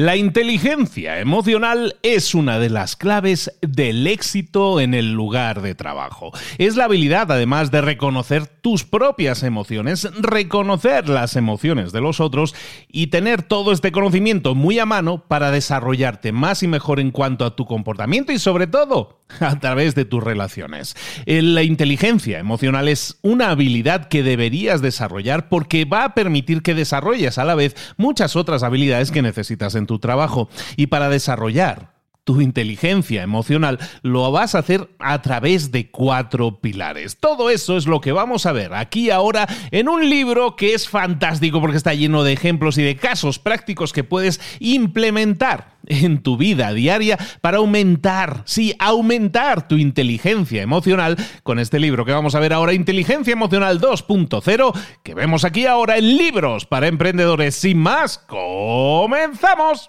La 0.00 0.16
inteligencia 0.16 1.20
emocional 1.20 1.96
es 2.02 2.34
una 2.34 2.58
de 2.58 2.70
las 2.70 2.96
claves 2.96 3.52
del 3.60 4.06
éxito 4.06 4.80
en 4.80 4.94
el 4.94 5.12
lugar 5.12 5.60
de 5.60 5.74
trabajo. 5.74 6.32
Es 6.56 6.76
la 6.76 6.84
habilidad, 6.84 7.30
además, 7.30 7.70
de 7.70 7.82
reconocer 7.82 8.46
tus 8.46 8.84
propias 8.84 9.42
emociones, 9.42 10.08
reconocer 10.22 11.10
las 11.10 11.36
emociones 11.36 11.92
de 11.92 12.00
los 12.00 12.18
otros 12.18 12.54
y 12.88 13.08
tener 13.08 13.42
todo 13.42 13.72
este 13.72 13.92
conocimiento 13.92 14.54
muy 14.54 14.78
a 14.78 14.86
mano 14.86 15.22
para 15.28 15.50
desarrollarte 15.50 16.32
más 16.32 16.62
y 16.62 16.66
mejor 16.66 16.98
en 16.98 17.10
cuanto 17.10 17.44
a 17.44 17.54
tu 17.54 17.66
comportamiento 17.66 18.32
y 18.32 18.38
sobre 18.38 18.66
todo 18.66 19.19
a 19.40 19.58
través 19.58 19.94
de 19.94 20.04
tus 20.04 20.22
relaciones. 20.22 20.96
La 21.26 21.62
inteligencia 21.62 22.38
emocional 22.38 22.88
es 22.88 23.18
una 23.22 23.50
habilidad 23.50 24.08
que 24.08 24.22
deberías 24.22 24.82
desarrollar 24.82 25.48
porque 25.48 25.84
va 25.84 26.04
a 26.04 26.14
permitir 26.14 26.62
que 26.62 26.74
desarrolles 26.74 27.38
a 27.38 27.44
la 27.44 27.54
vez 27.54 27.74
muchas 27.96 28.36
otras 28.36 28.62
habilidades 28.62 29.10
que 29.10 29.22
necesitas 29.22 29.74
en 29.74 29.86
tu 29.86 29.98
trabajo. 29.98 30.48
Y 30.76 30.88
para 30.88 31.08
desarrollar 31.08 31.99
tu 32.30 32.40
inteligencia 32.40 33.24
emocional 33.24 33.80
lo 34.02 34.30
vas 34.30 34.54
a 34.54 34.60
hacer 34.60 34.88
a 35.00 35.20
través 35.20 35.72
de 35.72 35.90
cuatro 35.90 36.60
pilares. 36.60 37.18
Todo 37.18 37.50
eso 37.50 37.76
es 37.76 37.88
lo 37.88 38.00
que 38.00 38.12
vamos 38.12 38.46
a 38.46 38.52
ver 38.52 38.72
aquí 38.72 39.10
ahora 39.10 39.48
en 39.72 39.88
un 39.88 40.08
libro 40.08 40.54
que 40.54 40.72
es 40.74 40.88
fantástico 40.88 41.60
porque 41.60 41.76
está 41.76 41.92
lleno 41.92 42.22
de 42.22 42.32
ejemplos 42.32 42.78
y 42.78 42.84
de 42.84 42.94
casos 42.94 43.40
prácticos 43.40 43.92
que 43.92 44.04
puedes 44.04 44.40
implementar 44.60 45.78
en 45.86 46.22
tu 46.22 46.36
vida 46.36 46.72
diaria 46.72 47.18
para 47.40 47.56
aumentar, 47.56 48.42
sí, 48.44 48.76
aumentar 48.78 49.66
tu 49.66 49.76
inteligencia 49.76 50.62
emocional 50.62 51.16
con 51.42 51.58
este 51.58 51.80
libro 51.80 52.04
que 52.04 52.12
vamos 52.12 52.36
a 52.36 52.40
ver 52.40 52.52
ahora, 52.52 52.74
Inteligencia 52.74 53.32
Emocional 53.32 53.80
2.0, 53.80 54.72
que 55.02 55.14
vemos 55.14 55.44
aquí 55.44 55.66
ahora 55.66 55.96
en 55.98 56.16
libros 56.16 56.64
para 56.64 56.86
emprendedores. 56.86 57.56
Sin 57.56 57.78
más, 57.78 58.18
comenzamos. 58.18 59.88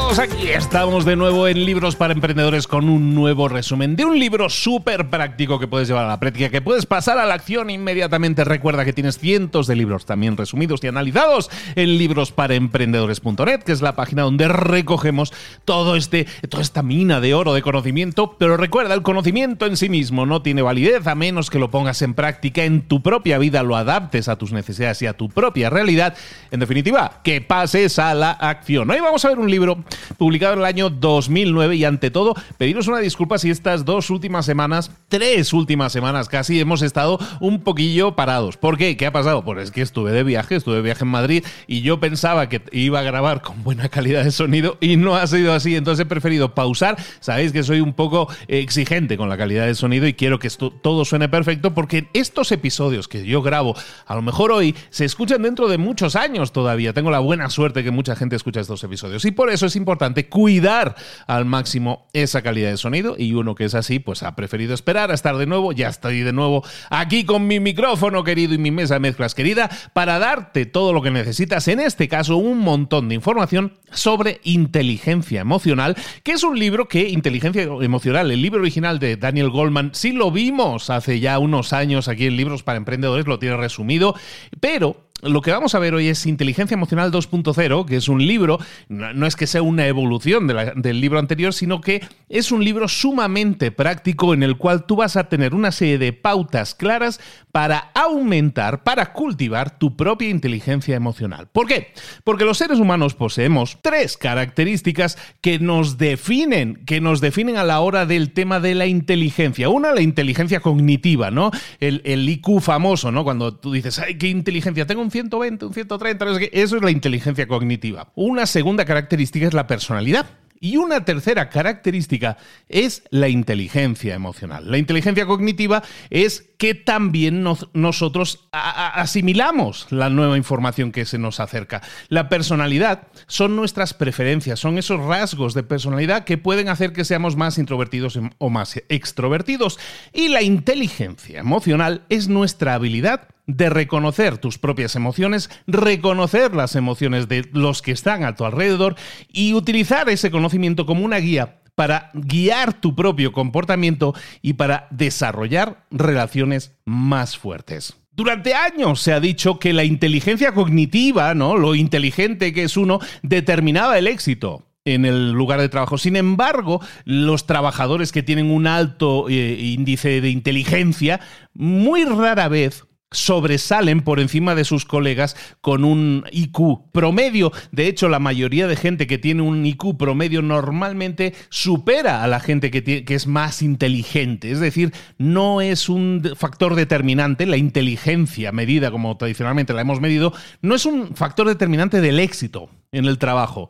a 0.11 0.13
todos, 0.13 0.19
aquí 0.19 0.49
estamos 0.49 1.05
de 1.05 1.15
nuevo 1.15 1.47
en 1.47 1.63
Libros 1.63 1.95
para 1.95 2.13
Emprendedores 2.13 2.67
con 2.67 2.89
un 2.89 3.15
nuevo 3.15 3.47
resumen 3.47 3.95
de 3.95 4.03
un 4.03 4.19
libro 4.19 4.49
súper 4.49 5.09
práctico 5.09 5.59
que 5.59 5.67
puedes 5.67 5.87
llevar 5.87 6.05
a 6.05 6.09
la 6.09 6.19
práctica, 6.19 6.49
que 6.49 6.61
puedes 6.61 6.85
pasar 6.85 7.17
a 7.17 7.25
la 7.25 7.35
acción 7.35 7.69
inmediatamente. 7.69 8.43
Recuerda 8.43 8.83
que 8.83 8.93
tienes 8.93 9.19
cientos 9.19 9.67
de 9.67 9.75
libros 9.75 10.05
también 10.05 10.35
resumidos 10.35 10.83
y 10.83 10.87
analizados 10.87 11.49
en 11.75 11.97
librosparaemprendedores.net, 11.97 13.63
que 13.63 13.71
es 13.71 13.81
la 13.81 13.95
página 13.95 14.23
donde 14.23 14.47
recogemos 14.47 15.31
todo 15.65 15.95
este, 15.95 16.25
toda 16.49 16.63
esta 16.63 16.83
mina 16.83 17.21
de 17.21 17.33
oro 17.33 17.53
de 17.53 17.61
conocimiento. 17.61 18.35
Pero 18.37 18.57
recuerda, 18.57 18.93
el 18.93 19.03
conocimiento 19.03 19.65
en 19.65 19.77
sí 19.77 19.87
mismo 19.87 20.25
no 20.25 20.41
tiene 20.41 20.61
validez 20.61 21.07
a 21.07 21.15
menos 21.15 21.49
que 21.49 21.59
lo 21.59 21.71
pongas 21.71 22.01
en 22.01 22.15
práctica 22.15 22.63
en 22.63 22.81
tu 22.81 23.01
propia 23.01 23.37
vida, 23.37 23.63
lo 23.63 23.77
adaptes 23.77 24.27
a 24.27 24.37
tus 24.37 24.51
necesidades 24.51 25.01
y 25.03 25.07
a 25.07 25.13
tu 25.13 25.29
propia 25.29 25.69
realidad. 25.69 26.15
En 26.49 26.59
definitiva, 26.59 27.21
que 27.23 27.39
pases 27.39 27.97
a 27.99 28.13
la 28.13 28.31
acción. 28.31 28.89
Hoy 28.89 28.99
vamos 28.99 29.23
a 29.23 29.29
ver 29.29 29.39
un 29.39 29.49
libro 29.49 29.83
publicado 30.17 30.53
en 30.53 30.59
el 30.59 30.65
año 30.65 30.89
2009 30.89 31.75
y 31.75 31.85
ante 31.85 32.11
todo 32.11 32.35
pediros 32.57 32.87
una 32.87 32.99
disculpa 32.99 33.37
si 33.37 33.49
estas 33.49 33.85
dos 33.85 34.09
últimas 34.09 34.45
semanas, 34.45 34.91
tres 35.07 35.53
últimas 35.53 35.91
semanas 35.91 36.29
casi, 36.29 36.59
hemos 36.59 36.81
estado 36.81 37.19
un 37.39 37.61
poquillo 37.61 38.15
parados. 38.15 38.57
¿Por 38.57 38.77
qué? 38.77 38.97
¿Qué 38.97 39.05
ha 39.05 39.11
pasado? 39.11 39.43
Pues 39.43 39.63
es 39.63 39.71
que 39.71 39.81
estuve 39.81 40.11
de 40.11 40.23
viaje, 40.23 40.55
estuve 40.55 40.75
de 40.75 40.81
viaje 40.81 41.03
en 41.03 41.09
Madrid 41.09 41.45
y 41.67 41.81
yo 41.81 41.99
pensaba 41.99 42.49
que 42.49 42.61
iba 42.71 42.99
a 42.99 43.03
grabar 43.03 43.41
con 43.41 43.63
buena 43.63 43.89
calidad 43.89 44.23
de 44.23 44.31
sonido 44.31 44.77
y 44.81 44.97
no 44.97 45.15
ha 45.15 45.27
sido 45.27 45.53
así, 45.53 45.75
entonces 45.75 46.05
he 46.05 46.05
preferido 46.07 46.53
pausar. 46.55 46.97
Sabéis 47.19 47.51
que 47.51 47.63
soy 47.63 47.81
un 47.81 47.93
poco 47.93 48.27
exigente 48.47 49.17
con 49.17 49.29
la 49.29 49.37
calidad 49.37 49.65
de 49.65 49.75
sonido 49.75 50.07
y 50.07 50.13
quiero 50.13 50.39
que 50.39 50.47
esto, 50.47 50.71
todo 50.71 51.05
suene 51.05 51.29
perfecto 51.29 51.73
porque 51.73 52.07
estos 52.13 52.51
episodios 52.51 53.07
que 53.07 53.25
yo 53.25 53.41
grabo, 53.41 53.75
a 54.05 54.15
lo 54.15 54.21
mejor 54.21 54.51
hoy, 54.51 54.75
se 54.89 55.05
escuchan 55.05 55.43
dentro 55.43 55.67
de 55.67 55.77
muchos 55.77 56.15
años 56.15 56.51
todavía. 56.51 56.93
Tengo 56.93 57.11
la 57.11 57.19
buena 57.19 57.49
suerte 57.49 57.83
que 57.83 57.91
mucha 57.91 58.15
gente 58.15 58.35
escucha 58.35 58.61
estos 58.61 58.83
episodios 58.83 59.25
y 59.25 59.31
por 59.31 59.49
eso 59.49 59.65
es 59.65 59.75
importante 59.75 59.90
cuidar 60.29 60.95
al 61.27 61.45
máximo 61.45 62.07
esa 62.13 62.41
calidad 62.41 62.69
de 62.69 62.77
sonido 62.77 63.15
y 63.17 63.33
uno 63.33 63.55
que 63.55 63.65
es 63.65 63.75
así, 63.75 63.99
pues 63.99 64.23
ha 64.23 64.35
preferido 64.35 64.73
esperar 64.73 65.11
a 65.11 65.13
estar 65.13 65.37
de 65.37 65.45
nuevo. 65.45 65.71
Ya 65.71 65.89
estoy 65.89 66.21
de 66.21 66.33
nuevo 66.33 66.63
aquí 66.89 67.23
con 67.23 67.47
mi 67.47 67.59
micrófono 67.59 68.23
querido 68.23 68.53
y 68.53 68.57
mi 68.57 68.71
mesa 68.71 68.95
de 68.95 68.99
mezclas 68.99 69.35
querida 69.35 69.69
para 69.93 70.19
darte 70.19 70.65
todo 70.65 70.93
lo 70.93 71.01
que 71.01 71.11
necesitas, 71.11 71.67
en 71.67 71.79
este 71.79 72.07
caso 72.07 72.37
un 72.37 72.59
montón 72.59 73.09
de 73.09 73.15
información 73.15 73.73
sobre 73.91 74.39
inteligencia 74.43 75.41
emocional, 75.41 75.95
que 76.23 76.33
es 76.33 76.43
un 76.43 76.57
libro 76.57 76.87
que, 76.87 77.09
inteligencia 77.09 77.63
emocional, 77.63 78.31
el 78.31 78.41
libro 78.41 78.61
original 78.61 78.99
de 78.99 79.17
Daniel 79.17 79.49
Goldman, 79.49 79.91
sí 79.93 80.11
lo 80.11 80.31
vimos 80.31 80.89
hace 80.89 81.19
ya 81.19 81.39
unos 81.39 81.73
años 81.73 82.07
aquí 82.07 82.27
en 82.27 82.37
Libros 82.37 82.63
para 82.63 82.77
Emprendedores, 82.77 83.27
lo 83.27 83.39
tiene 83.39 83.57
resumido, 83.57 84.15
pero 84.59 85.10
lo 85.21 85.41
que 85.41 85.51
vamos 85.51 85.75
a 85.75 85.79
ver 85.79 85.93
hoy 85.93 86.07
es 86.07 86.25
Inteligencia 86.25 86.75
Emocional 86.75 87.11
2.0, 87.11 87.85
que 87.85 87.95
es 87.95 88.07
un 88.07 88.25
libro, 88.25 88.59
no 88.89 89.27
es 89.27 89.35
que 89.35 89.47
sea 89.47 89.61
una 89.61 89.87
evolución 89.87 90.47
del 90.47 91.01
libro 91.01 91.19
anterior, 91.19 91.53
sino 91.53 91.81
que 91.81 92.03
es 92.29 92.51
un 92.51 92.63
libro 92.63 92.87
sumamente 92.87 93.71
práctico 93.71 94.33
en 94.33 94.43
el 94.43 94.57
cual 94.57 94.85
tú 94.85 94.95
vas 94.95 95.15
a 95.17 95.29
tener 95.29 95.53
una 95.53 95.71
serie 95.71 95.97
de 95.97 96.13
pautas 96.13 96.75
claras 96.75 97.19
para 97.51 97.91
aumentar, 97.93 98.83
para 98.83 99.13
cultivar 99.13 99.77
tu 99.77 99.95
propia 99.95 100.29
inteligencia 100.29 100.95
emocional. 100.95 101.47
¿Por 101.51 101.67
qué? 101.67 101.93
Porque 102.23 102.45
los 102.45 102.57
seres 102.57 102.79
humanos 102.79 103.13
poseemos 103.13 103.77
tres 103.81 104.17
características 104.17 105.17
que 105.41 105.59
nos 105.59 105.97
definen, 105.97 106.83
que 106.85 107.01
nos 107.01 107.21
definen 107.21 107.57
a 107.57 107.63
la 107.63 107.81
hora 107.81 108.05
del 108.05 108.31
tema 108.31 108.59
de 108.59 108.75
la 108.75 108.85
inteligencia. 108.85 109.69
Una, 109.69 109.93
la 109.93 110.01
inteligencia 110.01 110.61
cognitiva, 110.61 111.29
¿no? 111.29 111.51
El, 111.79 112.01
el 112.05 112.27
IQ 112.27 112.61
famoso, 112.61 113.11
¿no? 113.11 113.23
Cuando 113.23 113.55
tú 113.55 113.71
dices, 113.71 113.99
ay, 113.99 114.17
qué 114.17 114.27
inteligencia, 114.27 114.85
tengo 114.85 115.01
120, 115.11 115.65
un 115.65 115.73
130, 115.73 116.25
eso 116.51 116.75
es 116.77 116.81
la 116.81 116.91
inteligencia 116.91 117.47
cognitiva. 117.47 118.11
Una 118.15 118.45
segunda 118.45 118.85
característica 118.85 119.47
es 119.47 119.53
la 119.53 119.67
personalidad. 119.67 120.25
Y 120.63 120.77
una 120.77 121.03
tercera 121.03 121.49
característica 121.49 122.37
es 122.69 123.01
la 123.09 123.29
inteligencia 123.29 124.13
emocional. 124.13 124.69
La 124.69 124.77
inteligencia 124.77 125.25
cognitiva 125.25 125.81
es 126.11 126.50
que 126.61 126.75
también 126.75 127.43
nosotros 127.73 128.47
asimilamos 128.51 129.87
la 129.89 130.11
nueva 130.11 130.37
información 130.37 130.91
que 130.91 131.05
se 131.05 131.17
nos 131.17 131.39
acerca. 131.39 131.81
La 132.07 132.29
personalidad 132.29 133.07
son 133.25 133.55
nuestras 133.55 133.95
preferencias, 133.95 134.59
son 134.59 134.77
esos 134.77 135.03
rasgos 135.03 135.55
de 135.55 135.63
personalidad 135.63 136.23
que 136.23 136.37
pueden 136.37 136.69
hacer 136.69 136.93
que 136.93 137.03
seamos 137.03 137.35
más 137.35 137.57
introvertidos 137.57 138.19
o 138.37 138.49
más 138.51 138.79
extrovertidos. 138.89 139.79
Y 140.13 140.27
la 140.27 140.43
inteligencia 140.43 141.39
emocional 141.39 142.03
es 142.09 142.27
nuestra 142.27 142.75
habilidad 142.75 143.29
de 143.47 143.71
reconocer 143.71 144.37
tus 144.37 144.59
propias 144.59 144.95
emociones, 144.95 145.49
reconocer 145.65 146.53
las 146.53 146.75
emociones 146.75 147.27
de 147.27 147.49
los 147.53 147.81
que 147.81 147.91
están 147.91 148.23
a 148.23 148.35
tu 148.35 148.45
alrededor 148.45 148.95
y 149.33 149.55
utilizar 149.55 150.09
ese 150.09 150.29
conocimiento 150.29 150.85
como 150.85 151.03
una 151.03 151.17
guía 151.17 151.60
para 151.81 152.11
guiar 152.13 152.73
tu 152.79 152.93
propio 152.93 153.31
comportamiento 153.31 154.13
y 154.43 154.53
para 154.53 154.85
desarrollar 154.91 155.87
relaciones 155.89 156.75
más 156.85 157.39
fuertes. 157.39 157.95
Durante 158.11 158.53
años 158.53 159.01
se 159.01 159.13
ha 159.13 159.19
dicho 159.19 159.57
que 159.57 159.73
la 159.73 159.83
inteligencia 159.83 160.53
cognitiva, 160.53 161.33
¿no? 161.33 161.57
Lo 161.57 161.73
inteligente 161.73 162.53
que 162.53 162.61
es 162.65 162.77
uno, 162.77 162.99
determinaba 163.23 163.97
el 163.97 164.05
éxito 164.05 164.67
en 164.85 165.05
el 165.05 165.31
lugar 165.31 165.59
de 165.59 165.69
trabajo. 165.69 165.97
Sin 165.97 166.15
embargo, 166.15 166.81
los 167.03 167.47
trabajadores 167.47 168.11
que 168.11 168.21
tienen 168.21 168.51
un 168.51 168.67
alto 168.67 169.27
eh, 169.27 169.57
índice 169.59 170.21
de 170.21 170.29
inteligencia, 170.29 171.19
muy 171.55 172.05
rara 172.05 172.47
vez 172.47 172.83
sobresalen 173.11 174.01
por 174.01 174.19
encima 174.19 174.55
de 174.55 174.63
sus 174.63 174.85
colegas 174.85 175.35
con 175.59 175.83
un 175.83 176.23
IQ 176.31 176.91
promedio. 176.91 177.51
De 177.71 177.87
hecho, 177.87 178.07
la 178.07 178.19
mayoría 178.19 178.67
de 178.67 178.77
gente 178.77 179.05
que 179.05 179.17
tiene 179.17 179.41
un 179.41 179.65
IQ 179.65 179.97
promedio 179.97 180.41
normalmente 180.41 181.33
supera 181.49 182.23
a 182.23 182.27
la 182.27 182.39
gente 182.39 182.71
que, 182.71 183.03
es 183.13 183.27
más 183.27 183.61
inteligente. 183.61 184.51
Es 184.51 184.59
decir, 184.59 184.93
no 185.17 185.61
es 185.61 185.89
un 185.89 186.23
factor 186.37 186.75
determinante, 186.75 187.45
la 187.45 187.57
inteligencia 187.57 188.51
medida 188.51 188.91
como 188.91 189.17
tradicionalmente 189.17 189.73
la 189.73 189.81
hemos 189.81 189.99
medido, 189.99 190.33
no 190.61 190.75
es 190.75 190.85
un 190.85 191.15
factor 191.15 191.47
determinante 191.47 191.99
del 191.99 192.19
éxito 192.19 192.69
en 192.91 193.05
el 193.05 193.17
trabajo. 193.17 193.69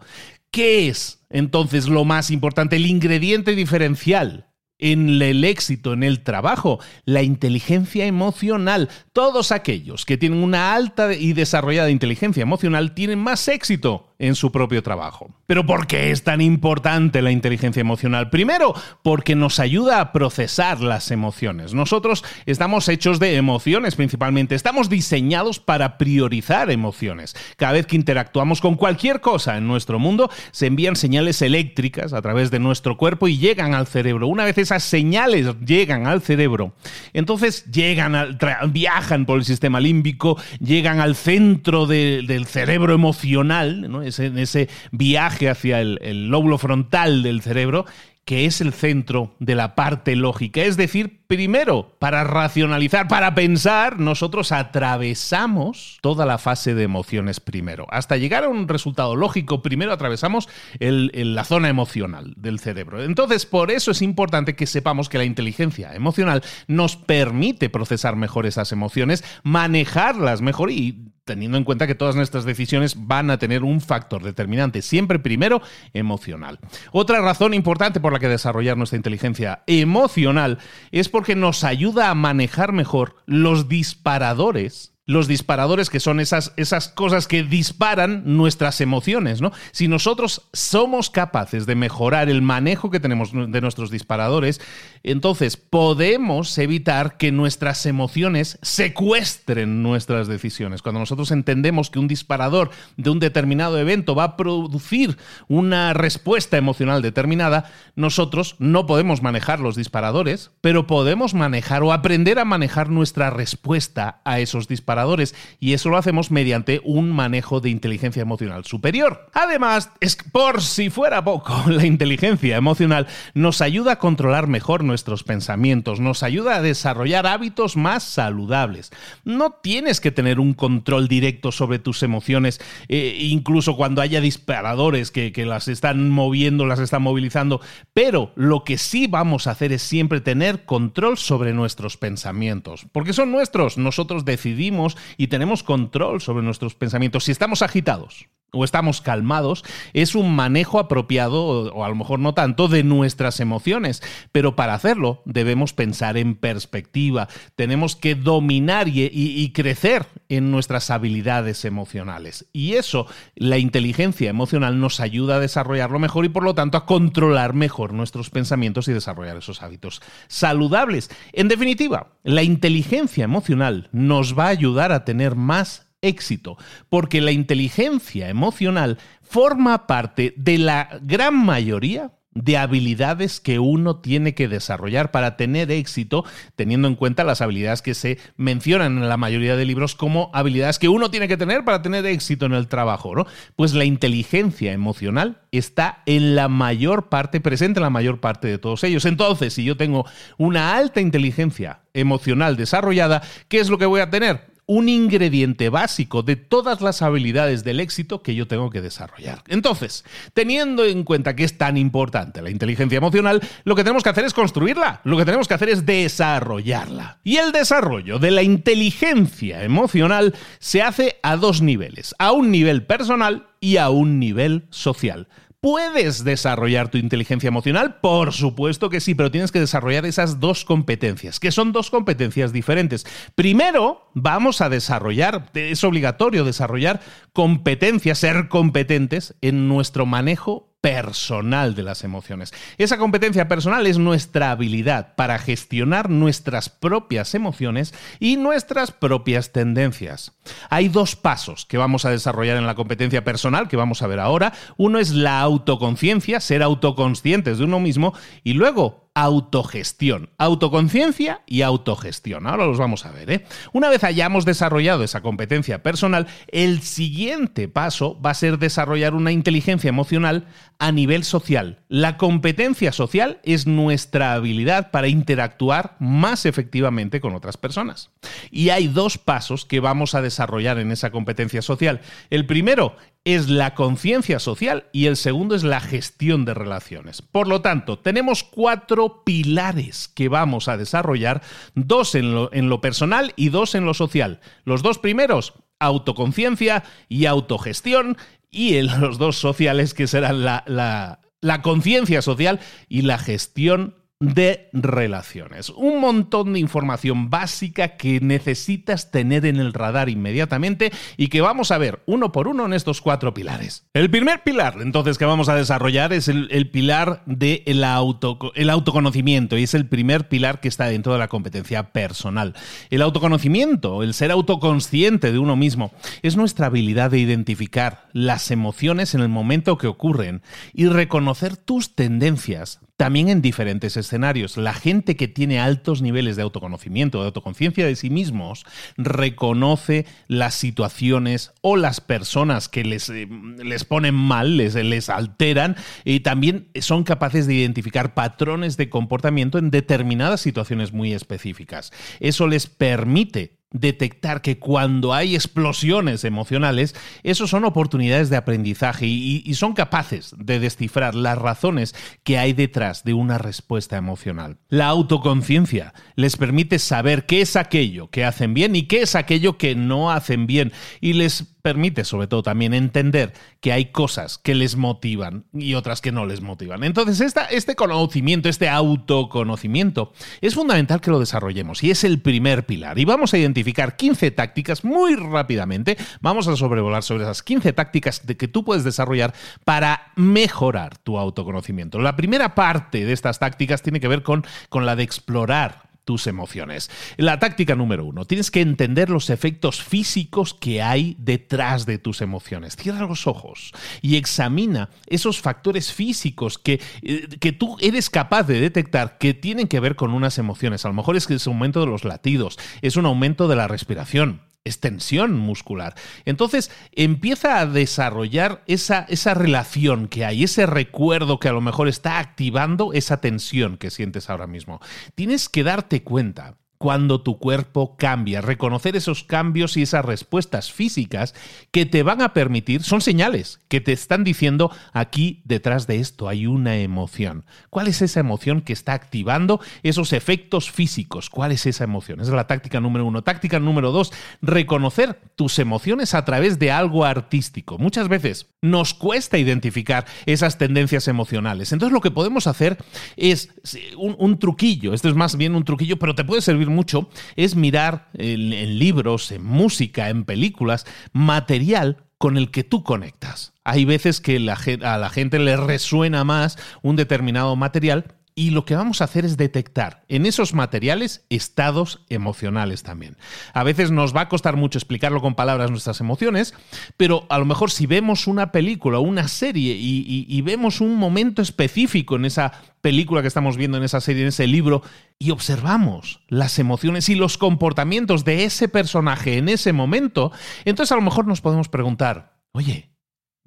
¿Qué 0.52 0.88
es 0.90 1.26
entonces 1.30 1.88
lo 1.88 2.06
más 2.06 2.30
importante, 2.30 2.76
el 2.76 2.86
ingrediente 2.86 3.56
diferencial? 3.56 4.51
En 4.82 5.22
el 5.22 5.46
éxito 5.46 5.94
en 5.94 6.04
el 6.04 6.22
trabajo, 6.22 6.80
la 7.06 7.24
inteligencia 7.24 8.06
emocional. 8.06 8.90
Todos 9.14 9.54
aquellos 9.54 10.06
que 10.06 10.18
tienen 10.18 10.44
una 10.44 10.74
alta 10.74 11.14
y 11.14 11.34
desarrollada 11.34 11.90
inteligencia 11.90 12.42
emocional 12.42 12.94
tienen 12.94 13.20
más 13.20 13.48
éxito 13.48 14.11
en 14.22 14.36
su 14.36 14.52
propio 14.52 14.84
trabajo. 14.84 15.32
Pero 15.48 15.66
¿por 15.66 15.88
qué 15.88 16.12
es 16.12 16.24
tan 16.24 16.42
importante 16.42 17.24
la 17.24 17.32
inteligencia 17.32 17.82
emocional? 17.82 18.30
Primero, 18.30 18.76
porque 19.02 19.36
nos 19.36 19.60
ayuda 19.60 20.00
a 20.00 20.14
procesar 20.14 20.80
las 20.80 21.10
emociones. 21.10 21.74
Nosotros 21.74 22.24
estamos 22.46 22.88
hechos 22.88 23.20
de 23.20 23.36
emociones 23.36 23.96
principalmente, 23.96 24.54
estamos 24.54 24.90
diseñados 24.90 25.60
para 25.60 25.98
priorizar 25.98 26.70
emociones. 26.70 27.36
Cada 27.58 27.74
vez 27.74 27.88
que 27.88 27.96
interactuamos 27.96 28.62
con 28.62 28.76
cualquier 28.76 29.22
cosa 29.22 29.58
en 29.58 29.68
nuestro 29.68 29.98
mundo, 29.98 30.30
se 30.52 30.68
envían 30.68 30.96
señales 30.96 31.42
eléctricas 31.42 32.14
a 32.14 32.22
través 32.22 32.52
de 32.52 32.60
nuestro 32.60 32.98
cuerpo 32.98 33.28
y 33.28 33.40
llegan 33.40 33.74
al 33.74 33.88
cerebro. 33.88 34.28
Una 34.28 34.46
vez 34.46 34.60
esas 34.60 34.84
señales 34.84 35.48
llegan 35.66 36.06
al 36.06 36.22
cerebro, 36.22 36.74
entonces 37.14 37.66
llegan 37.72 38.14
al, 38.14 38.38
viajan 38.70 39.26
por 39.26 39.40
el 39.40 39.46
sistema 39.46 39.80
límbico, 39.80 40.38
llegan 40.60 41.00
al 41.00 41.16
centro 41.16 41.88
del 41.88 42.46
cerebro 42.46 42.94
emocional, 42.94 43.90
¿no? 43.90 44.11
En 44.20 44.38
ese 44.38 44.70
viaje 44.92 45.50
hacia 45.50 45.82
el, 45.82 46.28
lóbulo 46.28 46.58
frontal 46.58 47.24
del 47.24 47.42
cerebro, 47.42 47.86
que 48.26 48.46
es 48.46 48.62
el 48.62 48.74
centro 48.74 49.36
de 49.40 49.56
la 49.56 49.76
parte 49.76 50.16
lógica. 50.16 50.62
Es 50.62 50.78
decir, 50.78 51.21
Primero, 51.32 51.96
para 51.98 52.26
racionalizar, 52.26 53.08
para 53.08 53.34
pensar, 53.34 54.00
nosotros 54.00 54.52
atravesamos 54.52 55.98
toda 56.02 56.26
la 56.26 56.38
fase 56.38 56.76
de 56.76 56.84
emociones 56.84 57.40
primero. 57.40 57.88
Hasta 57.90 58.18
llegar 58.18 58.44
a 58.44 58.50
un 58.50 58.68
resultado 58.68 59.16
lógico, 59.16 59.62
primero 59.62 59.94
atravesamos 59.94 60.50
la 60.82 61.44
zona 61.46 61.70
emocional 61.70 62.34
del 62.36 62.60
cerebro. 62.60 63.02
Entonces, 63.02 63.46
por 63.46 63.72
eso 63.72 63.92
es 63.92 64.02
importante 64.02 64.58
que 64.58 64.68
sepamos 64.68 65.08
que 65.08 65.20
la 65.20 65.24
inteligencia 65.24 65.96
emocional 65.96 66.44
nos 66.68 66.98
permite 66.98 67.70
procesar 67.70 68.18
mejor 68.18 68.46
esas 68.46 68.74
emociones, 68.74 69.24
manejarlas 69.44 70.42
mejor 70.42 70.70
y 70.70 71.08
teniendo 71.24 71.58
en 71.58 71.64
cuenta 71.64 71.86
que 71.86 71.96
todas 71.96 72.16
nuestras 72.16 72.46
decisiones 72.46 72.96
van 73.08 73.30
a 73.30 73.38
tener 73.38 73.64
un 73.64 73.80
factor 73.80 74.24
determinante, 74.24 74.82
siempre 74.82 75.20
primero 75.20 75.62
emocional. 75.94 76.60
Otra 76.92 77.22
razón 77.22 77.54
importante 77.54 78.02
por 78.02 78.12
la 78.12 78.20
que 78.20 78.28
desarrollar 78.28 78.76
nuestra 78.76 78.98
inteligencia 78.98 79.62
emocional 79.68 80.58
es 80.92 81.10
por 81.10 81.21
porque 81.22 81.36
nos 81.36 81.64
ayuda 81.64 82.10
a 82.10 82.16
manejar 82.16 82.72
mejor 82.72 83.16
los 83.28 83.70
disparadores 83.70 84.92
los 85.12 85.28
disparadores, 85.28 85.90
que 85.90 86.00
son 86.00 86.20
esas, 86.20 86.54
esas 86.56 86.88
cosas 86.88 87.28
que 87.28 87.44
disparan 87.44 88.24
nuestras 88.38 88.80
emociones, 88.80 89.42
¿no? 89.42 89.52
Si 89.72 89.90
nosotros 89.90 90.48
somos 90.54 91.10
capaces 91.10 91.66
de 91.66 91.76
mejorar 91.76 92.30
el 92.30 92.42
manejo 92.42 92.90
que 92.92 93.02
tenemos 93.02 93.32
de 93.34 93.62
nuestros 93.62 93.92
disparadores, 93.92 94.62
entonces 95.04 95.58
podemos 95.58 96.58
evitar 96.58 97.18
que 97.18 97.32
nuestras 97.32 97.86
emociones 97.86 98.60
secuestren 98.62 99.84
nuestras 99.84 100.28
decisiones. 100.28 100.82
Cuando 100.82 101.00
nosotros 101.00 101.32
entendemos 101.32 101.90
que 101.90 102.00
un 102.00 102.08
disparador 102.08 102.70
de 102.98 103.10
un 103.10 103.20
determinado 103.20 103.78
evento 103.78 104.16
va 104.16 104.24
a 104.24 104.38
producir 104.38 105.18
una 105.48 105.94
respuesta 105.94 106.58
emocional 106.58 107.02
determinada, 107.02 107.72
nosotros 107.96 108.56
no 108.60 108.86
podemos 108.86 109.22
manejar 109.22 109.60
los 109.60 109.76
disparadores, 109.76 110.52
pero 110.62 110.88
podemos 110.88 111.34
manejar 111.34 111.84
o 111.84 111.94
aprender 111.94 112.40
a 112.40 112.46
manejar 112.46 112.90
nuestra 112.90 113.30
respuesta 113.30 114.22
a 114.26 114.40
esos 114.40 114.68
disparadores 114.68 115.36
y 115.60 115.74
eso 115.74 115.90
lo 115.90 115.98
hacemos 115.98 116.32
mediante 116.32 116.82
un 116.84 117.12
manejo 117.12 117.60
de 117.60 117.70
inteligencia 117.70 118.22
emocional 118.22 118.66
superior. 118.66 119.30
Además, 119.34 119.92
es 120.00 120.16
por 120.16 120.62
si 120.62 120.90
fuera 120.90 121.24
poco, 121.24 121.64
la 121.68 121.86
inteligencia 121.86 122.58
emocional 122.58 123.08
nos 123.34 123.62
ayuda 123.62 123.94
a 123.94 124.00
controlar 124.00 124.48
mejor 124.48 124.84
nuestros 124.92 125.24
pensamientos, 125.24 126.02
nos 126.02 126.22
ayuda 126.22 126.58
a 126.58 126.62
desarrollar 126.62 127.26
hábitos 127.26 127.78
más 127.78 128.04
saludables. 128.04 128.92
No 129.24 129.52
tienes 129.52 130.02
que 130.02 130.12
tener 130.12 130.38
un 130.42 130.54
control 130.54 131.08
directo 131.08 131.54
sobre 131.54 131.80
tus 131.80 132.04
emociones, 132.04 132.60
eh, 132.90 133.16
incluso 133.22 133.78
cuando 133.78 134.02
haya 134.02 134.20
disparadores 134.20 135.10
que, 135.10 135.32
que 135.32 135.46
las 135.46 135.70
están 135.70 136.10
moviendo, 136.10 136.66
las 136.66 136.80
están 136.80 137.04
movilizando, 137.04 137.62
pero 137.94 138.34
lo 138.36 138.66
que 138.66 138.78
sí 138.78 139.08
vamos 139.08 139.48
a 139.48 139.52
hacer 139.52 139.72
es 139.72 139.82
siempre 139.82 140.20
tener 140.20 140.66
control 140.66 141.18
sobre 141.18 141.54
nuestros 141.54 141.96
pensamientos, 141.96 142.86
porque 142.92 143.14
son 143.14 143.32
nuestros, 143.32 143.78
nosotros 143.78 144.26
decidimos 144.26 144.98
y 145.16 145.28
tenemos 145.28 145.64
control 145.64 146.20
sobre 146.20 146.44
nuestros 146.44 146.76
pensamientos. 146.76 147.24
Si 147.24 147.32
estamos 147.32 147.62
agitados, 147.62 148.28
o 148.54 148.66
estamos 148.66 149.02
calmados, 149.02 149.64
es 149.94 150.14
un 150.14 150.36
manejo 150.36 150.80
apropiado, 150.80 151.74
o 151.74 151.86
a 151.86 151.90
lo 151.90 151.96
mejor 151.96 152.20
no 152.20 152.34
tanto, 152.34 152.68
de 152.68 152.84
nuestras 152.84 153.40
emociones. 153.40 154.04
Pero 154.32 154.56
para 154.56 154.74
hacerlo 154.82 155.22
debemos 155.26 155.74
pensar 155.74 156.18
en 156.18 156.34
perspectiva, 156.36 157.28
tenemos 157.56 157.96
que 157.96 158.16
dominar 158.16 158.88
y, 158.88 159.52
crecer 159.54 160.08
en 160.28 160.50
nuestras 160.50 160.90
habilidades 160.90 161.66
emocionales. 161.66 162.48
Y 162.52 162.74
eso, 162.74 163.06
la 163.36 163.60
inteligencia 163.60 164.30
emocional 164.30 164.80
nos 164.80 165.00
ayuda 165.00 165.36
a 165.36 165.40
desarrollarlo 165.40 166.00
mejor 166.00 166.26
y 166.26 166.30
por 166.30 166.44
lo 166.44 166.56
tanto 166.56 166.78
a 166.78 166.88
controlar 166.88 167.54
mejor 167.54 167.94
nuestros 167.94 168.32
pensamientos 168.32 168.88
y 168.88 168.94
desarrollar 168.94 169.38
esos 169.38 169.62
hábitos 169.62 170.02
saludables. 170.28 171.12
En 171.32 171.48
definitiva, 171.48 172.14
la 172.24 172.42
inteligencia 172.42 173.24
emocional 173.24 173.90
nos 173.92 174.38
va 174.38 174.46
a 174.46 174.50
ayudar 174.50 174.92
a 174.92 175.06
tener 175.06 175.36
más 175.36 175.92
éxito, 176.02 176.58
porque 176.90 177.22
la 177.22 177.32
inteligencia 177.32 178.30
emocional 178.30 178.98
forma 179.22 179.86
parte 179.86 180.34
de 180.38 180.58
la 180.58 180.90
gran 181.04 181.36
mayoría 181.36 182.14
de 182.34 182.58
habilidades 182.58 183.40
que 183.40 183.60
uno 183.60 183.98
tiene 183.98 184.34
que 184.34 184.48
desarrollar 184.48 185.12
para 185.12 185.36
tener 185.36 185.72
éxito, 185.72 186.24
teniendo 186.56 186.88
en 186.88 186.96
cuenta 186.96 187.24
las 187.24 187.42
habilidades 187.42 187.82
que 187.82 187.94
se 187.94 188.20
mencionan 188.38 188.98
en 188.98 189.10
la 189.10 189.18
mayoría 189.18 189.56
de 189.56 189.66
libros 189.66 189.96
como 189.96 190.30
habilidades 190.34 190.80
que 190.80 190.90
uno 190.90 191.12
tiene 191.12 191.28
que 191.28 191.38
tener 191.38 191.66
para 191.66 191.82
tener 191.82 192.06
éxito 192.06 192.46
en 192.46 192.54
el 192.54 192.68
trabajo, 192.68 193.16
¿no? 193.16 193.26
Pues 193.56 193.74
la 193.74 193.86
inteligencia 193.86 194.72
emocional 194.72 195.42
está 195.52 196.04
en 196.06 196.36
la 196.36 196.48
mayor 196.48 197.10
parte, 197.10 197.42
presente 197.42 197.80
en 197.80 197.84
la 197.84 197.90
mayor 197.90 198.20
parte 198.20 198.48
de 198.48 198.58
todos 198.58 198.84
ellos. 198.84 199.06
Entonces, 199.06 199.54
si 199.54 199.64
yo 199.64 199.76
tengo 199.76 200.06
una 200.38 200.76
alta 200.76 201.02
inteligencia 201.02 201.82
emocional 201.94 202.56
desarrollada, 202.56 203.22
¿qué 203.50 203.60
es 203.60 203.70
lo 203.70 203.78
que 203.78 203.86
voy 203.86 204.00
a 204.02 204.10
tener? 204.10 204.51
Un 204.72 204.88
ingrediente 204.88 205.68
básico 205.68 206.24
de 206.24 206.38
todas 206.38 206.80
las 206.80 207.02
habilidades 207.02 207.66
del 207.66 207.82
éxito 207.82 208.24
que 208.24 208.36
yo 208.36 208.48
tengo 208.48 208.70
que 208.70 208.80
desarrollar. 208.80 209.44
Entonces, 209.50 210.06
teniendo 210.34 210.86
en 210.86 211.04
cuenta 211.04 211.36
que 211.36 211.44
es 211.44 211.58
tan 211.58 211.76
importante 211.76 212.42
la 212.42 212.52
inteligencia 212.52 212.98
emocional, 212.98 213.42
lo 213.66 213.76
que 213.76 213.84
tenemos 213.84 214.02
que 214.02 214.12
hacer 214.12 214.24
es 214.24 214.34
construirla, 214.34 215.02
lo 215.04 215.18
que 215.18 215.26
tenemos 215.26 215.50
que 215.50 215.56
hacer 215.56 215.68
es 215.68 215.86
desarrollarla. 215.86 217.20
Y 217.26 217.36
el 217.36 217.52
desarrollo 217.52 218.18
de 218.18 218.32
la 218.32 218.44
inteligencia 218.44 219.62
emocional 219.62 220.34
se 220.60 220.82
hace 220.82 221.18
a 221.22 221.36
dos 221.36 221.62
niveles, 221.62 222.16
a 222.18 222.32
un 222.32 222.50
nivel 222.50 222.86
personal 222.86 223.48
y 223.60 223.76
a 223.76 223.90
un 223.90 224.20
nivel 224.20 224.68
social. 224.70 225.28
¿Puedes 225.64 226.24
desarrollar 226.24 226.90
tu 226.90 226.98
inteligencia 226.98 227.48
emocional? 227.48 228.00
Por 228.02 228.34
supuesto 228.34 228.90
que 228.90 229.00
sí, 229.00 229.14
pero 229.14 229.30
tienes 229.30 229.52
que 229.52 229.60
desarrollar 229.60 230.08
esas 230.08 230.40
dos 230.40 230.66
competencias, 230.66 231.40
que 231.40 231.52
son 231.52 231.72
dos 231.72 231.92
competencias 231.92 232.52
diferentes. 232.52 233.06
Primero, 233.36 234.10
vamos 234.16 234.62
a 234.62 234.70
desarrollar, 234.70 235.52
es 235.54 235.84
obligatorio 235.84 236.46
desarrollar 236.46 237.00
competencias, 237.32 238.18
ser 238.18 238.48
competentes 238.48 239.36
en 239.42 239.68
nuestro 239.68 240.08
manejo 240.08 240.71
personal 240.82 241.76
de 241.76 241.84
las 241.84 242.04
emociones. 242.04 242.54
Esa 242.78 242.98
competencia 242.98 243.48
personal 243.48 243.86
es 243.86 244.00
nuestra 244.00 244.52
habilidad 244.52 245.16
para 245.16 245.38
gestionar 245.38 246.10
nuestras 246.10 246.70
propias 246.70 247.36
emociones 247.36 247.94
y 248.20 248.36
nuestras 248.36 248.92
propias 248.92 249.52
tendencias. 249.52 250.34
Hay 250.70 250.90
dos 250.90 251.16
pasos 251.16 251.66
que 251.68 251.78
vamos 251.78 252.06
a 252.06 252.10
desarrollar 252.10 252.58
en 252.58 252.66
la 252.66 252.76
competencia 252.76 253.24
personal 253.24 253.68
que 253.68 253.78
vamos 253.78 254.02
a 254.02 254.08
ver 254.08 254.20
ahora. 254.20 254.54
Uno 254.78 254.98
es 254.98 255.12
la 255.12 255.40
autoconciencia, 255.40 256.40
ser 256.40 256.64
autoconscientes 256.64 257.60
de 257.60 257.64
uno 257.66 257.80
mismo, 257.80 258.14
y 258.44 258.54
luego 258.54 259.01
autogestión, 259.14 260.30
autoconciencia 260.38 261.42
y 261.46 261.64
autogestión. 261.64 262.48
Ahora 262.48 262.66
los 262.66 262.78
vamos 262.78 263.06
a 263.06 263.12
ver. 263.12 263.30
¿eh? 263.32 263.46
Una 263.74 263.90
vez 263.90 264.04
hayamos 264.04 264.46
desarrollado 264.46 265.04
esa 265.04 265.22
competencia 265.22 265.84
personal, 265.84 266.28
el 266.48 266.82
siguiente 266.82 267.68
paso 267.68 268.20
va 268.22 268.32
a 268.32 268.36
ser 268.36 268.58
desarrollar 268.58 269.14
una 269.14 269.32
inteligencia 269.32 269.90
emocional 269.90 270.48
a 270.80 270.92
nivel 270.92 271.24
social. 271.24 271.80
La 271.90 272.18
competencia 272.18 272.92
social 272.94 273.40
es 273.44 273.68
nuestra 273.68 274.34
habilidad 274.34 274.92
para 274.92 275.10
interactuar 275.10 275.98
más 276.00 276.46
efectivamente 276.46 277.20
con 277.20 277.36
otras 277.36 277.58
personas. 277.58 278.12
Y 278.50 278.70
hay 278.70 278.88
dos 278.88 279.18
pasos 279.18 279.66
que 279.66 279.82
vamos 279.82 280.16
a 280.16 280.22
desarrollar 280.22 280.80
en 280.80 280.92
esa 280.92 281.12
competencia 281.12 281.62
social. 281.62 282.02
El 282.30 282.46
primero 282.46 282.96
es 283.24 283.50
la 283.50 283.76
conciencia 283.76 284.40
social 284.40 284.86
y 284.92 285.06
el 285.06 285.16
segundo 285.16 285.56
es 285.56 285.64
la 285.64 285.80
gestión 285.80 286.44
de 286.44 286.54
relaciones. 286.54 287.22
Por 287.22 287.48
lo 287.48 287.62
tanto, 287.62 288.00
tenemos 288.00 288.44
cuatro 288.44 289.24
pilares 289.24 290.08
que 290.08 290.28
vamos 290.28 290.68
a 290.68 290.78
desarrollar, 290.78 291.42
dos 291.76 292.16
en 292.16 292.34
lo, 292.34 292.82
personal 292.82 293.34
y 293.36 293.50
dos 293.50 293.76
en 293.76 293.86
lo 293.86 293.94
social. 293.94 294.40
Los 294.66 294.82
dos 294.82 294.98
primeros, 294.98 295.54
autoconciencia 295.80 296.84
y 297.10 297.26
autogestión, 297.26 298.18
y 298.50 298.82
los 298.82 299.18
dos 299.18 299.38
sociales 299.38 299.94
que 299.94 300.08
serán 300.08 300.44
la, 300.44 300.64
la, 300.66 301.20
la 301.42 301.62
conciencia 301.62 302.22
social 302.22 302.60
y 302.90 303.04
la 303.04 303.20
gestión 303.20 304.01
de 304.22 304.70
relaciones. 304.72 305.70
Un 305.70 306.00
montón 306.00 306.54
de 306.54 306.60
información 306.60 307.30
básica 307.30 307.98
que 307.98 308.20
necesitas 308.22 309.12
tener 309.12 309.46
en 309.46 309.58
el 309.58 309.74
radar 309.74 310.10
inmediatamente 310.10 310.92
y 311.18 311.28
que 311.28 311.42
vamos 311.42 311.72
a 311.72 311.80
ver 311.80 312.02
uno 312.06 312.32
por 312.32 312.48
uno 312.48 312.66
en 312.66 312.74
estos 312.74 313.02
cuatro 313.02 313.34
pilares. 313.34 313.88
El 313.94 314.12
primer 314.12 314.44
pilar, 314.44 314.78
entonces, 314.80 315.18
que 315.18 315.26
vamos 315.26 315.50
a 315.50 315.56
desarrollar 315.56 316.14
es 316.14 316.28
el, 316.28 316.70
pilar 316.70 317.24
del 317.26 317.64
de 317.66 317.86
auto, 317.86 318.38
el 318.56 318.70
autoconocimiento 318.70 319.58
y 319.58 319.64
es 319.64 319.74
el 319.74 319.88
primer 319.88 320.30
pilar 320.30 320.60
que 320.60 320.68
está 320.68 320.86
dentro 320.86 321.14
de 321.14 321.20
la 321.20 321.28
competencia 321.28 321.92
personal. 321.92 322.54
El 322.92 323.02
autoconocimiento, 323.02 324.04
el 324.04 324.14
ser 324.14 324.30
autoconsciente 324.32 325.32
de 325.32 325.40
uno 325.40 325.56
mismo, 325.56 325.92
es 326.22 326.38
nuestra 326.38 326.68
habilidad 326.68 327.10
de 327.10 327.20
identificar 327.20 328.08
las 328.14 328.52
emociones 328.52 329.16
en 329.16 329.22
el 329.22 329.30
momento 329.30 329.80
que 329.80 329.88
ocurren 329.88 330.44
y 330.74 330.86
reconocer 330.86 331.58
tus 331.58 331.96
tendencias 331.96 332.80
también 333.02 333.30
en 333.30 333.42
diferentes 333.42 333.98
escenarios. 333.98 334.58
La 334.58 334.76
gente 334.76 335.16
que 335.16 335.28
tiene 335.28 335.60
altos 335.60 336.04
niveles 336.04 336.36
de 336.36 336.44
autoconocimiento, 336.44 337.20
de 337.20 337.26
autoconciencia 337.26 337.84
de 337.84 337.96
sí 337.96 338.12
mismos, 338.12 338.64
reconoce 338.96 340.06
las 340.28 340.54
situaciones 340.54 341.52
o 341.62 341.78
las 341.78 342.00
personas 342.00 342.70
que 342.70 342.84
les, 342.84 343.10
eh, 343.10 343.28
les 343.58 343.86
ponen 343.86 344.14
mal, 344.14 344.56
les, 344.56 344.76
les 344.76 345.10
alteran, 345.10 345.78
y 346.06 346.20
también 346.20 346.68
son 346.80 347.04
capaces 347.04 347.48
de 347.48 347.56
identificar 347.56 348.14
patrones 348.14 348.78
de 348.78 348.92
comportamiento 348.92 349.58
en 349.58 349.72
determinadas 349.72 350.42
situaciones 350.42 350.94
muy 350.94 351.12
específicas. 351.12 351.92
Eso 352.20 352.46
les 352.46 352.68
permite 352.68 353.61
detectar 353.72 354.42
que 354.42 354.60
cuando 354.60 355.14
hay 355.14 355.34
explosiones 355.34 356.24
emocionales, 356.24 356.96
esos 357.24 357.50
son 357.50 357.64
oportunidades 357.64 358.30
de 358.30 358.38
aprendizaje 358.38 359.08
y, 359.08 359.52
son 359.62 359.74
capaces 359.74 360.34
de 360.38 360.60
descifrar 360.60 361.14
las 361.14 361.38
razones 361.38 361.94
que 362.24 362.40
hay 362.40 362.54
detrás 362.54 363.04
de 363.04 363.14
una 363.14 363.38
respuesta 363.38 363.98
emocional. 363.98 364.58
La 364.70 364.88
autoconciencia 364.88 365.94
les 366.16 366.36
permite 366.36 366.80
saber 366.80 367.26
qué 367.26 367.42
es 367.42 367.56
aquello 367.56 368.10
que 368.10 368.26
hacen 368.26 368.54
bien 368.54 368.76
y 368.76 368.84
qué 368.84 369.02
es 369.02 369.16
aquello 369.16 369.58
que 369.58 369.76
no 369.76 370.10
hacen 370.12 370.48
bien 370.48 370.72
y 371.00 371.14
les 371.14 371.44
permite 371.62 372.04
sobre 372.04 372.28
todo 372.28 372.44
también 372.44 372.74
entender 372.74 373.34
que 373.60 373.72
hay 373.72 373.86
cosas 373.86 374.38
que 374.38 374.56
les 374.56 374.76
motivan 374.76 375.46
y 375.54 375.76
otras 375.76 376.02
que 376.02 376.12
no 376.12 376.26
les 376.26 376.42
motivan. 376.42 376.84
Entonces, 376.84 377.22
esta, 377.22 377.46
este 377.46 377.76
conocimiento, 377.76 378.50
este 378.50 378.70
autoconocimiento, 378.70 380.14
es 380.42 380.56
fundamental 380.56 381.02
que 381.02 381.12
lo 381.12 381.20
desarrollemos 381.20 381.84
y 381.84 381.92
es 381.92 382.04
el 382.04 382.22
primer 382.22 382.66
pilar. 382.66 383.00
Y 383.00 383.06
vamos 383.06 383.34
a 383.34 383.38
identificar 383.38 383.96
15 383.96 384.32
tácticas 384.32 384.84
muy 384.84 385.16
rápidamente. 385.16 385.98
Vamos 386.22 386.48
a 386.48 386.56
sobrevolar 386.56 387.04
sobre 387.04 387.24
esas 387.24 387.44
15 387.44 387.74
tácticas 387.74 388.26
de 388.26 388.38
que 388.38 388.48
tú 388.48 388.64
puedes 388.64 388.84
desarrollar 388.84 389.34
para 389.66 390.12
mejorar 390.16 390.98
tu 390.98 391.18
autoconocimiento. 391.18 392.00
La 392.00 392.16
primera 392.16 392.56
parte 392.56 393.06
de 393.06 393.14
estas 393.14 393.40
tácticas 393.40 393.82
tiene 393.82 394.00
que 394.00 394.08
ver 394.08 394.24
con, 394.24 394.46
con 394.70 394.86
la 394.86 394.96
de 394.96 395.04
explorar 395.04 395.91
tus 396.06 396.28
emociones. 396.28 396.90
La 397.18 397.40
táctica 397.40 397.76
número 397.76 398.06
uno, 398.06 398.26
tienes 398.26 398.52
que 398.52 398.62
entender 398.62 399.10
los 399.10 399.30
efectos 399.30 399.84
físicos 399.84 400.54
que 400.54 400.82
hay 400.82 401.16
detrás 401.20 401.86
de 401.86 401.98
tus 401.98 402.22
emociones. 402.22 402.76
Cierra 402.76 403.06
los 403.06 403.28
ojos 403.28 403.72
y 404.02 404.16
examina 404.16 404.90
esos 405.08 405.42
factores 405.42 405.94
físicos 405.94 406.58
que, 406.58 406.82
eh, 407.02 407.28
que 407.40 407.52
tú 407.52 407.78
eres 407.80 408.10
capaz 408.10 408.44
de 408.44 408.60
detectar 408.60 409.18
que 409.18 409.34
tienen 409.34 409.68
que 409.68 409.80
ver 409.80 409.96
con 409.96 410.14
unas 410.14 410.38
emociones. 410.38 410.86
A 410.86 410.90
lo 410.90 410.94
mejor 410.94 411.16
es 411.16 411.28
que 411.28 411.36
es 411.36 411.48
un 411.48 411.54
aumento 411.54 411.80
de 411.82 411.88
los 411.88 412.04
latidos, 412.04 412.58
es 412.82 412.96
un 412.96 413.06
aumento 413.06 413.48
de 413.48 413.56
la 413.56 413.68
respiración, 413.68 414.42
es 414.64 414.80
tensión 414.80 415.38
muscular. 415.38 415.96
Entonces 416.26 416.72
empieza 416.92 417.60
a 417.60 417.66
desarrollar 417.66 418.64
esa, 418.68 419.06
esa 419.10 419.34
relación 419.34 420.08
que 420.08 420.26
hay, 420.26 420.44
ese 420.44 420.66
recuerdo 420.66 421.40
que 421.40 421.50
a 421.50 421.54
lo 421.54 421.62
mejor 421.62 421.88
está 421.88 422.20
activando 422.20 422.94
esa 422.94 423.22
tensión 423.22 423.78
que 423.78 423.90
sientes 423.90 424.30
ahora 424.30 424.48
mismo. 424.48 424.80
Tienes 425.16 425.50
que 425.50 425.64
darte 425.64 426.04
cuenta 426.04 426.58
cuando 426.82 427.22
tu 427.22 427.38
cuerpo 427.38 427.96
cambia. 427.96 428.42
Reconocer 428.42 428.96
esos 428.96 429.24
cambios 429.24 429.78
y 429.78 429.84
esas 429.84 430.04
respuestas 430.04 430.72
físicas 430.72 431.36
que 431.70 431.86
te 431.86 432.02
van 432.02 432.24
a 432.24 432.34
permitir, 432.34 432.82
son 432.82 433.02
señales 433.02 433.60
que 433.68 433.82
te 433.82 433.92
están 433.92 434.24
diciendo 434.24 434.72
aquí 434.92 435.44
detrás 435.46 435.86
de 435.86 435.98
esto 435.98 436.28
hay 436.28 436.48
una 436.48 436.78
emoción. 436.78 437.46
¿Cuál 437.70 437.88
es 437.88 438.02
esa 438.02 438.20
emoción 438.20 438.62
que 438.62 438.74
está 438.74 438.94
activando 438.94 439.62
esos 439.84 440.12
efectos 440.12 440.72
físicos? 440.72 441.30
¿Cuál 441.30 441.52
es 441.52 441.68
esa 441.68 441.84
emoción? 441.84 442.20
Esa 442.20 442.32
es 442.32 442.36
la 442.36 442.48
táctica 442.48 442.82
número 442.82 443.06
uno. 443.06 443.22
Táctica 443.22 443.60
número 443.60 443.92
dos, 443.92 444.12
reconocer 444.42 445.20
tus 445.36 445.60
emociones 445.60 446.16
a 446.16 446.26
través 446.26 446.58
de 446.58 446.72
algo 446.72 447.06
artístico. 447.06 447.78
Muchas 447.78 448.08
veces 448.08 448.48
nos 448.64 448.96
cuesta 448.96 449.38
identificar 449.38 450.08
esas 450.26 450.58
tendencias 450.58 451.08
emocionales. 451.08 451.72
Entonces 451.74 451.94
lo 451.94 452.02
que 452.02 452.10
podemos 452.10 452.48
hacer 452.48 452.80
es 453.18 453.50
un, 453.98 454.40
truquillo, 454.40 454.96
esto 454.96 455.10
es 455.10 455.16
más 455.16 455.38
bien 455.38 455.54
un 455.54 455.64
truquillo, 455.64 456.00
pero 456.00 456.16
te 456.16 456.24
puede 456.24 456.42
servir 456.42 456.71
mucho 456.72 457.10
es 457.36 457.56
mirar 457.56 458.10
en, 458.14 458.80
libros, 458.80 459.32
en 459.32 459.44
música, 459.44 460.10
en 460.10 460.26
películas, 460.26 460.86
material 461.14 461.98
con 462.18 462.38
el 462.38 462.52
que 462.52 462.64
tú 462.64 462.84
conectas. 462.84 463.54
Hay 463.64 463.86
veces 463.86 464.22
que 464.22 464.38
a 464.38 464.98
la 464.98 465.10
gente 465.10 465.40
le 465.40 465.58
resuena 465.58 466.24
más 466.24 466.58
un 466.82 466.96
determinado 466.96 467.56
material 467.56 468.16
y 468.36 468.52
lo 468.52 468.66
que 468.66 468.76
vamos 468.76 469.02
a 469.02 469.06
hacer 469.06 469.26
es 469.26 469.38
detectar 469.38 470.04
en 470.08 470.26
esos 470.26 470.54
materiales 470.54 471.26
estados 471.30 472.06
emocionales 472.10 472.84
también. 472.84 473.18
A 473.54 473.64
veces 473.64 473.92
nos 473.92 474.16
va 474.16 474.22
a 474.22 474.30
costar 474.30 474.56
mucho 474.56 474.78
explicarlo 474.78 475.22
con 475.22 475.36
palabras 475.36 475.70
nuestras 475.72 476.00
emociones, 476.00 476.54
pero 476.98 477.26
a 477.30 477.38
lo 477.38 477.46
mejor 477.46 477.72
si 477.72 477.86
vemos 477.86 478.28
una 478.28 478.52
película 478.52 479.00
o 479.00 479.02
una 479.02 479.28
serie 479.28 479.76
y, 479.78 480.42
vemos 480.42 480.82
un 480.82 480.96
momento 480.96 481.42
específico 481.42 482.16
en 482.16 482.26
esa 482.26 482.52
película 482.82 483.22
que 483.22 483.28
estamos 483.28 483.58
viendo, 483.58 483.78
en 483.78 483.84
esa 483.84 484.02
serie, 484.02 484.24
en 484.24 484.30
ese 484.30 484.48
libro, 484.48 484.82
y 485.20 485.32
observamos 485.32 486.22
las 486.28 486.58
emociones 486.58 487.10
y 487.10 487.16
los 487.16 487.38
comportamientos 487.38 488.26
de 488.26 488.44
ese 488.44 488.68
personaje 488.68 489.38
en 489.38 489.50
ese 489.50 489.72
momento, 489.72 490.32
entonces 490.66 490.92
a 490.92 490.96
lo 490.96 491.02
mejor 491.02 491.28
nos 491.28 491.42
podemos 491.42 491.70
preguntar, 491.70 492.38
oye, 492.54 492.91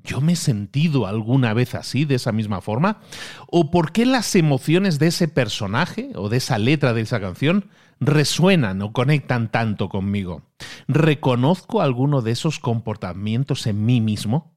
¿Yo 0.04 0.20
me 0.20 0.34
he 0.34 0.36
sentido 0.36 1.06
alguna 1.06 1.54
vez 1.54 1.74
así, 1.74 2.04
de 2.04 2.16
esa 2.16 2.30
misma 2.30 2.60
forma? 2.60 3.00
¿O 3.50 3.70
por 3.70 3.90
qué 3.90 4.04
las 4.04 4.34
emociones 4.34 4.98
de 4.98 5.06
ese 5.06 5.28
personaje 5.28 6.10
o 6.14 6.28
de 6.28 6.36
esa 6.36 6.58
letra 6.58 6.92
de 6.92 7.00
esa 7.00 7.20
canción 7.20 7.70
resuenan 8.00 8.82
o 8.82 8.92
conectan 8.92 9.50
tanto 9.50 9.88
conmigo? 9.88 10.42
¿Reconozco 10.88 11.80
alguno 11.80 12.20
de 12.20 12.32
esos 12.32 12.60
comportamientos 12.60 13.66
en 13.66 13.86
mí 13.86 14.02
mismo? 14.02 14.53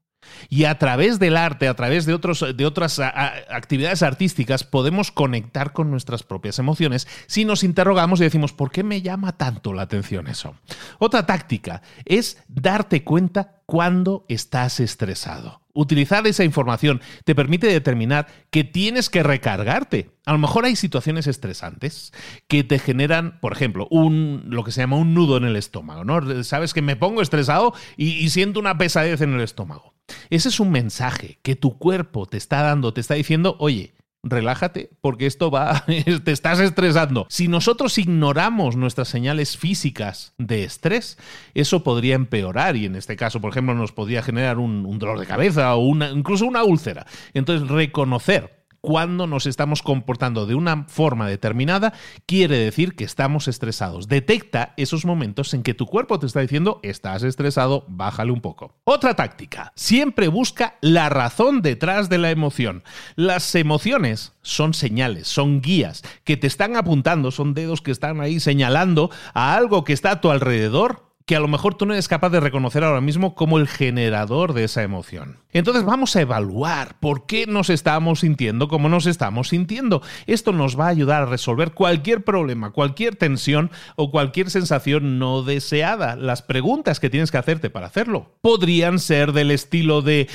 Y 0.50 0.65
a 0.65 0.77
través 0.77 1.19
del 1.19 1.38
arte, 1.38 1.67
a 1.67 1.75
través 1.75 2.05
de, 2.05 2.13
otros, 2.13 2.46
de 2.55 2.65
otras 2.65 3.00
actividades 3.00 4.03
artísticas, 4.03 4.63
podemos 4.63 5.12
conectar 5.12 5.74
con 5.74 5.91
nuestras 5.91 6.24
propias 6.24 6.60
emociones 6.60 7.07
si 7.27 7.46
nos 7.46 7.63
interrogamos 7.63 8.19
y 8.19 8.24
decimos, 8.24 8.53
¿por 8.53 8.72
qué 8.72 8.84
me 8.84 9.01
llama 9.01 9.38
tanto 9.38 9.74
la 9.74 9.84
atención 9.84 10.27
eso? 10.27 10.55
Otra 11.00 11.25
táctica 11.25 11.81
es 12.05 12.43
darte 12.48 13.03
cuenta 13.03 13.62
cuando 13.65 14.25
estás 14.29 14.79
estresado. 14.79 15.62
Utilizar 15.74 16.25
esa 16.25 16.43
información 16.43 17.01
te 17.24 17.36
permite 17.36 17.67
determinar 17.67 18.27
que 18.50 18.63
tienes 18.63 19.10
que 19.10 19.22
recargarte. 19.22 20.10
A 20.25 20.31
lo 20.31 20.39
mejor 20.39 20.65
hay 20.65 20.75
situaciones 20.75 21.27
estresantes 21.27 22.13
que 22.48 22.63
te 22.63 22.79
generan, 22.79 23.39
por 23.41 23.51
ejemplo, 23.51 23.88
un, 23.91 24.46
lo 24.48 24.63
que 24.63 24.72
se 24.72 24.81
llama 24.81 24.96
un 24.96 25.13
nudo 25.13 25.38
en 25.38 25.43
el 25.43 25.55
estómago. 25.55 26.03
¿no? 26.03 26.43
Sabes 26.43 26.74
que 26.74 26.81
me 26.81 26.96
pongo 26.96 27.22
estresado 27.22 27.74
y 27.96 28.29
siento 28.29 28.60
una 28.60 28.77
pesadez 28.77 29.22
en 29.22 29.34
el 29.34 29.41
estómago. 29.41 29.96
Ese 30.29 30.49
es 30.49 30.59
un 30.59 30.71
mensaje 30.71 31.39
que 31.41 31.55
tu 31.55 31.77
cuerpo 31.77 32.25
te 32.25 32.37
está 32.37 32.61
dando, 32.61 32.93
te 32.93 33.01
está 33.01 33.15
diciendo, 33.15 33.55
oye, 33.59 33.93
relájate, 34.23 34.89
porque 35.01 35.25
esto 35.25 35.51
va, 35.51 35.85
te 36.23 36.31
estás 36.31 36.59
estresando. 36.59 37.25
Si 37.29 37.47
nosotros 37.47 37.97
ignoramos 37.97 38.75
nuestras 38.75 39.07
señales 39.07 39.57
físicas 39.57 40.33
de 40.37 40.63
estrés, 40.63 41.17
eso 41.53 41.83
podría 41.83 42.15
empeorar 42.15 42.75
y 42.75 42.85
en 42.85 42.95
este 42.95 43.15
caso, 43.15 43.41
por 43.41 43.51
ejemplo, 43.51 43.73
nos 43.75 43.91
podría 43.91 44.23
generar 44.23 44.59
un, 44.59 44.97
dolor 44.99 45.19
de 45.19 45.25
cabeza 45.25 45.75
o 45.75 45.95
incluso 45.95 46.45
una 46.45 46.63
úlcera. 46.63 47.05
Entonces, 47.33 47.67
reconocer 47.67 48.56
cuando 48.81 49.27
nos 49.27 49.46
estamos 49.46 49.81
comportando 49.81 50.46
de 50.46 50.55
una 50.55 50.86
forma 50.86 51.27
determinada, 51.27 51.93
quiere 52.25 52.57
decir 52.57 52.96
que 52.96 53.03
estamos 53.03 53.48
estresados. 53.48 54.07
Detecta 54.07 54.74
esos 54.77 55.05
momentos 55.05 55.53
en 55.53 55.63
que 55.63 55.74
tu 55.74 55.86
cuerpo 55.86 56.19
te 56.19 56.25
está 56.25 56.41
diciendo, 56.41 56.79
estás 56.84 57.24
estresado, 57.24 57.86
bájale 57.88 58.31
un 58.31 58.41
poco. 58.41 58.75
Otra 58.84 59.15
táctica, 59.15 59.72
siempre 59.75 60.27
busca 60.27 60.75
la 60.81 61.10
razón 61.10 61.62
detrás 61.62 62.10
de 62.10 62.17
la 62.17 62.31
emoción. 62.31 62.84
Las 63.15 63.55
emociones 63.55 64.34
son 64.41 64.74
señales, 64.74 65.27
son 65.27 65.62
guías 65.62 66.03
que 66.24 66.38
te 66.38 66.48
están 66.48 66.75
apuntando, 66.75 67.31
son 67.31 67.53
dedos 67.53 67.81
que 67.81 67.91
están 67.91 68.22
ahí 68.22 68.39
señalando 68.39 69.12
a 69.34 69.55
algo 69.55 69.84
que 69.84 69.93
está 69.93 70.12
a 70.12 70.22
tu 70.22 70.31
alrededor 70.31 71.06
que 71.27 71.36
a 71.36 71.41
lo 71.41 71.50
mejor 71.50 71.75
tú 71.75 71.86
no 71.86 71.93
eres 71.93 72.07
capaz 72.07 72.30
de 72.30 72.39
reconocer 72.39 72.86
ahora 72.86 73.01
mismo 73.01 73.36
como 73.36 73.58
el 73.58 73.67
generador 73.67 74.54
de 74.54 74.63
esa 74.63 74.82
emoción. 74.82 75.39
Entonces 75.51 75.84
vamos 75.84 76.15
a 76.15 76.21
evaluar 76.21 76.97
por 77.01 77.25
qué 77.25 77.45
nos 77.45 77.69
estamos 77.69 78.21
sintiendo 78.21 78.69
como 78.69 78.88
nos 78.88 79.06
estamos 79.06 79.49
sintiendo. 79.49 80.01
Esto 80.25 80.54
nos 80.54 80.80
va 80.80 80.86
a 80.86 80.91
ayudar 80.91 81.23
a 81.23 81.25
resolver 81.25 81.73
cualquier 81.73 82.23
problema, 82.23 82.71
cualquier 82.71 83.17
tensión 83.17 83.71
o 83.97 84.10
cualquier 84.10 84.49
sensación 84.49 85.19
no 85.19 85.43
deseada. 85.43 86.15
Las 86.15 86.43
preguntas 86.43 87.01
que 87.01 87.10
tienes 87.10 87.30
que 87.30 87.39
hacerte 87.39 87.69
para 87.69 87.88
hacerlo 87.88 88.32
podrían 88.39 88.97
ser 88.97 89.34
del 89.34 89.51
estilo 89.51 90.01
de 90.01 90.30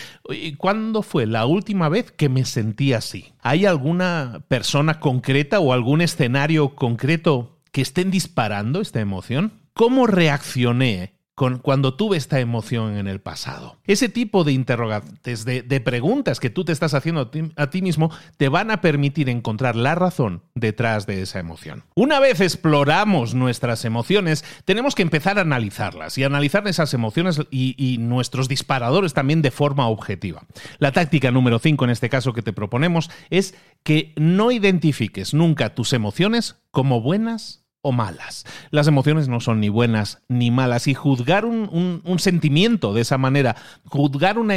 ¿cuándo 0.59 1.03
fue 1.03 1.25
la 1.25 1.47
última 1.47 1.89
vez 1.89 2.13
que 2.13 2.29
me 2.29 2.45
sentí 2.45 2.93
así? 2.93 3.33
¿Hay 3.41 3.65
alguna 3.65 4.45
persona 4.49 5.01
concreta 5.01 5.59
o 5.59 5.73
algún 5.73 6.03
escenario 6.03 6.75
concreto 6.75 7.61
que 7.73 7.81
estén 7.81 8.11
disparando 8.11 8.83
esta 8.83 9.01
emoción? 9.01 9.62
¿Cómo 9.75 10.07
reaccioné 10.07 11.15
con, 11.35 11.59
cuando 11.59 11.95
tuve 11.95 12.19
esta 12.19 12.41
emoción 12.41 12.99
en 12.99 13.07
el 13.07 13.23
pasado? 13.23 13.79
Ese 13.87 14.11
tipo 14.11 14.45
de 14.45 14.53
interrogantes, 14.53 15.47
de, 15.47 15.81
preguntas 15.81 16.41
que 16.41 16.51
tú 16.51 16.63
te 16.65 16.73
estás 16.73 16.93
haciendo 16.93 17.31
a 17.57 17.71
ti, 17.71 17.81
mismo, 17.81 18.11
te 18.37 18.51
van 18.51 18.71
a 18.71 18.83
permitir 18.83 19.31
encontrar 19.31 19.75
la 19.75 19.95
razón 19.95 20.43
detrás 20.55 21.07
de 21.07 21.23
esa 21.23 21.39
emoción. 21.39 21.85
Una 21.95 22.21
vez 22.21 22.43
exploramos 22.43 23.35
nuestras 23.35 23.87
emociones, 23.87 24.45
tenemos 24.67 24.95
que 24.95 25.03
empezar 25.03 25.39
a 25.39 25.43
analizarlas 25.43 26.19
y 26.19 26.25
analizar 26.25 26.69
esas 26.69 26.93
emociones 26.93 27.41
y, 27.51 27.75
y 27.79 27.97
nuestros 27.97 28.49
disparadores 28.49 29.15
también 29.15 29.41
de 29.41 29.51
forma 29.51 29.89
objetiva. 29.89 30.45
La 30.81 30.93
táctica 30.93 31.31
número 31.31 31.59
5 31.59 31.83
en 31.85 31.91
este 31.91 32.11
caso 32.11 32.35
que 32.35 32.43
te 32.43 32.53
proponemos 32.53 33.11
es 33.31 33.55
que 33.85 34.13
no 34.17 34.53
identifiques 34.53 35.33
nunca 35.33 35.75
tus 35.75 35.95
emociones 35.95 36.57
como 36.71 37.01
buenas 37.01 37.62
o 37.83 37.91
malas. 37.91 38.47
Las 38.71 38.87
emociones 38.87 39.29
no 39.29 39.41
son 39.41 39.61
ni 39.61 39.69
buenas 39.69 40.23
ni 40.29 40.51
malas 40.51 40.87
y 40.87 40.95
juzgar 40.95 41.45
un, 41.45 42.01
sentimiento 42.19 42.95
de 42.95 43.01
esa 43.01 43.19
manera, 43.19 43.57
juzgar 43.87 44.39
una, 44.39 44.55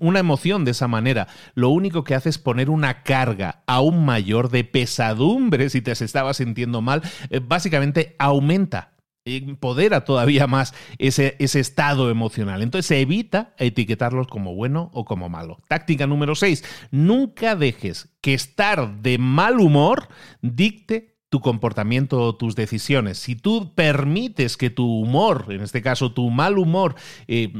una, 0.00 0.18
emoción 0.18 0.64
de 0.66 0.72
esa 0.72 0.86
manera, 0.86 1.26
lo 1.54 1.70
único 1.70 2.04
que 2.04 2.14
hace 2.14 2.28
es 2.28 2.38
poner 2.38 2.68
una 2.68 3.02
carga 3.02 3.62
aún 3.66 4.04
mayor 4.04 4.50
de 4.50 4.64
pesadumbre 4.64 5.70
si 5.70 5.80
te 5.80 5.92
estabas 5.92 6.36
sintiendo 6.36 6.82
mal, 6.82 7.02
eh, 7.30 7.40
básicamente 7.42 8.14
aumenta 8.18 8.92
empodera 9.26 10.04
todavía 10.04 10.46
más 10.46 10.72
ese, 10.98 11.34
ese, 11.40 11.58
estado 11.58 12.10
emocional. 12.10 12.62
Entonces 12.62 12.86
se 12.86 13.00
evita 13.00 13.54
etiquetarlos 13.58 14.28
como 14.28 14.54
bueno 14.54 14.90
o 14.94 15.04
como 15.04 15.28
malo. 15.28 15.58
Táctica 15.68 16.06
número 16.06 16.36
6. 16.36 16.62
Nunca 16.92 17.56
dejes 17.56 18.08
que 18.20 18.34
estar 18.34 19.02
de 19.02 19.18
mal 19.18 19.58
humor 19.58 20.08
dicte 20.42 21.15
tu 21.28 21.40
comportamiento 21.40 22.20
o 22.20 22.36
tus 22.36 22.54
decisiones. 22.54 23.18
Si 23.18 23.34
tú 23.34 23.74
permites 23.74 24.56
que 24.56 24.70
tu 24.70 24.86
humor, 24.86 25.46
en 25.48 25.60
este 25.60 25.82
caso 25.82 26.12
tu 26.12 26.30
mal 26.30 26.56
humor, 26.56 26.94
eh, 27.26 27.52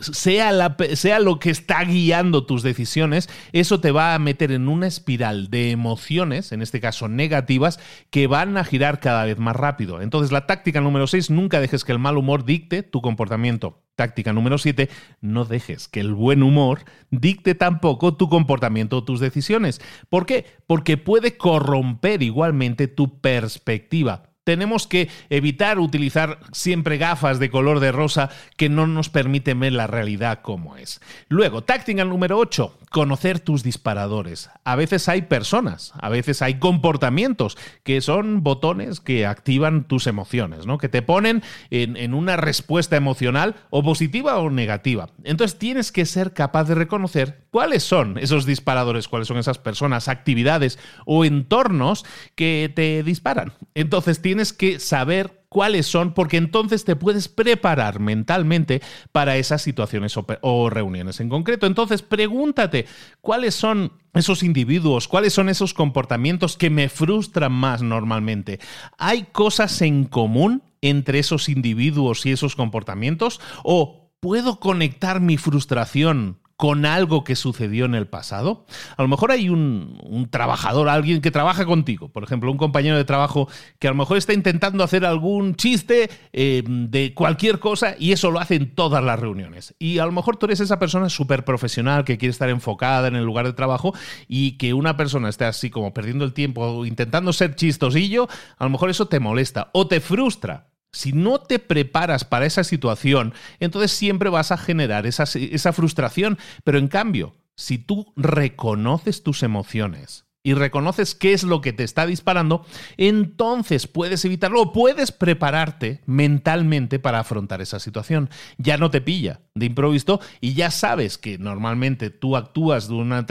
sea, 0.00 0.50
la, 0.52 0.76
sea 0.94 1.18
lo 1.18 1.38
que 1.38 1.50
está 1.50 1.84
guiando 1.84 2.46
tus 2.46 2.62
decisiones, 2.62 3.28
eso 3.52 3.80
te 3.80 3.90
va 3.90 4.14
a 4.14 4.18
meter 4.18 4.50
en 4.50 4.68
una 4.68 4.86
espiral 4.86 5.50
de 5.50 5.70
emociones, 5.70 6.52
en 6.52 6.62
este 6.62 6.80
caso 6.80 7.08
negativas, 7.08 7.78
que 8.10 8.26
van 8.26 8.56
a 8.56 8.64
girar 8.64 9.00
cada 9.00 9.24
vez 9.24 9.38
más 9.38 9.56
rápido. 9.56 10.00
Entonces 10.00 10.32
la 10.32 10.46
táctica 10.46 10.80
número 10.80 11.06
6, 11.06 11.30
nunca 11.30 11.60
dejes 11.60 11.84
que 11.84 11.92
el 11.92 11.98
mal 11.98 12.16
humor 12.16 12.44
dicte 12.44 12.82
tu 12.82 13.02
comportamiento. 13.02 13.85
Táctica 13.96 14.34
número 14.34 14.58
7, 14.58 14.90
no 15.22 15.46
dejes 15.46 15.88
que 15.88 16.00
el 16.00 16.14
buen 16.14 16.42
humor 16.42 16.84
dicte 17.10 17.54
tampoco 17.54 18.14
tu 18.14 18.28
comportamiento 18.28 18.98
o 18.98 19.04
tus 19.04 19.20
decisiones. 19.20 19.80
¿Por 20.10 20.26
qué? 20.26 20.44
Porque 20.66 20.98
puede 20.98 21.36
corromper 21.38 22.22
igualmente 22.22 22.88
tu 22.88 23.20
perspectiva 23.20 24.30
tenemos 24.46 24.86
que 24.86 25.10
evitar 25.28 25.80
utilizar 25.80 26.38
siempre 26.52 26.98
gafas 26.98 27.40
de 27.40 27.50
color 27.50 27.80
de 27.80 27.90
rosa 27.90 28.30
que 28.56 28.68
no 28.68 28.86
nos 28.86 29.08
permiten 29.08 29.58
ver 29.58 29.72
la 29.72 29.88
realidad 29.88 30.40
como 30.40 30.76
es. 30.76 31.00
Luego, 31.28 31.64
táctica 31.64 32.04
número 32.04 32.38
8, 32.38 32.78
conocer 32.96 33.40
tus 33.40 33.62
disparadores. 33.62 34.48
A 34.64 34.74
veces 34.74 35.06
hay 35.10 35.20
personas, 35.20 35.92
a 36.00 36.08
veces 36.08 36.40
hay 36.40 36.58
comportamientos 36.58 37.58
que 37.82 38.00
son 38.00 38.42
botones 38.42 39.00
que 39.00 39.26
activan 39.26 39.84
tus 39.84 40.06
emociones, 40.06 40.64
¿no? 40.64 40.78
Que 40.78 40.88
te 40.88 41.02
ponen 41.02 41.42
en, 41.68 41.98
en, 41.98 42.14
una 42.14 42.38
respuesta 42.38 42.96
emocional 42.96 43.56
o 43.68 43.82
positiva 43.82 44.38
o 44.38 44.48
negativa. 44.48 45.10
Entonces 45.24 45.58
tienes 45.58 45.92
que 45.92 46.06
ser 46.06 46.32
capaz 46.32 46.64
de 46.64 46.74
reconocer 46.74 47.44
cuáles 47.50 47.82
son 47.82 48.16
esos 48.16 48.46
disparadores, 48.46 49.08
cuáles 49.08 49.28
son 49.28 49.36
esas 49.36 49.58
personas, 49.58 50.08
actividades 50.08 50.78
o 51.04 51.26
entornos 51.26 52.06
que 52.34 52.72
te 52.74 53.02
disparan. 53.02 53.52
Entonces 53.74 54.22
tienes 54.22 54.54
que 54.54 54.80
saber 54.80 55.35
cuáles 55.48 55.86
son, 55.86 56.12
porque 56.14 56.36
entonces 56.36 56.84
te 56.84 56.96
puedes 56.96 57.28
preparar 57.28 58.00
mentalmente 58.00 58.82
para 59.12 59.36
esas 59.36 59.62
situaciones 59.62 60.16
o, 60.16 60.70
reuniones 60.70 61.20
en 61.20 61.28
concreto. 61.28 61.66
Entonces, 61.66 62.02
pregúntate 62.02 62.86
cuáles 63.20 63.54
son 63.54 63.92
esos 64.14 64.42
individuos, 64.42 65.08
cuáles 65.08 65.32
son 65.32 65.48
esos 65.48 65.74
comportamientos 65.74 66.56
que 66.56 66.70
me 66.70 66.88
frustran 66.88 67.52
más 67.52 67.82
normalmente. 67.82 68.60
¿Hay 68.98 69.24
cosas 69.32 69.82
en 69.82 70.04
común 70.04 70.62
entre 70.80 71.18
esos 71.18 71.48
individuos 71.48 72.26
y 72.26 72.32
esos 72.32 72.56
comportamientos? 72.56 73.40
¿O 73.62 74.10
puedo 74.20 74.58
conectar 74.58 75.20
mi 75.20 75.36
frustración 75.36 76.38
con 76.56 76.86
algo 76.86 77.22
que 77.22 77.36
sucedió 77.36 77.84
en 77.84 77.94
el 77.94 78.06
pasado. 78.06 78.66
A 78.96 79.02
lo 79.02 79.08
mejor 79.08 79.30
hay 79.30 79.48
un, 79.48 80.28
trabajador, 80.30 80.88
alguien 80.88 81.20
que 81.20 81.30
trabaja 81.30 81.66
contigo, 81.66 82.08
por 82.08 82.24
ejemplo, 82.24 82.50
un 82.50 82.56
compañero 82.56 82.96
de 82.96 83.04
trabajo 83.04 83.48
que 83.78 83.88
a 83.88 83.90
lo 83.90 83.96
mejor 83.96 84.16
está 84.16 84.32
intentando 84.32 84.82
hacer 84.82 85.04
algún 85.04 85.54
chiste 85.56 86.10
eh, 86.32 86.62
de 86.66 87.14
cualquier 87.14 87.58
cosa 87.58 87.94
y 87.98 88.12
eso 88.12 88.30
lo 88.30 88.40
hace 88.40 88.54
en 88.54 88.74
todas 88.74 89.04
las 89.04 89.20
reuniones. 89.20 89.74
Y 89.78 89.98
a 89.98 90.06
lo 90.06 90.12
mejor 90.12 90.36
tú 90.36 90.46
eres 90.46 90.60
esa 90.60 90.78
persona 90.78 91.10
súper 91.10 91.44
profesional 91.44 92.04
que 92.04 92.18
quiere 92.18 92.30
estar 92.30 92.48
enfocada 92.48 93.08
en 93.08 93.16
el 93.16 93.24
lugar 93.24 93.46
de 93.46 93.52
trabajo 93.52 93.94
y 94.26 94.52
que 94.52 94.72
una 94.72 94.96
persona 94.96 95.28
esté 95.28 95.44
así 95.44 95.70
como 95.70 95.92
perdiendo 95.92 96.24
el 96.24 96.32
tiempo 96.32 96.86
intentando 96.86 97.32
ser 97.32 97.54
chistosillo, 97.54 98.28
a 98.58 98.64
lo 98.64 98.70
mejor 98.70 98.90
eso 98.90 99.06
te 99.06 99.20
molesta 99.20 99.70
o 99.72 99.86
te 99.86 100.00
frustra. 100.00 100.68
Si 100.96 101.12
no 101.12 101.40
te 101.40 101.58
preparas 101.58 102.24
para 102.24 102.46
esa 102.46 102.64
situación, 102.64 103.34
entonces 103.60 103.90
siempre 103.90 104.30
vas 104.30 104.50
a 104.50 104.56
generar 104.56 105.06
esa, 105.06 105.26
frustración. 105.74 106.38
Pero 106.64 106.78
en 106.78 106.88
cambio, 106.88 107.34
si 107.54 107.76
tú 107.76 108.14
reconoces 108.16 109.22
tus 109.22 109.42
emociones, 109.42 110.24
y 110.42 110.54
reconoces 110.54 111.16
qué 111.16 111.32
es 111.32 111.42
lo 111.42 111.60
que 111.60 111.72
te 111.72 111.82
está 111.82 112.06
disparando, 112.06 112.64
entonces 112.96 113.88
puedes 113.88 114.24
evitarlo 114.24 114.72
puedes 114.72 115.10
prepararte 115.10 116.02
mentalmente 116.06 117.00
para 117.00 117.18
afrontar 117.18 117.60
esa 117.60 117.80
situación. 117.80 118.30
Ya 118.56 118.76
no 118.76 118.92
te 118.92 119.00
pilla 119.00 119.40
de 119.56 119.66
improviso 119.66 120.20
y 120.40 120.54
ya 120.54 120.70
sabes 120.70 121.18
que 121.18 121.36
normalmente 121.36 122.10
tú 122.10 122.36
actúas 122.36 122.86
de 122.86 122.94
una 122.94 123.22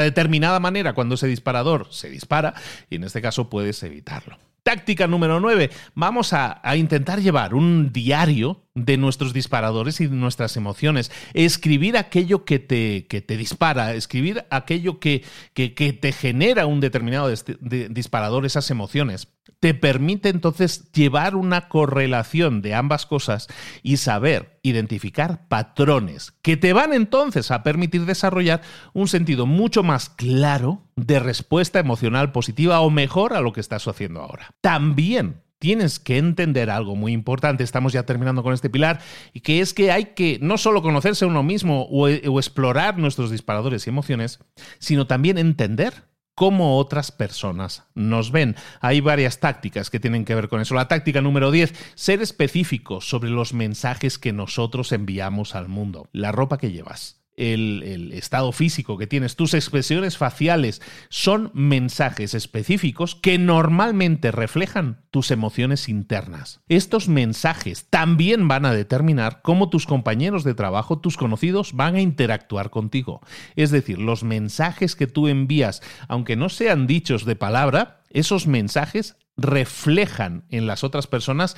determinada 0.00 0.58
manera 0.58 0.92
cuando 0.92 1.14
ese 1.14 1.28
disparador 1.28 1.86
se 1.90 2.10
dispara 2.10 2.54
y 2.90 2.96
en 2.96 3.04
este 3.04 3.22
caso 3.22 3.48
puedes 3.48 3.80
evitarlo. 3.84 4.36
Táctica 4.64 5.06
número 5.06 5.40
9. 5.40 5.70
Vamos 5.94 6.32
a, 6.32 6.60
intentar 6.74 7.20
llevar 7.20 7.54
un 7.54 7.92
diario 7.92 8.63
de 8.74 8.96
nuestros 8.96 9.32
disparadores 9.32 10.00
y 10.00 10.08
de 10.08 10.16
nuestras 10.16 10.56
emociones. 10.56 11.12
Escribir 11.32 11.96
aquello 11.96 12.44
que 12.44 12.58
te, 12.58 13.06
que 13.06 13.20
te 13.20 13.36
dispara, 13.36 13.94
escribir 13.94 14.44
aquello 14.50 14.98
que, 14.98 15.22
que, 15.54 15.70
te 15.70 16.12
genera 16.12 16.66
un 16.66 16.80
determinado 16.80 17.32
disparador, 17.60 18.44
esas 18.46 18.70
emociones. 18.70 19.28
Te 19.60 19.74
permite 19.74 20.28
entonces 20.28 20.90
llevar 20.92 21.36
una 21.36 21.68
correlación 21.68 22.62
de 22.62 22.74
ambas 22.74 23.06
cosas 23.06 23.46
y 23.82 23.98
saber 23.98 24.58
identificar 24.62 25.46
patrones 25.48 26.32
que 26.42 26.56
te 26.56 26.72
van 26.72 26.92
entonces 26.92 27.50
a 27.50 27.62
permitir 27.62 28.04
desarrollar 28.06 28.62
un 28.92 29.08
sentido 29.08 29.46
mucho 29.46 29.82
más 29.82 30.10
claro 30.10 30.82
de 30.96 31.20
respuesta 31.20 31.78
emocional 31.78 32.32
positiva 32.32 32.80
o 32.80 32.90
mejor 32.90 33.34
a 33.34 33.40
lo 33.40 33.52
que 33.52 33.60
estás 33.60 33.86
haciendo 33.86 34.20
ahora. 34.20 34.50
También 34.60 35.43
tienes 35.64 35.98
que 35.98 36.18
entender 36.18 36.68
algo 36.68 36.94
muy 36.94 37.12
importante, 37.12 37.64
estamos 37.64 37.94
ya 37.94 38.02
terminando 38.02 38.42
con 38.42 38.52
este 38.52 38.68
pilar, 38.68 39.00
y 39.32 39.40
que 39.40 39.60
es 39.60 39.72
que 39.72 39.90
hay 39.90 40.12
que 40.14 40.38
no 40.42 40.58
solo 40.58 40.82
conocerse 40.82 41.24
uno 41.24 41.42
mismo 41.42 41.88
o, 41.90 42.02
o 42.02 42.38
explorar 42.38 42.98
nuestros 42.98 43.30
disparadores 43.30 43.86
y 43.86 43.88
emociones, 43.88 44.40
sino 44.78 45.06
también 45.06 45.38
entender 45.38 46.04
cómo 46.34 46.76
otras 46.76 47.12
personas 47.12 47.84
nos 47.94 48.30
ven. 48.30 48.56
Hay 48.82 49.00
varias 49.00 49.40
tácticas 49.40 49.88
que 49.88 50.00
tienen 50.00 50.26
que 50.26 50.34
ver 50.34 50.50
con 50.50 50.60
eso. 50.60 50.74
La 50.74 50.86
táctica 50.86 51.22
número 51.22 51.50
10, 51.50 51.72
ser 51.94 52.20
específico 52.20 53.00
sobre 53.00 53.30
los 53.30 53.54
mensajes 53.54 54.18
que 54.18 54.34
nosotros 54.34 54.92
enviamos 54.92 55.54
al 55.54 55.68
mundo. 55.68 56.10
La 56.12 56.30
ropa 56.30 56.58
que 56.58 56.72
llevas 56.72 57.23
el, 57.36 58.12
estado 58.12 58.52
físico 58.52 58.96
que 58.98 59.06
tienes, 59.06 59.36
tus 59.36 59.54
expresiones 59.54 60.16
faciales, 60.16 60.80
son 61.08 61.50
mensajes 61.54 62.34
específicos 62.34 63.14
que 63.14 63.38
normalmente 63.38 64.30
reflejan 64.30 65.04
tus 65.10 65.30
emociones 65.30 65.88
internas. 65.88 66.60
Estos 66.68 67.08
mensajes 67.08 67.88
también 67.90 68.48
van 68.48 68.66
a 68.66 68.74
determinar 68.74 69.42
cómo 69.42 69.70
tus 69.70 69.86
compañeros 69.86 70.44
de 70.44 70.54
trabajo, 70.54 70.98
tus 70.98 71.16
conocidos, 71.16 71.72
van 71.72 71.96
a 71.96 72.00
interactuar 72.00 72.70
contigo. 72.70 73.20
Es 73.56 73.70
decir, 73.70 73.98
los 73.98 74.24
mensajes 74.24 74.96
que 74.96 75.06
tú 75.06 75.28
envías, 75.28 75.82
aunque 76.08 76.36
no 76.36 76.48
sean 76.48 76.86
dichos 76.86 77.24
de 77.24 77.36
palabra, 77.36 78.02
esos 78.10 78.46
mensajes 78.46 79.16
reflejan 79.36 80.44
en 80.50 80.66
las 80.66 80.84
otras 80.84 81.06
personas 81.06 81.56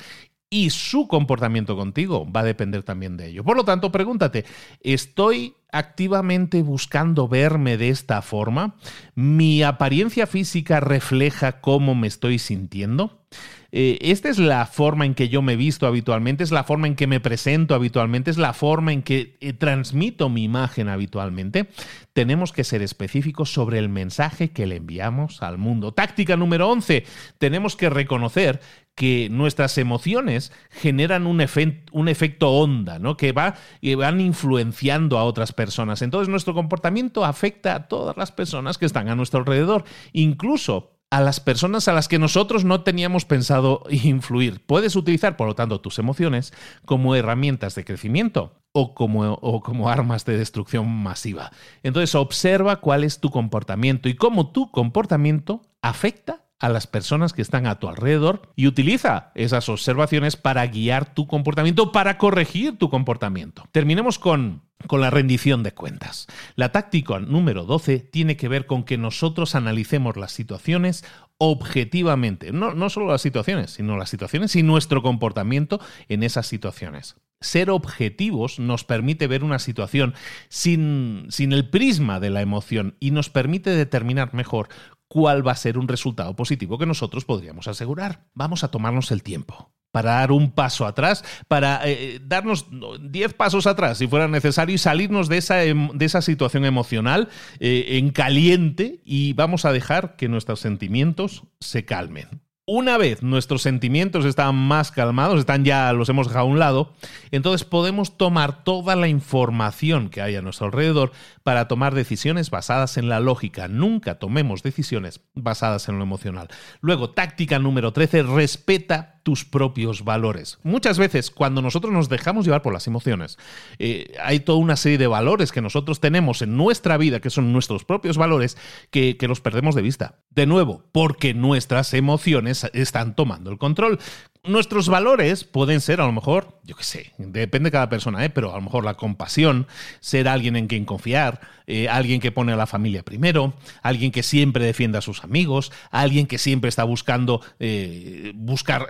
y 0.49 0.69
su 0.69 1.07
comportamiento 1.07 1.75
contigo 1.75 2.29
va 2.29 2.41
a 2.41 2.45
depender 2.45 2.83
también 2.83 3.17
de 3.17 3.27
ello. 3.27 3.43
Por 3.43 3.57
lo 3.57 3.65
tanto, 3.65 3.91
pregúntate, 3.91 4.45
¿estoy 4.81 5.55
activamente 5.71 6.61
buscando 6.61 7.27
verme 7.27 7.77
de 7.77 7.89
esta 7.89 8.21
forma? 8.21 8.75
¿Mi 9.15 9.63
apariencia 9.63 10.27
física 10.27 10.79
refleja 10.79 11.61
cómo 11.61 11.95
me 11.95 12.07
estoy 12.07 12.39
sintiendo? 12.39 13.26
Eh, 13.71 13.97
esta 14.01 14.29
es 14.29 14.39
la 14.39 14.65
forma 14.65 15.05
en 15.05 15.13
que 15.13 15.29
yo 15.29 15.41
me 15.41 15.55
visto 15.55 15.87
habitualmente, 15.87 16.43
es 16.43 16.51
la 16.51 16.63
forma 16.63 16.87
en 16.87 16.95
que 16.95 17.07
me 17.07 17.19
presento 17.19 17.75
habitualmente, 17.75 18.31
es 18.31 18.37
la 18.37 18.53
forma 18.53 18.93
en 18.93 19.03
que 19.03 19.37
eh, 19.41 19.53
transmito 19.53 20.29
mi 20.29 20.43
imagen 20.43 20.87
habitualmente. 20.87 21.69
Tenemos 22.13 22.53
que 22.53 22.63
ser 22.63 22.81
específicos 22.81 23.51
sobre 23.51 23.79
el 23.79 23.89
mensaje 23.89 24.49
que 24.49 24.65
le 24.65 24.77
enviamos 24.77 25.43
al 25.43 25.57
mundo. 25.57 25.93
Táctica 25.93 26.37
número 26.37 26.69
11. 26.69 27.05
Tenemos 27.37 27.75
que 27.75 27.89
reconocer 27.89 28.61
que 28.95 29.27
nuestras 29.29 29.77
emociones 29.77 30.51
generan 30.71 31.27
un, 31.27 31.45
un 31.91 32.07
efecto 32.07 32.49
onda, 32.49 32.97
¿no? 32.97 33.15
Que 33.15 33.31
va, 33.31 33.53
y 33.79 33.93
van 33.93 34.19
influenciando 34.19 35.19
a 35.19 35.23
otras 35.23 35.53
personas. 35.53 36.01
Entonces 36.01 36.29
nuestro 36.29 36.55
comportamiento 36.55 37.23
afecta 37.23 37.75
a 37.75 37.87
todas 37.87 38.17
las 38.17 38.31
personas 38.31 38.79
que 38.79 38.87
están 38.87 39.07
a 39.09 39.15
nuestro 39.15 39.41
alrededor, 39.41 39.83
incluso 40.13 40.96
a 41.09 41.21
las 41.21 41.39
personas 41.39 41.87
a 41.87 41.93
las 41.93 42.07
que 42.07 42.19
nosotros 42.19 42.65
no 42.65 42.83
teníamos 42.83 43.25
pensado 43.25 43.83
influir. 43.89 44.65
Puedes 44.65 44.95
utilizar, 44.95 45.37
por 45.37 45.47
lo 45.47 45.55
tanto, 45.55 45.81
tus 45.81 45.99
emociones 45.99 46.53
como 46.85 47.15
herramientas 47.15 47.75
de 47.75 47.85
crecimiento 47.85 48.53
o 48.73 48.93
como, 48.93 49.39
como 49.61 49.89
armas 49.89 50.25
de 50.25 50.37
destrucción 50.37 50.87
masiva. 50.87 51.51
Entonces, 51.83 52.15
observa 52.15 52.81
cuál 52.81 53.03
es 53.03 53.19
tu 53.19 53.29
comportamiento 53.31 54.09
y 54.09 54.15
cómo 54.15 54.51
tu 54.51 54.71
comportamiento 54.71 55.61
afecta 55.81 56.46
a 56.59 56.69
las 56.69 56.87
personas 56.87 57.33
que 57.33 57.41
están 57.41 57.67
a 57.67 57.79
tu 57.79 57.87
alrededor 57.87 58.51
y 58.55 58.67
utiliza 58.67 59.31
esas 59.35 59.69
observaciones 59.69 60.35
para 60.35 60.65
guiar 60.67 61.13
tu 61.13 61.27
comportamiento, 61.27 61.91
para 61.91 62.17
corregir 62.17 62.77
tu 62.77 62.89
comportamiento. 62.89 63.67
Terminemos 63.71 64.17
con, 64.17 64.63
con 64.87 65.01
la 65.01 65.09
rendición 65.09 65.63
de 65.63 65.73
cuentas. 65.73 66.27
La 66.55 66.71
táctica 66.71 67.19
número 67.19 67.65
12 67.65 67.99
tiene 67.99 68.37
que 68.37 68.47
ver 68.47 68.65
con 68.65 68.83
que 68.83 68.97
nosotros 68.97 69.55
analicemos 69.55 70.17
las 70.17 70.31
situaciones 70.31 71.05
objetivamente, 71.37 72.51
no, 72.51 72.73
no 72.73 72.89
solo 72.89 73.11
las 73.11 73.21
situaciones, 73.21 73.71
sino 73.71 73.95
las 73.97 74.09
situaciones 74.09 74.55
y 74.55 74.63
nuestro 74.63 75.03
comportamiento 75.03 75.79
en 76.09 76.23
esas 76.23 76.47
situaciones 76.47 77.15
ser 77.39 77.69
objetivos 77.69 78.57
nos 78.57 78.83
permite 78.83 79.27
ver 79.27 79.43
una 79.43 79.59
situación 79.59 80.15
sin, 80.49 81.27
sin, 81.29 81.53
el 81.53 81.69
prisma 81.69 82.19
de 82.19 82.31
la 82.31 82.41
emoción 82.41 82.95
y 82.99 83.11
nos 83.11 83.29
permite 83.29 83.69
determinar 83.69 84.33
mejor 84.33 84.69
cuál 85.07 85.45
va 85.45 85.53
a 85.53 85.55
ser 85.55 85.77
un 85.77 85.87
resultado 85.87 86.35
positivo 86.35 86.77
que 86.77 86.85
nosotros 86.85 87.25
podríamos 87.25 87.67
asegurar. 87.67 88.25
Vamos 88.33 88.63
a 88.63 88.69
tomarnos 88.69 89.11
el 89.11 89.23
tiempo 89.23 89.71
para 89.91 90.11
dar 90.11 90.31
un 90.31 90.51
paso 90.51 90.85
atrás, 90.85 91.23
para 91.47 91.81
eh, 91.85 92.19
darnos 92.23 92.67
10 93.01 93.33
pasos 93.33 93.65
atrás 93.65 93.97
si 93.97 94.07
fuera 94.07 94.27
necesario 94.27 94.75
y 94.75 94.77
salirnos 94.77 95.27
de 95.27 95.37
esa, 95.37 95.63
em, 95.63 95.89
de 95.93 96.05
esa 96.05 96.21
situación 96.21 96.65
emocional 96.65 97.29
eh, 97.59 97.97
en 97.97 98.11
caliente 98.11 99.01
y 99.05 99.33
vamos 99.33 99.65
a 99.65 99.71
dejar 99.71 100.15
que 100.15 100.27
nuestros 100.27 100.59
sentimientos 100.59 101.43
se 101.59 101.85
calmen. 101.85 102.46
Una 102.69 102.97
vez 102.97 103.23
nuestros 103.23 103.61
sentimientos 103.61 104.25
están 104.25 104.53
más 104.53 104.91
calmados, 104.91 105.39
están 105.39 105.63
ya, 105.63 105.93
los 105.93 106.09
hemos 106.09 106.27
dejado 106.27 106.47
a 106.47 106.49
un 106.49 106.59
lado, 106.59 106.91
entonces 107.31 107.65
podemos 107.65 108.17
tomar 108.17 108.65
toda 108.65 108.97
la 108.97 109.07
información 109.07 110.09
que 110.09 110.21
hay 110.21 110.35
a 110.35 110.41
nuestro 110.41 110.65
alrededor 110.65 111.13
para 111.43 111.69
tomar 111.69 111.95
decisiones 111.95 112.49
basadas 112.49 112.97
en 112.97 113.07
la 113.07 113.21
lógica. 113.21 113.69
Nunca 113.69 114.19
tomemos 114.19 114.63
decisiones 114.63 115.21
basadas 115.33 115.87
en 115.87 115.97
lo 115.97 116.03
emocional. 116.03 116.49
Luego, 116.81 117.11
táctica 117.11 117.57
número 117.57 117.93
13, 117.93 118.23
respeta 118.23 119.16
tus 119.27 119.43
propios 119.43 120.05
valores. 120.05 120.57
Muchas 120.63 120.97
veces 120.97 121.31
cuando 121.31 121.61
nosotros 121.61 121.91
nos 121.91 122.07
dejamos 122.07 122.45
llevar 122.45 122.61
por 122.61 122.71
las 122.71 122.87
emociones, 122.87 123.37
eh, 123.77 124.15
hay 124.23 124.39
toda 124.39 124.57
una 124.57 124.77
serie 124.77 124.97
de 124.97 125.07
valores 125.07 125.51
que 125.51 125.61
nosotros 125.61 125.99
tenemos 125.99 126.41
en 126.41 126.55
nuestra 126.55 126.95
vida, 126.95 127.19
que 127.19 127.29
son 127.29 127.51
nuestros 127.51 127.83
propios 127.83 128.17
valores, 128.17 128.55
que, 128.89 129.17
que 129.17 129.27
los 129.27 129.41
perdemos 129.41 129.75
de 129.75 129.81
vista. 129.81 130.19
De 130.29 130.45
nuevo, 130.45 130.85
porque 130.93 131.33
nuestras 131.33 131.93
emociones 131.93 132.69
están 132.71 133.17
tomando 133.17 133.51
el 133.51 133.57
control 133.57 133.99
nuestros 134.47 134.89
valores 134.89 135.43
pueden 135.43 135.81
ser, 135.81 136.01
a 136.01 136.05
lo 136.05 136.11
mejor, 136.11 136.59
yo 136.63 136.75
qué 136.75 136.83
sé, 136.83 137.13
depende 137.17 137.67
de 137.67 137.71
cada 137.71 137.89
persona, 137.89 138.23
¿eh? 138.25 138.29
pero 138.29 138.51
a 138.51 138.55
lo 138.55 138.61
mejor 138.61 138.83
la 138.83 138.95
compasión, 138.95 139.67
ser 139.99 140.27
alguien 140.27 140.55
en 140.55 140.67
quien 140.67 140.85
confiar, 140.85 141.41
eh, 141.67 141.89
alguien 141.89 142.21
que 142.21 142.31
pone 142.31 142.53
a 142.53 142.55
la 142.55 142.65
familia 142.65 143.03
primero, 143.03 143.53
alguien 143.83 144.11
que 144.11 144.23
siempre 144.23 144.65
defiende 144.65 144.97
a 144.97 145.01
sus 145.01 145.23
amigos, 145.23 145.71
alguien 145.91 146.25
que 146.25 146.37
siempre 146.37 146.69
está 146.69 146.83
buscando 146.83 147.41
eh, 147.59 148.31
buscar, 148.35 148.87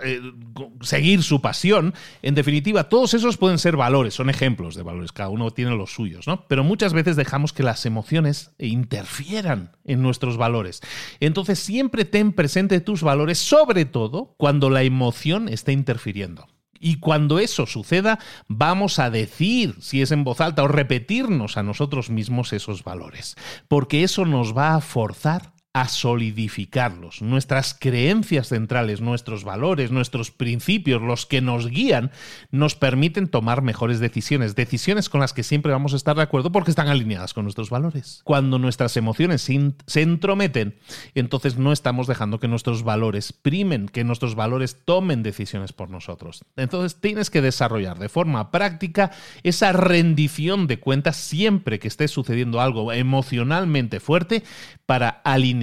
seguir 0.80 1.22
su 1.22 1.40
pasión. 1.40 1.94
En 2.22 2.34
definitiva, 2.34 2.88
todos 2.88 3.14
esos 3.14 3.36
pueden 3.36 3.58
ser 3.58 3.76
valores, 3.76 4.14
son 4.14 4.30
ejemplos 4.30 4.74
de 4.74 4.82
valores, 4.82 5.12
cada 5.12 5.28
uno 5.28 5.50
tiene 5.50 5.76
los 5.76 5.92
suyos, 5.92 6.26
¿no? 6.26 6.46
Pero 6.46 6.64
muchas 6.64 6.92
veces 6.92 7.16
dejamos 7.16 7.52
que 7.52 7.62
las 7.62 7.84
emociones 7.84 8.52
interfieran 8.58 9.72
en 9.84 10.02
nuestros 10.02 10.36
valores. 10.36 10.80
Entonces, 11.20 11.58
siempre 11.58 12.04
ten 12.04 12.32
presente 12.32 12.80
tus 12.80 13.02
valores, 13.02 13.38
sobre 13.38 13.84
todo 13.84 14.34
cuando 14.36 14.70
la 14.70 14.82
emoción 14.82 15.47
está 15.48 15.72
interfiriendo. 15.72 16.46
Y 16.80 17.00
cuando 17.00 17.38
eso 17.38 17.66
suceda, 17.66 18.18
vamos 18.46 18.98
a 18.98 19.10
decir, 19.10 19.76
si 19.80 20.00
es 20.00 20.12
en 20.12 20.24
voz 20.24 20.40
alta, 20.40 20.62
o 20.62 20.68
repetirnos 20.68 21.56
a 21.56 21.62
nosotros 21.62 22.08
mismos 22.10 22.52
esos 22.52 22.84
valores, 22.84 23.36
porque 23.66 24.04
eso 24.04 24.24
nos 24.24 24.56
va 24.56 24.74
a 24.74 24.80
forzar 24.80 25.57
a 25.74 25.86
solidificarlos. 25.86 27.20
Nuestras 27.20 27.74
creencias 27.74 28.48
centrales, 28.48 29.00
nuestros 29.00 29.44
valores, 29.44 29.90
nuestros 29.90 30.30
principios, 30.30 31.02
los 31.02 31.26
que 31.26 31.40
nos 31.42 31.68
guían, 31.68 32.10
nos 32.50 32.74
permiten 32.74 33.28
tomar 33.28 33.60
mejores 33.60 34.00
decisiones, 34.00 34.56
decisiones 34.56 35.08
con 35.08 35.20
las 35.20 35.34
que 35.34 35.42
siempre 35.42 35.72
vamos 35.72 35.92
a 35.92 35.96
estar 35.96 36.16
de 36.16 36.22
acuerdo 36.22 36.50
porque 36.50 36.70
están 36.70 36.88
alineadas 36.88 37.34
con 37.34 37.44
nuestros 37.44 37.68
valores. 37.68 38.22
Cuando 38.24 38.58
nuestras 38.58 38.96
emociones 38.96 39.42
se 39.42 40.00
entrometen, 40.00 40.78
entonces 41.14 41.58
no 41.58 41.72
estamos 41.72 42.06
dejando 42.06 42.40
que 42.40 42.48
nuestros 42.48 42.82
valores 42.82 43.32
primen, 43.32 43.88
que 43.88 44.04
nuestros 44.04 44.34
valores 44.34 44.78
tomen 44.84 45.22
decisiones 45.22 45.72
por 45.72 45.90
nosotros. 45.90 46.44
Entonces 46.56 47.00
tienes 47.00 47.28
que 47.28 47.42
desarrollar 47.42 47.98
de 47.98 48.08
forma 48.08 48.50
práctica 48.50 49.10
esa 49.42 49.72
rendición 49.72 50.66
de 50.66 50.80
cuentas 50.80 51.16
siempre 51.16 51.78
que 51.78 51.88
esté 51.88 52.08
sucediendo 52.08 52.60
algo 52.60 52.92
emocionalmente 52.92 54.00
fuerte 54.00 54.42
para 54.86 55.08
alinear 55.08 55.57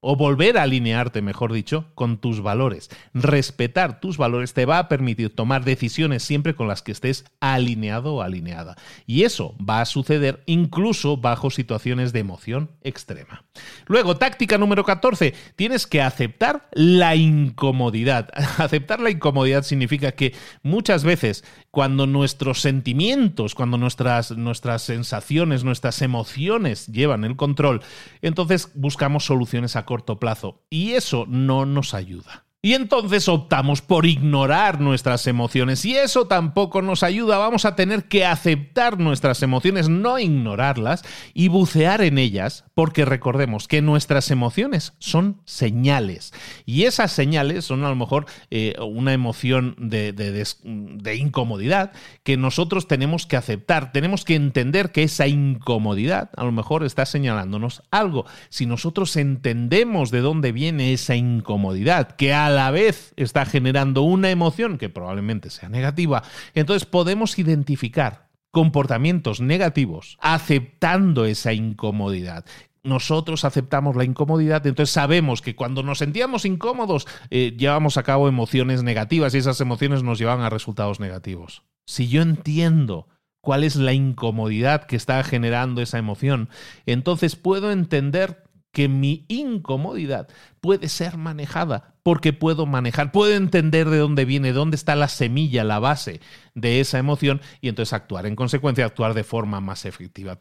o 0.00 0.16
volver 0.16 0.58
a 0.58 0.62
alinearte, 0.62 1.22
mejor 1.22 1.52
dicho, 1.52 1.86
con 1.94 2.18
tus 2.18 2.40
valores. 2.40 2.90
Respetar 3.14 4.00
tus 4.00 4.16
valores 4.16 4.54
te 4.54 4.64
va 4.64 4.78
a 4.78 4.88
permitir 4.88 5.34
tomar 5.34 5.64
decisiones 5.64 6.22
siempre 6.22 6.54
con 6.54 6.68
las 6.68 6.82
que 6.82 6.92
estés 6.92 7.24
alineado 7.40 8.14
o 8.14 8.22
alineada. 8.22 8.76
Y 9.06 9.24
eso 9.24 9.54
va 9.58 9.80
a 9.80 9.86
suceder 9.86 10.42
incluso 10.46 11.16
bajo 11.16 11.50
situaciones 11.50 12.12
de 12.12 12.20
emoción 12.20 12.70
extrema. 12.82 13.44
Luego, 13.86 14.16
táctica 14.16 14.58
número 14.58 14.84
14, 14.84 15.34
tienes 15.56 15.86
que 15.86 16.02
aceptar 16.02 16.68
la 16.72 17.14
incomodidad. 17.16 18.28
aceptar 18.58 19.00
la 19.00 19.10
incomodidad 19.10 19.62
significa 19.62 20.12
que 20.12 20.34
muchas 20.62 21.04
veces 21.04 21.44
cuando 21.70 22.06
nuestros 22.06 22.60
sentimientos, 22.60 23.54
cuando 23.54 23.78
nuestras, 23.78 24.32
nuestras 24.32 24.82
sensaciones, 24.82 25.64
nuestras 25.64 26.02
emociones 26.02 26.86
llevan 26.88 27.24
el 27.24 27.36
control, 27.36 27.82
entonces 28.22 28.70
buscamos 28.74 29.24
soluciones 29.24 29.76
a 29.76 29.84
corto 29.84 30.18
plazo 30.18 30.64
y 30.68 30.92
eso 30.92 31.26
no 31.28 31.66
nos 31.66 31.94
ayuda. 31.94 32.49
Y 32.62 32.74
entonces 32.74 33.26
optamos 33.26 33.80
por 33.80 34.04
ignorar 34.04 34.82
nuestras 34.82 35.26
emociones 35.26 35.82
y 35.86 35.96
eso 35.96 36.26
tampoco 36.26 36.82
nos 36.82 37.02
ayuda. 37.02 37.38
Vamos 37.38 37.64
a 37.64 37.74
tener 37.74 38.04
que 38.04 38.26
aceptar 38.26 38.98
nuestras 38.98 39.42
emociones, 39.42 39.88
no 39.88 40.18
ignorarlas 40.18 41.02
y 41.32 41.48
bucear 41.48 42.02
en 42.02 42.18
ellas, 42.18 42.66
porque 42.74 43.06
recordemos 43.06 43.66
que 43.66 43.80
nuestras 43.80 44.30
emociones 44.30 44.92
son 44.98 45.40
señales. 45.46 46.34
Y 46.66 46.82
esas 46.82 47.12
señales 47.12 47.64
son 47.64 47.82
a 47.82 47.88
lo 47.88 47.96
mejor 47.96 48.26
eh, 48.50 48.74
una 48.78 49.14
emoción 49.14 49.74
de, 49.78 51.16
incomodidad 51.18 51.92
que 52.24 52.36
nosotros 52.36 52.86
tenemos 52.86 53.24
que 53.24 53.38
aceptar. 53.38 53.90
Tenemos 53.90 54.26
que 54.26 54.34
entender 54.34 54.92
que 54.92 55.04
esa 55.04 55.26
incomodidad 55.26 56.28
a 56.36 56.44
lo 56.44 56.52
mejor 56.52 56.84
está 56.84 57.06
señalándonos 57.06 57.82
algo. 57.90 58.26
Si 58.50 58.66
nosotros 58.66 59.16
entendemos 59.16 60.10
de 60.10 60.20
dónde 60.20 60.52
viene 60.52 60.92
esa 60.92 61.16
incomodidad, 61.16 62.16
que 62.16 62.34
a 62.34 62.49
la 62.50 62.70
vez 62.70 63.12
está 63.16 63.44
generando 63.46 64.02
una 64.02 64.30
emoción 64.30 64.78
que 64.78 64.88
probablemente 64.88 65.50
sea 65.50 65.68
negativa, 65.68 66.22
entonces 66.54 66.86
podemos 66.86 67.38
identificar 67.38 68.28
comportamientos 68.50 69.40
negativos 69.40 70.18
aceptando 70.20 71.24
esa 71.24 71.52
incomodidad 71.52 72.44
nosotros 72.82 73.44
aceptamos 73.44 73.96
la 73.96 74.04
incomodidad, 74.04 74.66
entonces 74.66 74.92
sabemos 74.92 75.42
que 75.42 75.54
cuando 75.54 75.82
nos 75.82 75.98
sentíamos 75.98 76.44
incómodos 76.44 77.06
eh, 77.30 77.54
llevamos 77.56 77.96
a 77.96 78.02
cabo 78.02 78.28
emociones 78.28 78.82
negativas 78.82 79.34
y 79.34 79.38
esas 79.38 79.60
emociones 79.60 80.02
nos 80.02 80.18
llevan 80.18 80.40
a 80.40 80.50
resultados 80.50 81.00
negativos. 81.00 81.62
Si 81.86 82.08
yo 82.08 82.22
entiendo 82.22 83.08
cuál 83.40 83.64
es 83.64 83.76
la 83.76 83.92
incomodidad 83.92 84.84
que 84.84 84.96
está 84.96 85.22
generando 85.24 85.82
esa 85.82 85.98
emoción, 85.98 86.48
entonces 86.86 87.36
puedo 87.36 87.70
entender 87.70 88.44
que 88.72 88.88
mi 88.88 89.24
incomodidad 89.28 90.28
puede 90.60 90.88
ser 90.88 91.16
manejada, 91.16 91.94
porque 92.02 92.32
puedo 92.32 92.66
manejar, 92.66 93.12
puedo 93.12 93.34
entender 93.34 93.90
de 93.90 93.98
dónde 93.98 94.24
viene, 94.24 94.52
dónde 94.52 94.76
está 94.76 94.94
la 94.94 95.08
semilla, 95.08 95.64
la 95.64 95.78
base 95.78 96.20
de 96.54 96.80
esa 96.80 96.98
emoción 96.98 97.40
y 97.60 97.68
entonces 97.68 97.92
actuar 97.92 98.26
en 98.26 98.36
consecuencia, 98.36 98.84
actuar 98.84 99.14
de 99.14 99.24
forma 99.24 99.60
más 99.60 99.84
efectiva. 99.84 100.36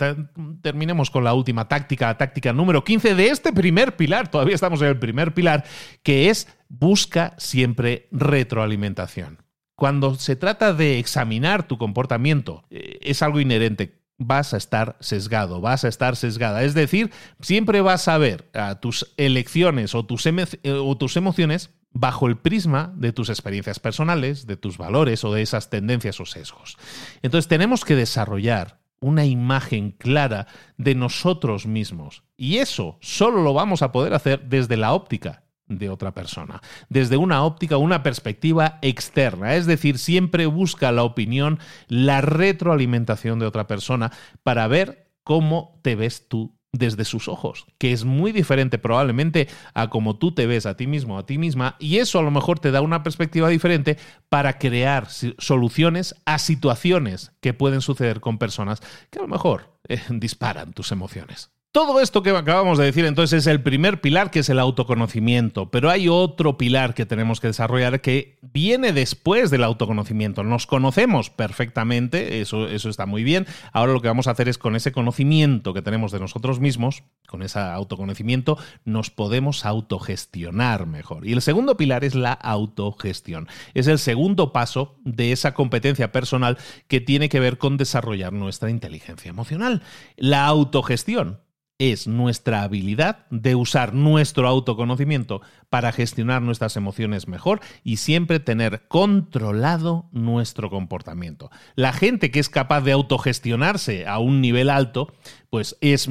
Terminemos 0.61 1.09
con 1.09 1.23
la 1.23 1.33
última 1.33 1.67
táctica, 1.67 2.07
la 2.07 2.17
táctica 2.17 2.53
número 2.53 2.83
15 2.83 3.15
de 3.15 3.29
este 3.29 3.51
primer 3.51 3.95
pilar, 3.95 4.29
todavía 4.29 4.55
estamos 4.55 4.81
en 4.81 4.87
el 4.87 4.99
primer 4.99 5.33
pilar, 5.33 5.65
que 6.03 6.29
es 6.29 6.47
busca 6.67 7.33
siempre 7.37 8.07
retroalimentación. 8.11 9.39
Cuando 9.75 10.15
se 10.15 10.35
trata 10.35 10.73
de 10.73 10.99
examinar 10.99 11.65
tu 11.65 11.77
comportamiento, 11.77 12.65
eh, 12.69 12.99
es 13.01 13.21
algo 13.21 13.39
inherente 13.39 13.98
vas 14.19 14.53
a 14.53 14.57
estar 14.57 14.97
sesgado, 14.99 15.61
vas 15.61 15.85
a 15.85 15.87
estar 15.87 16.15
sesgada. 16.15 16.63
Es 16.63 16.75
decir, 16.75 17.11
siempre 17.41 17.81
vas 17.81 18.07
a 18.07 18.17
ver 18.19 18.49
a 18.53 18.79
tus 18.79 19.11
elecciones 19.17 19.95
o 19.95 20.05
tus, 20.05 20.27
eh, 20.27 20.37
o 20.71 20.97
tus 20.97 21.17
emociones 21.17 21.71
bajo 21.91 22.27
el 22.27 22.37
prisma 22.37 22.93
de 22.95 23.13
tus 23.13 23.29
experiencias 23.29 23.79
personales, 23.79 24.45
de 24.45 24.57
tus 24.57 24.77
valores 24.77 25.23
o 25.23 25.33
de 25.33 25.41
esas 25.41 25.71
tendencias 25.71 26.19
o 26.19 26.25
sesgos. 26.25 26.77
Entonces 27.23 27.47
tenemos 27.47 27.83
que 27.83 27.95
desarrollar 27.95 28.79
una 28.99 29.25
imagen 29.25 29.91
clara 29.91 30.47
de 30.77 30.93
nosotros 30.93 31.65
mismos. 31.65 32.23
Y 32.37 32.57
eso 32.57 32.97
solo 33.01 33.41
lo 33.41 33.53
vamos 33.53 33.81
a 33.81 33.91
poder 33.91 34.13
hacer 34.13 34.43
desde 34.49 34.77
la 34.77 34.93
óptica 34.93 35.43
de 35.69 35.89
otra 35.89 36.13
persona, 36.13 36.61
desde 36.89 37.15
una 37.15 37.43
óptica, 37.43 37.77
una 37.77 38.03
perspectiva 38.03 38.79
externa. 38.81 39.55
Es 39.55 39.65
decir, 39.65 39.97
siempre 39.97 40.47
busca 40.47 40.91
la 40.91 41.03
opinión, 41.03 41.59
la 41.87 42.21
retroalimentación 42.21 43.39
de 43.39 43.45
otra 43.45 43.67
persona 43.67 44.11
para 44.43 44.67
ver 44.67 45.07
cómo 45.23 45.79
te 45.83 45.95
ves 45.95 46.27
tú 46.27 46.59
desde 46.71 47.05
sus 47.05 47.27
ojos, 47.27 47.65
que 47.77 47.91
es 47.91 48.05
muy 48.05 48.31
diferente 48.31 48.77
probablemente 48.77 49.47
a 49.73 49.89
cómo 49.89 50.17
tú 50.17 50.33
te 50.33 50.45
ves 50.45 50.65
a 50.65 50.77
ti 50.77 50.87
mismo, 50.87 51.17
a 51.17 51.25
ti 51.25 51.37
misma, 51.37 51.75
y 51.79 51.97
eso 51.97 52.19
a 52.19 52.21
lo 52.21 52.31
mejor 52.31 52.59
te 52.59 52.71
da 52.71 52.81
una 52.81 53.01
perspectiva 53.01 53.49
diferente 53.49 53.97
para 54.29 54.59
crear 54.59 55.07
soluciones 55.09 56.15
a 56.25 56.37
situaciones 56.37 57.31
que 57.41 57.53
pueden 57.53 57.81
suceder 57.81 58.19
con 58.19 58.37
personas 58.37 58.81
que 59.09 59.19
a 59.19 59.23
lo 59.23 59.27
mejor 59.27 59.79
eh, 59.87 59.99
disparan 60.09 60.73
tus 60.73 60.91
emociones. 60.91 61.51
Todo 61.71 62.01
esto 62.01 62.23
que 62.23 62.31
acabamos 62.31 62.79
de 62.79 62.85
decir 62.85 63.05
entonces 63.05 63.41
es 63.41 63.47
el 63.47 63.61
primer 63.61 64.01
pilar 64.01 64.31
que 64.31 64.39
es 64.39 64.49
el 64.49 64.57
autoconocimiento, 64.57 65.69
pero 65.69 65.91
hay 65.91 66.09
otro 66.09 66.57
pilar 66.57 66.95
que 66.95 67.05
tenemos 67.05 67.39
que 67.39 67.45
desarrollar 67.45 68.01
que 68.01 68.39
viene 68.41 68.91
después 68.91 69.51
del 69.51 69.63
autoconocimiento. 69.63 70.43
Nos 70.43 70.65
conocemos 70.65 71.29
perfectamente, 71.29 72.41
eso, 72.41 72.67
eso 72.67 72.89
está 72.89 73.05
muy 73.05 73.23
bien. 73.23 73.45
Ahora 73.71 73.93
lo 73.93 74.01
que 74.01 74.07
vamos 74.07 74.25
a 74.25 74.31
hacer 74.31 74.49
es 74.49 74.57
con 74.57 74.75
ese 74.75 74.91
conocimiento 74.91 75.75
que 75.75 75.83
tenemos 75.83 76.11
de 76.11 76.19
nosotros 76.19 76.59
mismos, 76.59 77.03
con 77.27 77.43
ese 77.43 77.59
autoconocimiento, 77.59 78.57
nos 78.83 79.11
podemos 79.11 79.63
autogestionar 79.63 80.87
mejor. 80.87 81.27
Y 81.27 81.33
el 81.33 81.41
segundo 81.43 81.77
pilar 81.77 82.03
es 82.03 82.15
la 82.15 82.33
autogestión. 82.33 83.47
Es 83.75 83.85
el 83.85 83.99
segundo 83.99 84.53
paso 84.53 84.95
de 85.03 85.31
esa 85.33 85.53
competencia 85.53 86.11
personal 86.11 86.57
que 86.87 86.99
tiene 86.99 87.29
que 87.29 87.39
ver 87.39 87.59
con 87.59 87.77
desarrollar 87.77 88.33
nuestra 88.33 88.71
inteligencia 88.71 89.29
emocional. 89.29 89.83
La 90.17 90.47
autogestión 90.47 91.41
es 91.79 92.07
nuestra 92.07 92.63
habilidad 92.63 93.25
de 93.29 93.55
usar 93.55 93.93
nuestro 93.93 94.47
autoconocimiento 94.47 95.41
para 95.69 95.93
gestionar 95.93 96.41
nuestras 96.41 96.75
emociones 96.75 97.29
mejor 97.29 97.61
y 97.85 97.97
siempre 97.97 98.41
tener 98.41 98.87
controlado 98.89 100.09
nuestro 100.11 100.69
comportamiento. 100.69 101.49
La 101.75 101.93
gente 101.93 102.31
que 102.31 102.41
es 102.41 102.49
capaz 102.49 102.81
de 102.81 102.91
autogestionarse 102.91 104.05
a 104.05 104.19
un 104.19 104.41
nivel 104.41 104.69
alto, 104.69 105.13
pues 105.49 105.77
es, 105.79 106.09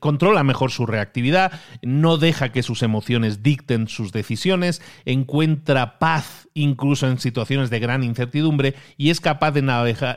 controla 0.00 0.42
mejor 0.42 0.72
su 0.72 0.86
reactividad, 0.86 1.52
no 1.82 2.18
deja 2.18 2.50
que 2.50 2.64
sus 2.64 2.82
emociones 2.82 3.44
dicten 3.44 3.86
sus 3.86 4.10
decisiones, 4.10 4.82
encuentra 5.04 6.00
paz 6.00 6.48
incluso 6.52 7.06
en 7.06 7.18
situaciones 7.20 7.70
de 7.70 7.78
gran 7.78 8.02
incertidumbre 8.02 8.74
y 8.96 9.10
es 9.10 9.20
capaz 9.20 9.52
de, 9.52 9.62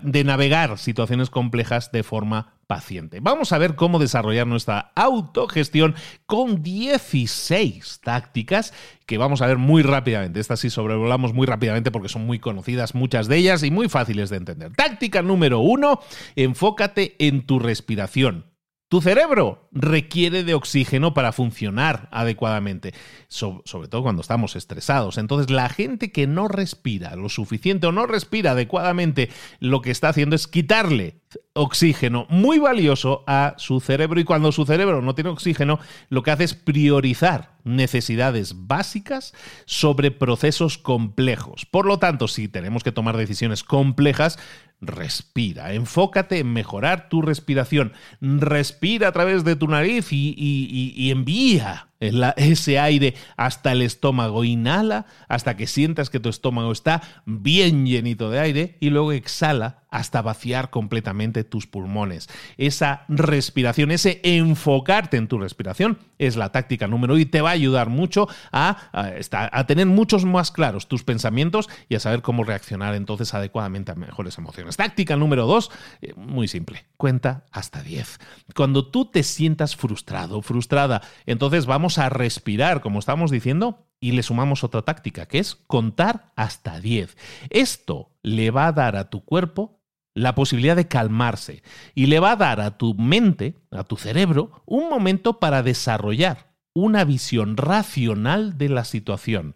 de 0.02 0.24
navegar 0.24 0.80
situaciones 0.80 1.30
complejas 1.30 1.92
de 1.92 2.02
forma 2.02 2.54
paciente. 2.74 3.20
Vamos 3.22 3.54
a 3.54 3.60
ver 3.60 3.76
cómo 3.76 4.00
desarrollar 4.00 4.48
nuestra 4.48 4.94
autogestión 4.96 5.94
con 6.26 6.64
16 6.64 8.00
tácticas 8.04 8.74
que 9.06 9.20
vamos 9.20 9.44
a 9.44 9.46
ver 9.46 9.60
muy 9.60 9.84
rápidamente. 9.84 10.40
Estas 10.40 10.62
sí 10.62 10.72
sobrevolamos 10.72 11.36
muy 11.36 11.46
rápidamente 11.46 11.92
porque 11.92 12.10
son 12.10 12.26
muy 12.26 12.40
conocidas 12.40 12.96
muchas 12.96 13.28
de 13.28 13.38
ellas 13.38 13.62
y 13.62 13.70
muy 13.70 13.90
fáciles 13.90 14.32
de 14.32 14.38
entender. 14.38 14.74
Táctica 14.76 15.22
número 15.22 15.60
uno, 15.60 16.00
enfócate 16.36 17.16
en 17.20 17.46
tu 17.46 17.60
respiración. 17.60 18.52
Tu 18.90 19.02
cerebro 19.02 19.70
requiere 19.72 20.44
de 20.44 20.54
oxígeno 20.54 21.16
para 21.16 21.32
funcionar 21.32 22.10
adecuadamente, 22.12 22.94
sobre 23.28 23.88
todo 23.88 24.04
cuando 24.04 24.22
estamos 24.22 24.56
estresados. 24.56 25.18
Entonces, 25.18 25.50
la 25.50 25.68
gente 25.70 26.12
que 26.12 26.28
no 26.28 26.48
respira 26.48 27.16
lo 27.16 27.28
suficiente 27.30 27.88
o 27.88 27.92
no 27.92 28.06
respira 28.06 28.52
adecuadamente, 28.52 29.30
lo 29.60 29.82
que 29.82 29.90
está 29.90 30.10
haciendo 30.10 30.36
es 30.36 30.48
quitarle 30.48 31.23
oxígeno 31.54 32.26
muy 32.30 32.60
valioso 32.60 33.24
a 33.28 33.56
su 33.58 33.80
cerebro. 33.80 34.20
Y 34.20 34.24
cuando 34.24 34.52
su 34.52 34.66
cerebro 34.66 35.02
no 35.02 35.16
tiene 35.16 35.30
oxígeno, 35.30 35.80
lo 36.10 36.24
que 36.24 36.32
hace 36.32 36.44
es 36.44 36.54
priorizar 36.54 37.54
necesidades 37.64 38.68
básicas 38.68 39.34
sobre 39.66 40.12
procesos 40.12 40.78
complejos. 40.78 41.66
Por 41.66 41.86
lo 41.86 42.00
tanto, 42.00 42.28
si 42.28 42.48
tenemos 42.48 42.84
que 42.84 42.92
tomar 42.92 43.18
decisiones 43.18 43.64
complejas, 43.64 44.38
respira, 44.86 45.74
enfócate 45.74 46.40
en 46.40 46.52
mejorar 46.52 47.10
tu 47.10 47.22
respiración, 47.22 47.94
respira 48.22 49.08
a 49.08 49.12
través 49.12 49.44
de 49.44 49.56
tu 49.56 49.68
nariz 49.68 50.08
y, 50.12 51.10
envía 51.10 51.88
ese 52.00 52.80
aire 52.80 53.16
hasta 53.38 53.72
el 53.72 53.82
estómago, 53.82 54.44
inhala 54.44 55.06
hasta 55.30 55.56
que 55.56 55.68
sientas 55.68 56.10
que 56.10 56.20
tu 56.20 56.30
estómago 56.30 56.72
está 56.72 57.02
bien 57.26 57.86
llenito 57.86 58.30
de 58.30 58.40
aire 58.40 58.78
y 58.82 58.90
luego 58.90 59.14
exhala 59.14 59.83
hasta 59.94 60.24
vaciar 60.24 60.72
completamente 60.72 61.44
tus 61.44 61.68
pulmones. 61.68 62.28
Esa 62.58 63.06
respiración, 63.10 63.92
ese 63.92 64.20
enfocarte 64.24 65.18
en 65.18 65.28
tu 65.28 65.38
respiración 65.38 66.00
es 66.18 66.36
la 66.36 66.52
táctica 66.52 66.88
número 66.88 67.20
y 67.20 67.28
te 67.28 67.42
va 67.42 67.50
a 67.50 67.54
ayudar 67.54 67.90
mucho 67.90 68.28
a, 68.52 68.90
a, 68.92 69.68
tener 69.68 69.86
muchos 69.86 70.26
más 70.26 70.50
claros 70.50 70.88
tus 70.88 71.04
pensamientos 71.04 71.70
y 71.90 71.96
a 71.96 72.00
saber 72.00 72.24
cómo 72.24 72.44
reaccionar 72.44 72.96
entonces 72.96 73.36
adecuadamente 73.36 73.92
a 73.92 73.96
mejores 73.96 74.36
emociones. 74.40 74.78
Táctica 74.78 75.16
número 75.16 75.46
dos, 75.46 75.70
eh, 76.02 76.14
muy 76.16 76.48
simple, 76.48 76.86
cuenta 76.98 77.46
hasta 77.52 77.84
10. 77.84 78.20
Cuando 78.56 78.88
tú 78.88 79.06
te 79.06 79.22
sientas 79.22 79.76
frustrado, 79.76 80.42
frustrada, 80.42 81.04
entonces 81.28 81.68
vamos 81.68 82.00
a 82.00 82.10
respirar, 82.10 82.82
como 82.82 82.98
estamos 82.98 83.30
diciendo, 83.30 83.86
y 84.00 84.14
le 84.14 84.24
sumamos 84.24 84.64
otra 84.64 84.82
táctica, 84.82 85.28
que 85.28 85.38
es 85.38 85.54
contar 85.68 86.32
hasta 86.36 86.80
10. 86.80 87.16
Esto 87.52 88.10
le 88.24 88.50
va 88.50 88.66
a 88.68 88.72
dar 88.72 88.96
a 88.96 89.12
tu 89.12 89.24
cuerpo 89.24 89.83
la 90.16 90.36
posibilidad 90.36 90.76
de 90.76 90.88
calmarse 90.88 91.64
y 91.96 92.06
le 92.08 92.20
va 92.20 92.32
a 92.32 92.36
dar 92.36 92.62
a 92.62 92.78
tu 92.78 92.94
mente, 92.94 93.56
a 93.72 93.84
tu 93.84 93.98
cerebro, 93.98 94.64
un 94.66 94.90
momento 94.90 95.40
para 95.40 95.64
desarrollar 95.64 96.54
una 96.76 97.04
visión 97.04 97.58
racional 97.58 98.58
de 98.58 98.70
la 98.70 98.84
situación. 98.84 99.56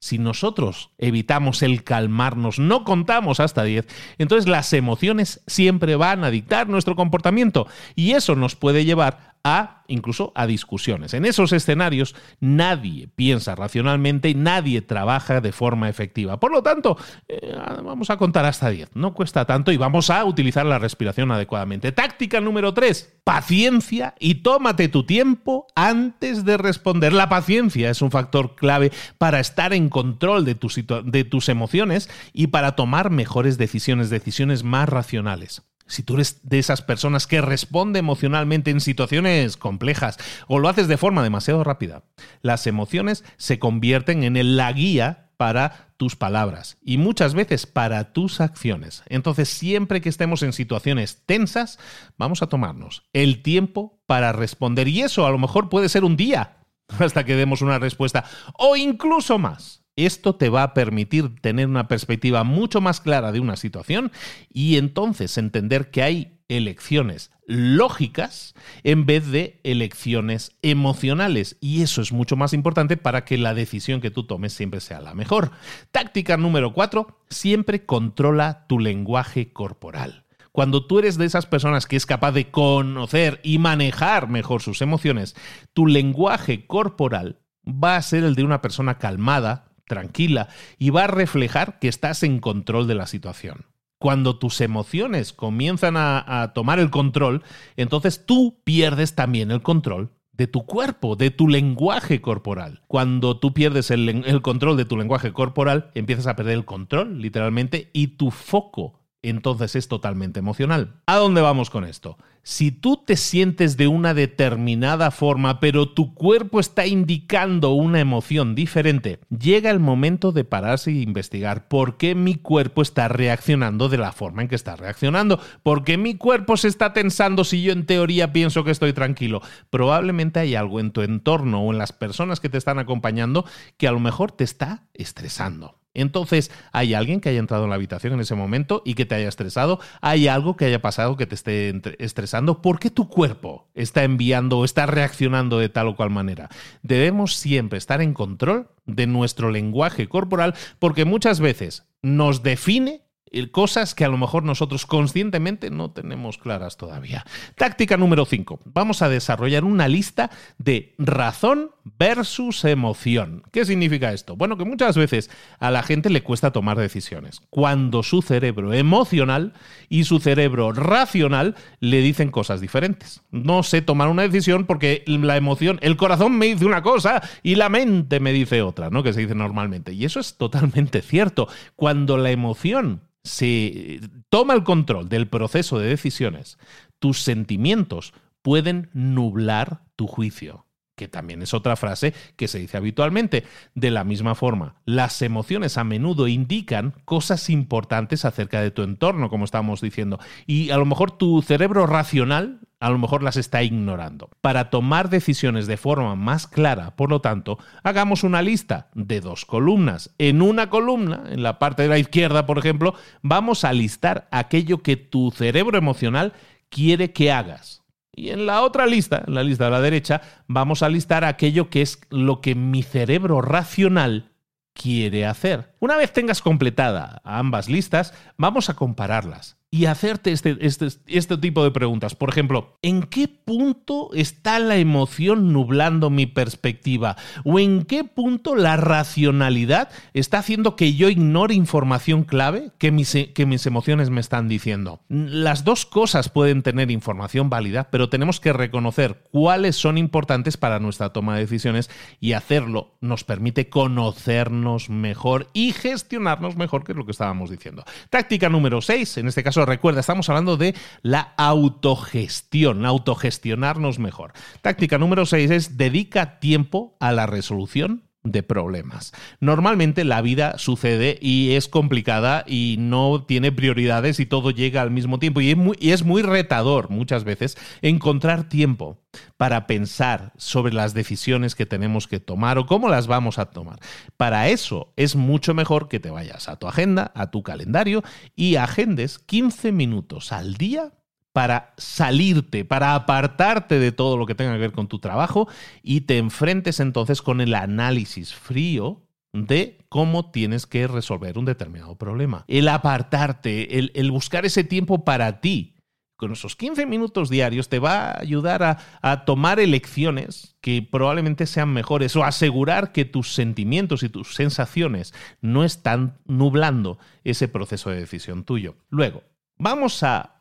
Si 0.00 0.18
nosotros 0.18 0.90
evitamos 0.98 1.62
el 1.62 1.82
calmarnos, 1.82 2.60
no 2.60 2.84
contamos 2.84 3.40
hasta 3.40 3.64
10, 3.64 3.86
entonces 4.18 4.48
las 4.48 4.72
emociones 4.72 5.42
siempre 5.48 5.96
van 5.96 6.22
a 6.22 6.30
dictar 6.30 6.68
nuestro 6.68 6.94
comportamiento 6.94 7.66
y 7.96 8.12
eso 8.12 8.36
nos 8.36 8.54
puede 8.54 8.84
llevar 8.84 9.27
a 9.44 9.84
incluso 9.88 10.32
a 10.34 10.46
discusiones. 10.46 11.14
En 11.14 11.24
esos 11.24 11.52
escenarios 11.52 12.14
nadie 12.40 13.08
piensa 13.08 13.54
racionalmente 13.54 14.34
nadie 14.34 14.82
trabaja 14.82 15.40
de 15.40 15.52
forma 15.52 15.88
efectiva. 15.88 16.38
Por 16.38 16.52
lo 16.52 16.62
tanto, 16.62 16.96
eh, 17.26 17.56
vamos 17.82 18.10
a 18.10 18.16
contar 18.16 18.44
hasta 18.44 18.70
10. 18.70 18.90
No 18.94 19.14
cuesta 19.14 19.44
tanto 19.44 19.72
y 19.72 19.76
vamos 19.76 20.10
a 20.10 20.24
utilizar 20.24 20.66
la 20.66 20.78
respiración 20.78 21.32
adecuadamente. 21.32 21.92
Táctica 21.92 22.40
número 22.40 22.74
3. 22.74 23.20
Paciencia 23.24 24.14
y 24.18 24.36
tómate 24.36 24.88
tu 24.88 25.04
tiempo 25.04 25.66
antes 25.74 26.44
de 26.44 26.56
responder. 26.56 27.12
La 27.12 27.28
paciencia 27.28 27.90
es 27.90 28.02
un 28.02 28.10
factor 28.10 28.54
clave 28.54 28.92
para 29.18 29.40
estar 29.40 29.72
en 29.72 29.88
control 29.88 30.44
de, 30.44 30.56
de 31.04 31.24
tus 31.24 31.48
emociones 31.48 32.08
y 32.32 32.48
para 32.48 32.76
tomar 32.76 33.10
mejores 33.10 33.58
decisiones, 33.58 34.10
decisiones 34.10 34.62
más 34.64 34.88
racionales 34.88 35.62
si 35.88 36.02
tú 36.02 36.14
eres 36.14 36.40
de 36.48 36.58
esas 36.58 36.82
personas 36.82 37.26
que 37.26 37.40
responde 37.40 37.98
emocionalmente 37.98 38.70
en 38.70 38.80
situaciones 38.80 39.56
complejas 39.56 40.18
o 40.46 40.58
lo 40.58 40.68
haces 40.68 40.86
de 40.86 40.96
forma 40.96 41.22
demasiado 41.22 41.64
rápida, 41.64 42.04
las 42.42 42.66
emociones 42.66 43.24
se 43.36 43.58
convierten 43.58 44.22
en 44.22 44.56
la 44.56 44.72
guía 44.72 45.30
para 45.36 45.88
tus 45.96 46.16
palabras 46.16 46.78
y 46.82 46.98
muchas 46.98 47.34
veces 47.34 47.66
para 47.66 48.12
tus 48.12 48.40
acciones. 48.40 49.02
Entonces, 49.06 49.48
siempre 49.48 50.00
que 50.00 50.08
estemos 50.08 50.42
en 50.42 50.52
situaciones 50.52 51.22
tensas, 51.26 51.78
vamos 52.18 52.42
a 52.42 52.48
tomarnos 52.48 53.04
el 53.12 53.42
tiempo 53.42 54.00
para 54.06 54.32
responder. 54.32 54.88
Y 54.88 55.02
eso 55.02 55.26
a 55.26 55.30
lo 55.30 55.38
mejor 55.38 55.68
puede 55.68 55.88
ser 55.88 56.04
un 56.04 56.16
día 56.16 56.58
hasta 56.98 57.24
que 57.24 57.36
demos 57.36 57.62
una 57.62 57.78
respuesta 57.78 58.24
o 58.54 58.76
incluso 58.76 59.38
más. 59.38 59.84
Esto 59.98 60.36
te 60.36 60.48
va 60.48 60.62
a 60.62 60.74
permitir 60.74 61.40
tener 61.40 61.66
una 61.66 61.88
perspectiva 61.88 62.44
mucho 62.44 62.80
más 62.80 63.00
clara 63.00 63.32
de 63.32 63.40
una 63.40 63.56
situación 63.56 64.12
y 64.48 64.76
entonces 64.76 65.36
entender 65.38 65.90
que 65.90 66.04
hay 66.04 66.38
elecciones 66.46 67.32
lógicas 67.48 68.54
en 68.84 69.06
vez 69.06 69.28
de 69.32 69.60
elecciones 69.64 70.52
emocionales. 70.62 71.56
Y 71.60 71.82
eso 71.82 72.00
es 72.00 72.12
mucho 72.12 72.36
más 72.36 72.52
importante 72.52 72.96
para 72.96 73.24
que 73.24 73.38
la 73.38 73.54
decisión 73.54 74.00
que 74.00 74.12
tú 74.12 74.24
tomes 74.24 74.52
siempre 74.52 74.78
sea 74.78 75.00
la 75.00 75.14
mejor. 75.14 75.50
Táctica 75.90 76.36
número 76.36 76.72
cuatro, 76.72 77.18
siempre 77.28 77.84
controla 77.84 78.66
tu 78.68 78.78
lenguaje 78.78 79.52
corporal. 79.52 80.26
Cuando 80.52 80.86
tú 80.86 81.00
eres 81.00 81.18
de 81.18 81.26
esas 81.26 81.46
personas 81.46 81.86
que 81.86 81.96
es 81.96 82.06
capaz 82.06 82.30
de 82.30 82.52
conocer 82.52 83.40
y 83.42 83.58
manejar 83.58 84.28
mejor 84.28 84.62
sus 84.62 84.80
emociones, 84.80 85.34
tu 85.72 85.88
lenguaje 85.88 86.68
corporal 86.68 87.40
va 87.66 87.96
a 87.96 88.02
ser 88.02 88.22
el 88.22 88.36
de 88.36 88.44
una 88.44 88.62
persona 88.62 88.98
calmada, 88.98 89.67
tranquila 89.88 90.48
y 90.78 90.90
va 90.90 91.04
a 91.04 91.08
reflejar 91.08 91.78
que 91.78 91.88
estás 91.88 92.22
en 92.22 92.38
control 92.38 92.86
de 92.86 92.94
la 92.94 93.06
situación. 93.06 93.66
Cuando 93.98 94.38
tus 94.38 94.60
emociones 94.60 95.32
comienzan 95.32 95.96
a, 95.96 96.52
tomar 96.54 96.78
el 96.78 96.90
control, 96.90 97.42
entonces 97.76 98.24
tú 98.24 98.60
pierdes 98.62 99.16
también 99.16 99.50
el 99.50 99.62
control 99.62 100.10
de 100.32 100.46
tu 100.46 100.66
cuerpo, 100.66 101.16
de 101.16 101.32
tu 101.32 101.48
lenguaje 101.48 102.20
corporal. 102.20 102.82
Cuando 102.86 103.40
tú 103.40 103.52
pierdes 103.52 103.90
el, 103.90 104.40
control 104.42 104.76
de 104.76 104.84
tu 104.84 104.96
lenguaje 104.96 105.32
corporal, 105.32 105.90
empiezas 105.94 106.28
a 106.28 106.36
perder 106.36 106.54
el 106.54 106.64
control, 106.64 107.20
literalmente, 107.20 107.90
y 107.92 108.18
tu 108.18 108.30
foco 108.30 109.00
entonces 109.22 109.74
es 109.74 109.88
totalmente 109.88 110.38
emocional. 110.38 111.00
¿A 111.06 111.16
dónde 111.16 111.40
vamos 111.40 111.70
con 111.70 111.84
esto? 111.84 112.18
Si 112.50 112.72
tú 112.72 112.96
te 112.96 113.18
sientes 113.18 113.76
de 113.76 113.88
una 113.88 114.14
determinada 114.14 115.10
forma, 115.10 115.60
pero 115.60 115.90
tu 115.90 116.14
cuerpo 116.14 116.60
está 116.60 116.86
indicando 116.86 117.72
una 117.72 118.00
emoción 118.00 118.54
diferente, 118.54 119.20
llega 119.28 119.70
el 119.70 119.80
momento 119.80 120.32
de 120.32 120.44
pararse 120.44 120.90
e 120.90 121.02
investigar 121.02 121.68
por 121.68 121.98
qué 121.98 122.14
mi 122.14 122.36
cuerpo 122.36 122.80
está 122.80 123.06
reaccionando 123.06 123.90
de 123.90 123.98
la 123.98 124.12
forma 124.12 124.40
en 124.40 124.48
que 124.48 124.54
está 124.54 124.76
reaccionando, 124.76 125.38
por 125.62 125.84
qué 125.84 125.98
mi 125.98 126.14
cuerpo 126.14 126.56
se 126.56 126.68
está 126.68 126.94
tensando 126.94 127.44
si 127.44 127.62
yo 127.62 127.70
en 127.70 127.84
teoría 127.84 128.32
pienso 128.32 128.64
que 128.64 128.70
estoy 128.70 128.94
tranquilo. 128.94 129.42
Probablemente 129.68 130.40
hay 130.40 130.54
algo 130.54 130.80
en 130.80 130.92
tu 130.92 131.02
entorno 131.02 131.60
o 131.60 131.70
en 131.70 131.76
las 131.76 131.92
personas 131.92 132.40
que 132.40 132.48
te 132.48 132.56
están 132.56 132.78
acompañando 132.78 133.44
que 133.76 133.88
a 133.88 133.92
lo 133.92 134.00
mejor 134.00 134.32
te 134.32 134.44
está 134.44 134.84
estresando. 134.94 135.77
Entonces, 135.98 136.50
hay 136.72 136.94
alguien 136.94 137.20
que 137.20 137.28
haya 137.28 137.40
entrado 137.40 137.64
en 137.64 137.70
la 137.70 137.76
habitación 137.76 138.12
en 138.12 138.20
ese 138.20 138.34
momento 138.34 138.82
y 138.84 138.94
que 138.94 139.04
te 139.04 139.16
haya 139.16 139.28
estresado, 139.28 139.80
hay 140.00 140.28
algo 140.28 140.56
que 140.56 140.66
haya 140.66 140.80
pasado 140.80 141.16
que 141.16 141.26
te 141.26 141.34
esté 141.34 141.80
estresando, 141.98 142.62
¿por 142.62 142.78
qué 142.78 142.90
tu 142.90 143.08
cuerpo 143.08 143.68
está 143.74 144.04
enviando 144.04 144.58
o 144.58 144.64
está 144.64 144.86
reaccionando 144.86 145.58
de 145.58 145.68
tal 145.68 145.88
o 145.88 145.96
cual 145.96 146.10
manera? 146.10 146.48
Debemos 146.82 147.34
siempre 147.34 147.78
estar 147.78 148.00
en 148.00 148.14
control 148.14 148.68
de 148.86 149.06
nuestro 149.06 149.50
lenguaje 149.50 150.08
corporal 150.08 150.54
porque 150.78 151.04
muchas 151.04 151.40
veces 151.40 151.84
nos 152.00 152.42
define 152.42 153.02
cosas 153.50 153.94
que 153.94 154.04
a 154.04 154.08
lo 154.08 154.18
mejor 154.18 154.42
nosotros 154.42 154.86
conscientemente 154.86 155.70
no 155.70 155.90
tenemos 155.90 156.38
claras 156.38 156.76
todavía. 156.76 157.24
Táctica 157.56 157.96
número 157.96 158.24
5. 158.24 158.60
Vamos 158.64 159.02
a 159.02 159.08
desarrollar 159.08 159.64
una 159.64 159.88
lista 159.88 160.30
de 160.58 160.94
razón 160.98 161.70
versus 161.98 162.64
emoción. 162.64 163.42
¿Qué 163.52 163.64
significa 163.64 164.12
esto? 164.12 164.36
Bueno, 164.36 164.56
que 164.56 164.64
muchas 164.64 164.96
veces 164.96 165.30
a 165.58 165.70
la 165.70 165.82
gente 165.82 166.10
le 166.10 166.22
cuesta 166.22 166.52
tomar 166.52 166.76
decisiones. 166.76 167.40
Cuando 167.50 168.02
su 168.02 168.22
cerebro 168.22 168.72
emocional 168.72 169.54
y 169.88 170.04
su 170.04 170.20
cerebro 170.20 170.72
racional 170.72 171.54
le 171.80 172.00
dicen 172.00 172.30
cosas 172.30 172.60
diferentes. 172.60 173.22
No 173.30 173.62
sé 173.62 173.82
tomar 173.82 174.08
una 174.08 174.22
decisión 174.22 174.66
porque 174.66 175.04
la 175.06 175.36
emoción, 175.36 175.78
el 175.82 175.96
corazón 175.96 176.36
me 176.38 176.46
dice 176.46 176.66
una 176.66 176.82
cosa 176.82 177.22
y 177.42 177.54
la 177.54 177.68
mente 177.68 178.20
me 178.20 178.32
dice 178.32 178.62
otra, 178.62 178.90
¿no? 178.90 179.02
Que 179.02 179.12
se 179.12 179.20
dice 179.20 179.34
normalmente. 179.34 179.92
Y 179.92 180.04
eso 180.04 180.20
es 180.20 180.36
totalmente 180.36 181.02
cierto. 181.02 181.48
Cuando 181.76 182.16
la 182.16 182.30
emoción 182.30 183.02
se 183.28 184.00
toma 184.28 184.54
el 184.54 184.64
control 184.64 185.08
del 185.08 185.28
proceso 185.28 185.78
de 185.78 185.88
decisiones, 185.88 186.58
tus 186.98 187.22
sentimientos 187.22 188.12
pueden 188.42 188.90
nublar 188.92 189.82
tu 189.96 190.06
juicio 190.06 190.64
que 190.98 191.08
también 191.08 191.40
es 191.40 191.54
otra 191.54 191.76
frase 191.76 192.12
que 192.36 192.48
se 192.48 192.58
dice 192.58 192.76
habitualmente. 192.76 193.44
De 193.74 193.90
la 193.90 194.04
misma 194.04 194.34
forma, 194.34 194.74
las 194.84 195.22
emociones 195.22 195.78
a 195.78 195.84
menudo 195.84 196.28
indican 196.28 196.92
cosas 197.06 197.48
importantes 197.48 198.26
acerca 198.26 198.60
de 198.60 198.72
tu 198.72 198.82
entorno, 198.82 199.30
como 199.30 199.46
estábamos 199.46 199.80
diciendo, 199.80 200.18
y 200.46 200.70
a 200.70 200.76
lo 200.76 200.84
mejor 200.84 201.12
tu 201.12 201.40
cerebro 201.40 201.86
racional 201.86 202.67
a 202.80 202.90
lo 202.90 202.98
mejor 202.98 203.22
las 203.22 203.36
está 203.36 203.62
ignorando. 203.62 204.30
Para 204.40 204.70
tomar 204.70 205.10
decisiones 205.10 205.66
de 205.66 205.76
forma 205.76 206.14
más 206.14 206.46
clara, 206.46 206.94
por 206.96 207.10
lo 207.10 207.20
tanto, 207.20 207.58
hagamos 207.82 208.22
una 208.22 208.42
lista 208.42 208.88
de 208.94 209.20
dos 209.20 209.44
columnas. 209.44 210.14
En 210.18 210.42
una 210.42 210.70
columna, 210.70 211.24
en 211.28 211.42
la 211.42 211.58
parte 211.58 211.82
de 211.82 211.88
la 211.88 211.98
izquierda, 211.98 212.46
por 212.46 212.58
ejemplo, 212.58 212.94
vamos 213.22 213.64
a 213.64 213.72
listar 213.72 214.28
aquello 214.30 214.82
que 214.82 214.96
tu 214.96 215.30
cerebro 215.30 215.76
emocional 215.76 216.34
quiere 216.68 217.12
que 217.12 217.32
hagas. 217.32 217.82
Y 218.14 218.30
en 218.30 218.46
la 218.46 218.62
otra 218.62 218.86
lista, 218.86 219.22
en 219.26 219.34
la 219.34 219.44
lista 219.44 219.66
de 219.66 219.70
la 219.70 219.80
derecha, 219.80 220.22
vamos 220.46 220.82
a 220.82 220.88
listar 220.88 221.24
aquello 221.24 221.70
que 221.70 221.82
es 221.82 222.00
lo 222.10 222.40
que 222.40 222.54
mi 222.54 222.82
cerebro 222.82 223.40
racional 223.40 224.32
quiere 224.72 225.26
hacer. 225.26 225.74
Una 225.80 225.96
vez 225.96 226.12
tengas 226.12 226.42
completada 226.42 227.20
ambas 227.24 227.68
listas, 227.68 228.14
vamos 228.36 228.70
a 228.70 228.74
compararlas 228.74 229.57
y 229.70 229.84
hacerte 229.84 230.32
este, 230.32 230.56
este, 230.60 230.88
este, 231.06 231.36
tipo 231.36 231.62
de 231.62 231.70
preguntas. 231.70 232.14
Por 232.14 232.30
ejemplo, 232.30 232.78
¿en 232.80 233.02
qué 233.02 233.28
punto 233.28 234.10
está 234.14 234.58
la 234.58 234.76
emoción 234.76 235.52
nublando 235.52 236.08
mi 236.08 236.24
perspectiva? 236.24 237.16
¿O 237.44 237.58
en 237.58 237.82
qué 237.82 238.02
punto 238.04 238.56
la 238.56 238.78
racionalidad 238.78 239.90
está 240.14 240.38
haciendo 240.38 240.74
que 240.74 240.94
yo 240.94 241.10
ignore 241.10 241.54
información 241.54 242.24
clave 242.24 242.70
que 242.78 242.90
mis, 242.90 243.14
que 243.34 243.46
mis 243.46 243.66
emociones 243.66 244.08
me 244.08 244.22
están 244.22 244.48
diciendo? 244.48 245.00
Las 245.08 245.64
dos 245.64 245.84
cosas 245.84 246.30
pueden 246.30 246.62
tener 246.62 246.90
información 246.90 247.50
válida, 247.50 247.90
pero 247.90 248.08
tenemos 248.08 248.40
que 248.40 248.54
reconocer 248.54 249.22
cuáles 249.30 249.76
son 249.76 249.98
importantes 249.98 250.56
para 250.56 250.80
nuestra 250.80 251.12
toma 251.12 251.34
de 251.34 251.42
decisiones 251.42 251.90
y 252.20 252.32
hacerlo 252.32 252.96
nos 253.02 253.24
permite 253.24 253.68
conocernos 253.68 254.88
mejor 254.88 255.48
y 255.52 255.72
gestionarnos 255.72 256.56
mejor, 256.56 256.84
que 256.84 256.92
es 256.92 256.98
lo 256.98 257.04
que 257.04 257.12
estábamos 257.12 257.50
diciendo. 257.50 257.84
Táctica 258.08 258.48
número 258.48 258.80
6, 258.80 259.18
en 259.18 259.28
este 259.28 259.42
caso 259.42 259.57
recuerda, 259.66 260.00
estamos 260.00 260.28
hablando 260.28 260.56
de 260.56 260.74
la 261.02 261.34
autogestión, 261.36 262.84
autogestionarnos 262.84 263.98
mejor. 263.98 264.32
Táctica 264.62 264.98
número 264.98 265.26
6 265.26 265.50
es 265.50 265.76
dedica 265.76 266.38
tiempo 266.40 266.96
a 267.00 267.12
la 267.12 267.26
resolución 267.26 268.07
de 268.32 268.42
problemas. 268.42 269.12
Normalmente 269.40 270.04
la 270.04 270.22
vida 270.22 270.58
sucede 270.58 271.18
y 271.20 271.52
es 271.52 271.68
complicada 271.68 272.44
y 272.46 272.76
no 272.78 273.24
tiene 273.26 273.52
prioridades 273.52 274.20
y 274.20 274.26
todo 274.26 274.50
llega 274.50 274.82
al 274.82 274.90
mismo 274.90 275.18
tiempo 275.18 275.40
y 275.40 275.50
es 275.50 275.56
muy, 275.56 275.76
y 275.80 275.90
es 275.90 276.04
muy 276.04 276.22
retador 276.22 276.90
muchas 276.90 277.24
veces 277.24 277.56
encontrar 277.82 278.48
tiempo 278.48 278.98
para 279.36 279.66
pensar 279.66 280.32
sobre 280.36 280.72
las 280.72 280.94
decisiones 280.94 281.54
que 281.54 281.66
tenemos 281.66 282.06
que 282.06 282.20
tomar 282.20 282.58
o 282.58 282.66
cómo 282.66 282.88
las 282.88 283.06
vamos 283.06 283.38
a 283.38 283.46
tomar. 283.46 283.78
Para 284.16 284.48
eso 284.48 284.92
es 284.96 285.16
mucho 285.16 285.54
mejor 285.54 285.88
que 285.88 286.00
te 286.00 286.10
vayas 286.10 286.48
a 286.48 286.56
tu 286.56 286.68
agenda, 286.68 287.12
a 287.14 287.30
tu 287.30 287.42
calendario 287.42 288.02
y 288.36 288.56
agendes 288.56 289.18
15 289.18 289.72
minutos 289.72 290.32
al 290.32 290.54
día 290.54 290.92
para 291.38 291.72
salirte, 291.76 292.64
para 292.64 292.96
apartarte 292.96 293.78
de 293.78 293.92
todo 293.92 294.16
lo 294.16 294.26
que 294.26 294.34
tenga 294.34 294.54
que 294.54 294.58
ver 294.58 294.72
con 294.72 294.88
tu 294.88 294.98
trabajo 294.98 295.46
y 295.84 296.00
te 296.00 296.18
enfrentes 296.18 296.80
entonces 296.80 297.22
con 297.22 297.40
el 297.40 297.54
análisis 297.54 298.34
frío 298.34 299.02
de 299.32 299.78
cómo 299.88 300.32
tienes 300.32 300.66
que 300.66 300.88
resolver 300.88 301.38
un 301.38 301.44
determinado 301.44 301.94
problema. 301.94 302.44
El 302.48 302.66
apartarte, 302.66 303.78
el, 303.78 304.10
buscar 304.10 304.46
ese 304.46 304.64
tiempo 304.64 305.04
para 305.04 305.40
ti, 305.40 305.76
con 306.16 306.32
esos 306.32 306.56
15 306.56 306.86
minutos 306.86 307.30
diarios 307.30 307.68
te 307.68 307.78
va 307.78 308.10
a 308.10 308.20
ayudar 308.20 308.64
a, 308.64 308.78
a, 309.00 309.24
tomar 309.24 309.60
elecciones 309.60 310.56
que 310.60 310.82
probablemente 310.82 311.46
sean 311.46 311.72
mejores 311.72 312.16
o 312.16 312.24
asegurar 312.24 312.90
que 312.90 313.04
tus 313.04 313.32
sentimientos 313.32 314.02
y 314.02 314.08
tus 314.08 314.34
sensaciones 314.34 315.14
no 315.40 315.62
están 315.62 316.18
nublando 316.26 316.98
ese 317.22 317.46
proceso 317.46 317.90
de 317.90 318.00
decisión 318.00 318.42
tuyo. 318.42 318.74
Luego, 318.88 319.22
vamos 319.58 320.02
a, 320.02 320.34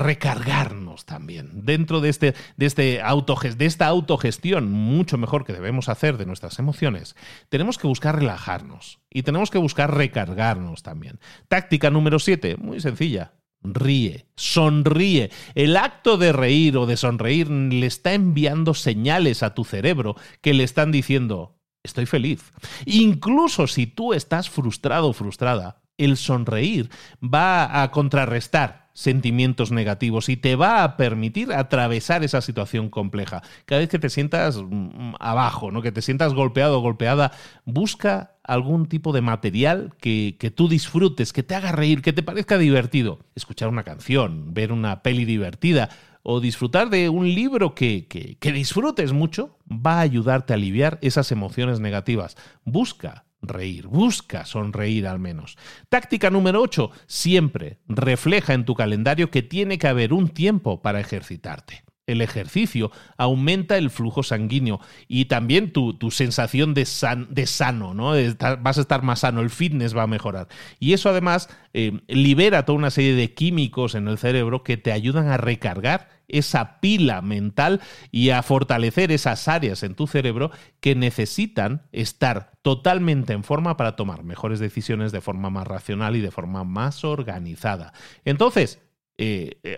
recargarnos 0.00 1.06
también 1.06 1.64
dentro 1.64 2.00
de, 2.00 2.10
este, 2.10 2.34
de, 2.56 2.66
este 2.66 3.00
de 3.02 3.66
esta 3.66 3.86
autogestión 3.86 4.70
mucho 4.70 5.16
mejor 5.16 5.46
que 5.46 5.54
debemos 5.54 5.88
hacer 5.88 6.18
de 6.18 6.26
nuestras 6.26 6.58
emociones. 6.58 7.16
Tenemos 7.48 7.78
que 7.78 7.86
buscar 7.86 8.18
relajarnos 8.18 8.98
y 9.08 9.22
tenemos 9.22 9.50
que 9.50 9.58
buscar 9.58 9.96
recargarnos 9.96 10.82
también. 10.82 11.20
Táctica 11.48 11.90
número 11.90 12.18
7, 12.18 12.56
muy 12.56 12.80
sencilla. 12.80 13.32
Ríe, 13.62 14.26
sonríe. 14.36 15.30
El 15.54 15.76
acto 15.76 16.16
de 16.16 16.32
reír 16.32 16.76
o 16.76 16.86
de 16.86 16.96
sonreír 16.96 17.50
le 17.50 17.86
está 17.86 18.14
enviando 18.14 18.74
señales 18.74 19.42
a 19.42 19.54
tu 19.54 19.64
cerebro 19.64 20.16
que 20.40 20.54
le 20.54 20.64
están 20.64 20.92
diciendo, 20.92 21.58
estoy 21.82 22.06
feliz. 22.06 22.52
Incluso 22.86 23.66
si 23.66 23.86
tú 23.86 24.14
estás 24.14 24.48
frustrado 24.48 25.08
o 25.08 25.12
frustrada, 25.12 25.79
el 26.04 26.16
sonreír 26.16 26.90
va 27.22 27.82
a 27.82 27.90
contrarrestar 27.90 28.80
sentimientos 28.92 29.70
negativos 29.70 30.28
y 30.28 30.36
te 30.36 30.56
va 30.56 30.84
a 30.84 30.96
permitir 30.96 31.52
atravesar 31.52 32.24
esa 32.24 32.40
situación 32.40 32.90
compleja. 32.90 33.42
Cada 33.64 33.80
vez 33.80 33.88
que 33.88 33.98
te 33.98 34.10
sientas 34.10 34.58
mm, 34.58 35.14
abajo, 35.18 35.70
¿no? 35.70 35.80
que 35.82 35.92
te 35.92 36.02
sientas 36.02 36.34
golpeado 36.34 36.78
o 36.78 36.82
golpeada, 36.82 37.32
busca 37.64 38.34
algún 38.42 38.86
tipo 38.86 39.12
de 39.12 39.20
material 39.20 39.94
que, 40.00 40.36
que, 40.38 40.50
tú 40.50 40.68
disfrutes, 40.68 41.32
que 41.32 41.42
te 41.42 41.54
haga 41.54 41.72
reír, 41.72 42.02
que 42.02 42.12
te 42.12 42.22
parezca 42.22 42.58
divertido. 42.58 43.20
Escuchar 43.34 43.68
una 43.68 43.84
canción, 43.84 44.52
ver 44.52 44.72
una 44.72 45.02
peli 45.02 45.24
divertida 45.24 45.88
o 46.22 46.40
disfrutar 46.40 46.90
de 46.90 47.08
un 47.08 47.32
libro 47.32 47.74
que, 47.74 48.06
que, 48.06 48.36
que 48.38 48.52
disfrutes 48.52 49.12
mucho 49.12 49.56
va 49.70 49.98
a 49.98 50.00
ayudarte 50.00 50.52
a 50.52 50.56
aliviar 50.56 50.98
esas 51.00 51.32
emociones 51.32 51.80
negativas. 51.80 52.36
Busca 52.64 53.24
reír, 53.42 53.86
busca 53.86 54.44
sonreír 54.44 55.06
al 55.06 55.18
menos. 55.18 55.56
Táctica 55.88 56.30
número 56.30 56.60
8, 56.62 56.90
siempre 57.06 57.78
refleja 57.88 58.54
en 58.54 58.64
tu 58.64 58.74
calendario 58.74 59.30
que 59.30 59.42
tiene 59.42 59.78
que 59.78 59.88
haber 59.88 60.12
un 60.12 60.28
tiempo 60.28 60.82
para 60.82 61.00
ejercitarte. 61.00 61.84
El 62.06 62.22
ejercicio 62.22 62.90
aumenta 63.16 63.76
el 63.76 63.88
flujo 63.88 64.24
sanguíneo 64.24 64.80
y 65.06 65.26
también 65.26 65.72
tu, 65.72 65.96
sensación 66.10 66.74
de, 66.74 66.88
de 67.28 67.46
sano, 67.46 67.94
¿no? 67.94 68.12
vas 68.60 68.78
a 68.78 68.80
estar 68.80 69.02
más 69.02 69.20
sano, 69.20 69.40
el 69.40 69.50
fitness 69.50 69.96
va 69.96 70.02
a 70.02 70.08
mejorar. 70.08 70.48
Y 70.80 70.92
eso 70.92 71.08
además 71.08 71.48
eh, 71.72 72.00
libera 72.08 72.64
toda 72.64 72.78
una 72.78 72.90
serie 72.90 73.14
de 73.14 73.32
químicos 73.32 73.94
en 73.94 74.08
el 74.08 74.18
cerebro 74.18 74.64
que 74.64 74.76
te 74.76 74.90
ayudan 74.90 75.28
a 75.28 75.36
recargar 75.36 76.08
esa 76.32 76.80
pila 76.80 77.22
mental 77.22 77.80
y 78.10 78.30
a 78.30 78.42
fortalecer 78.42 79.12
esas 79.12 79.48
áreas 79.48 79.82
en 79.82 79.94
tu 79.94 80.06
cerebro 80.06 80.50
que 80.80 80.94
necesitan 80.94 81.82
estar 81.92 82.52
totalmente 82.62 83.32
en 83.32 83.44
forma 83.44 83.76
para 83.76 83.96
tomar 83.96 84.24
mejores 84.24 84.58
decisiones 84.58 85.12
de 85.12 85.20
forma 85.20 85.50
más 85.50 85.66
racional 85.66 86.16
y 86.16 86.20
de 86.20 86.30
forma 86.30 86.64
más 86.64 87.04
organizada. 87.04 87.92
Entonces, 88.24 88.80
eh, 89.22 89.58
eh, 89.64 89.76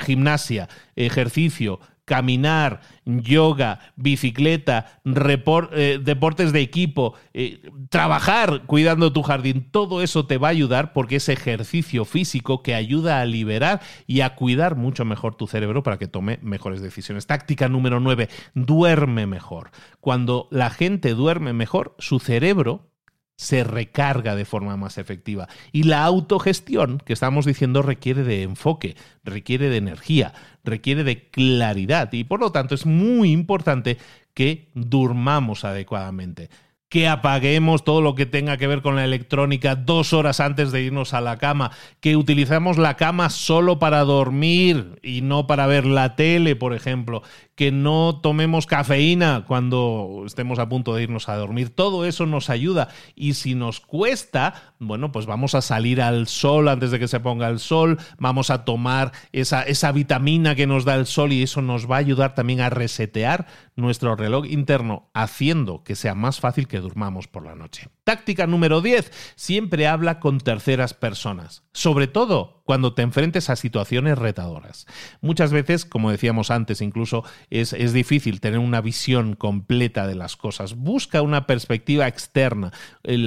gimnasia, 0.00 0.66
ejercicio, 0.96 1.78
caminar, 2.04 2.80
yoga, 3.04 3.78
bicicleta, 3.96 5.00
eh, 5.04 6.00
deportes 6.02 6.52
de 6.52 6.60
equipo, 6.60 7.14
eh, 7.32 7.70
trabajar 7.90 8.62
cuidando 8.66 9.12
tu 9.12 9.22
jardín, 9.22 9.68
todo 9.70 10.02
eso 10.02 10.26
te 10.26 10.38
va 10.38 10.48
a 10.48 10.50
ayudar 10.50 10.92
porque 10.92 11.16
es 11.16 11.28
ejercicio 11.28 12.04
físico 12.04 12.62
que 12.62 12.74
ayuda 12.74 13.20
a 13.20 13.24
liberar 13.24 13.80
y 14.06 14.20
a 14.20 14.34
cuidar 14.34 14.76
mucho 14.76 15.04
mejor 15.04 15.36
tu 15.36 15.46
cerebro 15.46 15.82
para 15.82 15.98
que 15.98 16.08
tome 16.08 16.38
mejores 16.42 16.82
decisiones. 16.82 17.26
Táctica 17.26 17.68
número 17.68 18.00
9, 18.00 18.28
duerme 18.54 19.26
mejor. 19.26 19.70
Cuando 20.00 20.48
la 20.50 20.70
gente 20.70 21.14
duerme 21.14 21.52
mejor, 21.52 21.94
su 21.98 22.18
cerebro 22.18 22.91
se 23.36 23.64
recarga 23.64 24.36
de 24.36 24.44
forma 24.44 24.76
más 24.76 24.98
efectiva. 24.98 25.48
Y 25.72 25.84
la 25.84 26.04
autogestión, 26.04 26.98
que 27.04 27.12
estamos 27.12 27.44
diciendo, 27.46 27.82
requiere 27.82 28.22
de 28.22 28.42
enfoque, 28.42 28.96
requiere 29.24 29.68
de 29.68 29.78
energía, 29.78 30.32
requiere 30.64 31.02
de 31.04 31.28
claridad 31.30 32.12
y 32.12 32.24
por 32.24 32.40
lo 32.40 32.52
tanto 32.52 32.74
es 32.74 32.86
muy 32.86 33.32
importante 33.32 33.98
que 34.34 34.70
durmamos 34.74 35.64
adecuadamente. 35.64 36.50
que 36.92 37.08
apaguemos 37.08 37.84
todo 37.84 38.02
lo 38.02 38.14
que 38.14 38.26
tenga 38.26 38.58
que 38.58 38.66
ver 38.66 38.82
con 38.82 38.96
la 38.96 39.04
electrónica 39.06 39.76
dos 39.76 40.12
horas 40.12 40.40
antes 40.40 40.72
de 40.72 40.82
irnos 40.82 41.14
a 41.14 41.22
la 41.22 41.38
cama, 41.38 41.70
que 42.00 42.16
utilizamos 42.16 42.76
la 42.76 42.98
cama 42.98 43.30
solo 43.30 43.78
para 43.78 44.00
dormir 44.00 45.00
y 45.02 45.22
no 45.22 45.46
para 45.46 45.66
ver 45.66 45.86
la 45.86 46.16
tele, 46.16 46.54
por 46.54 46.74
ejemplo, 46.74 47.22
que 47.54 47.70
no 47.70 48.20
tomemos 48.22 48.66
cafeína 48.66 49.44
cuando 49.46 50.22
estemos 50.26 50.58
a 50.58 50.68
punto 50.68 50.94
de 50.94 51.02
irnos 51.02 51.28
a 51.28 51.36
dormir. 51.36 51.70
Todo 51.70 52.04
eso 52.06 52.26
nos 52.26 52.50
ayuda 52.50 52.88
y 53.14 53.34
si 53.34 53.54
nos 53.54 53.80
cuesta, 53.80 54.74
bueno, 54.78 55.12
pues 55.12 55.26
vamos 55.26 55.54
a 55.54 55.62
salir 55.62 56.00
al 56.00 56.28
sol 56.28 56.68
antes 56.68 56.90
de 56.90 56.98
que 56.98 57.08
se 57.08 57.20
ponga 57.20 57.48
el 57.48 57.58
sol, 57.58 57.98
vamos 58.18 58.50
a 58.50 58.64
tomar 58.64 59.12
esa, 59.32 59.62
esa 59.62 59.92
vitamina 59.92 60.54
que 60.54 60.66
nos 60.66 60.84
da 60.84 60.94
el 60.94 61.06
sol 61.06 61.32
y 61.32 61.42
eso 61.42 61.62
nos 61.62 61.90
va 61.90 61.96
a 61.96 62.00
ayudar 62.00 62.34
también 62.34 62.60
a 62.60 62.70
resetear 62.70 63.46
nuestro 63.76 64.16
reloj 64.16 64.46
interno, 64.46 65.10
haciendo 65.14 65.82
que 65.82 65.96
sea 65.96 66.14
más 66.14 66.40
fácil 66.40 66.68
que 66.68 66.80
durmamos 66.80 67.28
por 67.28 67.44
la 67.44 67.54
noche. 67.54 67.88
Táctica 68.04 68.46
número 68.46 68.80
10. 68.80 69.10
Siempre 69.36 69.86
habla 69.86 70.20
con 70.20 70.38
terceras 70.38 70.94
personas, 70.94 71.64
sobre 71.72 72.06
todo 72.06 72.62
cuando 72.64 72.94
te 72.94 73.02
enfrentes 73.02 73.50
a 73.50 73.56
situaciones 73.56 74.18
retadoras. 74.18 74.86
Muchas 75.20 75.52
veces, 75.52 75.84
como 75.84 76.10
decíamos 76.10 76.50
antes, 76.50 76.80
incluso 76.80 77.24
es, 77.50 77.72
es 77.72 77.92
difícil 77.92 78.40
tener 78.40 78.58
una 78.58 78.80
visión 78.80 79.34
completa 79.34 80.06
de 80.06 80.14
las 80.14 80.36
cosas. 80.36 80.74
Busca 80.74 81.22
una 81.22 81.46
perspectiva 81.46 82.08
externa. 82.08 82.72
Eh, 83.04 83.26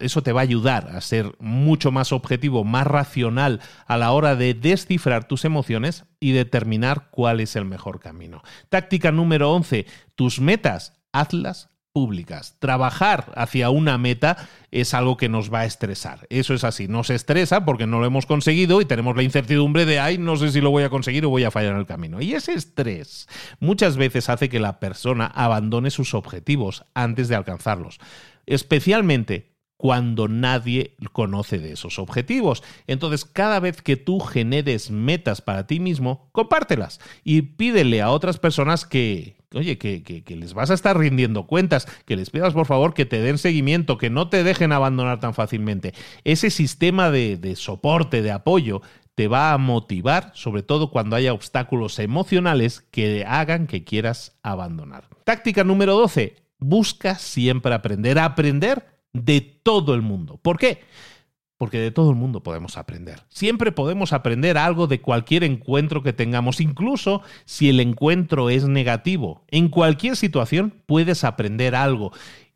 eso 0.00 0.22
te 0.22 0.32
va 0.32 0.40
a 0.40 0.44
ayudar 0.44 0.88
a 0.88 1.00
ser 1.00 1.34
mucho 1.38 1.90
más 1.90 2.12
objetivo, 2.12 2.64
más 2.64 2.86
racional 2.86 3.60
a 3.86 3.96
la 3.96 4.12
hora 4.12 4.36
de 4.36 4.54
descifrar 4.54 5.26
tus 5.26 5.44
emociones 5.44 6.04
y 6.20 6.32
determinar 6.32 7.08
cuál 7.10 7.40
es 7.40 7.56
el 7.56 7.64
mejor 7.64 8.00
camino. 8.00 8.42
Táctica 8.68 9.10
número 9.10 9.52
11. 9.52 9.86
Tus 10.14 10.40
metas, 10.40 10.94
hazlas 11.12 11.71
públicas. 11.92 12.56
Trabajar 12.58 13.32
hacia 13.36 13.70
una 13.70 13.98
meta 13.98 14.48
es 14.70 14.94
algo 14.94 15.16
que 15.16 15.28
nos 15.28 15.52
va 15.52 15.60
a 15.60 15.64
estresar. 15.66 16.26
Eso 16.30 16.54
es 16.54 16.64
así. 16.64 16.88
Nos 16.88 17.10
estresa 17.10 17.64
porque 17.64 17.86
no 17.86 18.00
lo 18.00 18.06
hemos 18.06 18.26
conseguido 18.26 18.80
y 18.80 18.84
tenemos 18.84 19.16
la 19.16 19.22
incertidumbre 19.22 19.84
de, 19.84 20.00
ay, 20.00 20.18
no 20.18 20.36
sé 20.36 20.50
si 20.50 20.60
lo 20.60 20.70
voy 20.70 20.84
a 20.84 20.90
conseguir 20.90 21.24
o 21.26 21.30
voy 21.30 21.44
a 21.44 21.50
fallar 21.50 21.72
en 21.72 21.80
el 21.80 21.86
camino. 21.86 22.20
Y 22.20 22.34
ese 22.34 22.54
estrés 22.54 23.28
muchas 23.60 23.96
veces 23.96 24.28
hace 24.28 24.48
que 24.48 24.60
la 24.60 24.80
persona 24.80 25.26
abandone 25.26 25.90
sus 25.90 26.14
objetivos 26.14 26.84
antes 26.94 27.28
de 27.28 27.36
alcanzarlos. 27.36 28.00
Especialmente 28.46 29.52
cuando 29.82 30.28
nadie 30.28 30.94
conoce 31.12 31.58
de 31.58 31.72
esos 31.72 31.98
objetivos. 31.98 32.62
Entonces, 32.86 33.24
cada 33.24 33.58
vez 33.58 33.82
que 33.82 33.96
tú 33.96 34.20
generes 34.20 34.92
metas 34.92 35.42
para 35.42 35.66
ti 35.66 35.80
mismo, 35.80 36.28
compártelas 36.30 37.00
y 37.24 37.42
pídele 37.42 38.00
a 38.00 38.10
otras 38.10 38.38
personas 38.38 38.86
que, 38.86 39.41
oye, 39.54 39.78
que, 39.78 40.24
les 40.28 40.54
vas 40.54 40.70
a 40.70 40.74
estar 40.74 40.96
rindiendo 40.98 41.46
cuentas, 41.46 41.86
que 42.04 42.16
les 42.16 42.30
pidas 42.30 42.54
por 42.54 42.66
favor 42.66 42.94
que 42.94 43.06
te 43.06 43.20
den 43.20 43.38
seguimiento, 43.38 43.98
que 43.98 44.10
no 44.10 44.28
te 44.28 44.44
dejen 44.44 44.72
abandonar 44.72 45.20
tan 45.20 45.34
fácilmente. 45.34 45.94
Ese 46.24 46.50
sistema 46.50 47.10
de, 47.10 47.36
de 47.36 47.56
soporte, 47.56 48.22
de 48.22 48.32
apoyo, 48.32 48.82
te 49.14 49.28
va 49.28 49.52
a 49.52 49.58
motivar, 49.58 50.32
sobre 50.34 50.62
todo 50.62 50.90
cuando 50.90 51.16
haya 51.16 51.32
obstáculos 51.32 51.98
emocionales 51.98 52.80
que 52.90 53.24
hagan 53.26 53.66
que 53.66 53.84
quieras 53.84 54.38
abandonar. 54.42 55.08
Táctica 55.24 55.64
número 55.64 55.94
12. 55.94 56.36
Busca 56.58 57.16
siempre 57.16 57.74
aprender. 57.74 58.18
Aprender 58.18 58.86
de 59.12 59.40
todo 59.40 59.94
el 59.94 60.02
mundo. 60.02 60.38
¿Por 60.40 60.58
qué? 60.58 60.80
Porque 61.62 61.78
de 61.78 61.92
todo 61.92 62.10
el 62.10 62.16
mundo 62.16 62.42
podemos 62.42 62.76
aprender. 62.76 63.22
Siempre 63.28 63.70
podemos 63.70 64.12
aprender 64.12 64.58
algo 64.58 64.88
de 64.88 65.00
cualquier 65.00 65.44
encuentro 65.44 66.02
que 66.02 66.12
tengamos, 66.12 66.60
incluso 66.60 67.22
si 67.44 67.68
el 67.68 67.78
encuentro 67.78 68.50
es 68.50 68.66
negativo. 68.66 69.44
En 69.46 69.68
cualquier 69.68 70.16
situación 70.16 70.74
puedes 70.86 71.22
aprender 71.22 71.76
algo 71.76 72.10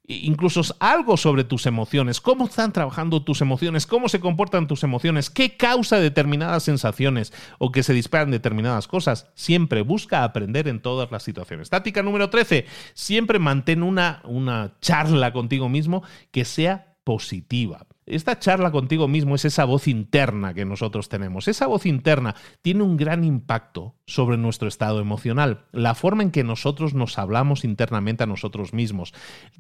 incluso 0.09 0.63
algo 0.81 1.17
sobre 1.17 1.45
tus 1.45 1.67
emociones, 1.67 2.21
cómo 2.21 2.47
están 2.47 2.73
trabajando 2.73 3.23
tus 3.23 3.41
emociones, 3.43 3.87
cómo 3.87 4.09
se 4.09 4.19
comportan 4.19 4.67
tus 4.67 4.83
emociones, 4.83 5.31
qué 5.31 5.57
causa 5.57 6.01
determinadas 6.01 6.65
sensaciones 6.65 7.33
o 7.59 7.71
que 7.71 7.85
se 7.85 7.93
disparan 7.93 8.33
determinadas 8.33 8.89
cosas. 8.89 9.31
Siempre 9.37 9.83
busca 9.83 10.25
aprender 10.25 10.67
en 10.67 10.81
todas 10.81 11.13
las 11.13 11.23
situaciones. 11.23 11.71
Táctica 11.71 12.03
número 12.03 12.29
13, 12.29 12.67
siempre 12.95 13.39
mantén 13.39 13.85
una, 13.85 14.21
una 14.25 14.73
charla 14.81 15.33
contigo 15.33 15.69
mismo 15.69 16.03
que 16.33 16.45
sea 16.45 16.97
positiva. 17.05 17.87
Esta 18.07 18.39
charla 18.39 18.71
contigo 18.71 19.09
mismo 19.09 19.35
es 19.35 19.45
esa 19.45 19.65
voz 19.65 19.89
interna 19.89 20.55
que 20.55 20.65
nosotros 20.65 21.09
tenemos. 21.09 21.49
Esa 21.49 21.67
voz 21.67 21.87
interna 21.87 22.37
tiene 22.63 22.85
un 22.85 22.97
gran 22.97 23.25
impacto 23.25 23.97
sobre 24.07 24.37
nuestro 24.37 24.69
estado 24.69 25.01
emocional. 25.01 25.65
La 25.73 25.97
forma 25.97 26.23
en 26.23 26.31
que 26.31 26.45
nosotros 26.45 26.95
nos 26.95 27.19
hablamos 27.19 27.65
internamente 27.65 28.23
a 28.23 28.29
nosotros 28.29 28.73
mismos 28.73 29.13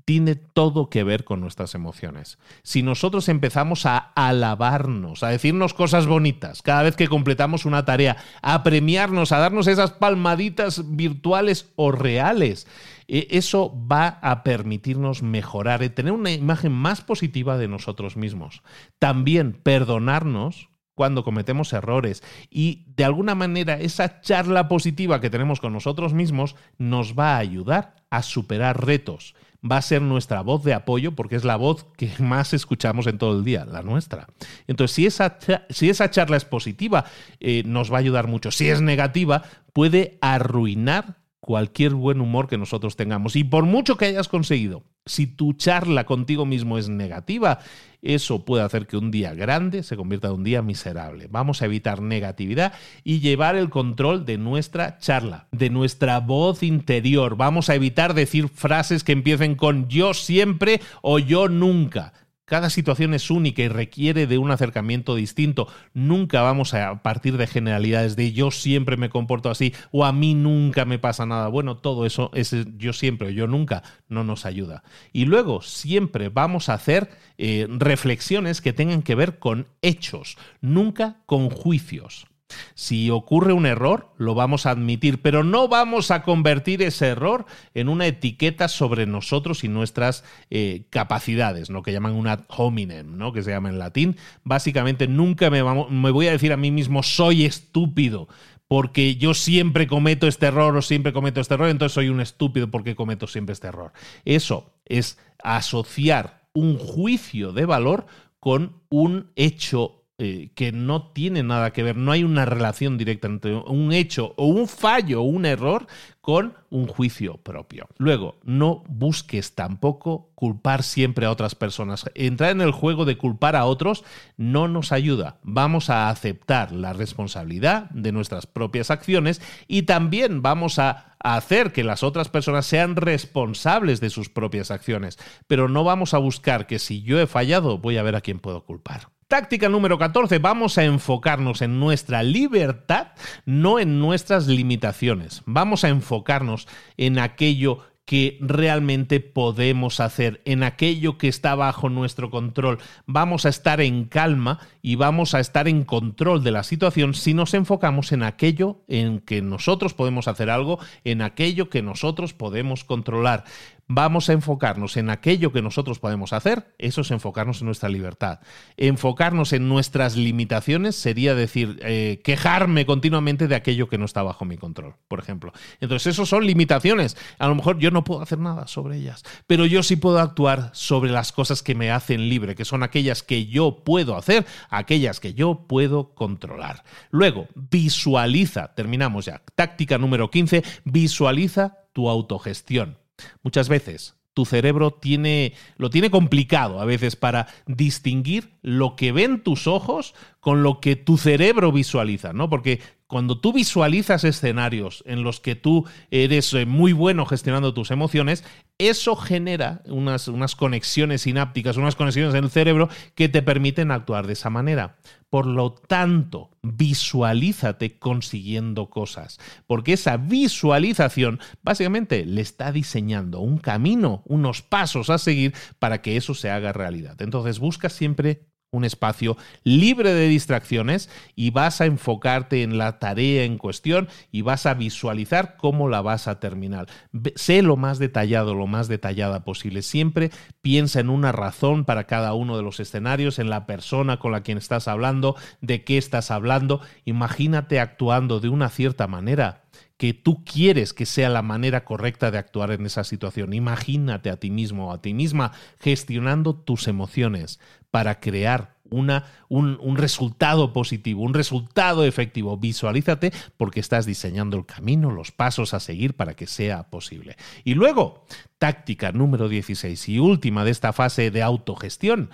tiene 0.04 0.36
todo 0.36 0.90
que 0.90 1.02
ver 1.02 1.24
con 1.24 1.40
nuestras 1.40 1.74
emociones. 1.74 2.38
Si 2.62 2.84
nosotros 2.84 3.28
empezamos 3.28 3.84
a 3.84 3.98
alabarnos, 3.98 5.24
a 5.24 5.30
decirnos 5.30 5.74
cosas 5.74 6.06
bonitas 6.06 6.62
cada 6.62 6.84
vez 6.84 6.94
que 6.94 7.08
completamos 7.08 7.64
una 7.64 7.84
tarea, 7.84 8.16
a 8.42 8.62
premiarnos, 8.62 9.32
a 9.32 9.38
darnos 9.38 9.66
esas 9.66 9.90
palmaditas 9.90 10.94
virtuales 10.94 11.72
o 11.74 11.90
reales, 11.90 12.68
eso 13.08 13.72
va 13.90 14.18
a 14.22 14.42
permitirnos 14.42 15.22
mejorar 15.22 15.82
y 15.82 15.90
tener 15.90 16.12
una 16.12 16.32
imagen 16.32 16.72
más 16.72 17.00
positiva 17.00 17.56
de 17.56 17.68
nosotros 17.68 18.16
mismos. 18.16 18.62
También 18.98 19.52
perdonarnos 19.52 20.68
cuando 20.96 21.24
cometemos 21.24 21.72
errores 21.72 22.24
y 22.50 22.86
de 22.96 23.04
alguna 23.04 23.34
manera 23.34 23.78
esa 23.78 24.20
charla 24.22 24.66
positiva 24.66 25.20
que 25.20 25.30
tenemos 25.30 25.60
con 25.60 25.72
nosotros 25.72 26.14
mismos 26.14 26.56
nos 26.78 27.14
va 27.16 27.36
a 27.36 27.38
ayudar 27.38 27.94
a 28.10 28.22
superar 28.22 28.84
retos. 28.84 29.34
Va 29.70 29.78
a 29.78 29.82
ser 29.82 30.00
nuestra 30.00 30.42
voz 30.42 30.64
de 30.64 30.74
apoyo 30.74 31.12
porque 31.12 31.36
es 31.36 31.44
la 31.44 31.56
voz 31.56 31.86
que 31.96 32.10
más 32.18 32.54
escuchamos 32.54 33.06
en 33.06 33.18
todo 33.18 33.38
el 33.38 33.44
día, 33.44 33.66
la 33.66 33.82
nuestra. 33.82 34.26
Entonces, 34.66 34.94
si 34.94 35.06
esa, 35.06 35.38
si 35.68 35.90
esa 35.90 36.10
charla 36.10 36.36
es 36.38 36.44
positiva, 36.44 37.04
eh, 37.40 37.62
nos 37.66 37.92
va 37.92 37.96
a 37.96 38.00
ayudar 38.00 38.26
mucho. 38.26 38.50
Si 38.50 38.68
es 38.68 38.80
negativa, 38.80 39.42
puede 39.72 40.18
arruinar 40.22 41.18
cualquier 41.40 41.94
buen 41.94 42.20
humor 42.20 42.48
que 42.48 42.58
nosotros 42.58 42.96
tengamos. 42.96 43.36
Y 43.36 43.44
por 43.44 43.64
mucho 43.64 43.96
que 43.96 44.06
hayas 44.06 44.28
conseguido, 44.28 44.82
si 45.06 45.26
tu 45.26 45.52
charla 45.52 46.04
contigo 46.04 46.44
mismo 46.44 46.78
es 46.78 46.88
negativa, 46.88 47.60
eso 48.02 48.44
puede 48.44 48.64
hacer 48.64 48.86
que 48.86 48.96
un 48.96 49.10
día 49.10 49.34
grande 49.34 49.82
se 49.82 49.96
convierta 49.96 50.28
en 50.28 50.34
un 50.34 50.44
día 50.44 50.62
miserable. 50.62 51.28
Vamos 51.30 51.62
a 51.62 51.66
evitar 51.66 52.02
negatividad 52.02 52.72
y 53.04 53.20
llevar 53.20 53.56
el 53.56 53.70
control 53.70 54.24
de 54.24 54.38
nuestra 54.38 54.98
charla, 54.98 55.48
de 55.52 55.70
nuestra 55.70 56.20
voz 56.20 56.62
interior. 56.62 57.36
Vamos 57.36 57.70
a 57.70 57.74
evitar 57.74 58.14
decir 58.14 58.48
frases 58.48 59.04
que 59.04 59.12
empiecen 59.12 59.54
con 59.54 59.88
yo 59.88 60.14
siempre 60.14 60.80
o 61.02 61.18
yo 61.18 61.48
nunca. 61.48 62.12
Cada 62.46 62.70
situación 62.70 63.12
es 63.12 63.28
única 63.28 63.62
y 63.62 63.68
requiere 63.68 64.28
de 64.28 64.38
un 64.38 64.52
acercamiento 64.52 65.16
distinto. 65.16 65.66
Nunca 65.94 66.42
vamos 66.42 66.74
a 66.74 67.02
partir 67.02 67.38
de 67.38 67.48
generalidades 67.48 68.14
de 68.14 68.32
yo 68.32 68.52
siempre 68.52 68.96
me 68.96 69.10
comporto 69.10 69.50
así 69.50 69.74
o 69.90 70.04
a 70.04 70.12
mí 70.12 70.34
nunca 70.34 70.84
me 70.84 71.00
pasa 71.00 71.26
nada. 71.26 71.48
Bueno, 71.48 71.78
todo 71.78 72.06
eso 72.06 72.30
es 72.34 72.54
yo 72.76 72.92
siempre 72.92 73.28
o 73.28 73.30
yo 73.30 73.48
nunca 73.48 73.82
no 74.08 74.22
nos 74.22 74.46
ayuda. 74.46 74.84
Y 75.12 75.24
luego 75.24 75.60
siempre 75.60 76.28
vamos 76.28 76.68
a 76.68 76.74
hacer 76.74 77.10
eh, 77.36 77.66
reflexiones 77.68 78.60
que 78.60 78.72
tengan 78.72 79.02
que 79.02 79.16
ver 79.16 79.40
con 79.40 79.66
hechos, 79.82 80.38
nunca 80.60 81.16
con 81.26 81.50
juicios. 81.50 82.28
Si 82.74 83.10
ocurre 83.10 83.52
un 83.52 83.66
error, 83.66 84.12
lo 84.18 84.34
vamos 84.34 84.66
a 84.66 84.70
admitir, 84.70 85.22
pero 85.22 85.42
no 85.42 85.68
vamos 85.68 86.10
a 86.10 86.22
convertir 86.22 86.82
ese 86.82 87.08
error 87.08 87.46
en 87.74 87.88
una 87.88 88.06
etiqueta 88.06 88.68
sobre 88.68 89.06
nosotros 89.06 89.64
y 89.64 89.68
nuestras 89.68 90.24
eh, 90.50 90.86
capacidades, 90.90 91.70
lo 91.70 91.82
que 91.82 91.92
llaman 91.92 92.12
una 92.12 92.44
hominem, 92.48 93.16
¿no? 93.16 93.32
que 93.32 93.42
se 93.42 93.50
llama 93.50 93.68
en 93.68 93.78
latín. 93.78 94.16
Básicamente, 94.44 95.08
nunca 95.08 95.50
me, 95.50 95.62
me 95.62 96.10
voy 96.10 96.28
a 96.28 96.32
decir 96.32 96.52
a 96.52 96.56
mí 96.56 96.70
mismo 96.70 97.02
soy 97.02 97.44
estúpido 97.44 98.28
porque 98.68 99.16
yo 99.16 99.34
siempre 99.34 99.86
cometo 99.86 100.26
este 100.26 100.46
error 100.46 100.76
o 100.76 100.82
siempre 100.82 101.12
cometo 101.12 101.40
este 101.40 101.54
error, 101.54 101.68
entonces 101.68 101.94
soy 101.94 102.08
un 102.08 102.20
estúpido 102.20 102.70
porque 102.70 102.96
cometo 102.96 103.26
siempre 103.26 103.52
este 103.52 103.68
error. 103.68 103.92
Eso 104.24 104.74
es 104.84 105.18
asociar 105.42 106.48
un 106.52 106.78
juicio 106.78 107.52
de 107.52 107.66
valor 107.66 108.06
con 108.40 108.82
un 108.88 109.30
hecho 109.36 110.05
eh, 110.18 110.48
que 110.54 110.72
no 110.72 111.10
tiene 111.12 111.42
nada 111.42 111.74
que 111.74 111.82
ver, 111.82 111.98
no 111.98 112.10
hay 112.10 112.24
una 112.24 112.46
relación 112.46 112.96
directa 112.96 113.28
entre 113.28 113.54
un 113.54 113.92
hecho 113.92 114.32
o 114.38 114.46
un 114.46 114.66
fallo 114.66 115.20
o 115.20 115.24
un 115.24 115.44
error 115.44 115.86
con 116.22 116.54
un 116.70 116.86
juicio 116.86 117.36
propio. 117.36 117.86
Luego, 117.98 118.38
no 118.42 118.82
busques 118.88 119.54
tampoco 119.54 120.30
culpar 120.34 120.82
siempre 120.82 121.26
a 121.26 121.30
otras 121.30 121.54
personas. 121.54 122.06
Entrar 122.14 122.52
en 122.52 122.62
el 122.62 122.72
juego 122.72 123.04
de 123.04 123.18
culpar 123.18 123.56
a 123.56 123.66
otros 123.66 124.04
no 124.38 124.68
nos 124.68 124.90
ayuda. 124.90 125.38
Vamos 125.42 125.90
a 125.90 126.08
aceptar 126.08 126.72
la 126.72 126.94
responsabilidad 126.94 127.90
de 127.90 128.12
nuestras 128.12 128.46
propias 128.46 128.90
acciones 128.90 129.42
y 129.68 129.82
también 129.82 130.40
vamos 130.40 130.78
a 130.78 131.14
hacer 131.18 131.72
que 131.72 131.84
las 131.84 132.02
otras 132.02 132.30
personas 132.30 132.64
sean 132.64 132.96
responsables 132.96 134.00
de 134.00 134.08
sus 134.08 134.30
propias 134.30 134.70
acciones. 134.70 135.18
Pero 135.46 135.68
no 135.68 135.84
vamos 135.84 136.14
a 136.14 136.18
buscar 136.18 136.66
que 136.66 136.78
si 136.78 137.02
yo 137.02 137.20
he 137.20 137.26
fallado, 137.26 137.76
voy 137.76 137.98
a 137.98 138.02
ver 138.02 138.16
a 138.16 138.22
quién 138.22 138.38
puedo 138.38 138.64
culpar. 138.64 139.15
Táctica 139.28 139.68
número 139.68 139.98
14, 139.98 140.38
vamos 140.38 140.78
a 140.78 140.84
enfocarnos 140.84 141.60
en 141.60 141.80
nuestra 141.80 142.22
libertad, 142.22 143.08
no 143.44 143.80
en 143.80 143.98
nuestras 143.98 144.46
limitaciones. 144.46 145.42
Vamos 145.46 145.82
a 145.82 145.88
enfocarnos 145.88 146.68
en 146.96 147.18
aquello 147.18 147.80
que 148.04 148.38
realmente 148.40 149.18
podemos 149.18 149.98
hacer, 149.98 150.40
en 150.44 150.62
aquello 150.62 151.18
que 151.18 151.26
está 151.26 151.56
bajo 151.56 151.88
nuestro 151.88 152.30
control. 152.30 152.78
Vamos 153.06 153.46
a 153.46 153.48
estar 153.48 153.80
en 153.80 154.04
calma 154.04 154.60
y 154.80 154.94
vamos 154.94 155.34
a 155.34 155.40
estar 155.40 155.66
en 155.66 155.82
control 155.82 156.44
de 156.44 156.52
la 156.52 156.62
situación 156.62 157.12
si 157.12 157.34
nos 157.34 157.52
enfocamos 157.52 158.12
en 158.12 158.22
aquello 158.22 158.84
en 158.86 159.18
que 159.18 159.42
nosotros 159.42 159.92
podemos 159.92 160.28
hacer 160.28 160.50
algo, 160.50 160.78
en 161.02 161.20
aquello 161.20 161.68
que 161.68 161.82
nosotros 161.82 162.32
podemos 162.32 162.84
controlar 162.84 163.42
vamos 163.88 164.28
a 164.28 164.32
enfocarnos 164.32 164.96
en 164.96 165.10
aquello 165.10 165.52
que 165.52 165.62
nosotros 165.62 165.98
podemos 165.98 166.32
hacer, 166.32 166.74
eso 166.78 167.02
es 167.02 167.10
enfocarnos 167.10 167.60
en 167.60 167.66
nuestra 167.66 167.88
libertad. 167.88 168.40
Enfocarnos 168.76 169.52
en 169.52 169.68
nuestras 169.68 170.16
limitaciones 170.16 170.96
sería 170.96 171.34
decir, 171.34 171.78
eh, 171.82 172.20
quejarme 172.24 172.86
continuamente 172.86 173.48
de 173.48 173.54
aquello 173.54 173.88
que 173.88 173.98
no 173.98 174.04
está 174.04 174.22
bajo 174.22 174.44
mi 174.44 174.56
control, 174.56 174.94
por 175.08 175.18
ejemplo. 175.18 175.52
Entonces, 175.80 176.14
eso 176.14 176.26
son 176.26 176.46
limitaciones. 176.46 177.16
A 177.38 177.48
lo 177.48 177.54
mejor 177.54 177.78
yo 177.78 177.90
no 177.90 178.04
puedo 178.04 178.22
hacer 178.22 178.38
nada 178.38 178.66
sobre 178.66 178.96
ellas, 178.98 179.22
pero 179.46 179.66
yo 179.66 179.82
sí 179.82 179.96
puedo 179.96 180.18
actuar 180.18 180.70
sobre 180.72 181.10
las 181.10 181.32
cosas 181.32 181.62
que 181.62 181.74
me 181.74 181.90
hacen 181.90 182.28
libre, 182.28 182.54
que 182.54 182.64
son 182.64 182.82
aquellas 182.82 183.22
que 183.22 183.46
yo 183.46 183.84
puedo 183.84 184.16
hacer, 184.16 184.46
aquellas 184.68 185.20
que 185.20 185.34
yo 185.34 185.66
puedo 185.68 186.14
controlar. 186.14 186.84
Luego, 187.10 187.48
visualiza, 187.54 188.74
terminamos 188.74 189.26
ya. 189.26 189.42
Táctica 189.54 189.98
número 189.98 190.30
15, 190.30 190.64
visualiza 190.84 191.78
tu 191.92 192.08
autogestión. 192.08 192.98
Muchas 193.42 193.68
veces 193.68 194.16
tu 194.36 194.44
cerebro 194.44 194.90
tiene, 194.90 195.54
lo 195.78 195.88
tiene 195.88 196.10
complicado 196.10 196.78
a 196.78 196.84
veces 196.84 197.16
para 197.16 197.46
distinguir 197.66 198.58
lo 198.60 198.94
que 198.94 199.10
ven 199.10 199.42
tus 199.42 199.66
ojos 199.66 200.14
con 200.40 200.62
lo 200.62 200.78
que 200.78 200.94
tu 200.94 201.16
cerebro 201.16 201.72
visualiza, 201.72 202.34
¿no? 202.34 202.50
Porque 202.50 202.80
cuando 203.06 203.40
tú 203.40 203.52
visualizas 203.52 204.24
escenarios 204.24 205.04
en 205.06 205.22
los 205.22 205.40
que 205.40 205.54
tú 205.54 205.86
eres 206.10 206.52
eh, 206.54 206.66
muy 206.66 206.92
bueno 206.92 207.24
gestionando 207.24 207.72
tus 207.72 207.90
emociones, 207.90 208.44
eso 208.78 209.16
genera 209.16 209.82
unas, 209.86 210.28
unas, 210.28 210.56
conexiones 210.56 211.22
sinápticas, 211.22 211.76
unas 211.76 211.94
conexiones 211.94 212.34
en 212.34 212.44
el 212.44 212.50
cerebro 212.50 212.88
que 213.14 213.28
te 213.28 213.42
permiten 213.42 213.90
actuar 213.90 214.26
de 214.26 214.32
esa 214.32 214.50
manera. 214.50 214.96
Por 215.30 215.46
lo 215.46 215.72
tanto, 215.72 216.50
visualízate 216.62 217.98
consiguiendo 217.98 218.90
cosas, 218.90 219.38
porque 219.66 219.92
esa 219.92 220.16
visualización 220.16 221.40
básicamente 221.62 222.24
le 222.24 222.40
está 222.40 222.72
diseñando 222.72 223.40
un 223.40 223.58
camino, 223.58 224.22
unos 224.26 224.62
pasos 224.62 225.10
a 225.10 225.18
seguir 225.18 225.54
para 225.78 226.02
que 226.02 226.16
eso 226.16 226.34
se 226.34 226.50
haga 226.50 226.72
realidad. 226.72 227.20
Entonces 227.22 227.58
busca 227.58 227.88
siempre 227.88 228.46
un 228.70 228.84
espacio 228.84 229.36
libre 229.64 230.12
de 230.12 230.28
distracciones 230.28 231.08
y 231.34 231.50
vas 231.50 231.80
a 231.80 231.86
enfocarte 231.86 232.62
en 232.62 232.78
la 232.78 232.98
tarea 232.98 233.44
en 233.44 233.58
cuestión 233.58 234.08
y 234.30 234.42
vas 234.42 234.66
a 234.66 234.74
visualizar 234.74 235.56
cómo 235.56 235.88
la 235.88 236.02
vas 236.02 236.28
a 236.28 236.40
terminar. 236.40 236.86
Sé 237.34 237.62
lo 237.62 237.76
más 237.76 237.98
detallado, 237.98 238.54
lo 238.54 238.66
más 238.66 238.88
detallada 238.88 239.44
posible. 239.44 239.82
Siempre 239.82 240.30
piensa 240.62 241.00
en 241.00 241.10
una 241.10 241.32
razón 241.32 241.84
para 241.84 242.04
cada 242.04 242.34
uno 242.34 242.56
de 242.56 242.62
los 242.62 242.80
escenarios, 242.80 243.38
en 243.38 243.50
la 243.50 243.66
persona 243.66 244.18
con 244.18 244.32
la 244.32 244.42
quien 244.42 244.58
estás 244.58 244.88
hablando, 244.88 245.36
de 245.60 245.84
qué 245.84 245.98
estás 245.98 246.30
hablando. 246.30 246.80
Imagínate 247.04 247.80
actuando 247.80 248.40
de 248.40 248.48
una 248.48 248.68
cierta 248.68 249.06
manera 249.06 249.62
que 249.96 250.12
tú 250.12 250.44
quieres 250.44 250.92
que 250.92 251.06
sea 251.06 251.30
la 251.30 251.42
manera 251.42 251.84
correcta 251.84 252.30
de 252.30 252.38
actuar 252.38 252.70
en 252.70 252.84
esa 252.84 253.04
situación. 253.04 253.54
Imagínate 253.54 254.30
a 254.30 254.36
ti 254.36 254.50
mismo 254.50 254.88
o 254.88 254.92
a 254.92 255.00
ti 255.00 255.14
misma 255.14 255.52
gestionando 255.80 256.54
tus 256.54 256.86
emociones 256.88 257.60
para 257.96 258.20
crear 258.20 258.76
una, 258.90 259.24
un, 259.48 259.78
un, 259.80 259.96
resultado 259.96 260.74
positivo, 260.74 261.22
un 261.22 261.32
resultado 261.32 262.04
efectivo. 262.04 262.58
Visualízate 262.58 263.32
porque 263.56 263.80
estás 263.80 264.04
diseñando 264.04 264.58
el 264.58 264.66
camino, 264.66 265.10
los 265.10 265.32
pasos 265.32 265.72
a 265.72 265.80
seguir 265.80 266.12
para 266.12 266.34
que 266.34 266.46
sea 266.46 266.90
posible. 266.90 267.38
Y 267.64 267.72
luego, 267.72 268.26
táctica 268.58 269.12
número 269.12 269.48
16 269.48 270.10
y 270.10 270.18
última 270.18 270.62
de 270.62 270.72
esta 270.72 270.92
fase 270.92 271.30
de 271.30 271.42
autogestión 271.42 272.28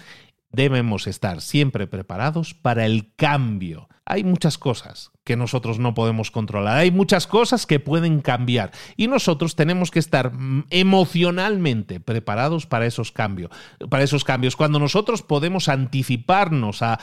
debemos 0.53 1.07
estar 1.07 1.41
siempre 1.41 1.87
preparados 1.87 2.55
para 2.55 2.87
el 2.87 3.15
cambio. 3.17 3.89
Hay 4.05 4.25
muchas 4.25 4.59
cosas 4.59 5.13
que 5.25 5.37
nosotros 5.37 5.79
no 5.79 5.95
podemos 5.95 6.33
controlar, 6.33 6.79
hay 6.79 6.91
muchas 6.91 7.29
cosas 7.29 7.67
que 7.67 7.79
pueden 7.79 8.21
cambiar 8.21 8.73
y 8.97 9.07
nosotros 9.07 9.55
tenemos 9.55 9.93
que 9.93 10.01
estar 10.01 10.33
mm, 10.33 10.65
emocionalmente 10.71 12.01
preparados 12.01 12.67
para 12.67 12.87
esos 12.87 13.13
cambios. 13.13 13.53
Para 13.89 14.03
esos 14.03 14.25
cambios. 14.25 14.57
Cuando 14.57 14.81
nosotros 14.81 15.23
podemos 15.23 15.69
anticiparnos 15.69 16.83
a, 16.83 16.99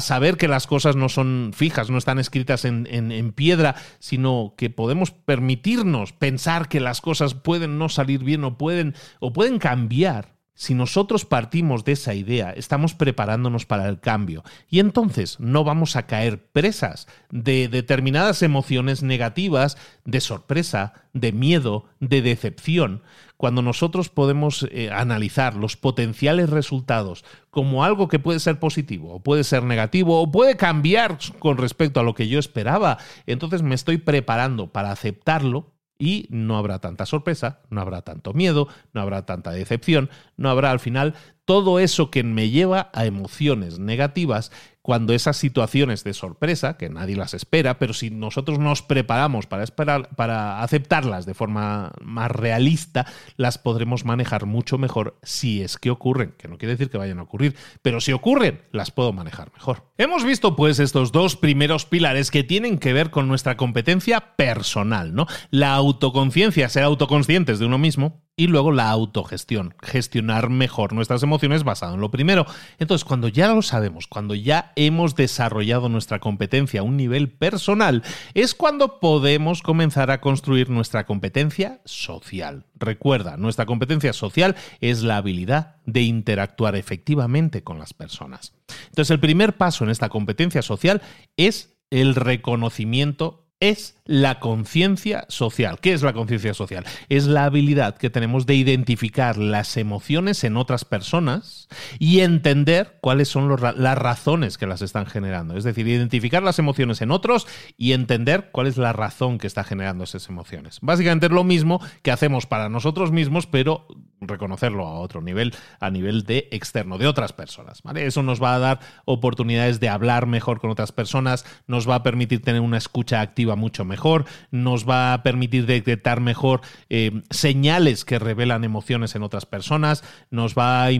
saber 0.00 0.36
que 0.36 0.48
las 0.48 0.66
cosas 0.66 0.96
no 0.96 1.08
son 1.08 1.52
fijas, 1.54 1.88
no 1.88 1.96
están 1.96 2.18
escritas 2.18 2.66
en, 2.66 3.32
piedra, 3.32 3.76
sino 3.98 4.54
que 4.58 4.68
podemos 4.68 5.10
permitirnos 5.10 6.12
pensar 6.12 6.68
que 6.68 6.80
las 6.80 7.00
cosas 7.00 7.34
pueden 7.34 7.78
no 7.78 7.88
salir 7.88 8.22
bien 8.22 8.44
pueden, 8.56 8.94
o 9.20 9.32
pueden 9.32 9.58
cambiar 9.58 10.33
si 10.56 10.74
nosotros 10.74 11.24
partimos 11.24 11.84
de 11.84 11.92
esa 11.92 12.14
idea, 12.14 12.52
estamos 12.52 12.94
preparándonos 12.94 13.66
para 13.66 13.88
el 13.88 13.98
cambio 13.98 14.44
y 14.70 14.78
entonces 14.78 15.40
no 15.40 15.64
vamos 15.64 15.96
a 15.96 16.06
caer 16.06 16.46
presas 16.46 17.08
de 17.30 17.68
determinadas 17.68 18.42
emociones 18.42 19.02
negativas, 19.02 19.76
de 20.04 20.20
sorpresa, 20.20 20.92
de 21.12 21.32
miedo, 21.32 21.86
de 21.98 22.22
decepción. 22.22 23.02
Cuando 23.36 23.62
nosotros 23.62 24.10
podemos 24.10 24.68
eh, 24.70 24.90
analizar 24.92 25.56
los 25.56 25.76
potenciales 25.76 26.50
resultados 26.50 27.24
como 27.50 27.82
algo 27.82 28.06
que 28.06 28.20
puede 28.20 28.38
ser 28.38 28.60
positivo 28.60 29.12
o 29.12 29.22
puede 29.22 29.42
ser 29.42 29.64
negativo 29.64 30.22
o 30.22 30.30
puede 30.30 30.56
cambiar 30.56 31.18
con 31.40 31.58
respecto 31.58 31.98
a 31.98 32.04
lo 32.04 32.14
que 32.14 32.28
yo 32.28 32.38
esperaba, 32.38 32.98
entonces 33.26 33.62
me 33.62 33.74
estoy 33.74 33.98
preparando 33.98 34.72
para 34.72 34.92
aceptarlo 34.92 35.73
y 36.04 36.26
no 36.28 36.58
habrá 36.58 36.80
tanta 36.80 37.06
sorpresa, 37.06 37.60
no 37.70 37.80
habrá 37.80 38.02
tanto 38.02 38.34
miedo, 38.34 38.68
no 38.92 39.00
habrá 39.00 39.24
tanta 39.24 39.52
decepción, 39.52 40.10
no 40.36 40.50
habrá 40.50 40.70
al 40.70 40.78
final 40.78 41.14
todo 41.46 41.78
eso 41.78 42.10
que 42.10 42.22
me 42.22 42.50
lleva 42.50 42.90
a 42.92 43.06
emociones 43.06 43.78
negativas 43.78 44.52
cuando 44.84 45.14
esas 45.14 45.38
situaciones 45.38 46.04
de 46.04 46.12
sorpresa, 46.12 46.76
que 46.76 46.90
nadie 46.90 47.16
las 47.16 47.32
espera, 47.32 47.78
pero 47.78 47.94
si 47.94 48.10
nosotros 48.10 48.58
nos 48.58 48.82
preparamos 48.82 49.46
para, 49.46 49.64
esperar, 49.64 50.10
para 50.14 50.60
aceptarlas 50.60 51.24
de 51.24 51.32
forma 51.32 51.92
más 52.02 52.30
realista, 52.30 53.06
las 53.38 53.56
podremos 53.56 54.04
manejar 54.04 54.44
mucho 54.44 54.76
mejor 54.76 55.16
si 55.22 55.62
es 55.62 55.78
que 55.78 55.88
ocurren, 55.88 56.34
que 56.36 56.48
no 56.48 56.58
quiere 56.58 56.74
decir 56.74 56.90
que 56.90 56.98
vayan 56.98 57.18
a 57.18 57.22
ocurrir, 57.22 57.56
pero 57.80 58.02
si 58.02 58.12
ocurren, 58.12 58.60
las 58.72 58.90
puedo 58.90 59.14
manejar 59.14 59.50
mejor. 59.54 59.84
Hemos 59.96 60.22
visto 60.22 60.54
pues 60.54 60.78
estos 60.78 61.12
dos 61.12 61.36
primeros 61.36 61.86
pilares 61.86 62.30
que 62.30 62.44
tienen 62.44 62.76
que 62.76 62.92
ver 62.92 63.10
con 63.10 63.26
nuestra 63.26 63.56
competencia 63.56 64.36
personal, 64.36 65.14
¿no? 65.14 65.26
La 65.50 65.72
autoconciencia, 65.72 66.68
ser 66.68 66.82
autoconscientes 66.82 67.58
de 67.58 67.64
uno 67.64 67.78
mismo, 67.78 68.22
y 68.36 68.48
luego 68.48 68.72
la 68.72 68.90
autogestión, 68.90 69.74
gestionar 69.80 70.50
mejor 70.50 70.92
nuestras 70.92 71.22
emociones 71.22 71.62
basado 71.62 71.94
en 71.94 72.00
lo 72.00 72.10
primero. 72.10 72.46
Entonces, 72.78 73.04
cuando 73.04 73.28
ya 73.28 73.48
lo 73.48 73.62
sabemos, 73.62 74.06
cuando 74.08 74.34
ya 74.34 74.72
hemos 74.76 75.14
desarrollado 75.14 75.88
nuestra 75.88 76.18
competencia 76.18 76.80
a 76.80 76.84
un 76.84 76.96
nivel 76.96 77.30
personal, 77.30 78.02
es 78.34 78.54
cuando 78.54 79.00
podemos 79.00 79.62
comenzar 79.62 80.10
a 80.10 80.20
construir 80.20 80.70
nuestra 80.70 81.06
competencia 81.06 81.80
social. 81.84 82.66
Recuerda, 82.76 83.36
nuestra 83.36 83.66
competencia 83.66 84.12
social 84.12 84.56
es 84.80 85.02
la 85.02 85.18
habilidad 85.18 85.76
de 85.86 86.02
interactuar 86.02 86.76
efectivamente 86.76 87.62
con 87.62 87.78
las 87.78 87.94
personas. 87.94 88.54
Entonces, 88.88 89.10
el 89.10 89.20
primer 89.20 89.56
paso 89.56 89.84
en 89.84 89.90
esta 89.90 90.08
competencia 90.08 90.62
social 90.62 91.02
es 91.36 91.74
el 91.90 92.14
reconocimiento 92.14 93.43
es 93.70 93.96
la 94.04 94.38
conciencia 94.38 95.24
social. 95.28 95.78
¿Qué 95.80 95.94
es 95.94 96.02
la 96.02 96.12
conciencia 96.12 96.52
social? 96.52 96.84
Es 97.08 97.24
la 97.24 97.46
habilidad 97.46 97.96
que 97.96 98.10
tenemos 98.10 98.44
de 98.44 98.54
identificar 98.54 99.38
las 99.38 99.78
emociones 99.78 100.44
en 100.44 100.58
otras 100.58 100.84
personas 100.84 101.68
y 101.98 102.20
entender 102.20 102.98
cuáles 103.00 103.28
son 103.28 103.48
las 103.48 103.98
razones 103.98 104.58
que 104.58 104.66
las 104.66 104.82
están 104.82 105.06
generando. 105.06 105.56
Es 105.56 105.64
decir, 105.64 105.88
identificar 105.88 106.42
las 106.42 106.58
emociones 106.58 107.00
en 107.00 107.10
otros 107.10 107.46
y 107.78 107.92
entender 107.92 108.50
cuál 108.52 108.66
es 108.66 108.76
la 108.76 108.92
razón 108.92 109.38
que 109.38 109.46
está 109.46 109.64
generando 109.64 110.04
esas 110.04 110.28
emociones. 110.28 110.78
Básicamente 110.82 111.26
es 111.26 111.32
lo 111.32 111.44
mismo 111.44 111.80
que 112.02 112.10
hacemos 112.10 112.46
para 112.46 112.68
nosotros 112.68 113.10
mismos, 113.10 113.46
pero 113.46 113.86
reconocerlo 114.20 114.86
a 114.86 115.00
otro 115.00 115.22
nivel, 115.22 115.54
a 115.80 115.90
nivel 115.90 116.24
de 116.24 116.48
externo, 116.50 116.98
de 116.98 117.06
otras 117.06 117.32
personas. 117.32 117.82
¿vale? 117.82 118.06
Eso 118.06 118.22
nos 118.22 118.42
va 118.42 118.54
a 118.54 118.58
dar 118.58 118.80
oportunidades 119.06 119.80
de 119.80 119.88
hablar 119.88 120.26
mejor 120.26 120.60
con 120.60 120.70
otras 120.70 120.92
personas, 120.92 121.44
nos 121.66 121.88
va 121.88 121.96
a 121.96 122.02
permitir 122.02 122.42
tener 122.42 122.60
una 122.60 122.78
escucha 122.78 123.20
activa 123.20 123.53
mucho 123.56 123.84
mejor, 123.84 124.24
nos 124.50 124.88
va 124.88 125.12
a 125.12 125.22
permitir 125.22 125.66
detectar 125.66 126.20
mejor 126.20 126.60
eh, 126.88 127.22
señales 127.30 128.04
que 128.04 128.18
revelan 128.18 128.64
emociones 128.64 129.14
en 129.14 129.22
otras 129.22 129.46
personas, 129.46 130.04
nos 130.30 130.54
va, 130.54 130.86
a 130.86 130.90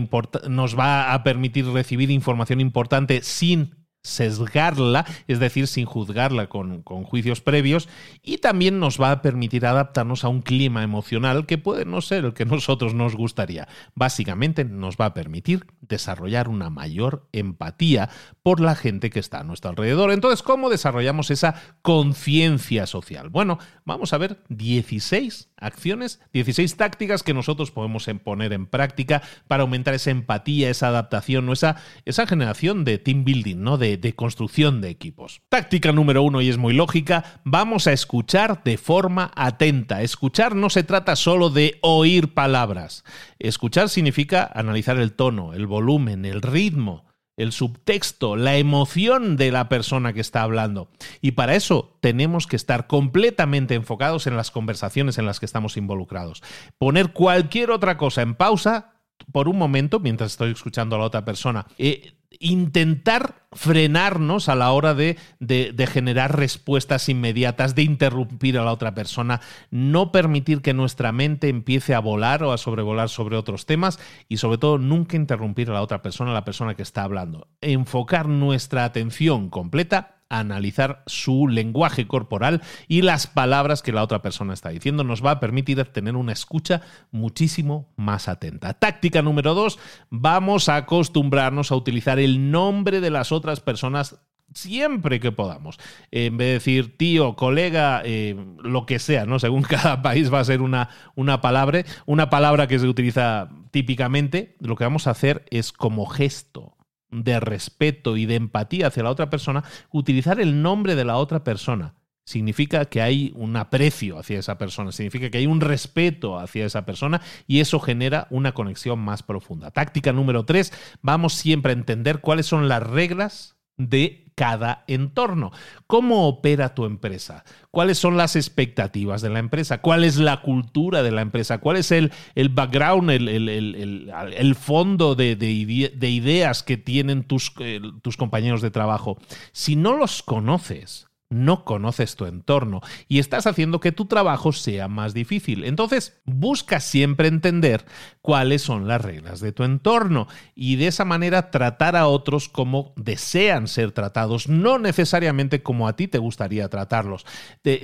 nos 0.49 0.77
va 0.77 1.13
a 1.13 1.23
permitir 1.23 1.67
recibir 1.67 2.11
información 2.11 2.61
importante 2.61 3.21
sin 3.21 3.85
sesgarla, 4.05 5.05
es 5.27 5.39
decir, 5.39 5.67
sin 5.67 5.85
juzgarla 5.85 6.47
con, 6.47 6.83
juicios 6.83 7.41
previos, 7.41 7.89
y 8.21 8.37
también 8.37 8.79
nos 8.79 9.01
va 9.01 9.11
a 9.11 9.21
permitir 9.21 9.65
adaptarnos 9.65 10.23
a 10.23 10.27
un 10.27 10.41
clima 10.41 10.83
emocional 10.83 11.45
que 11.47 11.57
puede 11.57 11.85
no 11.85 12.01
ser 12.01 12.25
el 12.25 12.33
que 12.33 12.45
nosotros 12.45 12.93
nos 12.93 13.15
gustaría. 13.15 13.67
Básicamente 13.95 14.63
nos 14.63 14.95
va 14.95 15.05
a 15.05 15.13
permitir 15.13 15.65
desarrollar 15.87 16.47
una 16.47 16.69
mayor 16.69 17.27
empatía 17.31 18.09
por 18.43 18.59
la 18.59 18.75
gente 18.75 19.09
que 19.09 19.19
está 19.19 19.39
a 19.39 19.43
nuestro 19.43 19.71
alrededor. 19.71 20.11
Entonces, 20.11 20.41
¿cómo 20.41 20.69
desarrollamos 20.69 21.31
esa 21.31 21.55
conciencia 21.81 22.85
social? 22.85 23.29
Bueno, 23.29 23.59
vamos 23.83 24.13
a 24.13 24.17
ver 24.17 24.43
16 24.49 25.49
acciones, 25.57 26.21
16 26.33 26.77
tácticas 26.77 27.23
que 27.23 27.33
nosotros 27.33 27.71
podemos 27.71 28.05
poner 28.23 28.53
en 28.53 28.67
práctica 28.67 29.21
para 29.47 29.63
aumentar 29.63 29.93
esa 29.93 30.11
empatía, 30.11 30.69
esa 30.69 30.87
adaptación 30.87 31.15
esa, 31.51 31.77
esa 32.05 32.27
generación 32.27 32.85
de 32.85 32.97
team 32.97 33.23
building, 33.23 33.57
¿no? 33.57 33.77
De, 33.77 33.97
de 33.97 34.13
construcción 34.13 34.81
de 34.81 34.89
equipos. 34.89 35.41
Táctica 35.49 35.91
número 35.91 36.23
uno, 36.23 36.41
y 36.41 36.49
es 36.49 36.57
muy 36.57 36.73
lógica, 36.73 37.41
vamos 37.43 37.87
a 37.87 37.93
escuchar 37.93 38.63
de 38.63 38.77
forma 38.77 39.31
atenta. 39.35 40.01
Escuchar 40.01 40.55
no 40.55 40.69
se 40.69 40.83
trata 40.83 41.15
solo 41.15 41.49
de 41.49 41.79
oír 41.81 42.33
palabras. 42.33 43.03
Escuchar 43.39 43.89
significa 43.89 44.49
analizar 44.53 44.97
el 44.97 45.13
tono, 45.13 45.53
el 45.53 45.67
volumen, 45.75 46.25
el 46.25 46.41
ritmo 46.41 47.05
el 47.37 47.51
subtexto, 47.51 48.35
la 48.35 48.57
emoción 48.57 49.35
de 49.35 49.51
la 49.51 49.67
persona 49.67 50.13
que 50.13 50.21
está 50.21 50.41
hablando. 50.41 50.89
Y 51.21 51.31
para 51.31 51.55
eso 51.55 51.97
tenemos 52.01 52.47
que 52.47 52.55
estar 52.55 52.87
completamente 52.87 53.75
enfocados 53.75 54.27
en 54.27 54.37
las 54.37 54.51
conversaciones 54.51 55.17
en 55.17 55.25
las 55.25 55.39
que 55.39 55.45
estamos 55.45 55.77
involucrados. 55.77 56.43
Poner 56.77 57.11
cualquier 57.11 57.71
otra 57.71 57.97
cosa 57.97 58.21
en 58.21 58.35
pausa 58.35 58.93
por 59.31 59.47
un 59.47 59.57
momento 59.57 59.99
mientras 59.99 60.31
estoy 60.31 60.51
escuchando 60.51 60.95
a 60.95 60.99
la 60.99 61.05
otra 61.05 61.25
persona. 61.25 61.67
Eh, 61.77 62.13
intentar 62.39 63.45
frenarnos 63.51 64.49
a 64.49 64.55
la 64.55 64.71
hora 64.71 64.93
de, 64.93 65.17
de, 65.39 65.87
generar 65.87 66.37
respuestas 66.37 67.07
inmediatas, 67.07 67.73
de 67.73 67.83
interrumpir 67.83 68.57
a 68.57 68.65
la 68.65 68.73
otra 68.73 68.93
persona, 68.93 69.41
no 69.71 70.11
permitir 70.11 70.61
que 70.61 70.73
nuestra 70.73 71.11
mente 71.11 71.47
empiece 71.47 71.95
a 71.95 71.99
volar 71.99 72.43
o 72.43 72.51
a 72.51 72.57
sobrevolar 72.57 73.09
sobre 73.09 73.37
otros 73.37 73.65
temas 73.65 73.99
y 74.27 74.37
sobre 74.37 74.57
todo 74.57 74.77
nunca 74.77 75.15
interrumpir 75.15 75.69
a 75.69 75.73
la 75.73 75.81
otra 75.81 76.01
persona, 76.01 76.31
a 76.31 76.33
la 76.33 76.45
persona 76.45 76.75
que 76.75 76.83
está 76.83 77.03
hablando. 77.03 77.47
Enfocar 77.61 78.27
nuestra 78.27 78.83
atención 78.83 79.49
completa 79.49 80.15
analizar 80.39 81.03
su 81.05 81.47
lenguaje 81.47 82.07
corporal 82.07 82.61
y 82.87 83.01
las 83.01 83.27
palabras 83.27 83.81
que 83.81 83.91
la 83.91 84.03
otra 84.03 84.21
persona 84.21 84.53
está 84.53 84.69
diciendo. 84.69 85.03
Nos 85.03 85.23
va 85.23 85.31
a 85.31 85.39
permitir 85.39 85.83
tener 85.85 86.15
una 86.15 86.33
escucha 86.33 86.81
muchísimo 87.11 87.93
más 87.95 88.27
atenta. 88.27 88.73
Táctica 88.73 89.21
número 89.21 89.53
dos, 89.53 89.79
vamos 90.09 90.69
a 90.69 90.77
acostumbrarnos 90.77 91.71
a 91.71 91.75
utilizar 91.75 92.19
el 92.19 92.51
nombre 92.51 93.01
de 93.01 93.09
las 93.09 93.31
otras 93.31 93.59
personas 93.59 94.19
siempre 94.53 95.19
que 95.19 95.31
podamos. 95.31 95.77
En 96.11 96.37
vez 96.37 96.47
de 96.47 96.53
decir 96.53 96.97
tío, 96.97 97.35
colega, 97.35 98.01
eh, 98.05 98.35
lo 98.63 98.85
que 98.85 98.99
sea, 98.99 99.25
¿no? 99.25 99.39
Según 99.39 99.61
cada 99.63 100.01
país 100.01 100.33
va 100.33 100.39
a 100.39 100.45
ser 100.45 100.61
una, 100.61 100.89
una 101.15 101.41
palabra, 101.41 101.83
una 102.05 102.29
palabra 102.29 102.67
que 102.67 102.79
se 102.79 102.87
utiliza 102.87 103.49
típicamente, 103.71 104.55
lo 104.59 104.75
que 104.75 104.83
vamos 104.83 105.07
a 105.07 105.11
hacer 105.11 105.45
es 105.49 105.71
como 105.71 106.05
gesto 106.05 106.74
de 107.23 107.39
respeto 107.39 108.17
y 108.17 108.25
de 108.25 108.35
empatía 108.35 108.87
hacia 108.87 109.03
la 109.03 109.11
otra 109.11 109.29
persona, 109.29 109.63
utilizar 109.91 110.39
el 110.39 110.61
nombre 110.61 110.95
de 110.95 111.05
la 111.05 111.17
otra 111.17 111.43
persona. 111.43 111.95
Significa 112.25 112.85
que 112.85 113.01
hay 113.01 113.31
un 113.35 113.55
aprecio 113.55 114.17
hacia 114.17 114.39
esa 114.39 114.57
persona, 114.57 114.91
significa 114.91 115.29
que 115.29 115.37
hay 115.37 115.45
un 115.45 115.61
respeto 115.61 116.39
hacia 116.39 116.65
esa 116.65 116.83
persona 116.83 117.21
y 117.45 117.59
eso 117.59 117.79
genera 117.79 118.25
una 118.31 118.53
conexión 118.53 118.97
más 118.97 119.21
profunda. 119.21 119.69
Táctica 119.69 120.11
número 120.11 120.43
tres, 120.43 120.73
vamos 121.03 121.33
siempre 121.33 121.71
a 121.71 121.75
entender 121.75 122.21
cuáles 122.21 122.47
son 122.47 122.67
las 122.67 122.81
reglas 122.81 123.57
de 123.77 124.24
cada 124.35 124.83
entorno. 124.87 125.51
¿Cómo 125.87 126.27
opera 126.27 126.75
tu 126.75 126.85
empresa? 126.85 127.43
¿Cuáles 127.71 127.97
son 127.97 128.17
las 128.17 128.35
expectativas 128.35 129.21
de 129.21 129.29
la 129.29 129.39
empresa? 129.39 129.81
¿Cuál 129.81 130.03
es 130.03 130.17
la 130.17 130.41
cultura 130.41 131.03
de 131.03 131.11
la 131.11 131.21
empresa? 131.21 131.59
¿Cuál 131.59 131.77
es 131.77 131.91
el, 131.91 132.11
el 132.35 132.49
background, 132.49 133.09
el, 133.09 133.27
el, 133.29 134.55
fondo 134.55 135.15
de, 135.15 135.35
de, 135.35 136.09
ideas 136.09 136.63
que 136.63 136.77
tienen 136.77 137.23
tus, 137.23 137.53
eh, 137.59 137.79
tus 138.01 138.17
compañeros 138.17 138.61
de 138.61 138.71
trabajo? 138.71 139.17
Si 139.53 139.75
no 139.75 139.95
los 139.95 140.21
conoces, 140.21 141.07
no 141.29 141.65
conoces 141.65 142.15
tu 142.15 142.25
entorno 142.25 142.81
y 143.07 143.19
estás 143.19 143.47
haciendo 143.47 143.79
que 143.79 143.91
tu 143.91 144.05
trabajo 144.05 144.53
sea 144.53 144.87
más 144.87 145.13
difícil. 145.13 145.63
Entonces, 145.63 146.21
busca 146.25 146.79
siempre 146.79 147.27
entender 147.27 147.85
cuáles 148.21 148.61
son 148.61 148.87
las 148.87 149.01
reglas 149.01 149.39
de 149.39 149.51
tu 149.51 149.63
entorno 149.63 150.27
y 150.53 150.75
de 150.75 150.87
esa 150.87 151.05
manera 151.05 151.51
tratar 151.51 151.95
a 151.95 152.07
otros 152.07 152.49
como 152.49 152.93
desean 152.95 153.67
ser 153.67 153.91
tratados, 153.91 154.47
no 154.47 154.77
necesariamente 154.77 155.63
como 155.63 155.87
a 155.87 155.95
ti 155.95 156.07
te 156.07 156.19
gustaría 156.19 156.69
tratarlos. 156.69 157.25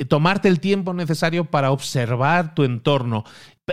tomarte 0.07 0.47
el 0.47 0.59
tiempo 0.59 0.93
necesario 0.93 1.45
para 1.45 1.71
observar 1.71 2.53
tu 2.53 2.63
entorno, 2.63 3.23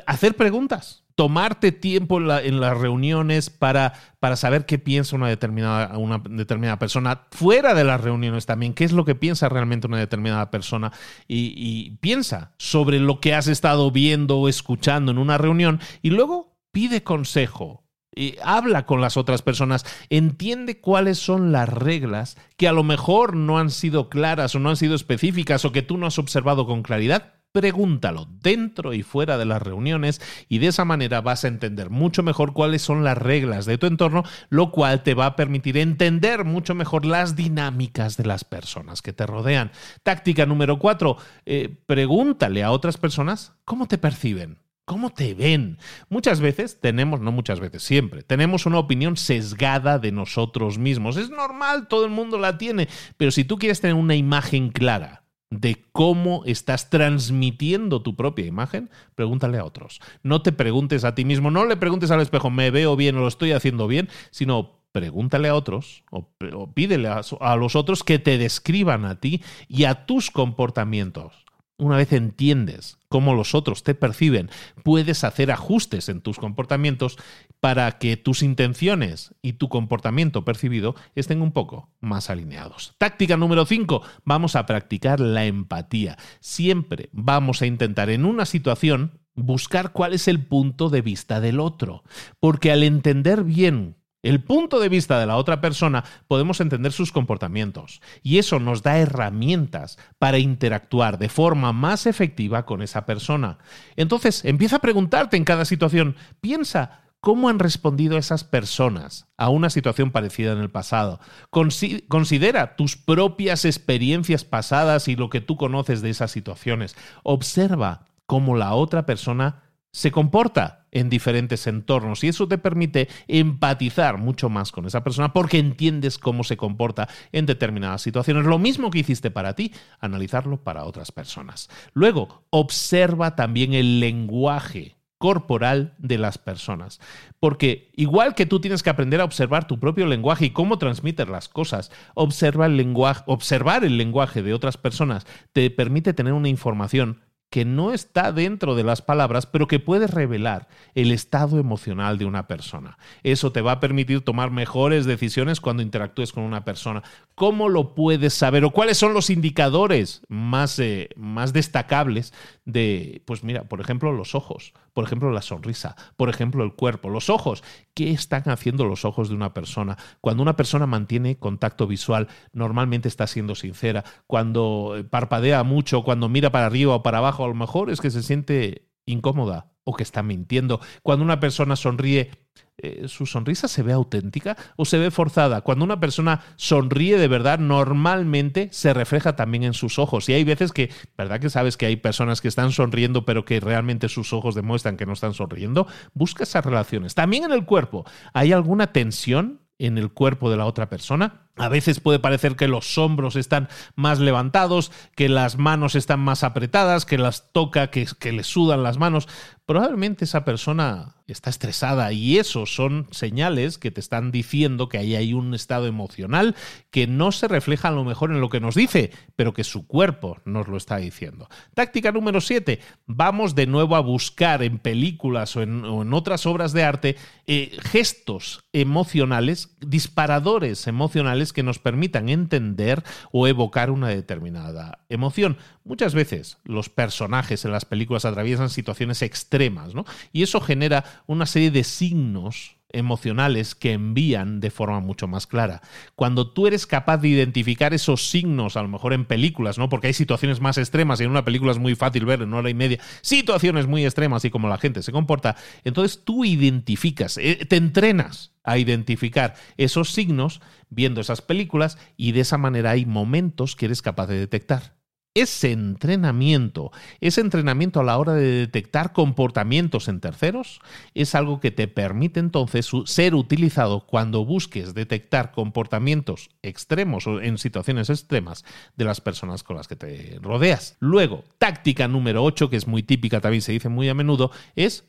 hacer 0.06 0.36
preguntas 0.36 1.04
tomarte 1.18 1.72
tiempo 1.72 2.18
en, 2.20 2.60
las 2.60 2.78
reuniones 2.78 3.50
para, 3.50 3.92
para, 4.20 4.36
saber 4.36 4.66
qué 4.66 4.78
piensa 4.78 5.16
una 5.16 5.26
determinada, 5.26 5.98
una 5.98 6.22
determinada 6.30 6.78
persona, 6.78 7.26
fuera 7.32 7.74
de 7.74 7.82
las 7.82 8.00
reuniones 8.00 8.46
también, 8.46 8.72
qué 8.72 8.84
es 8.84 8.92
lo 8.92 9.04
que 9.04 9.16
piensa 9.16 9.48
realmente 9.48 9.88
una 9.88 9.98
determinada 9.98 10.52
persona 10.52 10.92
y, 11.26 11.96
piensa 12.00 12.52
sobre 12.56 13.00
lo 13.00 13.18
que 13.18 13.34
has 13.34 13.48
estado 13.48 13.90
viendo 13.90 14.38
o 14.38 14.48
escuchando 14.48 15.10
en 15.10 15.18
una 15.18 15.38
reunión 15.38 15.80
y 16.02 16.10
luego 16.10 16.56
pide 16.70 17.02
consejo. 17.02 17.82
Y 18.14 18.36
habla 18.44 18.86
con 18.86 19.00
las 19.00 19.16
otras 19.16 19.42
personas, 19.42 19.84
entiende 20.10 20.80
cuáles 20.80 21.18
son 21.18 21.50
las 21.50 21.68
reglas 21.68 22.36
que 22.56 22.68
a 22.68 22.72
lo 22.72 22.84
mejor 22.84 23.34
no 23.34 23.58
han 23.58 23.70
sido 23.70 24.08
claras 24.08 24.54
o 24.54 24.60
no 24.60 24.70
han 24.70 24.76
sido 24.76 24.94
específicas 24.94 25.64
o 25.64 25.72
que 25.72 25.82
tú 25.82 25.98
no 25.98 26.06
has 26.06 26.20
observado 26.20 26.64
con 26.64 26.84
claridad 26.84 27.37
pregúntalo 27.58 28.28
dentro 28.40 28.94
y 28.94 29.02
fuera 29.02 29.36
de 29.36 29.44
las 29.44 29.60
reuniones 29.60 30.20
y 30.48 30.58
de 30.58 30.68
esa 30.68 30.84
manera 30.84 31.20
vas 31.22 31.44
a 31.44 31.48
entender 31.48 31.90
mucho 31.90 32.22
mejor 32.22 32.52
cuáles 32.52 32.82
son 32.82 33.02
las 33.02 33.18
reglas 33.18 33.66
de 33.66 33.78
tu 33.78 33.86
entorno, 33.86 34.22
lo 34.48 34.70
cual 34.70 35.02
te 35.02 35.14
va 35.14 35.26
a 35.26 35.34
permitir 35.34 35.76
entender 35.76 36.44
mucho 36.44 36.76
mejor 36.76 37.04
las 37.04 37.34
dinámicas 37.34 38.16
de 38.16 38.26
las 38.26 38.44
personas 38.44 39.02
que 39.02 39.12
te 39.12 39.26
rodean. 39.26 39.72
Táctica 40.04 40.46
número 40.46 40.78
cuatro, 40.78 41.16
eh, 41.46 41.82
pregúntale 41.86 42.62
a 42.62 42.70
otras 42.70 42.96
personas 42.96 43.54
cómo 43.64 43.88
te 43.88 43.98
perciben. 43.98 44.58
¿Cómo 44.84 45.10
te 45.10 45.34
ven? 45.34 45.78
Muchas 46.08 46.40
veces 46.40 46.80
tenemos, 46.80 47.20
no 47.20 47.32
muchas 47.32 47.58
veces, 47.58 47.82
siempre, 47.82 48.22
tenemos 48.22 48.66
una 48.66 48.78
opinión 48.78 49.16
sesgada 49.16 49.98
de 49.98 50.12
nosotros 50.12 50.78
mismos. 50.78 51.16
Es 51.16 51.28
normal, 51.28 51.88
todo 51.88 52.04
el 52.04 52.10
mundo 52.12 52.38
la 52.38 52.56
tiene, 52.56 52.88
pero 53.16 53.32
si 53.32 53.42
tú 53.42 53.58
quieres 53.58 53.80
tener 53.80 53.96
una 53.96 54.14
imagen 54.14 54.70
clara 54.70 55.24
de 55.50 55.84
cómo 55.92 56.42
estás 56.44 56.90
transmitiendo 56.90 58.02
tu 58.02 58.16
propia 58.16 58.46
imagen, 58.46 58.90
pregúntale 59.14 59.58
a 59.58 59.64
otros. 59.64 60.00
No 60.22 60.42
te 60.42 60.52
preguntes 60.52 61.04
a 61.04 61.14
ti 61.14 61.24
mismo, 61.24 61.50
no 61.50 61.64
le 61.64 61.76
preguntes 61.76 62.10
al 62.10 62.20
espejo, 62.20 62.50
me 62.50 62.70
veo 62.70 62.96
bien 62.96 63.16
o 63.16 63.20
lo 63.20 63.28
estoy 63.28 63.52
haciendo 63.52 63.86
bien, 63.86 64.08
sino 64.30 64.78
pregúntale 64.92 65.48
a 65.48 65.54
otros 65.54 66.04
o, 66.10 66.28
pídele 66.74 67.08
a 67.08 67.56
los 67.56 67.76
otros 67.76 68.02
que 68.04 68.18
te 68.18 68.38
describan 68.38 69.04
a 69.04 69.20
ti 69.20 69.42
y 69.68 69.84
a 69.84 70.06
tus 70.06 70.30
comportamientos 70.30 71.47
una 71.78 71.96
vez 71.96 72.12
entiendes 72.12 72.98
cómo 73.08 73.34
los 73.34 73.54
otros 73.54 73.82
te 73.82 73.94
perciben, 73.94 74.50
puedes 74.82 75.24
hacer 75.24 75.50
ajustes 75.50 76.08
en 76.08 76.20
tus 76.20 76.38
comportamientos 76.38 77.16
para 77.60 77.98
que 77.98 78.16
tus 78.16 78.42
intenciones 78.42 79.34
y 79.40 79.54
tu 79.54 79.68
comportamiento 79.68 80.44
percibido 80.44 80.94
estén 81.14 81.40
un 81.40 81.52
poco 81.52 81.88
más 82.00 82.30
alineados. 82.30 82.94
Táctica 82.98 83.36
número 83.36 83.64
5, 83.64 84.02
vamos 84.24 84.56
a 84.56 84.66
practicar 84.66 85.20
la 85.20 85.46
empatía. 85.46 86.18
Siempre 86.40 87.08
vamos 87.12 87.62
a 87.62 87.66
intentar 87.66 88.10
en 88.10 88.24
una 88.24 88.44
situación 88.44 89.20
buscar 89.34 89.92
cuál 89.92 90.14
es 90.14 90.26
el 90.26 90.44
punto 90.44 90.90
de 90.90 91.00
vista 91.00 91.40
del 91.40 91.60
otro, 91.60 92.02
porque 92.40 92.72
al 92.72 92.82
entender 92.82 93.44
bien 93.44 93.97
el 94.22 94.42
punto 94.42 94.80
de 94.80 94.88
vista 94.88 95.18
de 95.20 95.26
la 95.26 95.36
otra 95.36 95.60
persona, 95.60 96.04
podemos 96.26 96.60
entender 96.60 96.92
sus 96.92 97.12
comportamientos 97.12 98.00
y 98.22 98.38
eso 98.38 98.58
nos 98.58 98.82
da 98.82 98.98
herramientas 98.98 99.98
para 100.18 100.38
interactuar 100.38 101.18
de 101.18 101.28
forma 101.28 101.72
más 101.72 102.06
efectiva 102.06 102.66
con 102.66 102.82
esa 102.82 103.06
persona. 103.06 103.58
Entonces, 103.96 104.44
empieza 104.44 104.76
a 104.76 104.80
preguntarte 104.80 105.36
en 105.36 105.44
cada 105.44 105.64
situación, 105.64 106.16
piensa, 106.40 107.02
¿Cómo 107.20 107.48
han 107.48 107.58
respondido 107.58 108.16
esas 108.16 108.44
personas 108.44 109.26
a 109.36 109.48
una 109.48 109.70
situación 109.70 110.12
parecida 110.12 110.52
en 110.52 110.58
el 110.58 110.70
pasado? 110.70 111.18
Considera 111.50 112.76
tus 112.76 112.96
propias 112.96 113.64
experiencias 113.64 114.44
pasadas 114.44 115.08
y 115.08 115.16
lo 115.16 115.28
que 115.28 115.40
tú 115.40 115.56
conoces 115.56 116.00
de 116.00 116.10
esas 116.10 116.30
situaciones. 116.30 116.94
Observa 117.24 118.04
cómo 118.26 118.56
la 118.56 118.72
otra 118.74 119.04
persona 119.04 119.64
se 119.92 120.10
comporta 120.10 120.86
en 120.90 121.10
diferentes 121.10 121.66
entornos 121.66 122.24
y 122.24 122.28
eso 122.28 122.48
te 122.48 122.58
permite 122.58 123.08
empatizar 123.26 124.18
mucho 124.18 124.48
más 124.48 124.72
con 124.72 124.86
esa 124.86 125.04
persona 125.04 125.32
porque 125.32 125.58
entiendes 125.58 126.18
cómo 126.18 126.44
se 126.44 126.56
comporta 126.56 127.08
en 127.32 127.46
determinadas 127.46 128.02
situaciones. 128.02 128.44
Lo 128.46 128.58
mismo 128.58 128.90
que 128.90 129.00
hiciste 129.00 129.30
para 129.30 129.54
ti, 129.54 129.72
analizarlo 130.00 130.62
para 130.62 130.84
otras 130.84 131.12
personas. 131.12 131.68
Luego, 131.92 132.44
observa 132.50 133.36
también 133.36 133.74
el 133.74 134.00
lenguaje 134.00 134.98
corporal 135.18 135.94
de 135.98 136.16
las 136.16 136.38
personas. 136.38 137.00
Porque 137.40 137.90
igual 137.96 138.34
que 138.34 138.46
tú 138.46 138.60
tienes 138.60 138.82
que 138.82 138.90
aprender 138.90 139.20
a 139.20 139.24
observar 139.24 139.66
tu 139.66 139.78
propio 139.78 140.06
lenguaje 140.06 140.46
y 140.46 140.50
cómo 140.50 140.78
transmites 140.78 141.28
las 141.28 141.48
cosas, 141.48 141.90
observa 142.14 142.66
el 142.66 142.76
lenguaje, 142.76 143.24
observar 143.26 143.84
el 143.84 143.98
lenguaje 143.98 144.42
de 144.42 144.54
otras 144.54 144.76
personas 144.76 145.26
te 145.52 145.70
permite 145.70 146.14
tener 146.14 146.32
una 146.32 146.48
información 146.48 147.20
que 147.50 147.64
no 147.64 147.92
está 147.92 148.32
dentro 148.32 148.74
de 148.74 148.84
las 148.84 149.00
palabras, 149.00 149.46
pero 149.46 149.66
que 149.66 149.80
puede 149.80 150.06
revelar 150.06 150.68
el 150.94 151.12
estado 151.12 151.58
emocional 151.58 152.18
de 152.18 152.26
una 152.26 152.46
persona. 152.46 152.98
Eso 153.22 153.52
te 153.52 153.62
va 153.62 153.72
a 153.72 153.80
permitir 153.80 154.20
tomar 154.20 154.50
mejores 154.50 155.06
decisiones 155.06 155.60
cuando 155.60 155.82
interactúes 155.82 156.32
con 156.32 156.42
una 156.44 156.64
persona. 156.64 157.02
¿Cómo 157.34 157.68
lo 157.68 157.94
puedes 157.94 158.34
saber 158.34 158.64
o 158.64 158.70
cuáles 158.70 158.98
son 158.98 159.14
los 159.14 159.30
indicadores 159.30 160.22
más, 160.28 160.78
eh, 160.78 161.08
más 161.16 161.52
destacables 161.52 162.34
de, 162.64 163.22
pues 163.24 163.42
mira, 163.42 163.64
por 163.64 163.80
ejemplo, 163.80 164.12
los 164.12 164.34
ojos, 164.34 164.74
por 164.98 165.04
ejemplo, 165.04 165.30
la 165.30 165.42
sonrisa, 165.42 165.94
por 166.16 166.28
ejemplo, 166.28 166.64
el 166.64 166.74
cuerpo, 166.74 167.08
los 167.08 167.30
ojos? 167.30 167.62
¿Qué 167.94 168.10
están 168.10 168.42
haciendo 168.46 168.84
los 168.84 169.04
ojos 169.04 169.28
de 169.28 169.36
una 169.36 169.54
persona? 169.54 169.96
Cuando 170.20 170.42
una 170.42 170.56
persona 170.56 170.88
mantiene 170.88 171.38
contacto 171.38 171.86
visual, 171.86 172.26
normalmente 172.52 173.06
está 173.06 173.28
siendo 173.28 173.54
sincera. 173.54 174.02
Cuando 174.26 174.96
eh, 174.96 175.04
parpadea 175.04 175.62
mucho, 175.62 176.02
cuando 176.02 176.28
mira 176.28 176.50
para 176.50 176.66
arriba 176.66 176.96
o 176.96 177.04
para 177.04 177.18
abajo, 177.18 177.44
a 177.44 177.46
lo 177.46 177.54
mejor 177.54 177.90
es 177.90 178.00
que 178.00 178.10
se 178.10 178.24
siente 178.24 178.88
incómoda 179.06 179.70
o 179.84 179.94
que 179.94 180.02
está 180.02 180.24
mintiendo. 180.24 180.80
Cuando 181.04 181.24
una 181.24 181.38
persona 181.38 181.76
sonríe, 181.76 182.32
eh, 182.80 183.08
¿su 183.08 183.26
sonrisa 183.26 183.66
se 183.66 183.82
ve 183.82 183.92
auténtica 183.92 184.56
o 184.76 184.84
se 184.84 184.98
ve 184.98 185.10
forzada? 185.10 185.62
Cuando 185.62 185.84
una 185.84 185.98
persona 185.98 186.42
sonríe 186.56 187.18
de 187.18 187.26
verdad, 187.26 187.58
normalmente 187.58 188.68
se 188.72 188.94
refleja 188.94 189.34
también 189.34 189.64
en 189.64 189.74
sus 189.74 189.98
ojos. 189.98 190.28
Y 190.28 190.34
hay 190.34 190.44
veces 190.44 190.72
que, 190.72 190.90
¿verdad 191.16 191.40
que 191.40 191.50
sabes 191.50 191.76
que 191.76 191.86
hay 191.86 191.96
personas 191.96 192.40
que 192.40 192.48
están 192.48 192.70
sonriendo 192.70 193.24
pero 193.24 193.44
que 193.44 193.58
realmente 193.58 194.08
sus 194.08 194.32
ojos 194.32 194.54
demuestran 194.54 194.96
que 194.96 195.06
no 195.06 195.14
están 195.14 195.34
sonriendo? 195.34 195.88
Busca 196.14 196.44
esas 196.44 196.64
relaciones. 196.64 197.14
También 197.14 197.44
en 197.44 197.52
el 197.52 197.64
cuerpo. 197.64 198.04
¿Hay 198.32 198.52
alguna 198.52 198.92
tensión 198.92 199.60
en 199.78 199.96
el 199.98 200.12
cuerpo 200.12 200.50
de 200.50 200.56
la 200.56 200.66
otra 200.66 200.88
persona? 200.88 201.48
A 201.56 201.68
veces 201.68 201.98
puede 201.98 202.20
parecer 202.20 202.54
que 202.54 202.68
los 202.68 202.96
hombros 202.98 203.34
están 203.34 203.68
más 203.96 204.20
levantados, 204.20 204.92
que 205.16 205.28
las 205.28 205.58
manos 205.58 205.96
están 205.96 206.20
más 206.20 206.44
apretadas, 206.44 207.04
que 207.04 207.18
las 207.18 207.52
toca, 207.52 207.90
que, 207.90 208.06
que 208.18 208.32
le 208.32 208.44
sudan 208.44 208.82
las 208.82 208.98
manos. 208.98 209.28
Probablemente 209.68 210.24
esa 210.24 210.46
persona 210.46 211.16
está 211.26 211.50
estresada 211.50 212.10
y 212.10 212.38
esos 212.38 212.74
son 212.74 213.06
señales 213.10 213.76
que 213.76 213.90
te 213.90 214.00
están 214.00 214.30
diciendo 214.30 214.88
que 214.88 214.96
ahí 214.96 215.14
hay 215.14 215.34
un 215.34 215.52
estado 215.52 215.86
emocional 215.86 216.56
que 216.90 217.06
no 217.06 217.32
se 217.32 217.48
refleja 217.48 217.88
a 217.88 217.92
lo 217.92 218.02
mejor 218.02 218.30
en 218.30 218.40
lo 218.40 218.48
que 218.48 218.60
nos 218.60 218.74
dice, 218.74 219.10
pero 219.36 219.52
que 219.52 219.64
su 219.64 219.86
cuerpo 219.86 220.38
nos 220.46 220.68
lo 220.68 220.78
está 220.78 220.96
diciendo. 220.96 221.50
Táctica 221.74 222.12
número 222.12 222.40
7. 222.40 222.80
Vamos 223.04 223.54
de 223.54 223.66
nuevo 223.66 223.94
a 223.94 224.00
buscar 224.00 224.62
en 224.62 224.78
películas 224.78 225.54
o 225.54 225.60
en, 225.60 225.84
otras 226.14 226.46
obras 226.46 226.72
de 226.72 226.84
arte 226.84 227.16
eh, 227.46 227.76
gestos 227.82 228.64
emocionales, 228.72 229.76
disparadores 229.80 230.86
emocionales 230.86 231.52
que 231.52 231.62
nos 231.62 231.78
permitan 231.78 232.30
entender 232.30 233.04
o 233.32 233.46
evocar 233.46 233.90
una 233.90 234.08
determinada 234.08 235.00
emoción. 235.10 235.58
Muchas 235.88 236.14
veces 236.14 236.58
los 236.64 236.90
personajes 236.90 237.64
en 237.64 237.72
las 237.72 237.86
películas 237.86 238.26
atraviesan 238.26 238.68
situaciones 238.68 239.22
extremas, 239.22 239.94
¿no? 239.94 240.04
Y 240.34 240.42
eso 240.42 240.60
genera 240.60 241.22
una 241.26 241.46
serie 241.46 241.70
de 241.70 241.82
signos 241.82 242.76
emocionales 242.90 243.74
que 243.74 243.94
envían 243.94 244.60
de 244.60 244.70
forma 244.70 245.00
mucho 245.00 245.26
más 245.28 245.46
clara. 245.46 245.80
Cuando 246.14 246.52
tú 246.52 246.66
eres 246.66 246.86
capaz 246.86 247.16
de 247.16 247.28
identificar 247.28 247.94
esos 247.94 248.28
signos, 248.28 248.76
a 248.76 248.82
lo 248.82 248.88
mejor 248.88 249.14
en 249.14 249.24
películas, 249.24 249.78
¿no? 249.78 249.88
Porque 249.88 250.08
hay 250.08 250.12
situaciones 250.12 250.60
más 250.60 250.76
extremas 250.76 251.22
y 251.22 251.24
en 251.24 251.30
una 251.30 251.46
película 251.46 251.72
es 251.72 251.78
muy 251.78 251.94
fácil 251.94 252.26
ver 252.26 252.42
en 252.42 252.48
una 252.48 252.58
hora 252.58 252.70
y 252.70 252.74
media 252.74 253.00
situaciones 253.22 253.86
muy 253.86 254.04
extremas 254.04 254.44
y 254.44 254.50
cómo 254.50 254.68
la 254.68 254.76
gente 254.76 255.02
se 255.02 255.12
comporta, 255.12 255.56
entonces 255.84 256.22
tú 256.22 256.44
identificas, 256.44 257.38
eh, 257.38 257.64
te 257.66 257.76
entrenas 257.76 258.52
a 258.62 258.76
identificar 258.76 259.54
esos 259.78 260.12
signos 260.12 260.60
viendo 260.90 261.22
esas 261.22 261.40
películas 261.40 261.96
y 262.18 262.32
de 262.32 262.40
esa 262.40 262.58
manera 262.58 262.90
hay 262.90 263.06
momentos 263.06 263.74
que 263.74 263.86
eres 263.86 264.02
capaz 264.02 264.26
de 264.26 264.38
detectar. 264.38 264.97
Ese 265.34 265.72
entrenamiento, 265.72 266.90
ese 267.20 267.40
entrenamiento 267.40 268.00
a 268.00 268.04
la 268.04 268.18
hora 268.18 268.32
de 268.32 268.44
detectar 268.44 269.12
comportamientos 269.12 270.08
en 270.08 270.20
terceros, 270.20 270.80
es 271.14 271.34
algo 271.34 271.60
que 271.60 271.70
te 271.70 271.86
permite 271.86 272.40
entonces 272.40 272.90
ser 273.04 273.34
utilizado 273.34 274.06
cuando 274.06 274.44
busques 274.44 274.94
detectar 274.94 275.52
comportamientos 275.52 276.50
extremos 276.62 277.26
o 277.26 277.40
en 277.40 277.58
situaciones 277.58 278.10
extremas 278.10 278.64
de 278.96 279.04
las 279.04 279.20
personas 279.20 279.62
con 279.62 279.76
las 279.76 279.86
que 279.86 279.96
te 279.96 280.38
rodeas. 280.42 280.96
Luego, 280.98 281.44
táctica 281.58 282.08
número 282.08 282.42
8, 282.42 282.70
que 282.70 282.76
es 282.76 282.86
muy 282.86 283.02
típica, 283.02 283.40
también 283.40 283.62
se 283.62 283.72
dice 283.72 283.88
muy 283.88 284.08
a 284.08 284.14
menudo, 284.14 284.50
es 284.74 285.04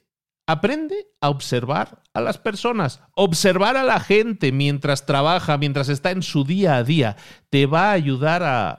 Aprende 0.50 1.06
a 1.22 1.30
observar 1.30 2.02
a 2.12 2.22
las 2.22 2.40
personas, 2.40 3.02
observar 3.14 3.78
a 3.78 3.84
la 3.84 4.00
gente 4.00 4.52
mientras 4.52 5.06
trabaja, 5.06 5.60
mientras 5.60 5.90
está 5.90 6.10
en 6.10 6.24
su 6.24 6.44
día 6.44 6.78
a 6.78 6.84
día, 6.84 7.18
te 7.52 7.68
va 7.68 7.92
a 7.92 7.92
ayudar 7.92 8.42
a, 8.42 8.72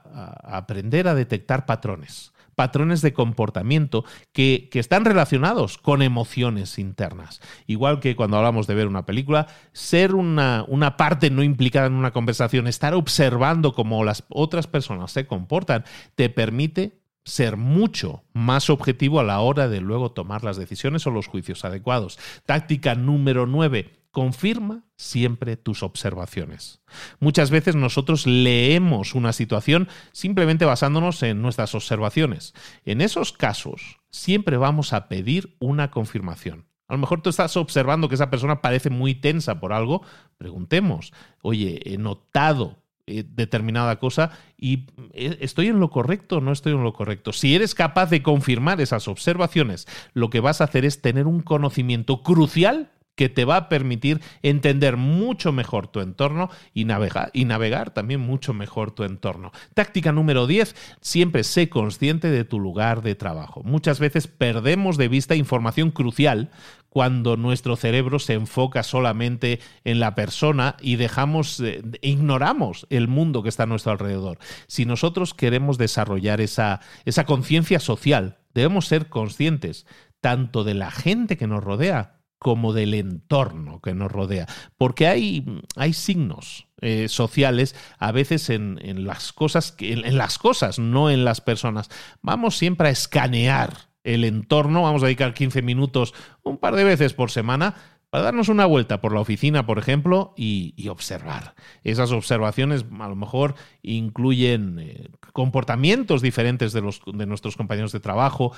aprender 0.42 1.06
a 1.06 1.14
detectar 1.14 1.66
patrones, 1.66 2.32
patrones 2.56 3.02
de 3.02 3.12
comportamiento 3.12 4.04
que, 4.32 4.68
están 4.72 5.04
relacionados 5.04 5.78
con 5.78 6.02
emociones 6.02 6.76
internas. 6.76 7.40
Igual 7.68 8.00
que 8.00 8.16
cuando 8.16 8.38
hablamos 8.38 8.66
de 8.66 8.74
ver 8.74 8.88
una 8.88 9.06
película, 9.06 9.46
ser 9.72 10.16
una, 10.16 10.64
una 10.66 10.96
parte 10.96 11.30
no 11.30 11.44
implicada 11.44 11.86
en 11.86 11.92
una 11.92 12.10
conversación, 12.10 12.66
estar 12.66 12.94
observando 12.94 13.74
cómo 13.74 14.02
las 14.02 14.24
otras 14.28 14.66
personas 14.66 15.12
se 15.12 15.28
comportan, 15.28 15.84
te 16.16 16.30
permite 16.30 16.99
ser 17.24 17.56
mucho 17.56 18.24
más 18.32 18.70
objetivo 18.70 19.20
a 19.20 19.24
la 19.24 19.40
hora 19.40 19.68
de 19.68 19.80
luego 19.80 20.12
tomar 20.12 20.44
las 20.44 20.56
decisiones 20.56 21.06
o 21.06 21.10
los 21.10 21.26
juicios 21.26 21.64
adecuados. 21.64 22.18
Táctica 22.46 22.94
número 22.94 23.46
9. 23.46 24.00
Confirma 24.10 24.84
siempre 24.96 25.56
tus 25.56 25.84
observaciones. 25.84 26.80
Muchas 27.20 27.50
veces 27.50 27.76
nosotros 27.76 28.26
leemos 28.26 29.14
una 29.14 29.32
situación 29.32 29.88
simplemente 30.10 30.64
basándonos 30.64 31.22
en 31.22 31.42
nuestras 31.42 31.74
observaciones. 31.76 32.54
En 32.84 33.00
esos 33.00 33.32
casos, 33.32 34.00
siempre 34.10 34.56
vamos 34.56 34.92
a 34.92 35.08
pedir 35.08 35.56
una 35.60 35.92
confirmación. 35.92 36.66
A 36.88 36.94
lo 36.94 36.98
mejor 36.98 37.22
tú 37.22 37.30
estás 37.30 37.56
observando 37.56 38.08
que 38.08 38.16
esa 38.16 38.30
persona 38.30 38.60
parece 38.60 38.90
muy 38.90 39.14
tensa 39.14 39.60
por 39.60 39.72
algo. 39.72 40.02
Preguntemos, 40.38 41.12
oye, 41.40 41.80
he 41.84 41.98
notado 41.98 42.79
eh, 43.11 43.24
determinada 43.28 43.98
cosa 43.98 44.30
y 44.56 44.86
eh, 45.14 45.38
estoy 45.40 45.66
en 45.66 45.80
lo 45.80 45.90
correcto 45.90 46.36
o 46.36 46.40
no 46.40 46.52
estoy 46.52 46.74
en 46.74 46.84
lo 46.84 46.92
correcto. 46.92 47.32
Si 47.32 47.56
eres 47.56 47.74
capaz 47.74 48.08
de 48.08 48.22
confirmar 48.22 48.80
esas 48.80 49.08
observaciones, 49.08 49.88
lo 50.14 50.30
que 50.30 50.38
vas 50.38 50.61
a 50.61 50.64
hacer 50.64 50.84
es 50.84 51.02
tener 51.02 51.26
un 51.26 51.40
conocimiento 51.40 52.22
crucial 52.22 52.92
que 53.16 53.28
te 53.28 53.44
va 53.44 53.56
a 53.56 53.68
permitir 53.68 54.22
entender 54.42 54.96
mucho 54.96 55.52
mejor 55.52 55.88
tu 55.88 56.00
entorno 56.00 56.48
y 56.72 56.86
y 57.32 57.44
navegar 57.44 57.90
también 57.90 58.20
mucho 58.20 58.54
mejor 58.54 58.92
tu 58.92 59.04
entorno. 59.04 59.52
Táctica 59.74 60.12
número 60.12 60.46
10, 60.46 60.74
siempre 61.00 61.44
sé 61.44 61.68
consciente 61.68 62.30
de 62.30 62.44
tu 62.44 62.58
lugar 62.58 63.02
de 63.02 63.16
trabajo. 63.16 63.62
Muchas 63.62 64.00
veces 64.00 64.26
perdemos 64.26 64.96
de 64.96 65.08
vista 65.08 65.34
información 65.34 65.90
crucial 65.90 66.50
cuando 66.91 67.36
nuestro 67.36 67.76
cerebro 67.76 68.18
se 68.18 68.34
enfoca 68.34 68.82
solamente 68.82 69.61
en 69.84 70.01
la 70.01 70.14
persona 70.14 70.76
y 70.80 70.97
dejamos, 70.97 71.61
eh, 71.61 71.82
ignoramos 72.03 72.86
el 72.91 73.09
mundo 73.09 73.43
que 73.43 73.49
está 73.49 73.62
a 73.62 73.66
nuestro 73.66 73.93
alrededor. 73.93 74.38
Si 74.66 74.84
nosotros 74.84 75.32
queremos 75.32 75.78
desarrollar 75.78 76.41
esa, 76.41 76.80
esa 77.05 77.24
conciencia 77.24 77.80
social, 77.80 78.38
debemos 78.53 78.86
ser 78.86 79.09
conscientes 79.09 79.86
tanto 80.20 80.64
de 80.64 80.74
la 80.74 80.91
gente 80.91 81.36
que 81.36 81.47
nos 81.47 81.64
rodea 81.64 82.20
como 82.41 82.72
del 82.72 82.95
entorno 82.95 83.80
que 83.80 83.95
nos 83.95 84.11
rodea. 84.11 84.47
Porque 84.78 85.07
hay, 85.07 85.45
hay 85.76 85.93
signos 85.93 86.66
eh, 86.80 87.09
sociales 87.09 87.76
a 87.99 88.12
veces 88.12 88.49
en, 88.49 88.78
las 89.07 89.34
cosas, 89.34 89.76
en, 89.78 90.16
las 90.16 90.38
cosas, 90.38 90.78
no 90.78 91.11
en 91.11 91.24
las 91.26 91.43
personas. 91.43 91.91
Vamos 92.22 92.57
siempre 92.57 92.88
a 92.88 92.93
escanear 92.93 93.89
el 94.05 94.24
entorno, 94.24 94.82
vamos 94.82 95.03
a 95.03 95.07
dedicar 95.07 95.34
15 95.34 95.62
minutos 95.62 96.14
un 96.42 96.59
par 96.59 96.74
de 96.74 96.84
veces 96.84 97.14
por 97.14 97.30
semana 97.30 97.74
para 98.11 98.24
darnos 98.24 98.48
una 98.48 98.66
vuelta 98.66 99.01
por 99.01 99.12
la 99.12 99.20
oficina, 99.20 99.66
por 99.66 99.78
ejemplo, 99.78 100.34
y, 100.36 100.88
observar. 100.88 101.55
Esas 101.84 102.11
observaciones 102.11 102.84
a 102.98 103.09
lo 103.09 103.14
mejor 103.14 103.55
incluyen 103.82 104.78
eh, 104.80 105.09
comportamientos 105.32 106.20
diferentes 106.20 106.72
de, 106.72 106.80
los, 106.80 107.01
de 107.07 107.26
nuestros 107.26 107.57
compañeros 107.57 107.92
de 107.92 108.01
trabajo, 108.01 108.53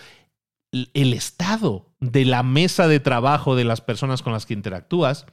el 0.73 1.13
estado 1.13 1.91
de 2.01 2.25
la 2.25 2.43
mesa 2.43 2.89
de 2.89 2.99
trabajo 2.99 3.55
de 3.55 3.65
las 3.65 3.83
personas 3.83 4.23
con 4.23 4.33
las 4.33 4.47
que 4.47 4.55
interactúas 4.55 5.27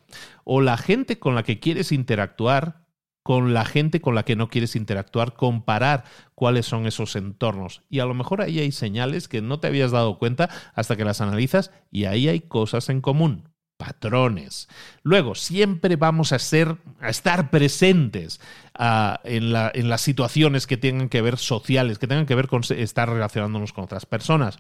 o 0.44 0.60
la 0.60 0.76
gente 0.76 1.18
con 1.18 1.34
la 1.34 1.44
que 1.44 1.62
quieres 1.62 1.94
interactuar 1.94 2.89
con 3.24 3.54
la 3.54 3.66
gente 3.66 4.02
con 4.02 4.16
la 4.16 4.24
que 4.24 4.36
no 4.36 4.50
quieres 4.50 4.76
interactuar, 4.76 5.34
comparar 5.34 6.04
cuáles 6.36 6.66
son 6.66 6.88
esos 6.88 7.16
entornos. 7.16 7.84
Y 7.90 8.00
a 8.00 8.06
lo 8.06 8.14
mejor 8.14 8.42
ahí 8.42 8.60
hay 8.60 8.72
señales 8.72 9.28
que 9.28 9.42
no 9.42 9.60
te 9.60 9.68
habías 9.68 9.92
dado 9.92 10.18
cuenta 10.18 10.50
hasta 10.74 10.96
que 10.96 11.06
las 11.06 11.22
analizas 11.22 11.72
y 11.92 12.06
ahí 12.06 12.28
hay 12.28 12.40
cosas 12.42 12.90
en 12.90 13.02
común. 13.02 13.49
Patrones. 13.80 14.68
Luego, 15.04 15.36
siempre 15.36 15.96
vamos 15.96 16.34
a 16.34 16.40
ser, 16.40 16.76
a 17.00 17.10
estar 17.10 17.50
presentes 17.50 18.42
ah, 18.78 19.22
en, 19.24 19.56
en, 19.56 19.90
las 19.90 20.02
situaciones 20.02 20.68
que 20.68 20.76
tengan 20.76 21.08
que 21.08 21.22
ver 21.22 21.38
sociales, 21.38 21.98
que 21.98 22.06
tengan 22.06 22.26
que 22.26 22.36
ver 22.36 22.50
con 22.50 22.62
estar 22.70 23.10
relacionándonos 23.10 23.72
con 23.72 23.86
otras 23.86 24.06
personas. 24.06 24.60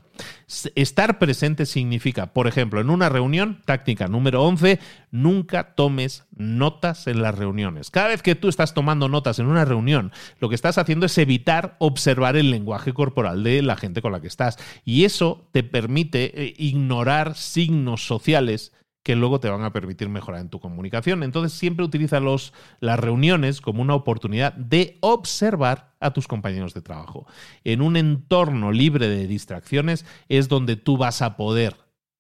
Estar 0.74 1.20
presente 1.20 1.66
significa, 1.66 2.28
por 2.28 2.48
ejemplo, 2.48 2.80
en 2.80 2.90
una 2.90 3.10
reunión, 3.10 3.62
táctica 3.66 4.08
número 4.08 4.42
11, 4.42 4.80
nunca 5.12 5.76
tomes 5.76 6.24
notas 6.34 7.06
en 7.08 7.22
las 7.22 7.38
reuniones. 7.38 7.92
Cada 7.92 8.08
vez 8.08 8.22
que 8.22 8.36
tú 8.36 8.48
estás 8.48 8.74
tomando 8.74 9.10
notas 9.10 9.38
en 9.40 9.48
una 9.48 9.66
reunión, 9.66 10.14
lo 10.40 10.48
que 10.48 10.56
estás 10.56 10.78
haciendo 10.78 11.08
es 11.08 11.18
evitar 11.18 11.76
observar 11.80 12.38
el 12.38 12.52
lenguaje 12.52 12.94
corporal 12.94 13.44
de 13.44 13.62
la 13.64 13.76
gente 13.76 14.02
con 14.02 14.14
la 14.14 14.22
que 14.22 14.28
estás. 14.28 14.58
Y 14.86 15.04
eso 15.04 15.46
te 15.52 15.64
permite 15.64 16.42
eh, 16.42 16.54
ignorar 16.58 17.36
signos 17.36 18.08
sociales 18.08 18.72
que 19.10 19.16
luego 19.16 19.40
te 19.40 19.50
van 19.50 19.64
a 19.64 19.74
permitir 19.74 20.08
mejorar 20.08 20.40
en 20.40 20.50
tu 20.50 20.60
comunicación. 20.60 21.24
Entonces 21.24 21.58
siempre 21.58 21.84
utiliza 21.84 22.20
los, 22.20 22.54
las 22.80 23.00
reuniones 23.00 23.60
como 23.60 23.82
una 23.82 23.96
oportunidad 23.96 24.54
de 24.54 25.00
observar 25.00 25.96
a 26.00 26.14
tus 26.14 26.28
compañeros 26.28 26.76
de 26.76 26.84
trabajo. 26.84 27.26
En 27.64 27.82
un 27.82 27.98
entorno 27.98 28.72
libre 28.72 29.10
de 29.10 29.26
distracciones 29.26 30.06
es 30.28 30.48
donde 30.48 30.76
tú 30.76 30.96
vas 30.96 31.24
a 31.24 31.38
poder 31.38 31.76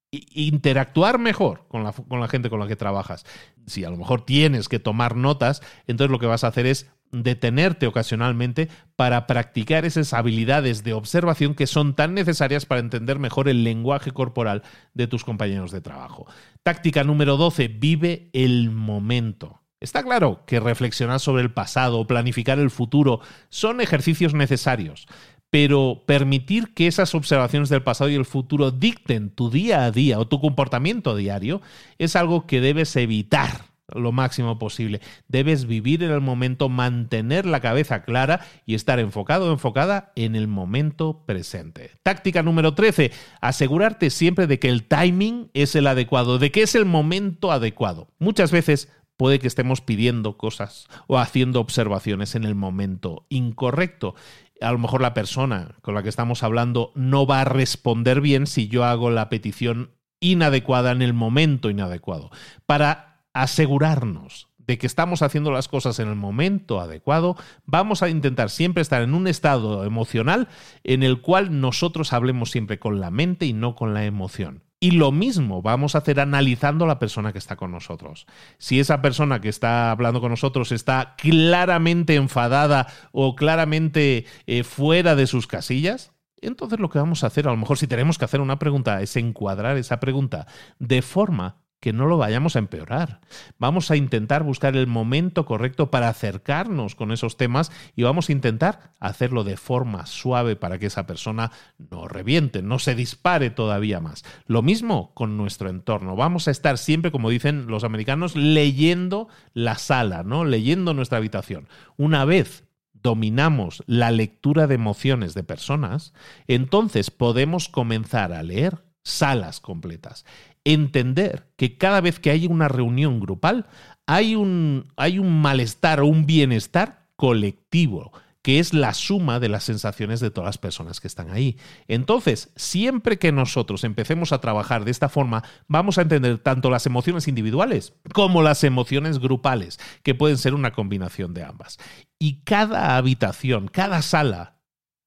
interactuar 0.09 1.19
mejor 1.19 1.67
con 1.67 1.83
la, 1.83 1.91
con 1.91 2.19
la 2.19 2.27
gente 2.27 2.49
con 2.49 2.59
la 2.59 2.65
que 2.65 2.75
trabajas. 2.75 3.23
Si 3.67 3.83
a 3.83 3.91
lo 3.91 3.97
mejor 3.97 4.25
tienes 4.25 4.67
que 4.67 4.79
tomar 4.79 5.15
notas, 5.15 5.61
entonces 5.85 6.09
lo 6.11 6.17
que 6.17 6.25
vas 6.25 6.43
a 6.43 6.47
hacer 6.47 6.65
es 6.65 6.89
detenerte 7.11 7.87
ocasionalmente 7.87 8.69
para 8.95 9.27
practicar 9.27 9.85
esas 9.85 10.13
habilidades 10.13 10.83
de 10.83 10.93
observación 10.93 11.55
que 11.55 11.67
son 11.67 11.95
tan 11.95 12.13
necesarias 12.13 12.65
para 12.65 12.81
entender 12.81 13.19
mejor 13.19 13.49
el 13.49 13.63
lenguaje 13.63 14.11
corporal 14.11 14.63
de 14.93 15.07
tus 15.07 15.23
compañeros 15.23 15.71
de 15.71 15.81
trabajo. 15.81 16.27
Táctica 16.63 17.03
número 17.03 17.37
12, 17.37 17.67
vive 17.67 18.29
el 18.33 18.71
momento. 18.71 19.61
Está 19.79 20.03
claro 20.03 20.43
que 20.45 20.59
reflexionar 20.59 21.19
sobre 21.19 21.41
el 21.41 21.53
pasado 21.53 21.99
o 21.99 22.07
planificar 22.07 22.59
el 22.59 22.69
futuro 22.69 23.21
son 23.47 23.79
ejercicios 23.79 24.33
necesarios, 24.33 25.07
pero 25.49 26.03
permitir 26.05 26.73
que 26.73 26.87
esas 26.87 27.15
observaciones 27.15 27.69
del 27.69 27.81
pasado 27.81 28.09
y 28.09 28.15
el 28.15 28.25
futuro 28.25 28.71
dicten 28.71 29.29
tu 29.29 29.49
día 29.49 29.85
a 29.85 29.91
día 29.91 30.19
o 30.19 30.27
tu 30.27 30.41
comportamiento 30.41 31.15
diario 31.15 31.61
es 31.97 32.15
algo 32.15 32.45
que 32.45 32.61
debes 32.61 32.95
evitar 32.97 33.68
lo 33.93 34.11
máximo 34.11 34.59
posible. 34.59 35.01
Debes 35.27 35.65
vivir 35.65 36.03
en 36.03 36.11
el 36.11 36.21
momento, 36.21 36.69
mantener 36.69 37.45
la 37.45 37.59
cabeza 37.59 38.03
clara 38.03 38.41
y 38.65 38.75
estar 38.75 38.99
enfocado 38.99 39.49
o 39.49 39.51
enfocada 39.51 40.11
en 40.15 40.35
el 40.35 40.47
momento 40.47 41.23
presente. 41.25 41.91
Táctica 42.03 42.43
número 42.43 42.73
13, 42.73 43.11
asegurarte 43.41 44.09
siempre 44.09 44.47
de 44.47 44.59
que 44.59 44.69
el 44.69 44.83
timing 44.83 45.49
es 45.53 45.75
el 45.75 45.87
adecuado, 45.87 46.39
de 46.39 46.51
que 46.51 46.61
es 46.61 46.75
el 46.75 46.85
momento 46.85 47.51
adecuado. 47.51 48.07
Muchas 48.19 48.51
veces 48.51 48.89
puede 49.19 49.39
que 49.39 49.47
estemos 49.47 49.81
pidiendo 49.81 50.37
cosas 50.37 50.87
o 51.07 51.19
haciendo 51.19 51.59
observaciones 51.59 52.35
en 52.35 52.45
el 52.45 52.55
momento 52.55 53.25
incorrecto. 53.27 54.15
A 54.61 54.71
lo 54.71 54.77
mejor 54.77 55.01
la 55.01 55.13
persona 55.13 55.75
con 55.81 55.93
la 55.93 56.03
que 56.03 56.09
estamos 56.09 56.41
hablando 56.41 56.93
no 56.95 57.27
va 57.27 57.41
a 57.41 57.45
responder 57.45 58.21
bien 58.21 58.47
si 58.47 58.69
yo 58.69 58.85
hago 58.85 59.09
la 59.09 59.27
petición 59.27 59.91
inadecuada 60.21 60.91
en 60.91 61.01
el 61.01 61.13
momento 61.13 61.69
inadecuado. 61.69 62.29
Para 62.65 63.08
asegurarnos 63.33 64.49
de 64.69 64.77
que 64.77 64.85
estamos 64.85 65.23
haciendo 65.23 65.51
las 65.51 65.67
cosas 65.67 65.97
en 65.97 66.09
el 66.09 66.15
momento 66.15 66.79
adecuado, 66.79 67.35
vamos 67.65 68.03
a 68.03 68.09
intentar 68.09 68.51
siempre 68.51 68.83
estar 68.83 69.01
en 69.01 69.15
un 69.15 69.27
estado 69.27 69.83
emocional 69.83 70.47
en 70.83 71.01
el 71.01 71.21
cual 71.21 71.59
nosotros 71.59 72.13
hablemos 72.13 72.51
siempre 72.51 72.77
con 72.77 72.99
la 72.99 73.09
mente 73.09 73.47
y 73.47 73.53
no 73.53 73.75
con 73.75 73.95
la 73.95 74.05
emoción. 74.05 74.61
Y 74.79 74.91
lo 74.91 75.11
mismo 75.11 75.63
vamos 75.63 75.95
a 75.95 75.97
hacer 75.97 76.19
analizando 76.19 76.85
a 76.85 76.87
la 76.87 76.99
persona 76.99 77.33
que 77.33 77.39
está 77.39 77.55
con 77.55 77.71
nosotros. 77.71 78.27
Si 78.59 78.79
esa 78.79 79.01
persona 79.01 79.41
que 79.41 79.49
está 79.49 79.89
hablando 79.89 80.21
con 80.21 80.29
nosotros 80.29 80.71
está 80.71 81.15
claramente 81.17 82.13
enfadada 82.13 82.87
o 83.11 83.35
claramente 83.35 84.25
eh, 84.45 84.63
fuera 84.63 85.15
de 85.15 85.25
sus 85.25 85.47
casillas, 85.47 86.13
entonces 86.41 86.79
lo 86.79 86.89
que 86.89 86.99
vamos 86.99 87.23
a 87.23 87.27
hacer, 87.27 87.47
a 87.47 87.51
lo 87.51 87.57
mejor 87.57 87.77
si 87.77 87.87
tenemos 87.87 88.17
que 88.17 88.25
hacer 88.25 88.39
una 88.39 88.59
pregunta, 88.59 89.01
es 89.01 89.15
encuadrar 89.15 89.77
esa 89.77 89.99
pregunta 89.99 90.45
de 90.77 91.01
forma 91.01 91.57
que 91.79 91.93
no 91.93 92.07
lo 92.07 92.17
vayamos 92.17 92.55
a 92.55 92.59
empeorar. 92.59 93.21
Vamos 93.57 93.89
a 93.91 93.95
intentar 93.95 94.43
buscar 94.43 94.75
el 94.75 94.87
momento 94.87 95.45
correcto 95.45 95.89
para 95.89 96.09
acercarnos 96.09 96.95
con 96.95 97.11
esos 97.11 97.37
temas 97.37 97.71
y 97.95 98.03
vamos 98.03 98.29
a 98.29 98.33
intentar 98.33 98.93
hacerlo 98.99 99.43
de 99.43 99.57
forma 99.57 100.05
suave 100.05 100.55
para 100.55 100.77
que 100.77 100.87
esa 100.87 101.07
persona 101.07 101.51
no 101.77 102.07
reviente, 102.07 102.61
no 102.61 102.79
se 102.79 102.95
dispare 102.95 103.49
todavía 103.49 103.99
más. 104.01 104.23
Lo 104.45 104.61
mismo 104.61 105.13
con 105.13 105.37
nuestro 105.37 105.69
entorno. 105.69 106.15
Vamos 106.15 106.47
a 106.47 106.51
estar 106.51 106.77
siempre, 106.77 107.11
como 107.11 107.29
dicen 107.29 107.67
los 107.67 107.83
americanos, 107.83 108.35
leyendo 108.35 109.29
la 109.53 109.75
sala, 109.75 110.23
¿no? 110.23 110.43
Leyendo 110.43 110.93
nuestra 110.93 111.17
habitación. 111.17 111.67
Una 111.95 112.25
vez 112.25 112.65
dominamos 112.93 113.83
la 113.87 114.11
lectura 114.11 114.67
de 114.67 114.75
emociones 114.75 115.33
de 115.33 115.43
personas, 115.43 116.13
entonces 116.47 117.11
podemos 117.11 117.69
comenzar 117.69 118.33
a 118.33 118.43
leer 118.43 118.83
salas 119.03 119.61
completas 119.61 120.25
entender 120.63 121.47
que 121.55 121.77
cada 121.77 122.01
vez 122.01 122.19
que 122.19 122.31
hay 122.31 122.45
una 122.47 122.67
reunión 122.67 123.19
grupal 123.19 123.65
hay 124.09 124.35
un, 124.35 124.91
hay 124.97 125.19
un 125.19 125.39
malestar 125.39 125.99
o 125.99 126.07
un 126.07 126.25
bienestar 126.25 127.05
colectivo 127.15 128.11
que 128.41 128.57
es 128.59 128.73
la 128.73 128.93
suma 128.93 129.39
de 129.39 129.49
las 129.49 129.65
sensaciones 129.65 130.19
de 130.19 130.31
todas 130.31 130.47
las 130.47 130.57
personas 130.57 130.99
que 130.99 131.07
están 131.07 131.29
ahí. 131.29 131.57
Entonces, 131.87 132.51
siempre 132.55 133.19
que 133.19 133.31
nosotros 133.31 133.83
empecemos 133.83 134.31
a 134.31 134.39
trabajar 134.39 134.85
de 134.85 134.91
esta 134.91 135.09
forma, 135.09 135.43
vamos 135.67 135.97
a 135.97 136.01
entender 136.01 136.39
tanto 136.39 136.69
las 136.71 136.85
emociones 136.85 137.27
individuales 137.27 137.93
como 138.13 138.41
las 138.41 138.63
emociones 138.63 139.19
grupales, 139.19 139.77
que 140.03 140.15
pueden 140.15 140.37
ser 140.37 140.53
una 140.53 140.71
combinación 140.71 141.33
de 141.33 141.43
ambas. 141.43 141.77
Y 142.17 142.41
cada 142.43 142.95
habitación, 142.97 143.67
cada 143.67 144.01
sala 144.01 144.58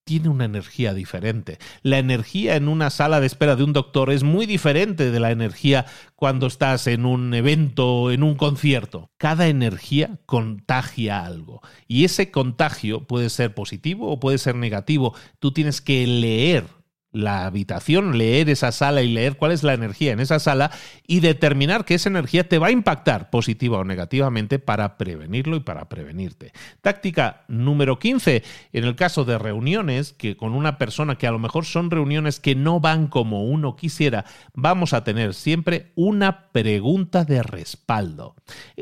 tiene 0.04 0.28
una 0.28 0.44
energía 0.44 0.94
diferente. 0.94 1.58
La 1.82 1.98
energía 1.98 2.56
en 2.56 2.68
una 2.68 2.90
sala 2.90 3.20
de 3.20 3.26
espera 3.26 3.56
de 3.56 3.64
un 3.64 3.72
doctor 3.72 4.10
es 4.10 4.22
muy 4.22 4.46
diferente 4.46 5.10
de 5.10 5.20
la 5.20 5.30
energía 5.30 5.86
cuando 6.16 6.46
estás 6.46 6.86
en 6.86 7.06
un 7.06 7.34
evento, 7.34 8.10
en 8.10 8.22
un 8.22 8.34
concierto. 8.34 9.10
Cada 9.18 9.48
energía 9.48 10.18
contagia 10.26 11.24
algo 11.24 11.62
y 11.86 12.04
ese 12.04 12.30
contagio 12.30 13.06
puede 13.06 13.30
ser 13.30 13.54
positivo 13.54 14.10
o 14.10 14.20
puede 14.20 14.38
ser 14.38 14.56
negativo. 14.56 15.14
Tú 15.38 15.52
tienes 15.52 15.80
que 15.80 16.06
leer 16.06 16.81
la 17.12 17.44
habitación, 17.44 18.16
leer 18.16 18.48
esa 18.48 18.72
sala 18.72 19.02
y 19.02 19.12
leer 19.12 19.36
cuál 19.36 19.52
es 19.52 19.62
la 19.62 19.74
energía 19.74 20.12
en 20.12 20.20
esa 20.20 20.38
sala 20.38 20.70
y 21.06 21.20
determinar 21.20 21.84
que 21.84 21.94
esa 21.94 22.08
energía 22.08 22.48
te 22.48 22.58
va 22.58 22.68
a 22.68 22.72
impactar 22.72 23.30
positiva 23.30 23.78
o 23.78 23.84
negativamente 23.84 24.58
para 24.58 24.96
prevenirlo 24.96 25.56
y 25.56 25.60
para 25.60 25.88
prevenirte. 25.88 26.52
Táctica 26.80 27.42
número 27.48 27.98
15, 27.98 28.42
en 28.72 28.84
el 28.84 28.96
caso 28.96 29.24
de 29.24 29.38
reuniones 29.38 30.12
que 30.14 30.36
con 30.36 30.54
una 30.54 30.78
persona 30.78 31.16
que 31.16 31.26
a 31.26 31.32
lo 31.32 31.38
mejor 31.38 31.66
son 31.66 31.90
reuniones 31.90 32.40
que 32.40 32.54
no 32.54 32.80
van 32.80 33.08
como 33.08 33.44
uno 33.44 33.76
quisiera, 33.76 34.24
vamos 34.54 34.94
a 34.94 35.04
tener 35.04 35.34
siempre 35.34 35.92
una 35.94 36.48
pregunta 36.52 37.24
de 37.24 37.42
respaldo. 37.42 38.36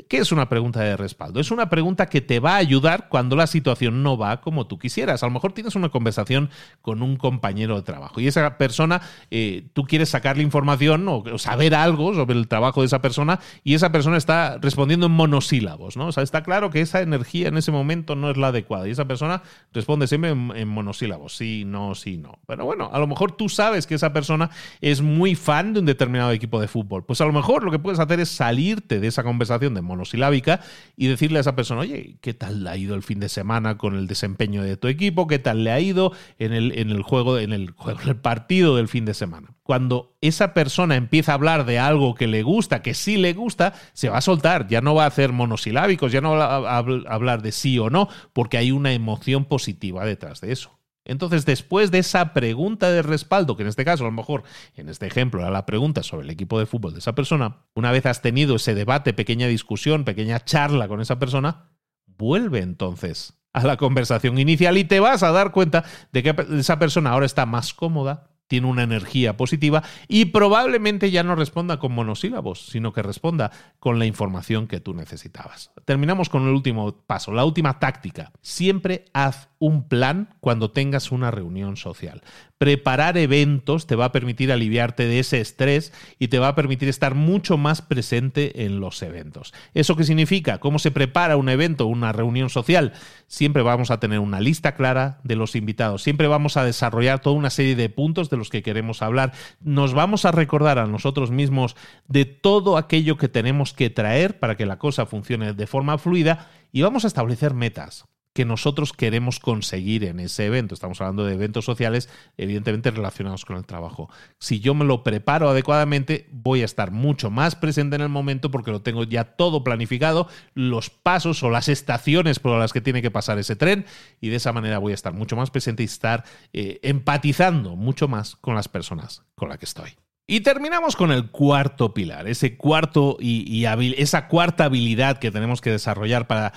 ¿Qué 0.08 0.18
es 0.18 0.30
una 0.30 0.48
pregunta 0.48 0.80
de 0.80 0.96
respaldo? 0.96 1.40
Es 1.40 1.50
una 1.50 1.68
pregunta 1.68 2.06
que 2.06 2.20
te 2.20 2.38
va 2.38 2.54
a 2.54 2.58
ayudar 2.58 3.08
cuando 3.08 3.34
la 3.34 3.48
situación 3.48 4.02
no 4.02 4.16
va 4.16 4.40
como 4.40 4.66
tú 4.66 4.78
quisieras. 4.78 5.22
A 5.22 5.26
lo 5.26 5.32
mejor 5.32 5.52
tienes 5.52 5.74
una 5.74 5.88
conversación 5.88 6.50
con 6.80 7.02
un 7.02 7.16
compañero 7.16 7.74
de 7.76 7.82
trabajo 7.82 8.19
y 8.20 8.28
esa 8.28 8.58
persona, 8.58 9.00
eh, 9.30 9.64
tú 9.72 9.84
quieres 9.84 10.08
sacarle 10.08 10.42
información 10.42 11.06
o, 11.08 11.24
saber 11.38 11.74
algo 11.74 12.14
sobre 12.14 12.38
el 12.38 12.48
trabajo 12.48 12.80
de 12.80 12.86
esa 12.86 13.00
persona 13.00 13.40
y 13.64 13.74
esa 13.74 13.92
persona 13.92 14.16
está 14.16 14.58
respondiendo 14.60 15.06
en 15.06 15.12
monosílabos, 15.12 15.96
¿no? 15.96 16.08
O 16.08 16.12
sea, 16.12 16.22
está 16.22 16.42
claro 16.42 16.70
que 16.70 16.80
esa 16.80 17.00
energía 17.00 17.48
en 17.48 17.56
ese 17.56 17.72
momento 17.72 18.14
no 18.16 18.30
es 18.30 18.36
la 18.36 18.48
adecuada 18.48 18.88
y 18.88 18.90
esa 18.90 19.06
persona 19.06 19.42
responde 19.72 20.06
siempre 20.06 20.30
en, 20.30 20.68
monosílabos, 20.68 21.36
sí, 21.36 21.64
no, 21.64 21.94
sí, 21.94 22.16
no. 22.16 22.38
Pero 22.46 22.64
bueno, 22.64 22.90
a 22.92 22.98
lo 22.98 23.06
mejor 23.06 23.32
tú 23.32 23.48
sabes 23.48 23.86
que 23.86 23.94
esa 23.94 24.12
persona 24.12 24.50
es 24.80 25.00
muy 25.00 25.34
fan 25.34 25.72
de 25.72 25.80
un 25.80 25.86
determinado 25.86 26.32
equipo 26.32 26.60
de 26.60 26.68
fútbol. 26.68 27.04
Pues 27.04 27.20
a 27.20 27.24
lo 27.24 27.32
mejor 27.32 27.64
lo 27.64 27.70
que 27.70 27.78
puedes 27.78 27.98
hacer 27.98 28.20
es 28.20 28.28
salirte 28.28 29.00
de 29.00 29.06
esa 29.06 29.22
conversación 29.22 29.74
de 29.74 29.82
monosilábica 29.82 30.60
y 30.96 31.06
decirle 31.06 31.38
a 31.38 31.40
esa 31.40 31.56
persona, 31.56 31.80
oye, 31.82 32.16
¿qué 32.20 32.34
tal 32.34 32.64
le 32.64 32.70
ha 32.70 32.76
ido 32.76 32.94
el 32.94 33.02
fin 33.02 33.20
de 33.20 33.28
semana 33.28 33.78
con 33.78 33.96
el 33.96 34.06
desempeño 34.06 34.62
de 34.62 34.76
tu 34.76 34.88
equipo? 34.88 35.26
¿Qué 35.26 35.38
tal 35.38 35.64
le 35.64 35.72
ha 35.72 35.80
ido 35.80 36.12
en 36.38 36.52
el, 36.52 36.78
en 36.78 36.90
el 36.90 37.02
juego, 37.02 37.38
en 37.38 37.52
el 37.52 37.70
juego, 37.70 38.00
el 38.10 38.16
partido 38.16 38.76
del 38.76 38.88
fin 38.88 39.04
de 39.04 39.14
semana. 39.14 39.54
Cuando 39.62 40.16
esa 40.20 40.52
persona 40.52 40.96
empieza 40.96 41.32
a 41.32 41.36
hablar 41.36 41.64
de 41.64 41.78
algo 41.78 42.14
que 42.14 42.26
le 42.26 42.42
gusta, 42.42 42.82
que 42.82 42.94
sí 42.94 43.16
le 43.16 43.32
gusta, 43.32 43.72
se 43.92 44.08
va 44.08 44.18
a 44.18 44.22
soltar, 44.22 44.68
ya 44.68 44.80
no 44.80 44.94
va 44.94 45.04
a 45.04 45.08
hacer 45.08 45.32
monosilábicos, 45.32 46.12
ya 46.12 46.20
no 46.20 46.32
va 46.32 46.56
a 46.56 46.78
hablar 46.78 47.42
de 47.42 47.52
sí 47.52 47.78
o 47.78 47.90
no, 47.90 48.08
porque 48.32 48.58
hay 48.58 48.72
una 48.72 48.92
emoción 48.92 49.44
positiva 49.44 50.04
detrás 50.04 50.40
de 50.40 50.52
eso. 50.52 50.78
Entonces, 51.04 51.46
después 51.46 51.90
de 51.90 51.98
esa 51.98 52.34
pregunta 52.34 52.90
de 52.90 53.02
respaldo, 53.02 53.56
que 53.56 53.62
en 53.62 53.68
este 53.68 53.84
caso, 53.84 54.04
a 54.04 54.08
lo 54.08 54.12
mejor, 54.12 54.42
en 54.76 54.88
este 54.88 55.06
ejemplo, 55.06 55.40
era 55.40 55.50
la 55.50 55.66
pregunta 55.66 56.02
sobre 56.02 56.24
el 56.24 56.30
equipo 56.30 56.58
de 56.58 56.66
fútbol 56.66 56.92
de 56.92 56.98
esa 56.98 57.14
persona, 57.14 57.64
una 57.74 57.90
vez 57.90 58.06
has 58.06 58.22
tenido 58.22 58.56
ese 58.56 58.74
debate, 58.74 59.14
pequeña 59.14 59.46
discusión, 59.46 60.04
pequeña 60.04 60.44
charla 60.44 60.88
con 60.88 61.00
esa 61.00 61.18
persona, 61.18 61.70
vuelve 62.06 62.60
entonces 62.60 63.39
a 63.52 63.64
la 63.64 63.76
conversación 63.76 64.38
inicial 64.38 64.78
y 64.78 64.84
te 64.84 65.00
vas 65.00 65.22
a 65.22 65.32
dar 65.32 65.52
cuenta 65.52 65.84
de 66.12 66.22
que 66.22 66.34
esa 66.58 66.78
persona 66.78 67.10
ahora 67.10 67.26
está 67.26 67.46
más 67.46 67.74
cómoda, 67.74 68.29
tiene 68.50 68.66
una 68.66 68.82
energía 68.82 69.36
positiva 69.36 69.84
y 70.08 70.24
probablemente 70.24 71.12
ya 71.12 71.22
no 71.22 71.36
responda 71.36 71.78
con 71.78 71.92
monosílabos, 71.92 72.66
sino 72.66 72.92
que 72.92 73.00
responda 73.00 73.52
con 73.78 74.00
la 74.00 74.06
información 74.06 74.66
que 74.66 74.80
tú 74.80 74.92
necesitabas. 74.92 75.70
Terminamos 75.84 76.28
con 76.28 76.42
el 76.42 76.52
último 76.52 76.96
paso, 77.06 77.30
la 77.30 77.44
última 77.44 77.78
táctica. 77.78 78.32
Siempre 78.42 79.04
haz 79.12 79.50
un 79.60 79.86
plan 79.86 80.34
cuando 80.40 80.72
tengas 80.72 81.12
una 81.12 81.30
reunión 81.30 81.76
social. 81.76 82.22
Preparar 82.58 83.16
eventos 83.18 83.86
te 83.86 83.94
va 83.94 84.06
a 84.06 84.12
permitir 84.12 84.50
aliviarte 84.50 85.04
de 85.04 85.20
ese 85.20 85.40
estrés 85.40 85.92
y 86.18 86.28
te 86.28 86.38
va 86.38 86.48
a 86.48 86.54
permitir 86.54 86.88
estar 86.88 87.14
mucho 87.14 87.56
más 87.56 87.82
presente 87.82 88.64
en 88.64 88.80
los 88.80 89.00
eventos. 89.02 89.54
¿Eso 89.74 89.96
qué 89.96 90.04
significa? 90.04 90.58
¿Cómo 90.58 90.78
se 90.78 90.90
prepara 90.90 91.36
un 91.36 91.48
evento, 91.48 91.86
una 91.86 92.12
reunión 92.12 92.50
social? 92.50 92.94
Siempre 93.28 93.62
vamos 93.62 93.90
a 93.90 94.00
tener 94.00 94.18
una 94.18 94.40
lista 94.40 94.74
clara 94.74 95.20
de 95.24 95.36
los 95.36 95.54
invitados. 95.54 96.02
Siempre 96.02 96.26
vamos 96.26 96.56
a 96.56 96.64
desarrollar 96.64 97.20
toda 97.20 97.36
una 97.36 97.50
serie 97.50 97.76
de 97.76 97.88
puntos 97.90 98.28
de 98.28 98.39
los 98.40 98.50
que 98.50 98.62
queremos 98.62 99.02
hablar. 99.02 99.32
Nos 99.60 99.94
vamos 99.94 100.24
a 100.24 100.32
recordar 100.32 100.80
a 100.80 100.86
nosotros 100.86 101.30
mismos 101.30 101.76
de 102.08 102.24
todo 102.24 102.76
aquello 102.76 103.16
que 103.16 103.28
tenemos 103.28 103.72
que 103.72 103.90
traer 103.90 104.40
para 104.40 104.56
que 104.56 104.66
la 104.66 104.78
cosa 104.78 105.06
funcione 105.06 105.52
de 105.52 105.66
forma 105.68 105.96
fluida 105.98 106.48
y 106.72 106.82
vamos 106.82 107.04
a 107.04 107.08
establecer 107.08 107.54
metas 107.54 108.06
que 108.32 108.44
nosotros 108.44 108.92
queremos 108.92 109.40
conseguir 109.40 110.04
en 110.04 110.20
ese 110.20 110.46
evento. 110.46 110.74
Estamos 110.74 111.00
hablando 111.00 111.24
de 111.24 111.34
eventos 111.34 111.64
sociales, 111.64 112.08
evidentemente 112.36 112.90
relacionados 112.90 113.44
con 113.44 113.56
el 113.56 113.66
trabajo. 113.66 114.08
Si 114.38 114.60
yo 114.60 114.74
me 114.74 114.84
lo 114.84 115.02
preparo 115.02 115.48
adecuadamente, 115.48 116.28
voy 116.30 116.62
a 116.62 116.64
estar 116.64 116.92
mucho 116.92 117.30
más 117.30 117.56
presente 117.56 117.96
en 117.96 118.02
el 118.02 118.08
momento 118.08 118.50
porque 118.50 118.70
lo 118.70 118.82
tengo 118.82 119.04
ya 119.04 119.24
todo 119.24 119.64
planificado, 119.64 120.28
los 120.54 120.90
pasos 120.90 121.42
o 121.42 121.50
las 121.50 121.68
estaciones 121.68 122.38
por 122.38 122.56
las 122.58 122.72
que 122.72 122.80
tiene 122.80 123.02
que 123.02 123.10
pasar 123.10 123.38
ese 123.38 123.56
tren, 123.56 123.84
y 124.20 124.28
de 124.28 124.36
esa 124.36 124.52
manera 124.52 124.78
voy 124.78 124.92
a 124.92 124.94
estar 124.94 125.12
mucho 125.12 125.36
más 125.36 125.50
presente 125.50 125.82
y 125.82 125.86
estar 125.86 126.24
eh, 126.52 126.78
empatizando 126.82 127.74
mucho 127.76 128.06
más 128.06 128.36
con 128.36 128.54
las 128.54 128.68
personas 128.68 129.24
con 129.34 129.48
las 129.48 129.58
que 129.58 129.64
estoy. 129.64 129.96
Y 130.30 130.42
terminamos 130.42 130.94
con 130.94 131.10
el 131.10 131.30
cuarto 131.30 131.92
pilar, 131.92 132.28
ese 132.28 132.56
cuarto 132.56 133.16
y, 133.18 133.64
esa 133.96 134.28
cuarta 134.28 134.66
habilidad 134.66 135.18
que 135.18 135.32
tenemos 135.32 135.60
que 135.60 135.72
desarrollar 135.72 136.28
para 136.28 136.52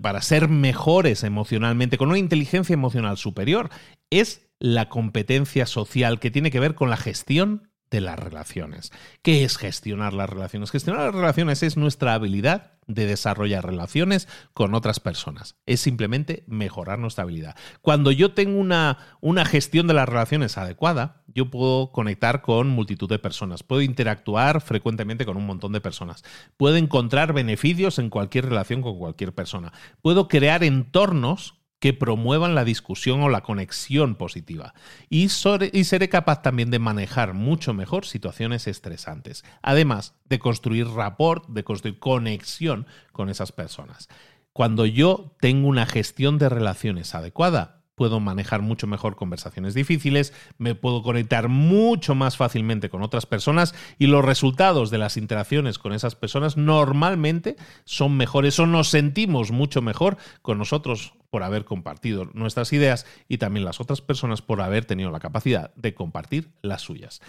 para 0.00 0.22
ser 0.22 0.48
mejores 0.48 1.24
emocionalmente, 1.24 1.98
con 1.98 2.08
una 2.08 2.18
inteligencia 2.18 2.74
emocional 2.74 3.16
superior, 3.16 3.70
es 4.10 4.48
la 4.60 4.88
competencia 4.88 5.66
social 5.66 6.20
que 6.20 6.30
tiene 6.30 6.50
que 6.50 6.60
ver 6.60 6.74
con 6.74 6.90
la 6.90 6.96
gestión 6.96 7.71
de 7.92 8.00
las 8.00 8.18
relaciones. 8.18 8.90
¿Qué 9.20 9.44
es 9.44 9.58
gestionar 9.58 10.14
las 10.14 10.28
relaciones? 10.28 10.70
Gestionar 10.70 11.04
las 11.04 11.14
relaciones 11.14 11.62
es 11.62 11.76
nuestra 11.76 12.14
habilidad 12.14 12.72
de 12.86 13.06
desarrollar 13.06 13.64
relaciones 13.64 14.26
con 14.54 14.74
otras 14.74 14.98
personas. 14.98 15.56
Es 15.66 15.80
simplemente 15.80 16.42
mejorar 16.48 16.98
nuestra 16.98 17.24
habilidad. 17.24 17.54
Cuando 17.82 18.10
yo 18.10 18.32
tengo 18.32 18.58
una, 18.58 18.98
una 19.20 19.44
gestión 19.44 19.86
de 19.86 19.94
las 19.94 20.08
relaciones 20.08 20.56
adecuada, 20.56 21.22
yo 21.28 21.50
puedo 21.50 21.92
conectar 21.92 22.40
con 22.40 22.70
multitud 22.70 23.08
de 23.08 23.18
personas, 23.18 23.62
puedo 23.62 23.82
interactuar 23.82 24.62
frecuentemente 24.62 25.26
con 25.26 25.36
un 25.36 25.46
montón 25.46 25.72
de 25.72 25.80
personas, 25.82 26.24
puedo 26.56 26.76
encontrar 26.76 27.34
beneficios 27.34 27.98
en 27.98 28.08
cualquier 28.10 28.46
relación 28.46 28.80
con 28.80 28.98
cualquier 28.98 29.34
persona, 29.34 29.72
puedo 30.00 30.28
crear 30.28 30.64
entornos 30.64 31.61
que 31.82 31.92
promuevan 31.92 32.54
la 32.54 32.64
discusión 32.64 33.24
o 33.24 33.28
la 33.28 33.40
conexión 33.40 34.14
positiva. 34.14 34.72
Y, 35.10 35.30
seré 35.30 36.08
capaz 36.08 36.40
también 36.40 36.70
de 36.70 36.78
manejar 36.78 37.34
mucho 37.34 37.74
mejor 37.74 38.06
situaciones 38.06 38.68
estresantes. 38.68 39.44
Además 39.62 40.14
de 40.26 40.38
construir 40.38 40.86
rapport, 40.86 41.44
de 41.48 41.64
construir 41.64 41.98
conexión 41.98 42.86
con 43.10 43.28
esas 43.28 43.50
personas. 43.50 44.08
Cuando 44.52 44.86
yo 44.86 45.34
tengo 45.40 45.66
una 45.66 45.84
gestión 45.84 46.38
de 46.38 46.48
relaciones 46.48 47.16
adecuada, 47.16 47.81
puedo 47.94 48.20
manejar 48.20 48.62
mucho 48.62 48.86
mejor 48.86 49.16
conversaciones 49.16 49.74
difíciles, 49.74 50.32
me 50.58 50.74
puedo 50.74 51.02
conectar 51.02 51.48
mucho 51.48 52.14
más 52.14 52.36
fácilmente 52.36 52.88
con 52.88 53.02
otras 53.02 53.26
personas 53.26 53.74
y 53.98 54.06
los 54.06 54.24
resultados 54.24 54.90
de 54.90 54.98
las 54.98 55.16
interacciones 55.16 55.78
con 55.78 55.92
esas 55.92 56.14
personas 56.14 56.56
normalmente 56.56 57.56
son 57.84 58.16
mejores 58.16 58.58
o 58.58 58.66
nos 58.66 58.88
sentimos 58.88 59.50
mucho 59.50 59.82
mejor 59.82 60.16
con 60.42 60.58
nosotros 60.58 61.14
por 61.30 61.42
haber 61.42 61.64
compartido 61.64 62.26
nuestras 62.34 62.72
ideas 62.72 63.06
y 63.28 63.38
también 63.38 63.64
las 63.64 63.80
otras 63.80 64.00
personas 64.00 64.42
por 64.42 64.60
haber 64.60 64.84
tenido 64.84 65.10
la 65.10 65.20
capacidad 65.20 65.74
de 65.74 65.94
compartir 65.94 66.50
las 66.60 66.82
suyas. 66.82 67.20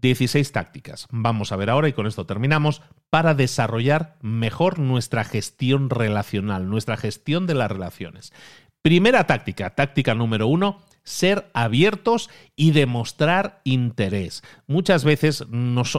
16 0.00 0.52
tácticas. 0.52 1.06
Vamos 1.10 1.52
a 1.52 1.56
ver 1.56 1.68
ahora, 1.68 1.88
y 1.88 1.92
con 1.92 2.06
esto 2.06 2.24
terminamos, 2.24 2.82
para 3.10 3.34
desarrollar 3.34 4.16
mejor 4.22 4.78
nuestra 4.78 5.24
gestión 5.24 5.90
relacional, 5.90 6.68
nuestra 6.68 6.96
gestión 6.96 7.46
de 7.46 7.54
las 7.54 7.70
relaciones. 7.70 8.32
Primera 8.82 9.26
táctica, 9.26 9.70
táctica 9.70 10.14
número 10.14 10.46
uno, 10.46 10.78
ser 11.02 11.50
abiertos 11.54 12.30
y 12.56 12.70
demostrar 12.70 13.60
interés. 13.64 14.42
Muchas 14.66 15.04
veces 15.04 15.44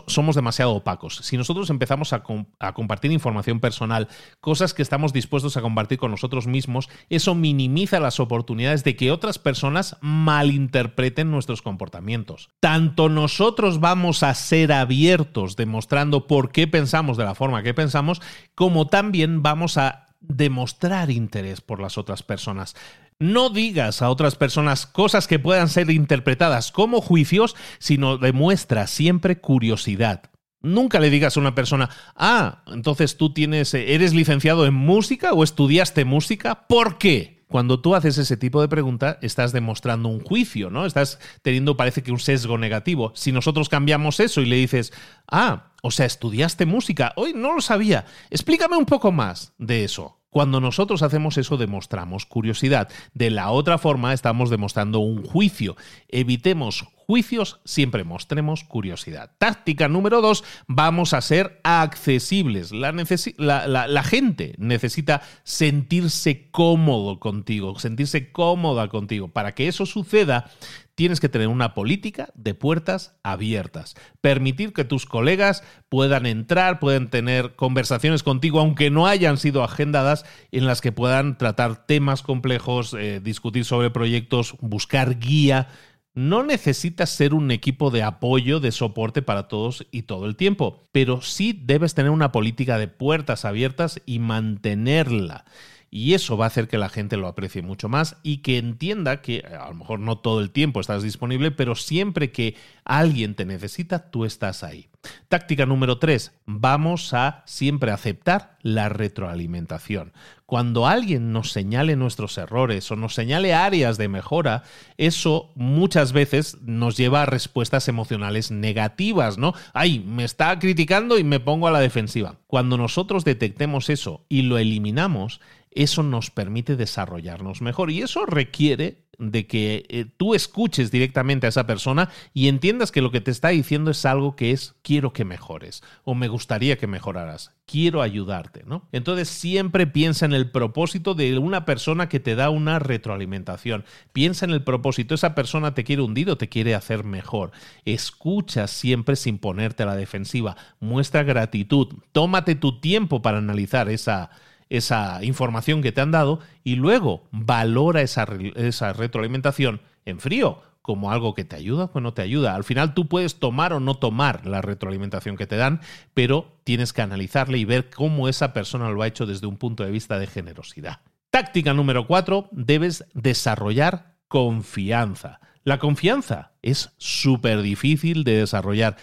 somos 0.07 0.36
demasiado 0.36 0.71
opacos. 0.71 1.17
Si 1.17 1.38
nosotros 1.38 1.69
empezamos 1.69 2.13
a, 2.13 2.23
a, 2.59 2.73
compartir 2.73 3.11
información 3.11 3.59
personal, 3.59 4.07
cosas 4.39 4.73
que 4.73 4.82
estamos 4.82 5.13
dispuestos 5.13 5.57
a 5.57 5.61
compartir 5.61 5.97
con 5.97 6.11
nosotros 6.11 6.47
mismos, 6.47 6.89
eso 7.09 7.36
minimiza 7.36 7.99
las 7.99 8.19
oportunidades 8.19 8.84
de 8.84 8.95
que 8.95 9.11
otras 9.11 9.38
personas 9.38 9.97
malinterpreten 10.01 11.29
nuestros 11.29 11.61
comportamientos. 11.61 12.49
Tanto 12.59 13.09
nosotros 13.09 13.79
vamos 13.79 14.23
a 14.23 14.34
ser 14.34 14.71
abiertos 14.71 15.55
demostrando 15.55 16.27
por 16.27 16.51
qué 16.51 16.67
pensamos 16.67 17.17
de 17.17 17.25
la 17.25 17.36
forma 17.36 17.63
que 17.63 17.73
pensamos, 17.73 18.21
como 18.55 18.88
también 18.88 19.43
vamos 19.43 19.77
a 19.77 20.07
demostrar 20.22 21.11
interés 21.11 21.61
por 21.61 21.82
las 21.82 21.97
otras 21.97 22.24
personas. 22.24 22.76
No 23.19 23.49
digas 23.49 24.01
a 24.01 24.09
otras 24.09 24.36
personas 24.36 24.86
cosas 24.86 25.28
que 25.28 25.39
puedan 25.39 25.69
ser 25.69 25.91
interpretadas 25.91 26.72
como 26.72 27.01
juicios, 27.01 27.55
sino 27.78 28.17
demuestra 28.17 28.88
siempre 28.88 29.39
curiosidad. 29.39 30.24
Nunca 30.63 30.99
le 30.99 31.09
digas 31.09 31.38
a 31.38 31.39
una 31.39 31.55
persona, 31.55 31.89
ah, 32.15 32.63
entonces 32.67 33.17
tú 33.17 33.34
tienes, 33.34 33.74
eh, 33.74 33.95
eres 33.95 34.13
licenciado 34.13 34.65
en 34.65 34.76
música 34.76 35.34
o 35.34 35.43
estudiaste 35.43 36.05
música, 36.05 36.67
¿por 36.67 36.97
qué? 36.99 37.41
Cuando 37.52 37.82
tú 37.82 37.95
haces 37.95 38.18
ese 38.18 38.38
tipo 38.38 38.62
de 38.62 38.70
pregunta, 38.70 39.20
estás 39.22 39.52
demostrando 39.52 40.08
un 40.08 40.22
juicio, 40.22 40.70
¿no? 40.70 40.86
Estás 40.86 41.20
teniendo, 41.41 41.76
parece 41.76 42.02
que 42.02 42.14
un 42.14 42.20
sesgo 42.20 42.58
negativo. 42.58 43.12
Si 43.14 43.34
nosotros 43.34 43.68
cambiamos 43.68 44.22
eso 44.22 44.39
y 44.39 44.45
le 44.45 44.56
dices, 44.56 44.93
ah, 45.30 45.74
o 45.84 45.91
sea, 45.91 46.06
estudiaste 46.06 46.66
música, 46.66 47.12
hoy 47.18 47.34
no 47.36 47.54
lo 47.54 47.60
sabía, 47.60 48.06
explícame 48.30 48.78
un 48.78 48.86
poco 48.86 49.12
más 49.12 49.52
de 49.58 49.84
eso. 49.84 50.22
Cuando 50.30 50.62
nosotros 50.62 51.02
hacemos 51.02 51.38
eso 51.38 51.58
demostramos 51.58 52.26
curiosidad. 52.26 52.88
De 53.14 53.30
la 53.30 53.52
otra 53.52 53.78
forma 53.78 54.14
estamos 54.14 54.49
demostrando 54.49 54.99
un 54.99 55.26
juicio. 55.26 55.76
Evitemos 56.08 56.86
juicios, 57.12 57.59
siempre 57.66 58.05
mostremos 58.05 58.64
curiosidad. 58.64 59.32
Táctica 59.38 59.89
número 59.89 60.22
dos, 60.22 60.45
vamos 60.68 61.14
a 61.14 61.20
ser 61.20 61.59
accesibles. 61.66 62.72
La, 62.72 64.03
gente 64.03 64.55
necesita 64.57 65.22
sentirse 65.43 66.49
cómodo 66.51 67.20
contigo, 67.20 67.78
sentirse 67.80 68.32
cómoda 68.32 68.88
contigo. 68.88 69.28
Para 69.28 69.53
que 69.55 69.68
eso 69.68 69.86
suceda, 69.86 70.49
tienes 70.95 71.20
que 71.20 71.28
tener 71.28 71.49
una 71.49 71.74
política 71.74 72.30
de 72.34 72.53
puertas 72.53 73.18
abiertas. 73.24 73.95
Permitir 74.22 74.72
que 74.72 74.86
tus 74.86 75.05
colegas 75.05 75.64
puedan 75.89 76.26
entrar, 76.26 76.80
puedan 76.80 77.09
tener 77.09 77.57
conversaciones 77.57 78.24
contigo, 78.24 78.62
aunque 78.62 78.89
no 78.89 79.05
hayan 79.05 79.36
sido 79.38 79.66
agendadas, 79.66 80.26
en 80.53 80.66
las 80.66 80.80
que 80.80 80.93
puedan 80.93 81.38
tratar 81.38 81.86
temas 81.86 82.22
complejos, 82.22 82.93
eh, 82.93 83.20
discutir 83.22 83.66
sobre 83.66 83.89
proyectos, 83.89 84.55
buscar 84.62 85.20
guía. 85.20 85.68
No 86.14 86.43
necesitas 86.43 87.09
ser 87.09 87.34
un 87.34 87.51
equipo 87.51 87.89
de 87.89 88.03
apoyo, 88.03 88.59
de 88.59 88.74
soporte 88.74 89.22
para 89.22 89.47
todos 89.47 89.88
y 89.91 90.01
todo 90.03 90.26
el 90.26 90.36
tiempo, 90.36 90.89
pero 90.91 91.22
sí 91.22 91.57
debes 91.64 91.93
tener 91.93 92.12
una 92.12 92.34
política 92.34 92.78
de 92.78 92.89
puertas 92.89 93.45
abiertas 93.45 94.01
y 94.05 94.20
mantenerla. 94.20 95.45
Y 95.94 96.14
eso 96.14 96.38
va 96.38 96.46
a 96.46 96.48
hacer 96.48 96.70
que 96.70 96.78
la 96.78 96.88
gente 96.88 97.18
lo 97.18 97.28
aprecie 97.28 97.62
mucho 97.62 97.89
más 97.89 98.16
y 98.24 98.38
que 98.38 98.58
entienda 98.58 99.22
que 99.22 99.39
a 99.39 99.68
lo 99.68 99.76
mejor 99.76 100.00
no 100.00 100.18
todo 100.20 100.39
el 100.39 100.52
tiempo 100.52 100.80
estás 100.80 101.04
disponible, 101.04 101.52
pero 101.52 101.76
siempre 101.76 102.32
que 102.32 102.56
alguien 102.86 103.36
te 103.36 103.44
necesita, 103.44 104.10
tú 104.10 104.24
estás 104.24 104.64
ahí. 104.64 104.88
Táctica 105.28 105.66
número 105.66 105.98
3. 105.98 106.32
Vamos 106.46 107.14
a 107.14 107.44
siempre 107.46 107.92
aceptar 107.92 108.58
la 108.62 108.88
retroalimentación. 108.88 110.14
Cuando 110.46 110.88
alguien 110.88 111.34
nos 111.34 111.52
señale 111.52 111.96
nuestros 111.96 112.38
errores 112.38 112.89
o 112.92 112.96
nos 112.96 113.14
señale 113.14 113.54
áreas 113.54 113.98
de 113.98 114.08
mejora, 114.08 114.64
eso 114.98 115.52
muchas 115.56 116.14
veces 116.14 116.58
nos 116.62 116.98
lleva 116.98 117.24
a 117.24 117.26
respuestas 117.26 117.88
emocionales 117.88 118.52
negativas, 118.52 119.38
¿no? 119.38 119.54
Ay, 119.74 120.00
me 120.00 120.24
está 120.24 120.58
criticando 120.60 121.18
y 121.18 121.24
me 121.24 121.39
pongo 121.39 121.68
a 121.68 121.72
la 121.72 121.80
defensiva. 121.80 122.36
Cuando 122.48 122.78
nosotros 122.78 123.26
detectemos 123.26 123.89
eso 123.89 124.26
y 124.30 124.44
lo 124.44 124.58
eliminamos, 124.58 125.42
eso 125.72 126.03
nos 126.03 126.30
permite 126.30 126.76
desarrollarnos 126.76 127.61
mejor 127.61 127.91
y 127.91 128.01
eso 128.01 128.26
requiere 128.26 129.05
de 129.22 129.45
que 129.45 129.86
eh, 129.89 130.05
tú 130.17 130.34
escuches 130.34 130.89
directamente 130.89 131.45
a 131.45 131.49
esa 131.49 131.67
persona 131.67 132.09
y 132.34 132.47
entiendas 132.47 132.91
que 132.91 133.01
lo 133.01 133.11
que 133.11 133.22
te 133.22 133.30
está 133.30 133.49
diciendo 133.49 133.91
es 133.91 134.03
algo 134.05 134.36
que 134.36 134.51
es 134.51 134.76
quiero 134.82 135.13
que 135.13 135.26
mejores 135.26 135.84
o 136.03 136.15
me 136.15 136.28
gustaría 136.28 136.78
que 136.78 136.88
mejoraras, 136.88 137.53
quiero 137.67 138.01
ayudarte, 138.01 138.63
¿no? 138.65 138.88
Entonces 138.91 139.30
siempre 139.30 139.86
piensa 139.86 140.26
en 140.26 140.34
el 140.34 140.49
propósito 140.49 141.13
de 141.13 141.38
una 141.38 141.65
persona 141.65 142.09
que 142.09 142.19
te 142.19 142.36
da 142.36 142.49
una 142.49 142.80
retroalimentación. 142.80 143.86
Piensa 144.11 144.45
en 144.45 144.51
el 144.51 144.63
propósito, 144.63 145.13
esa 145.13 145.36
persona 145.36 145.76
te 145.76 145.84
quiere 145.84 146.01
hundir 146.01 146.30
o 146.32 146.38
te 146.38 146.49
quiere 146.49 146.74
hacer 146.74 147.03
mejor. 147.03 147.51
Escucha 147.86 148.67
siempre 148.67 149.15
sin 149.15 149.38
ponerte 149.38 149.84
a 149.84 149.86
la 149.86 149.95
defensiva. 149.95 150.57
Muestra 150.80 151.22
gratitud. 151.24 151.89
Tómate 152.11 152.55
tu 152.55 152.80
tiempo 152.80 153.22
para 153.22 153.38
analizar 153.38 153.88
esa 153.88 154.32
esa 154.72 155.24
información 155.24 155.82
que 155.82 155.91
te 155.91 155.99
han 155.99 156.11
dado 156.11 156.39
y 156.63 156.78
luego 156.78 157.28
valora 157.32 158.01
esa, 158.01 158.26
esa 158.55 158.93
retroalimentación 158.93 159.82
en 160.05 160.19
frío 160.19 160.61
como 160.82 161.11
algo 161.11 161.34
que 161.34 161.43
te 161.43 161.57
ayuda 161.57 161.91
o 161.93 161.99
no 161.99 162.13
te 162.13 162.22
ayuda. 162.22 162.55
Al 162.55 162.63
final 162.63 162.93
tú 162.93 163.07
puedes 163.07 163.38
tomar 163.38 163.74
o 163.74 163.82
no 163.82 163.95
tomar 163.95 164.47
la 164.47 164.61
retroalimentación 164.61 165.36
que 165.36 165.45
te 165.45 165.57
dan, 165.57 165.82
pero 166.13 166.57
tienes 166.63 166.93
que 166.93 167.01
analizarle 167.01 167.57
y 167.57 167.65
ver 167.65 167.89
cómo 167.89 168.30
esa 168.30 168.53
persona 168.53 168.89
lo 168.89 169.01
ha 169.01 169.07
hecho 169.07 169.26
desde 169.26 169.45
un 169.45 169.57
punto 169.57 169.84
de 169.84 169.91
vista 169.91 170.17
de 170.17 170.28
generosidad. 170.28 171.01
Táctica 171.30 171.74
número 171.74 172.07
cuatro, 172.07 172.47
debes 172.51 173.05
desarrollar 173.13 174.15
confianza. 174.30 175.41
La 175.63 175.80
confianza 175.80 176.53
es 176.61 176.93
súper 176.97 177.61
difícil 177.61 178.24
de 178.24 178.38
desarrollar 178.38 178.95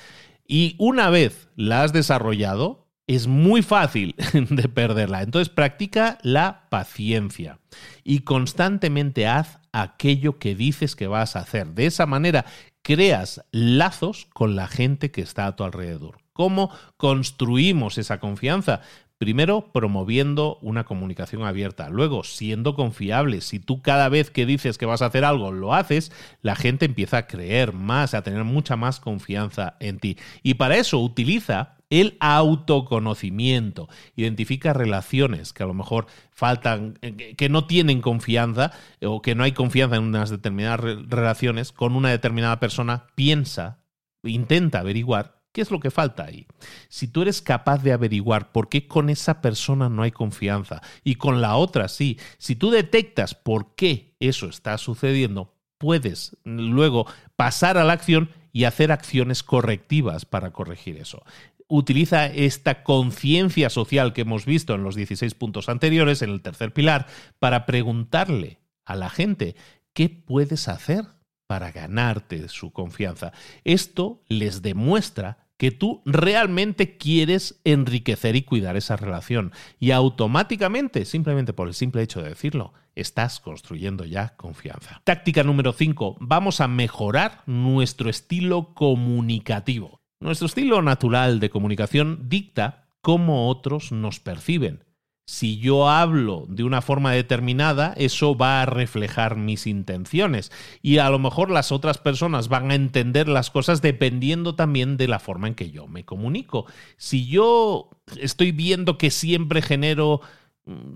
y 0.47 0.77
una 0.79 1.11
vez 1.11 1.51
la 1.57 1.83
has 1.83 1.93
desarrollado, 1.93 2.88
es 3.09 3.27
muy 3.27 3.63
fácil 3.63 4.15
de 4.33 4.69
perderla. 4.69 5.23
Entonces 5.23 5.49
practica 5.49 6.19
la 6.23 6.69
paciencia 6.69 7.59
y 8.05 8.21
constantemente 8.21 9.27
haz 9.27 9.59
aquello 9.73 10.39
que 10.39 10.55
dices 10.55 10.95
que 10.95 11.09
vas 11.09 11.35
a 11.35 11.41
hacer. 11.41 11.69
De 11.69 11.87
esa 11.87 12.07
manera 12.07 12.45
creas 12.83 13.43
lazos 13.51 14.29
con 14.33 14.55
la 14.55 14.69
gente 14.69 15.11
que 15.11 15.23
está 15.23 15.47
a 15.47 15.57
tu 15.57 15.65
alrededor. 15.65 16.19
¿Cómo 16.33 16.71
construimos 16.97 17.99
esa 17.99 18.21
confianza? 18.21 18.83
Primero, 19.17 19.73
promoviendo 19.73 20.59
una 20.63 20.85
comunicación 20.85 21.43
abierta. 21.43 21.89
Luego, 21.89 22.23
siendo 22.23 22.77
confiable. 22.77 23.41
Si 23.41 23.59
tú 23.59 23.83
cada 23.83 24.09
vez 24.09 24.31
que 24.31 24.47
dices 24.47 24.79
que 24.79 24.87
vas 24.87 25.03
a 25.03 25.07
hacer 25.07 25.25
algo 25.25 25.51
lo 25.51 25.75
haces, 25.75 26.13
la 26.41 26.55
gente 26.55 26.87
empieza 26.87 27.17
a 27.19 27.27
creer 27.27 27.73
más, 27.73 28.15
a 28.15 28.23
tener 28.23 28.45
mucha 28.45 28.77
más 28.77 29.01
confianza 29.01 29.77
en 29.81 29.99
ti. 29.99 30.17
Y 30.45 30.55
para 30.55 30.77
eso 30.77 31.01
utiliza 31.01 31.78
el 31.91 32.17
autoconocimiento. 32.21 33.89
Identifica 34.17 34.73
relaciones 34.73 35.53
que 35.53 35.63
a 35.63 35.67
lo 35.67 35.75
mejor 35.75 36.07
faltan, 36.31 36.99
eh, 37.03 37.35
que 37.37 37.49
no 37.49 37.67
tienen 37.67 38.01
confianza 38.01 38.73
o 39.03 39.23
que 39.23 39.35
no 39.35 39.45
hay 39.45 39.53
confianza 39.53 39.97
en 39.97 40.05
unas 40.05 40.31
determinadas 40.31 40.81
relaciones 40.81 41.73
con 41.73 41.97
una 41.97 42.11
determinada 42.11 42.61
persona. 42.61 43.07
Piensa, 43.15 43.79
intenta 44.23 44.81
averiguar 44.81 45.39
¿Qué 45.53 45.63
es 45.63 45.71
lo 45.71 45.81
que 45.81 45.91
falta 45.91 46.25
ahí? 46.25 46.47
Si 46.89 47.09
tú 47.09 47.23
eres 47.23 47.43
capaz 47.43 47.83
de 47.83 47.93
averiguar 47.93 48.53
por 48.53 48.69
qué 48.69 48.87
con 48.87 49.09
esa 49.09 49.41
persona 49.41 49.89
no 49.89 50.03
hay 50.03 50.13
confianza 50.13 50.83
y 51.03 51.17
con 51.17 51.41
la 51.41 51.57
otra 51.57 51.89
sí, 51.89 52.19
si 52.37 52.55
tú 52.55 52.71
detectas 52.71 53.35
por 53.35 53.75
qué 53.75 54.15
eso 54.21 54.47
está 54.47 54.77
sucediendo, 54.79 55.57
puedes 55.79 56.37
luego 56.45 57.07
pasar 57.35 57.79
a 57.79 57.85
la 57.85 57.95
acción 57.95 58.31
y 58.53 58.65
hacer 58.65 58.93
acciones 58.93 59.43
correctivas 59.43 60.25
para 60.25 60.53
corregir 60.53 60.97
eso 60.97 61.25
utiliza 61.69 62.27
esta 62.27 62.83
conciencia 62.83 63.71
social 63.71 64.13
que 64.13 64.23
hemos 64.23 64.47
visto 64.47 64.75
en 64.75 64.83
los 64.83 64.95
16 64.95 65.35
puntos 65.35 65.69
anteriores, 65.69 66.23
en 66.23 66.31
el 66.31 66.41
tercer 66.41 66.73
pilar, 66.73 67.07
para 67.39 67.67
preguntarle 67.67 68.59
a 68.85 68.97
la 68.97 69.11
gente 69.11 69.55
qué 69.93 70.09
puedes 70.09 70.67
hacer 70.69 71.05
para 71.47 71.71
ganarte 71.71 72.49
su 72.49 72.73
confianza. 72.73 73.33
Esto 73.65 74.23
les 74.29 74.63
demuestra 74.63 75.49
que 75.59 75.73
tú 75.73 76.03
realmente 76.07 76.97
quieres 76.97 77.61
enriquecer 77.65 78.37
y 78.37 78.43
cuidar 78.43 78.77
esa 78.77 78.97
relación. 78.97 79.53
Y 79.81 79.91
automáticamente, 79.91 81.05
simplemente 81.05 81.53
por 81.53 81.69
el 81.69 81.75
simple 81.75 82.03
hecho 82.03 82.23
de 82.23 82.31
decirlo, 82.31 82.73
estás 82.95 83.41
construyendo 83.41 84.05
ya 84.05 84.37
confianza. 84.37 85.03
Táctica 85.05 85.43
número 85.43 85.73
5. 85.73 86.19
Vamos 86.21 86.61
a 86.61 86.69
mejorar 86.69 87.43
nuestro 87.47 88.09
estilo 88.09 88.73
comunicativo. 88.73 90.01
Nuestro 90.21 90.47
estilo 90.47 90.83
natural 90.83 91.39
de 91.39 91.49
comunicación 91.49 92.29
dicta 92.29 92.89
cómo 93.03 93.49
otros 93.49 93.93
nos 93.93 94.19
perciben. 94.19 94.83
Si 95.29 95.59
yo 95.59 95.89
hablo 95.89 96.47
de 96.49 96.65
una 96.65 96.83
forma 96.83 97.13
determinada, 97.13 97.93
eso 97.97 98.35
va 98.35 98.63
a 98.63 98.67
reflejar 98.67 99.37
mis 99.37 99.67
intenciones 99.67 100.51
y 100.83 100.99
a 100.99 101.11
lo 101.11 101.19
mejor 101.19 101.51
las 101.51 101.71
otras 101.71 101.99
personas 101.99 102.49
van 102.49 102.71
a 102.71 102.75
entender 102.75 103.29
las 103.29 103.51
cosas 103.51 103.81
dependiendo 103.81 104.55
también 104.55 104.97
de 104.97 105.07
la 105.07 105.19
forma 105.19 105.47
en 105.47 105.55
que 105.55 105.71
yo 105.71 105.87
me 105.87 106.05
comunico. 106.05 106.67
Si 106.97 107.29
yo 107.29 107.91
estoy 108.19 108.53
viendo 108.53 108.99
que 108.99 109.11
siempre 109.11 109.63
genero 109.63 110.23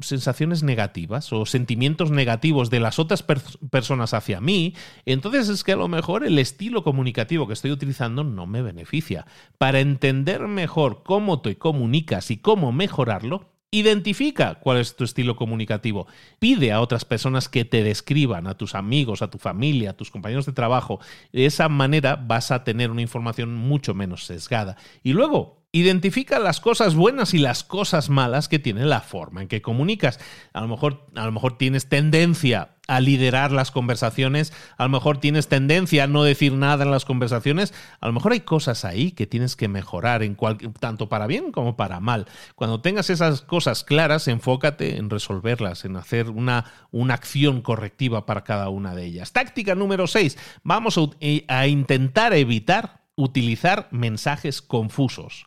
sensaciones 0.01 0.62
negativas 0.62 1.32
o 1.32 1.47
sentimientos 1.47 2.11
negativos 2.11 2.70
de 2.70 2.81
las 2.81 2.99
otras 2.99 3.23
personas 3.23 4.15
hacia 4.15 4.40
mí, 4.40 4.74
entonces 5.07 5.49
es 5.49 5.65
que 5.65 5.73
a 5.73 5.77
lo 5.77 5.89
mejor 5.89 6.24
el 6.24 6.39
estilo 6.39 6.82
comunicativo 6.82 7.47
que 7.47 7.55
estoy 7.55 7.70
utilizando 7.70 8.24
no 8.24 8.47
me 8.47 8.62
beneficia. 8.62 9.27
Para 9.59 9.81
entender 9.81 10.49
mejor 10.49 11.03
cómo 11.05 11.40
te 11.40 11.59
comunicas 11.59 12.31
y 12.31 12.39
cómo 12.39 12.73
mejorarlo, 12.73 13.53
Identifica 13.74 14.57
cuál 14.57 14.77
es 14.77 14.97
tu 14.97 15.05
estilo 15.05 15.35
comunicativo. 15.35 16.07
Pide 16.39 16.73
a 16.73 16.82
otras 16.82 17.07
personas 17.07 17.49
que 17.49 17.65
te 17.65 17.82
describan, 17.82 18.47
a 18.47 18.59
tus 18.59 18.74
amigos, 18.74 19.23
a 19.23 19.31
tu 19.31 19.39
familia, 19.39 19.90
a 19.90 19.97
tus 19.97 20.11
compañeros 20.11 20.44
de 20.44 20.53
trabajo. 20.53 21.01
De 21.32 21.47
esa 21.47 21.70
manera 21.70 22.16
vas 22.16 22.51
a 22.51 22.65
tener 22.65 22.90
una 22.90 23.01
información 23.01 23.55
mucho 23.55 23.94
menos 23.94 24.27
sesgada. 24.27 24.77
Y 25.03 25.15
luego, 25.15 25.61
Identifica 25.74 26.39
las 26.39 26.61
cosas 26.61 26.94
buenas 26.94 27.32
y 27.32 27.39
las 27.39 27.65
cosas 27.65 28.11
malas 28.11 28.47
que 28.49 28.59
tiene 28.59 28.85
la 28.85 29.01
forma 29.01 29.40
en 29.40 29.49
que 29.49 29.62
comunicas. 29.62 30.20
A 30.53 30.61
lo 30.61 30.69
mejor, 30.69 31.07
a 31.15 31.24
lo 31.24 31.32
mejor 31.32 31.57
tienes 31.57 31.89
tendencia 31.89 32.77
a 32.89 33.01
liderar 33.01 33.53
las 33.53 33.70
conversaciones, 33.70 34.53
a 34.77 34.82
lo 34.82 34.90
mejor 34.90 35.16
tienes 35.16 35.49
tendencia 35.49 36.05
a 36.05 36.07
no 36.09 36.24
decir 36.24 36.53
nada 36.53 36.85
en 36.85 36.90
las 36.90 37.07
conversaciones, 37.07 37.73
a 38.01 38.07
lo 38.07 38.12
mejor 38.12 38.32
hay 38.32 38.40
cosas 38.40 38.85
ahí 38.85 39.12
que 39.12 39.27
tienes 39.27 39.57
que 39.57 39.69
mejorar, 39.69 40.23
en 40.23 40.36
tanto 40.78 41.09
para 41.09 41.27
bien 41.27 41.53
como 41.53 41.74
para 41.74 42.01
mal. 42.01 42.27
Cuando 42.55 42.82
tengas 42.82 43.09
esas 43.09 43.40
cosas 43.40 43.82
claras, 43.82 44.28
enfócate 44.28 44.99
en 44.99 45.09
resolverlas, 45.09 45.86
en 45.86 45.97
hacer 45.97 46.28
una, 46.28 46.66
una 46.90 47.15
acción 47.15 47.62
correctiva 47.62 48.27
para 48.27 48.44
cada 48.44 48.69
una 48.69 48.94
de 48.94 49.07
ellas. 49.07 49.32
Táctica 49.32 49.74
número 49.74 50.07
6. 50.07 50.36
Vamos 50.65 50.99
a, 50.99 51.03
a 51.49 51.66
intentar 51.66 52.35
evitar 52.35 53.01
utilizar 53.16 53.89
mensajes 53.90 54.62
confusos. 54.62 55.44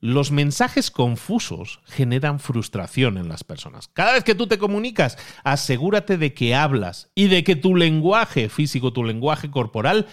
Los 0.00 0.30
mensajes 0.30 0.92
confusos 0.92 1.80
generan 1.86 2.38
frustración 2.38 3.18
en 3.18 3.28
las 3.28 3.42
personas. 3.42 3.88
Cada 3.88 4.12
vez 4.12 4.22
que 4.22 4.36
tú 4.36 4.46
te 4.46 4.58
comunicas, 4.58 5.18
asegúrate 5.42 6.18
de 6.18 6.34
que 6.34 6.54
hablas 6.54 7.10
y 7.16 7.26
de 7.26 7.42
que 7.42 7.56
tu 7.56 7.74
lenguaje 7.74 8.48
físico, 8.48 8.92
tu 8.92 9.02
lenguaje 9.02 9.50
corporal 9.50 10.06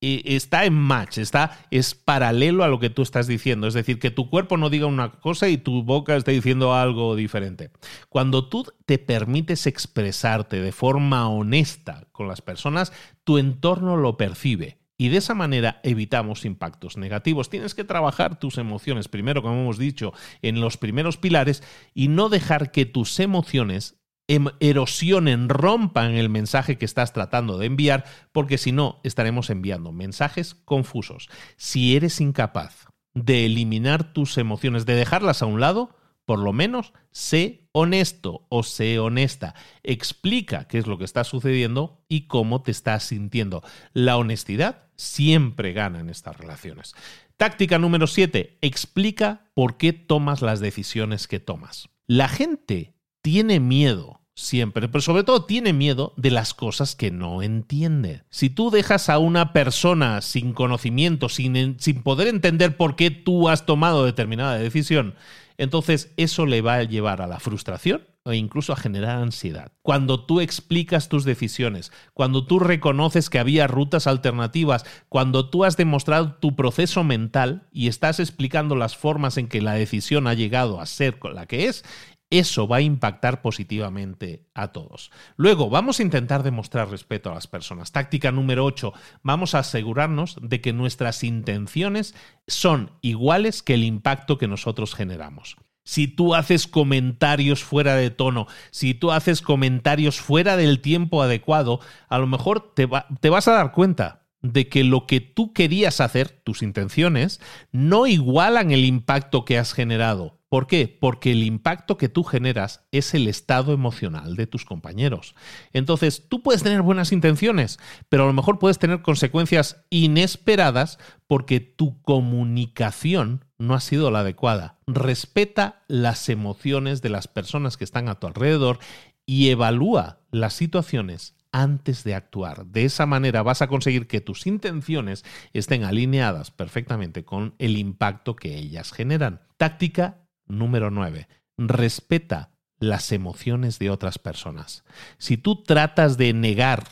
eh, 0.00 0.22
está 0.26 0.64
en 0.64 0.74
match, 0.74 1.18
está, 1.18 1.58
es 1.72 1.96
paralelo 1.96 2.62
a 2.62 2.68
lo 2.68 2.78
que 2.78 2.90
tú 2.90 3.02
estás 3.02 3.26
diciendo. 3.26 3.66
Es 3.66 3.74
decir, 3.74 3.98
que 3.98 4.12
tu 4.12 4.30
cuerpo 4.30 4.56
no 4.58 4.70
diga 4.70 4.86
una 4.86 5.10
cosa 5.10 5.48
y 5.48 5.56
tu 5.58 5.82
boca 5.82 6.14
esté 6.14 6.30
diciendo 6.30 6.74
algo 6.74 7.16
diferente. 7.16 7.70
Cuando 8.08 8.48
tú 8.48 8.64
te 8.86 8.98
permites 8.98 9.66
expresarte 9.66 10.60
de 10.60 10.70
forma 10.70 11.28
honesta 11.28 12.06
con 12.12 12.28
las 12.28 12.42
personas, 12.42 12.92
tu 13.24 13.38
entorno 13.38 13.96
lo 13.96 14.16
percibe 14.16 14.81
y 15.02 15.08
de 15.08 15.16
esa 15.16 15.34
manera 15.34 15.80
evitamos 15.82 16.44
impactos 16.44 16.96
negativos. 16.96 17.50
Tienes 17.50 17.74
que 17.74 17.82
trabajar 17.82 18.38
tus 18.38 18.56
emociones 18.56 19.08
primero, 19.08 19.42
como 19.42 19.60
hemos 19.60 19.76
dicho, 19.76 20.12
en 20.42 20.60
los 20.60 20.76
primeros 20.76 21.16
pilares 21.16 21.64
y 21.92 22.06
no 22.06 22.28
dejar 22.28 22.70
que 22.70 22.86
tus 22.86 23.18
emociones 23.18 23.96
em, 24.28 24.46
erosionen, 24.60 25.48
rompan 25.48 26.14
el 26.14 26.28
mensaje 26.28 26.78
que 26.78 26.84
estás 26.84 27.12
tratando 27.12 27.58
de 27.58 27.66
enviar, 27.66 28.04
porque 28.30 28.58
si 28.58 28.70
no, 28.70 29.00
estaremos 29.02 29.50
enviando 29.50 29.90
mensajes 29.90 30.54
confusos. 30.54 31.28
Si 31.56 31.96
eres 31.96 32.20
incapaz 32.20 32.86
de 33.12 33.46
eliminar 33.46 34.12
tus 34.12 34.38
emociones, 34.38 34.86
de 34.86 34.94
dejarlas 34.94 35.42
a 35.42 35.46
un 35.46 35.58
lado, 35.58 35.96
por 36.24 36.38
lo 36.38 36.52
menos 36.52 36.92
sé 37.10 37.61
honesto 37.72 38.46
o 38.48 38.62
sé 38.62 38.98
honesta. 38.98 39.54
Explica 39.82 40.68
qué 40.68 40.78
es 40.78 40.86
lo 40.86 40.98
que 40.98 41.04
está 41.04 41.24
sucediendo 41.24 42.04
y 42.08 42.22
cómo 42.26 42.62
te 42.62 42.70
estás 42.70 43.04
sintiendo. 43.04 43.62
La 43.92 44.16
honestidad 44.16 44.84
siempre 44.96 45.72
gana 45.72 46.00
en 46.00 46.10
estas 46.10 46.36
relaciones. 46.36 46.94
Táctica 47.36 47.78
número 47.78 48.06
7. 48.06 48.58
Explica 48.60 49.50
por 49.54 49.76
qué 49.76 49.92
tomas 49.92 50.42
las 50.42 50.60
decisiones 50.60 51.26
que 51.26 51.40
tomas. 51.40 51.88
La 52.06 52.28
gente 52.28 52.94
tiene 53.22 53.58
miedo 53.58 54.20
siempre, 54.34 54.88
pero 54.88 55.02
sobre 55.02 55.24
todo 55.24 55.44
tiene 55.44 55.72
miedo 55.72 56.14
de 56.16 56.30
las 56.30 56.54
cosas 56.54 56.96
que 56.96 57.10
no 57.10 57.42
entiende. 57.42 58.24
Si 58.30 58.50
tú 58.50 58.70
dejas 58.70 59.08
a 59.08 59.18
una 59.18 59.52
persona 59.52 60.20
sin 60.20 60.52
conocimiento, 60.52 61.28
sin, 61.28 61.78
sin 61.78 62.02
poder 62.02 62.28
entender 62.28 62.76
por 62.76 62.96
qué 62.96 63.10
tú 63.10 63.48
has 63.48 63.66
tomado 63.66 64.04
determinada 64.04 64.58
decisión, 64.58 65.14
entonces 65.62 66.12
eso 66.16 66.44
le 66.44 66.60
va 66.60 66.74
a 66.74 66.82
llevar 66.82 67.22
a 67.22 67.26
la 67.26 67.38
frustración 67.38 68.02
o 68.24 68.32
incluso 68.32 68.72
a 68.72 68.76
generar 68.76 69.18
ansiedad. 69.18 69.72
Cuando 69.82 70.24
tú 70.24 70.40
explicas 70.40 71.08
tus 71.08 71.24
decisiones, 71.24 71.92
cuando 72.14 72.46
tú 72.46 72.58
reconoces 72.58 73.30
que 73.30 73.38
había 73.38 73.66
rutas 73.66 74.06
alternativas, 74.06 74.84
cuando 75.08 75.50
tú 75.50 75.64
has 75.64 75.76
demostrado 75.76 76.34
tu 76.34 76.54
proceso 76.54 77.04
mental 77.04 77.68
y 77.72 77.88
estás 77.88 78.20
explicando 78.20 78.76
las 78.76 78.96
formas 78.96 79.38
en 79.38 79.48
que 79.48 79.60
la 79.60 79.74
decisión 79.74 80.26
ha 80.26 80.34
llegado 80.34 80.80
a 80.80 80.86
ser 80.86 81.18
la 81.32 81.46
que 81.46 81.66
es, 81.66 81.84
eso 82.32 82.66
va 82.66 82.78
a 82.78 82.80
impactar 82.80 83.42
positivamente 83.42 84.46
a 84.54 84.68
todos. 84.68 85.10
Luego, 85.36 85.68
vamos 85.68 86.00
a 86.00 86.02
intentar 86.02 86.42
demostrar 86.42 86.88
respeto 86.88 87.30
a 87.30 87.34
las 87.34 87.46
personas. 87.46 87.92
Táctica 87.92 88.32
número 88.32 88.64
8, 88.64 88.94
vamos 89.22 89.54
a 89.54 89.58
asegurarnos 89.58 90.38
de 90.40 90.62
que 90.62 90.72
nuestras 90.72 91.24
intenciones 91.24 92.14
son 92.46 92.92
iguales 93.02 93.62
que 93.62 93.74
el 93.74 93.84
impacto 93.84 94.38
que 94.38 94.48
nosotros 94.48 94.94
generamos. 94.94 95.56
Si 95.84 96.08
tú 96.08 96.34
haces 96.34 96.66
comentarios 96.66 97.62
fuera 97.62 97.96
de 97.96 98.08
tono, 98.10 98.46
si 98.70 98.94
tú 98.94 99.12
haces 99.12 99.42
comentarios 99.42 100.18
fuera 100.18 100.56
del 100.56 100.80
tiempo 100.80 101.22
adecuado, 101.22 101.80
a 102.08 102.18
lo 102.18 102.26
mejor 102.26 102.72
te, 102.74 102.88
te 103.20 103.28
vas 103.28 103.46
a 103.46 103.52
dar 103.52 103.72
cuenta 103.72 104.22
de 104.40 104.68
que 104.68 104.84
lo 104.84 105.06
que 105.06 105.20
tú 105.20 105.52
querías 105.52 106.00
hacer, 106.00 106.30
tus 106.30 106.62
intenciones, 106.62 107.40
no 107.72 108.06
igualan 108.06 108.70
el 108.70 108.86
impacto 108.86 109.44
que 109.44 109.58
has 109.58 109.74
generado. 109.74 110.41
¿Por 110.52 110.66
qué? 110.66 110.86
Porque 110.86 111.32
el 111.32 111.44
impacto 111.44 111.96
que 111.96 112.10
tú 112.10 112.24
generas 112.24 112.84
es 112.92 113.14
el 113.14 113.26
estado 113.26 113.72
emocional 113.72 114.36
de 114.36 114.46
tus 114.46 114.66
compañeros. 114.66 115.34
Entonces, 115.72 116.28
tú 116.28 116.42
puedes 116.42 116.62
tener 116.62 116.82
buenas 116.82 117.10
intenciones, 117.10 117.78
pero 118.10 118.24
a 118.24 118.26
lo 118.26 118.34
mejor 118.34 118.58
puedes 118.58 118.78
tener 118.78 119.00
consecuencias 119.00 119.82
inesperadas 119.88 120.98
porque 121.26 121.60
tu 121.60 122.02
comunicación 122.02 123.46
no 123.56 123.72
ha 123.72 123.80
sido 123.80 124.10
la 124.10 124.18
adecuada. 124.18 124.76
Respeta 124.86 125.84
las 125.88 126.28
emociones 126.28 127.00
de 127.00 127.08
las 127.08 127.28
personas 127.28 127.78
que 127.78 127.84
están 127.84 128.10
a 128.10 128.16
tu 128.16 128.26
alrededor 128.26 128.78
y 129.24 129.48
evalúa 129.48 130.18
las 130.32 130.52
situaciones 130.52 131.34
antes 131.50 132.04
de 132.04 132.14
actuar. 132.14 132.66
De 132.66 132.84
esa 132.84 133.06
manera 133.06 133.42
vas 133.42 133.62
a 133.62 133.68
conseguir 133.68 134.06
que 134.06 134.20
tus 134.20 134.46
intenciones 134.46 135.24
estén 135.54 135.84
alineadas 135.84 136.50
perfectamente 136.50 137.24
con 137.24 137.54
el 137.58 137.78
impacto 137.78 138.36
que 138.36 138.58
ellas 138.58 138.92
generan. 138.92 139.40
Táctica 139.56 140.21
Número 140.46 140.90
9. 140.90 141.28
Respeta 141.58 142.50
las 142.78 143.12
emociones 143.12 143.78
de 143.78 143.90
otras 143.90 144.18
personas. 144.18 144.84
Si 145.18 145.36
tú 145.36 145.62
tratas 145.62 146.16
de 146.16 146.32
negar 146.32 146.84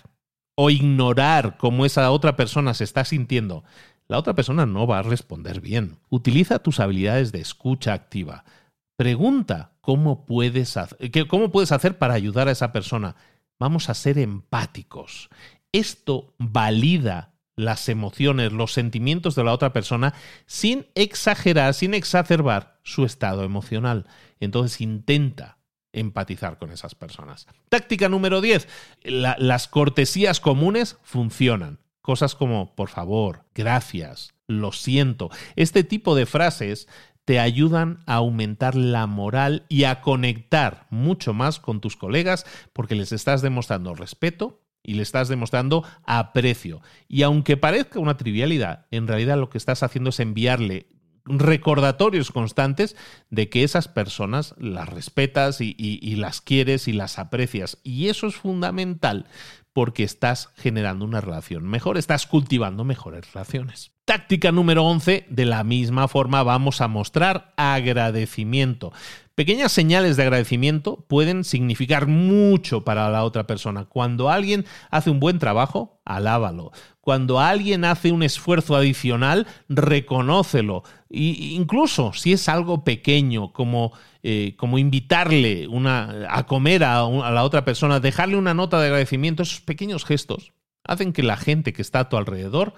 o 0.55 0.71
ignorar 0.71 1.57
cómo 1.57 1.85
esa 1.85 2.11
otra 2.11 2.37
persona 2.37 2.75
se 2.75 2.85
está 2.85 3.05
sintiendo, 3.05 3.65
la 4.07 4.19
otra 4.19 4.35
persona 4.35 4.67
no 4.67 4.87
va 4.87 4.99
a 4.99 5.03
responder 5.03 5.61
bien. 5.61 5.99
Utiliza 6.09 6.59
tus 6.59 6.81
habilidades 6.81 7.33
de 7.33 7.41
escucha 7.41 7.93
activa. 7.93 8.45
Pregunta 8.97 9.73
cómo 9.81 10.27
puedes, 10.27 10.77
cómo 11.29 11.51
puedes 11.51 11.73
hacer 11.73 11.99
para 11.99 12.15
ayudar 12.15 12.49
a 12.49 12.53
esa 12.53 12.73
persona. 12.73 13.17
Vamos 13.59 13.89
a 13.89 13.95
ser 13.95 14.19
empáticos. 14.19 15.31
Esto 15.73 16.35
valida 16.39 17.30
las 17.61 17.89
emociones, 17.89 18.53
los 18.53 18.73
sentimientos 18.73 19.35
de 19.35 19.45
la 19.45 19.53
otra 19.53 19.73
persona 19.73 20.15
sin 20.47 20.87
exagerar, 20.95 21.75
sin 21.75 21.95
exacerbar 21.95 22.79
su 22.83 23.05
estado 23.05 23.45
emocional. 23.45 24.07
Entonces 24.41 24.81
intenta 24.81 25.59
empatizar 25.93 26.59
con 26.59 26.71
esas 26.71 26.95
personas. 26.95 27.47
Táctica 27.69 28.09
número 28.09 28.41
10. 28.41 28.69
las 29.03 29.69
cortesías 29.69 30.41
comunes 30.41 30.99
funcionan. 31.03 31.79
Cosas 32.01 32.35
como 32.35 32.75
por 32.75 32.89
favor, 32.89 33.45
gracias, 33.55 34.33
lo 34.47 34.73
siento. 34.73 35.31
Este 35.55 35.85
tipo 35.85 36.15
de 36.15 36.27
frases 36.27 36.89
te 37.27 37.39
ayudan 37.39 38.03
a 38.07 38.15
aumentar 38.15 38.75
la 38.75 39.07
moral 39.07 39.65
y 39.69 39.85
a 39.85 40.01
conectar 40.01 40.87
mucho 40.91 41.35
más 41.35 41.61
con 41.61 41.81
tus 41.81 41.97
colegas 41.97 42.47
porque 42.73 42.95
les 42.95 43.13
estás 43.13 43.43
demostrando 43.43 43.95
respeto, 43.95 44.60
y 44.83 44.95
le 44.95 45.03
estás 45.03 45.29
demostrando 45.29 45.85
aprecio. 46.05 46.83
Y 47.09 47.23
aunque 47.23 47.57
parezca 47.57 47.99
una 47.99 48.17
trivialidad, 48.17 48.87
en 48.91 49.07
realidad 49.07 49.39
lo 49.39 49.51
que 49.51 49.59
estás 49.59 49.83
haciendo 49.83 50.11
es 50.11 50.21
enviarle 50.21 50.89
recordatorios 51.25 52.31
constantes 52.31 52.97
de 53.29 53.49
que 53.49 53.63
esas 53.63 53.89
personas 53.89 54.55
las 54.59 54.89
respetas 54.89 55.61
y, 55.61 56.17
las 56.17 56.41
quieres 56.41 56.89
y 56.89 56.93
las 56.93 57.19
aprecias. 57.19 57.79
Y 57.83 58.09
eso 58.09 58.27
es 58.27 58.37
fundamental 58.37 59.27
porque 59.73 60.03
estás 60.03 60.51
generando 60.57 61.05
una 61.05 61.21
relación 61.21 61.69
mejor, 61.69 61.99
estás 61.99 62.27
cultivando 62.27 62.85
mejores 62.85 63.33
relaciones. 63.33 63.93
Táctica 64.11 64.51
número 64.51 64.83
11, 64.87 65.27
de 65.31 65.45
la 65.45 65.63
misma 65.63 66.09
forma 66.09 66.43
vamos 66.43 66.81
a 66.81 66.89
mostrar 66.89 67.55
agradecimiento. 67.57 68.93
Pequeñas 69.37 69.71
señales 69.71 70.17
de 70.17 70.25
agradecimiento 70.25 71.05
pueden 71.07 71.45
significar 71.45 72.09
mucho 72.09 72.83
para 72.83 73.09
la 73.09 73.23
otra 73.23 73.47
persona. 73.47 73.85
Cuando 73.85 74.29
alguien 74.29 74.67
hace 74.91 75.11
un 75.11 75.21
buen 75.21 75.39
trabajo, 75.39 76.01
alábalo. 76.05 76.73
Cuando 77.01 77.39
alguien 77.39 77.85
hace 77.85 78.11
un 78.11 78.25
esfuerzo 78.25 78.75
adicional, 78.75 79.47
reconócelo. 79.69 80.83
E 81.09 81.53
incluso 81.53 82.13
si 82.13 82.33
es 82.33 82.49
algo 82.49 82.83
pequeño, 82.83 83.53
como, 83.53 83.93
eh, 84.25 84.55
como 84.57 84.79
invitarle 84.79 85.69
una, 85.69 86.27
a 86.31 86.47
comer 86.47 86.83
a, 86.83 87.03
a 87.03 87.31
la 87.31 87.45
otra 87.45 87.65
persona, 87.65 88.01
dejarle 88.01 88.35
una 88.35 88.55
nota 88.55 88.81
de 88.81 88.87
agradecimiento, 88.87 89.45
esos 89.45 89.61
pequeños 89.61 90.05
gestos 90.05 90.53
hacen 90.85 91.13
que 91.13 91.23
la 91.23 91.37
gente 91.37 91.73
que 91.73 91.83
está 91.83 92.01
a 92.01 92.09
tu 92.09 92.17
alrededor 92.17 92.75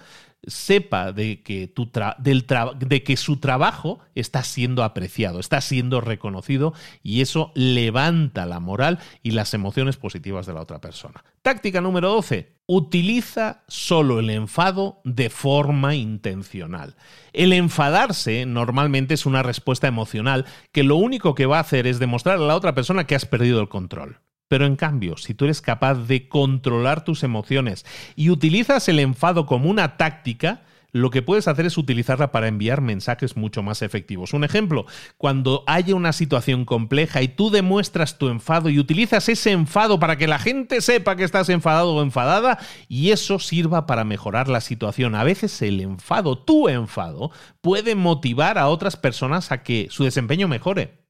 sepa 0.46 1.12
de 1.12 1.42
que, 1.42 1.68
tu 1.68 1.90
del 2.18 2.46
de 2.76 3.02
que 3.02 3.16
su 3.16 3.36
trabajo 3.36 4.00
está 4.14 4.42
siendo 4.42 4.82
apreciado, 4.82 5.38
está 5.38 5.60
siendo 5.60 6.00
reconocido 6.00 6.74
y 7.02 7.20
eso 7.20 7.52
levanta 7.54 8.46
la 8.46 8.60
moral 8.60 8.98
y 9.22 9.32
las 9.32 9.54
emociones 9.54 9.96
positivas 9.96 10.46
de 10.46 10.54
la 10.54 10.60
otra 10.60 10.80
persona. 10.80 11.24
Táctica 11.42 11.80
número 11.80 12.10
12. 12.10 12.52
Utiliza 12.66 13.62
solo 13.68 14.20
el 14.20 14.30
enfado 14.30 15.00
de 15.04 15.30
forma 15.30 15.94
intencional. 15.94 16.96
El 17.32 17.52
enfadarse 17.52 18.46
normalmente 18.46 19.14
es 19.14 19.26
una 19.26 19.42
respuesta 19.42 19.88
emocional 19.88 20.46
que 20.72 20.82
lo 20.82 20.96
único 20.96 21.34
que 21.34 21.46
va 21.46 21.58
a 21.58 21.62
hacer 21.62 21.86
es 21.86 21.98
demostrar 21.98 22.38
a 22.38 22.42
la 22.42 22.56
otra 22.56 22.74
persona 22.74 23.04
que 23.04 23.14
has 23.14 23.26
perdido 23.26 23.60
el 23.60 23.68
control. 23.68 24.18
Pero 24.52 24.66
en 24.66 24.76
cambio, 24.76 25.16
si 25.16 25.32
tú 25.32 25.46
eres 25.46 25.62
capaz 25.62 25.94
de 25.94 26.28
controlar 26.28 27.06
tus 27.06 27.22
emociones 27.22 27.86
y 28.16 28.28
utilizas 28.28 28.86
el 28.90 28.98
enfado 28.98 29.46
como 29.46 29.70
una 29.70 29.96
táctica, 29.96 30.60
lo 30.90 31.08
que 31.08 31.22
puedes 31.22 31.48
hacer 31.48 31.64
es 31.64 31.78
utilizarla 31.78 32.32
para 32.32 32.48
enviar 32.48 32.82
mensajes 32.82 33.34
mucho 33.34 33.62
más 33.62 33.80
efectivos. 33.80 34.34
Un 34.34 34.44
ejemplo, 34.44 34.84
cuando 35.16 35.64
haya 35.66 35.94
una 35.94 36.12
situación 36.12 36.66
compleja 36.66 37.22
y 37.22 37.28
tú 37.28 37.48
demuestras 37.48 38.18
tu 38.18 38.28
enfado 38.28 38.68
y 38.68 38.78
utilizas 38.78 39.26
ese 39.30 39.52
enfado 39.52 39.98
para 39.98 40.18
que 40.18 40.28
la 40.28 40.38
gente 40.38 40.82
sepa 40.82 41.16
que 41.16 41.24
estás 41.24 41.48
enfadado 41.48 41.94
o 41.94 42.02
enfadada 42.02 42.58
y 42.88 43.12
eso 43.12 43.38
sirva 43.38 43.86
para 43.86 44.04
mejorar 44.04 44.48
la 44.48 44.60
situación. 44.60 45.14
A 45.14 45.24
veces 45.24 45.62
el 45.62 45.80
enfado, 45.80 46.36
tu 46.36 46.68
enfado, 46.68 47.30
puede 47.62 47.94
motivar 47.94 48.58
a 48.58 48.68
otras 48.68 48.98
personas 48.98 49.50
a 49.50 49.62
que 49.62 49.88
su 49.90 50.04
desempeño 50.04 50.46
mejore. 50.46 51.00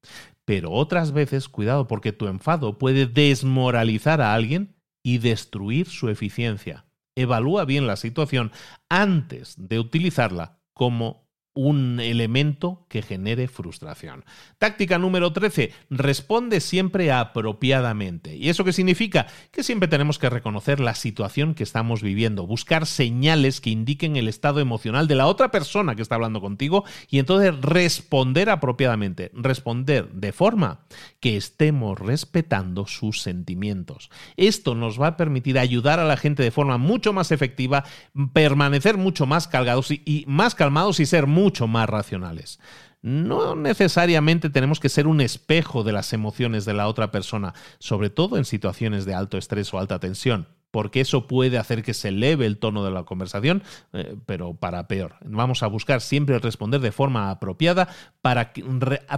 Pero 0.53 0.71
otras 0.71 1.13
veces, 1.13 1.49
cuidado, 1.49 1.89
porque 1.89 2.13
tu 2.13 2.27
enfado 2.27 2.77
puede 2.77 3.07
desmoralizar 3.07 4.21
a 4.21 4.35
alguien 4.35 4.77
y 5.03 5.17
destruir 5.17 5.89
su 5.89 6.11
eficiencia. 6.11 6.85
Evalúa 7.17 7.65
bien 7.65 7.87
la 7.87 7.97
situación 7.97 8.53
antes 8.91 9.55
de 9.57 9.79
utilizarla 9.79 10.61
como 10.75 11.22
un 11.55 12.01
elemento 12.01 12.87
que 12.89 13.03
genere 13.03 13.47
frustración. 13.49 14.25
Táctica 14.59 14.99
número 14.99 15.33
13, 15.33 15.73
responde 15.91 16.61
siempre 16.61 17.13
apropiadamente. 17.13 18.37
¿Y 18.37 18.49
eso 18.49 18.65
qué 18.65 18.73
significa? 18.73 19.27
Que 19.51 19.63
siempre 19.63 19.89
tenemos 19.89 20.19
que 20.19 20.31
reconocer 20.31 20.81
la 20.81 20.95
situación 20.95 21.55
que 21.55 21.63
estamos 21.63 22.03
viviendo, 22.03 22.47
buscar 22.47 22.87
señales 22.87 23.61
que 23.61 23.71
indiquen 23.71 24.17
el 24.17 24.29
estado 24.29 24.61
emocional 24.61 25.09
de 25.09 25.15
la 25.15 25.27
otra 25.27 25.51
persona 25.51 25.95
que 25.95 26.03
está 26.03 26.15
hablando 26.15 26.41
contigo 26.41 26.85
y 27.09 27.19
entonces 27.19 27.55
responder 27.61 28.49
apropiadamente, 28.49 29.31
responder 29.35 30.11
de 30.13 30.33
forma 30.33 30.81
que 31.21 31.37
estemos 31.37 31.99
respetando 31.99 32.87
sus 32.87 33.21
sentimientos. 33.21 34.11
Esto 34.37 34.75
nos 34.75 35.01
va 35.01 35.09
a 35.09 35.17
permitir 35.17 35.59
ayudar 35.59 36.01
a 36.01 36.05
la 36.05 36.17
gente 36.17 36.43
de 36.43 36.51
forma 36.51 36.79
mucho 36.79 37.13
más 37.13 37.31
efectiva, 37.31 37.85
permanecer 38.33 38.97
mucho 38.97 39.27
más 39.27 39.49
calmados 39.49 39.91
y, 39.91 40.25
más 40.27 40.55
calmados 40.55 41.01
y 41.01 41.07
ser 41.07 41.27
mucho 41.43 41.67
más 41.67 41.89
racionales. 41.89 42.61
No 43.03 43.57
necesariamente 43.57 44.49
tenemos 44.49 44.79
que 44.79 44.89
ser 44.89 45.09
un 45.09 45.21
espejo 45.21 45.83
de 45.83 45.93
las 45.93 46.13
emociones 46.13 46.65
de 46.65 46.75
la 46.75 46.87
otra 46.87 47.11
persona, 47.11 47.53
sobre 47.81 48.11
todo 48.11 48.37
en 48.37 48.45
situaciones 48.45 49.05
de 49.05 49.15
alto 49.15 49.39
estrés 49.39 49.75
o 49.75 49.79
alta 49.79 49.99
tensión 49.99 50.47
porque 50.71 51.03
eso 51.03 51.27
puede 51.27 51.59
hacer 51.59 51.83
que 51.83 51.93
se 51.93 52.09
eleve 52.09 52.47
el 52.47 52.57
tono 52.57 52.83
de 52.83 52.91
la 52.91 53.05
conversación, 53.05 53.63
eh, 53.93 54.17
pero 54.25 54.55
para 54.55 54.89
peor. 54.89 55.17
Vamos 55.23 55.63
a 55.63 55.67
buscar 55.67 56.01
siempre 56.01 56.39
responder 56.39 56.81
de 56.81 56.93
forma 56.93 57.31
apropiada 57.31 57.89
para 58.23 58.53
que, 58.53 58.65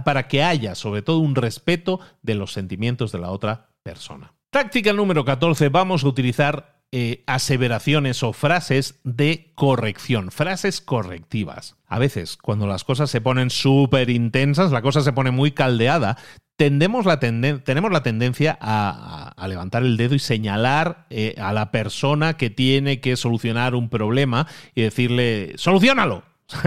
para 0.03 0.27
que 0.27 0.43
haya 0.43 0.75
sobre 0.75 1.01
todo 1.01 1.19
un 1.19 1.33
respeto 1.33 2.01
de 2.21 2.35
los 2.35 2.51
sentimientos 2.51 3.13
de 3.13 3.19
la 3.19 3.31
otra 3.31 3.69
persona. 3.83 4.33
Táctica 4.49 4.91
número 4.91 5.23
14, 5.23 5.69
vamos 5.69 6.03
a 6.03 6.07
utilizar 6.09 6.74
eh, 6.97 7.25
aseveraciones 7.27 8.23
o 8.23 8.31
frases 8.31 9.01
de 9.03 9.51
corrección, 9.55 10.31
frases 10.31 10.79
correctivas. 10.79 11.75
A 11.89 11.99
veces, 11.99 12.37
cuando 12.37 12.67
las 12.67 12.85
cosas 12.85 13.11
se 13.11 13.19
ponen 13.19 13.49
súper 13.49 14.09
intensas, 14.09 14.71
la 14.71 14.81
cosa 14.81 15.01
se 15.01 15.11
pone 15.11 15.31
muy 15.31 15.51
caldeada, 15.51 16.17
tendemos 16.55 17.05
la 17.05 17.19
tenemos 17.19 17.91
la 17.91 18.01
tendencia 18.01 18.57
a, 18.61 19.35
levantar 19.45 19.83
el 19.83 19.97
dedo 19.97 20.15
y 20.15 20.19
señalar 20.19 21.05
eh, 21.09 21.35
a 21.37 21.51
la 21.51 21.69
persona 21.69 22.37
que 22.37 22.49
tiene 22.49 23.01
que 23.01 23.17
solucionar 23.17 23.75
un 23.75 23.89
problema 23.89 24.47
y 24.73 24.83
decirle, 24.83 25.51
solucionalo. 25.57 26.23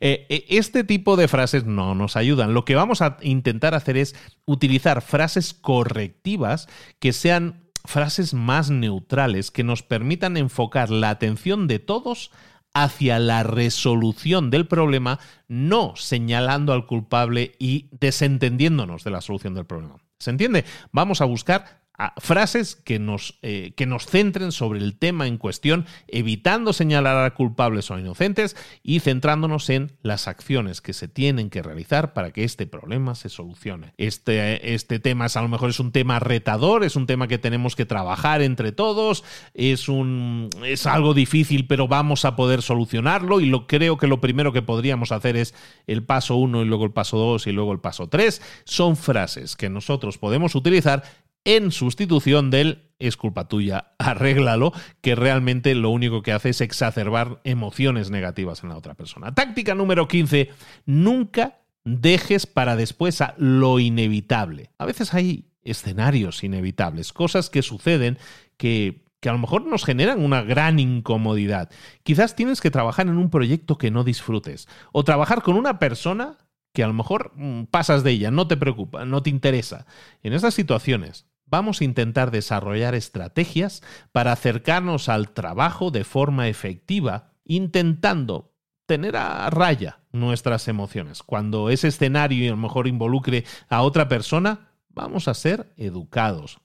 Eh, 0.00 0.46
este 0.48 0.82
tipo 0.82 1.16
de 1.16 1.28
frases 1.28 1.66
no 1.66 1.94
nos 1.94 2.16
ayudan. 2.16 2.54
Lo 2.54 2.64
que 2.64 2.74
vamos 2.74 3.02
a 3.02 3.18
intentar 3.20 3.74
hacer 3.74 3.98
es 3.98 4.14
utilizar 4.46 5.02
frases 5.02 5.52
correctivas 5.52 6.68
que 7.00 7.12
sean 7.12 7.61
frases 7.84 8.34
más 8.34 8.70
neutrales, 8.70 9.50
que 9.50 9.64
nos 9.64 9.82
permitan 9.82 10.36
enfocar 10.36 10.90
la 10.90 11.10
atención 11.10 11.66
de 11.66 11.78
todos 11.78 12.30
hacia 12.74 13.18
la 13.18 13.42
resolución 13.42 14.50
del 14.50 14.66
problema, 14.66 15.18
no 15.48 15.94
señalando 15.96 16.72
al 16.72 16.86
culpable 16.86 17.54
y 17.58 17.88
desentendiéndonos 17.92 19.04
de 19.04 19.10
la 19.10 19.20
solución 19.20 19.54
del 19.54 19.66
problema. 19.66 19.96
¿Se 20.18 20.30
entiende? 20.30 20.64
Vamos 20.92 21.20
a 21.20 21.26
buscar 21.26 21.81
frases 22.18 22.74
que 22.74 22.98
nos, 22.98 23.38
eh, 23.42 23.72
que 23.76 23.86
nos 23.86 24.06
centren 24.06 24.52
sobre 24.52 24.80
el 24.80 24.96
tema 24.98 25.26
en 25.26 25.38
cuestión, 25.38 25.86
evitando 26.08 26.72
señalar 26.72 27.24
a 27.24 27.34
culpables 27.34 27.90
o 27.90 27.98
inocentes 27.98 28.56
y 28.82 29.00
centrándonos 29.00 29.68
en 29.70 29.92
las 30.02 30.26
acciones 30.26 30.80
que 30.80 30.94
se 30.94 31.08
tienen 31.08 31.50
que 31.50 31.62
realizar 31.62 32.12
para 32.12 32.30
que 32.32 32.44
este 32.44 32.66
problema 32.66 33.14
se 33.14 33.28
solucione. 33.28 33.94
Este, 33.98 34.74
este 34.74 34.98
tema 34.98 35.26
es, 35.26 35.36
a 35.36 35.42
lo 35.42 35.48
mejor 35.48 35.70
es 35.70 35.80
un 35.80 35.92
tema 35.92 36.18
retador, 36.18 36.82
es 36.82 36.96
un 36.96 37.06
tema 37.06 37.28
que 37.28 37.38
tenemos 37.38 37.76
que 37.76 37.86
trabajar 37.86 38.42
entre 38.42 38.72
todos, 38.72 39.22
es, 39.54 39.88
un, 39.88 40.50
es 40.64 40.86
algo 40.86 41.14
difícil, 41.14 41.66
pero 41.66 41.88
vamos 41.88 42.24
a 42.24 42.36
poder 42.36 42.62
solucionarlo 42.62 43.40
y 43.40 43.46
lo, 43.46 43.66
creo 43.66 43.98
que 43.98 44.06
lo 44.06 44.20
primero 44.20 44.52
que 44.52 44.62
podríamos 44.62 45.12
hacer 45.12 45.36
es 45.36 45.54
el 45.86 46.02
paso 46.02 46.36
1 46.36 46.62
y 46.62 46.64
luego 46.64 46.84
el 46.84 46.92
paso 46.92 47.18
2 47.18 47.46
y 47.46 47.52
luego 47.52 47.72
el 47.72 47.80
paso 47.80 48.08
3. 48.08 48.42
Son 48.64 48.96
frases 48.96 49.56
que 49.56 49.68
nosotros 49.68 50.18
podemos 50.18 50.54
utilizar 50.54 51.04
en 51.44 51.70
sustitución 51.70 52.50
del 52.50 52.92
es 52.98 53.16
culpa 53.16 53.48
tuya, 53.48 53.94
arréglalo, 53.98 54.72
que 55.00 55.14
realmente 55.14 55.74
lo 55.74 55.90
único 55.90 56.22
que 56.22 56.32
hace 56.32 56.50
es 56.50 56.60
exacerbar 56.60 57.40
emociones 57.44 58.10
negativas 58.10 58.62
en 58.62 58.68
la 58.68 58.76
otra 58.76 58.94
persona. 58.94 59.34
Táctica 59.34 59.74
número 59.74 60.06
15, 60.06 60.50
nunca 60.86 61.58
dejes 61.84 62.46
para 62.46 62.76
después 62.76 63.20
a 63.20 63.34
lo 63.38 63.80
inevitable. 63.80 64.70
A 64.78 64.86
veces 64.86 65.14
hay 65.14 65.48
escenarios 65.64 66.44
inevitables, 66.44 67.12
cosas 67.12 67.50
que 67.50 67.62
suceden 67.62 68.18
que, 68.56 69.04
que 69.20 69.28
a 69.28 69.32
lo 69.32 69.38
mejor 69.38 69.66
nos 69.66 69.84
generan 69.84 70.24
una 70.24 70.42
gran 70.42 70.78
incomodidad. 70.78 71.70
Quizás 72.04 72.36
tienes 72.36 72.60
que 72.60 72.70
trabajar 72.70 73.08
en 73.08 73.18
un 73.18 73.30
proyecto 73.30 73.78
que 73.78 73.90
no 73.90 74.04
disfrutes 74.04 74.68
o 74.92 75.02
trabajar 75.02 75.42
con 75.42 75.56
una 75.56 75.80
persona 75.80 76.38
que 76.72 76.82
a 76.82 76.86
lo 76.86 76.94
mejor 76.94 77.32
mm, 77.34 77.64
pasas 77.64 78.02
de 78.02 78.12
ella, 78.12 78.30
no 78.30 78.46
te 78.48 78.56
preocupa, 78.56 79.04
no 79.04 79.22
te 79.22 79.30
interesa. 79.30 79.86
En 80.22 80.32
esas 80.32 80.54
situaciones, 80.54 81.26
vamos 81.52 81.82
a 81.82 81.84
intentar 81.84 82.30
desarrollar 82.30 82.94
estrategias 82.94 83.82
para 84.10 84.32
acercarnos 84.32 85.10
al 85.10 85.28
trabajo 85.34 85.90
de 85.90 86.02
forma 86.02 86.48
efectiva, 86.48 87.34
intentando 87.44 88.54
tener 88.86 89.16
a 89.16 89.50
raya 89.50 90.00
nuestras 90.12 90.66
emociones. 90.66 91.22
Cuando 91.22 91.68
ese 91.68 91.88
escenario 91.88 92.48
a 92.48 92.56
lo 92.56 92.56
mejor 92.56 92.88
involucre 92.88 93.44
a 93.68 93.82
otra 93.82 94.08
persona, 94.08 94.70
vamos 94.88 95.28
a 95.28 95.34
ser 95.34 95.74
educados, 95.76 96.58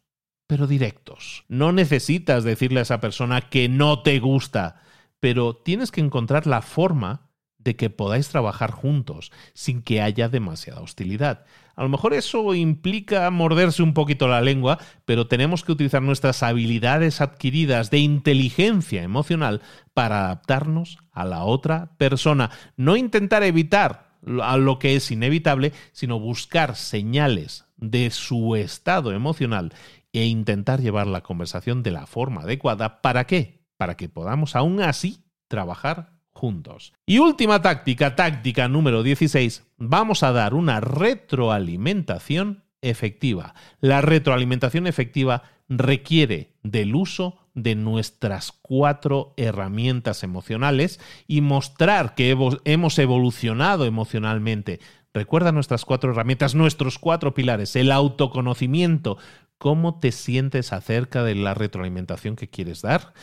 pero 0.47 0.67
directos. 0.67 1.43
No 1.49 1.73
necesitas 1.73 2.45
decirle 2.45 2.79
a 2.79 2.83
esa 2.83 3.01
persona 3.01 3.41
que 3.41 3.67
no 3.67 4.03
te 4.03 4.19
gusta, 4.19 4.81
pero 5.19 5.53
tienes 5.53 5.91
que 5.91 5.99
encontrar 5.99 6.47
la 6.47 6.61
forma 6.61 7.29
de 7.57 7.75
que 7.75 7.89
podáis 7.89 8.29
trabajar 8.29 8.71
juntos 8.71 9.33
sin 9.53 9.81
que 9.81 10.01
haya 10.01 10.29
demasiada 10.29 10.79
hostilidad. 10.79 11.43
A 11.77 11.83
lo 11.83 11.89
mejor 11.89 12.15
eso 12.15 12.55
implica 12.55 13.29
morderse 13.29 13.83
un 13.83 13.93
poquito 13.93 14.27
la 14.27 14.41
lengua, 14.41 14.79
pero 15.05 15.27
tenemos 15.27 15.63
que 15.63 15.71
utilizar 15.71 16.01
nuestras 16.01 16.41
habilidades 16.41 17.21
adquiridas 17.21 17.91
de 17.91 17.99
inteligencia 17.99 19.03
emocional 19.03 19.61
para 19.93 20.25
adaptarnos 20.25 20.97
a 21.11 21.23
la 21.23 21.43
otra 21.43 21.91
persona. 21.97 22.49
No 22.77 22.97
intentar 22.97 23.43
evitar 23.43 24.17
a 24.41 24.57
lo 24.57 24.79
que 24.79 24.95
es 24.95 25.11
inevitable, 25.11 25.71
sino 25.91 26.19
buscar 26.19 26.75
señales 26.75 27.65
de 27.77 28.09
su 28.09 28.55
estado 28.55 29.11
emocional 29.11 29.71
e 30.13 30.25
intentar 30.25 30.81
llevar 30.81 31.05
la 31.05 31.21
conversación 31.21 31.83
de 31.83 31.91
la 31.91 32.07
forma 32.07 32.41
adecuada. 32.41 33.03
¿Para 33.03 33.27
qué? 33.27 33.61
Para 33.77 33.95
que 33.97 34.09
podamos 34.09 34.55
aún 34.55 34.81
así 34.81 35.19
trabajar 35.47 36.16
juntos. 36.37 36.93
Y 37.05 37.19
última 37.19 37.61
táctica, 37.61 38.15
táctica 38.15 38.67
número 38.67 39.03
16, 39.03 39.65
vamos 39.77 40.23
a 40.23 40.31
dar 40.31 40.53
una 40.53 40.79
retroalimentación 40.79 42.63
efectiva. 42.81 43.55
La 43.81 44.01
retroalimentación 44.01 44.87
efectiva 44.87 45.43
requiere 45.67 46.53
del 46.63 46.95
uso 46.95 47.39
de 47.53 47.75
nuestras 47.75 48.51
cuatro 48.51 49.33
herramientas 49.35 50.23
emocionales 50.23 50.99
y 51.27 51.41
mostrar 51.41 52.13
que 52.13 52.29
hemos 52.65 52.99
evolucionado 52.99 53.85
emocionalmente. 53.85 54.79
Recuerda 55.13 55.51
nuestras 55.51 55.83
cuatro 55.83 56.11
herramientas, 56.11 56.53
nuestros 56.53 56.99
cuatro 56.99 57.33
pilares, 57.33 57.75
el 57.75 57.91
autoconocimiento, 57.91 59.17
cómo 59.57 59.99
te 59.99 60.11
sientes 60.11 60.73
acerca 60.73 61.23
de 61.23 61.35
la 61.35 61.53
retroalimentación 61.53 62.35
que 62.35 62.49
quieres 62.49 62.81
dar. 62.81 63.13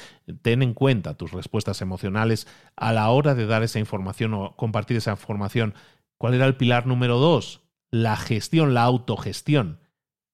Ten 0.43 0.63
en 0.63 0.75
cuenta 0.75 1.15
tus 1.15 1.33
respuestas 1.33 1.81
emocionales 1.81 2.47
a 2.77 2.93
la 2.93 3.09
hora 3.11 3.35
de 3.35 3.47
dar 3.47 3.63
esa 3.63 3.79
información 3.79 4.35
o 4.35 4.57
compartir 4.57 4.97
esa 4.97 5.13
información. 5.13 5.75
¿Cuál 6.19 6.35
era 6.35 6.47
el 6.47 6.57
pilar 6.57 6.87
número 6.87 7.19
dos? 7.19 7.63
La 7.91 8.17
gestión, 8.17 8.75
la 8.75 8.83
autogestión. 8.83 9.81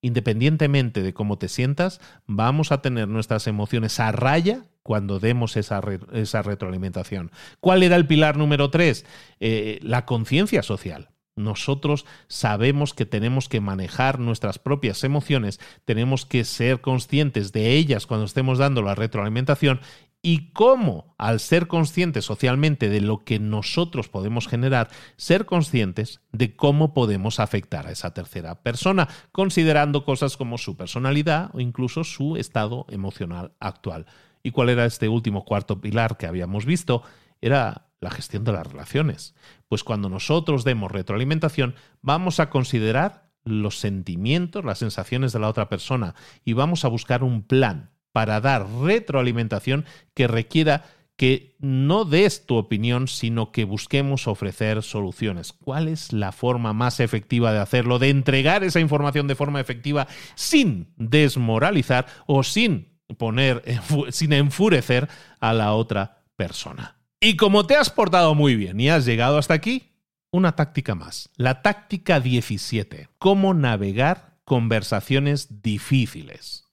Independientemente 0.01 1.03
de 1.03 1.13
cómo 1.13 1.37
te 1.37 1.47
sientas, 1.47 2.01
vamos 2.25 2.71
a 2.71 2.81
tener 2.81 3.07
nuestras 3.07 3.45
emociones 3.45 3.99
a 3.99 4.11
raya 4.11 4.65
cuando 4.81 5.19
demos 5.19 5.57
esa, 5.57 5.79
retroalimentación. 5.79 7.31
¿Cuál 7.59 7.83
era 7.83 7.95
el 7.95 8.07
pilar 8.07 8.35
número 8.35 8.71
tres? 8.71 9.05
Eh, 9.39 9.79
la 9.83 10.05
conciencia 10.07 10.63
social. 10.63 11.10
Nosotros 11.35 12.05
sabemos 12.27 12.93
que 12.93 13.05
tenemos 13.05 13.47
que 13.47 13.61
manejar 13.61 14.19
nuestras 14.19 14.59
propias 14.59 15.03
emociones, 15.03 15.59
tenemos 15.85 16.25
que 16.25 16.43
ser 16.43 16.81
conscientes 16.81 17.51
de 17.51 17.73
ellas 17.73 18.05
cuando 18.05 18.25
estemos 18.25 18.57
dando 18.57 18.81
la 18.81 18.95
retroalimentación 18.95 19.79
y 20.23 20.51
cómo, 20.51 21.15
al 21.17 21.39
ser 21.39 21.67
conscientes 21.67 22.25
socialmente 22.25 22.89
de 22.89 23.01
lo 23.01 23.23
que 23.23 23.39
nosotros 23.39 24.07
podemos 24.07 24.47
generar, 24.47 24.89
ser 25.17 25.45
conscientes 25.45 26.21
de 26.31 26.55
cómo 26.55 26.93
podemos 26.93 27.39
afectar 27.39 27.87
a 27.87 27.91
esa 27.91 28.13
tercera 28.13 28.61
persona, 28.61 29.07
considerando 29.31 30.05
cosas 30.05 30.37
como 30.37 30.57
su 30.57 30.77
personalidad 30.77 31.49
o 31.53 31.59
incluso 31.59 32.03
su 32.03 32.37
estado 32.37 32.85
emocional 32.89 33.53
actual. 33.59 34.05
¿Y 34.43 34.51
cuál 34.51 34.69
era 34.69 34.85
este 34.85 35.09
último 35.09 35.43
cuarto 35.43 35.81
pilar 35.81 36.17
que 36.17 36.27
habíamos 36.27 36.65
visto? 36.65 37.03
Era 37.41 37.87
la 37.99 38.11
gestión 38.11 38.43
de 38.43 38.51
las 38.51 38.67
relaciones. 38.67 39.35
Pues 39.71 39.85
cuando 39.85 40.09
nosotros 40.09 40.65
demos 40.65 40.91
retroalimentación, 40.91 41.75
vamos 42.01 42.41
a 42.41 42.49
considerar 42.49 43.29
los 43.45 43.79
sentimientos, 43.79 44.65
las 44.65 44.79
sensaciones 44.79 45.31
de 45.31 45.39
la 45.39 45.47
otra 45.47 45.69
persona 45.69 46.13
y 46.43 46.51
vamos 46.51 46.83
a 46.83 46.89
buscar 46.89 47.23
un 47.23 47.41
plan 47.41 47.89
para 48.11 48.41
dar 48.41 48.67
retroalimentación 48.69 49.85
que 50.13 50.27
requiera 50.27 50.83
que 51.15 51.55
no 51.59 52.03
des 52.03 52.45
tu 52.45 52.57
opinión, 52.57 53.07
sino 53.07 53.53
que 53.53 53.63
busquemos 53.63 54.27
ofrecer 54.27 54.83
soluciones. 54.83 55.53
¿Cuál 55.53 55.87
es 55.87 56.11
la 56.11 56.33
forma 56.33 56.73
más 56.73 56.99
efectiva 56.99 57.53
de 57.53 57.59
hacerlo? 57.59 57.97
De 57.97 58.09
entregar 58.09 58.65
esa 58.65 58.81
información 58.81 59.27
de 59.27 59.35
forma 59.35 59.61
efectiva 59.61 60.05
sin 60.35 60.91
desmoralizar 60.97 62.07
o 62.27 62.43
sin 62.43 62.99
poner, 63.17 63.63
sin 64.09 64.33
enfurecer 64.33 65.07
a 65.39 65.53
la 65.53 65.71
otra 65.71 66.25
persona. 66.35 67.00
Y 67.23 67.37
como 67.37 67.67
te 67.67 67.75
has 67.75 67.91
portado 67.91 68.33
muy 68.33 68.55
bien 68.55 68.79
y 68.79 68.89
has 68.89 69.05
llegado 69.05 69.37
hasta 69.37 69.53
aquí, 69.53 69.91
una 70.31 70.55
táctica 70.55 70.95
más. 70.95 71.29
La 71.35 71.61
táctica 71.61 72.19
17. 72.19 73.09
Cómo 73.19 73.53
navegar 73.53 74.39
conversaciones 74.43 75.61
difíciles. 75.61 76.65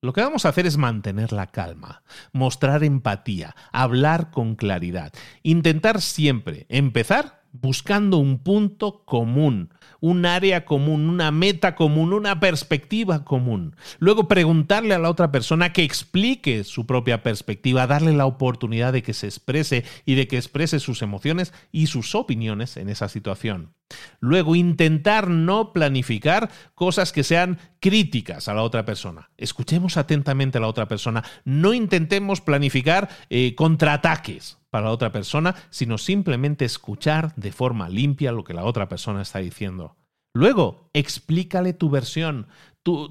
Lo 0.00 0.12
que 0.12 0.20
vamos 0.20 0.46
a 0.46 0.50
hacer 0.50 0.64
es 0.64 0.76
mantener 0.76 1.32
la 1.32 1.48
calma, 1.48 2.04
mostrar 2.30 2.84
empatía, 2.84 3.56
hablar 3.72 4.30
con 4.30 4.54
claridad, 4.54 5.12
intentar 5.42 6.00
siempre 6.00 6.66
empezar 6.68 7.42
buscando 7.50 8.18
un 8.18 8.38
punto 8.38 9.04
común, 9.04 9.74
un 10.00 10.26
área 10.26 10.64
común, 10.64 11.08
una 11.08 11.30
meta 11.30 11.74
común, 11.74 12.12
una 12.12 12.40
perspectiva 12.40 13.24
común. 13.24 13.76
Luego 13.98 14.28
preguntarle 14.28 14.94
a 14.94 14.98
la 14.98 15.10
otra 15.10 15.32
persona 15.32 15.72
que 15.72 15.84
explique 15.84 16.64
su 16.64 16.86
propia 16.86 17.22
perspectiva, 17.22 17.86
darle 17.86 18.12
la 18.12 18.26
oportunidad 18.26 18.92
de 18.92 19.02
que 19.02 19.14
se 19.14 19.26
exprese 19.26 19.84
y 20.04 20.14
de 20.14 20.28
que 20.28 20.36
exprese 20.36 20.80
sus 20.80 21.02
emociones 21.02 21.52
y 21.72 21.86
sus 21.86 22.14
opiniones 22.14 22.76
en 22.76 22.88
esa 22.88 23.08
situación. 23.08 23.72
Luego, 24.20 24.56
intentar 24.56 25.28
no 25.28 25.72
planificar 25.72 26.50
cosas 26.74 27.12
que 27.12 27.22
sean 27.22 27.58
críticas 27.80 28.48
a 28.48 28.54
la 28.54 28.62
otra 28.62 28.84
persona. 28.84 29.30
Escuchemos 29.36 29.96
atentamente 29.96 30.58
a 30.58 30.60
la 30.60 30.68
otra 30.68 30.88
persona. 30.88 31.22
No 31.44 31.74
intentemos 31.74 32.40
planificar 32.40 33.08
eh, 33.30 33.54
contraataques 33.54 34.58
para 34.70 34.86
la 34.86 34.92
otra 34.92 35.12
persona, 35.12 35.54
sino 35.70 35.98
simplemente 35.98 36.64
escuchar 36.64 37.34
de 37.36 37.52
forma 37.52 37.88
limpia 37.88 38.32
lo 38.32 38.44
que 38.44 38.54
la 38.54 38.64
otra 38.64 38.88
persona 38.88 39.22
está 39.22 39.38
diciendo. 39.38 39.96
Luego, 40.34 40.90
explícale 40.92 41.72
tu 41.72 41.88
versión, 41.88 42.46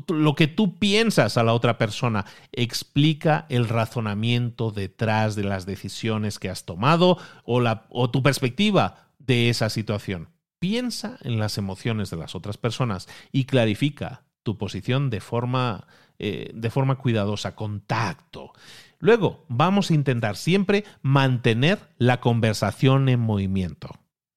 lo 0.08 0.36
que 0.36 0.48
tú 0.48 0.78
piensas 0.78 1.38
a 1.38 1.44
la 1.44 1.54
otra 1.54 1.78
persona. 1.78 2.26
Explica 2.52 3.48
el 3.50 3.68
razonamiento 3.68 4.72
detrás 4.72 5.36
de 5.36 5.44
las 5.44 5.66
decisiones 5.66 6.38
que 6.38 6.50
has 6.50 6.66
tomado 6.66 7.18
o, 7.44 8.10
tu 8.12 8.22
perspectiva 8.22 9.08
de 9.18 9.50
esa 9.50 9.70
situación. 9.70 10.30
Piensa 10.68 11.20
en 11.22 11.38
las 11.38 11.60
emociones 11.60 12.10
de 12.10 12.18
las 12.18 12.34
otras 12.34 12.58
personas 12.58 13.08
y 13.32 13.46
clarifica 13.46 14.24
tu 14.42 14.58
posición 14.58 15.12
de 15.12 15.22
forma, 15.22 15.86
eh, 16.18 16.50
de 16.56 16.72
forma 16.72 16.96
cuidadosa, 16.96 17.56
con 17.56 17.82
tacto. 17.82 18.52
Luego, 18.98 19.46
vamos 19.48 19.92
a 19.92 19.94
intentar 19.94 20.36
siempre 20.36 20.84
mantener 21.04 21.78
la 22.00 22.20
conversación 22.20 23.10
en 23.10 23.20
movimiento. 23.20 23.92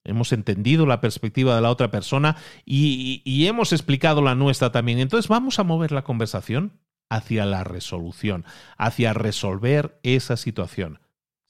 Hemos 0.04 0.32
entendido 0.34 0.84
la 0.84 1.00
perspectiva 1.00 1.56
de 1.56 1.62
la 1.62 1.70
otra 1.70 1.90
persona 1.90 2.36
y, 2.66 3.22
y, 3.24 3.46
hemos 3.46 3.72
explicado 3.72 4.20
la 4.20 4.34
nuestra 4.34 4.70
también. 4.70 4.98
Entonces 4.98 5.28
vamos 5.28 5.58
a 5.58 5.64
mover 5.64 5.92
la 5.92 6.04
conversación 6.04 6.78
hacia 7.08 7.46
la 7.46 7.64
resolución, 7.64 8.44
hacia 8.76 9.14
resolver 9.14 9.98
esa 10.02 10.36
situación. 10.36 11.00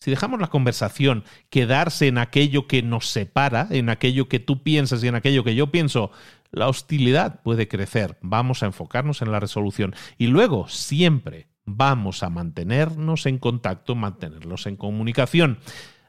Si 0.00 0.10
dejamos 0.10 0.40
la 0.40 0.48
conversación 0.48 1.24
quedarse 1.50 2.06
en 2.06 2.18
aquello 2.18 2.66
que 2.68 2.82
nos 2.82 3.08
separa, 3.08 3.66
en 3.70 3.88
aquello 3.88 4.28
que 4.28 4.38
tú 4.38 4.62
piensas 4.62 5.02
y 5.02 5.08
en 5.08 5.16
aquello 5.16 5.42
que 5.42 5.56
yo 5.56 5.72
pienso, 5.72 6.12
la 6.50 6.68
hostilidad 6.68 7.42
puede 7.42 7.68
crecer. 7.68 8.16
Vamos 8.22 8.62
a 8.62 8.66
enfocarnos 8.66 9.22
en 9.22 9.32
la 9.32 9.40
resolución 9.40 9.94
y 10.16 10.28
luego 10.28 10.68
siempre 10.68 11.48
vamos 11.64 12.22
a 12.22 12.30
mantenernos 12.30 13.26
en 13.26 13.38
contacto, 13.38 13.94
mantenernos 13.94 14.66
en 14.66 14.76
comunicación. 14.76 15.58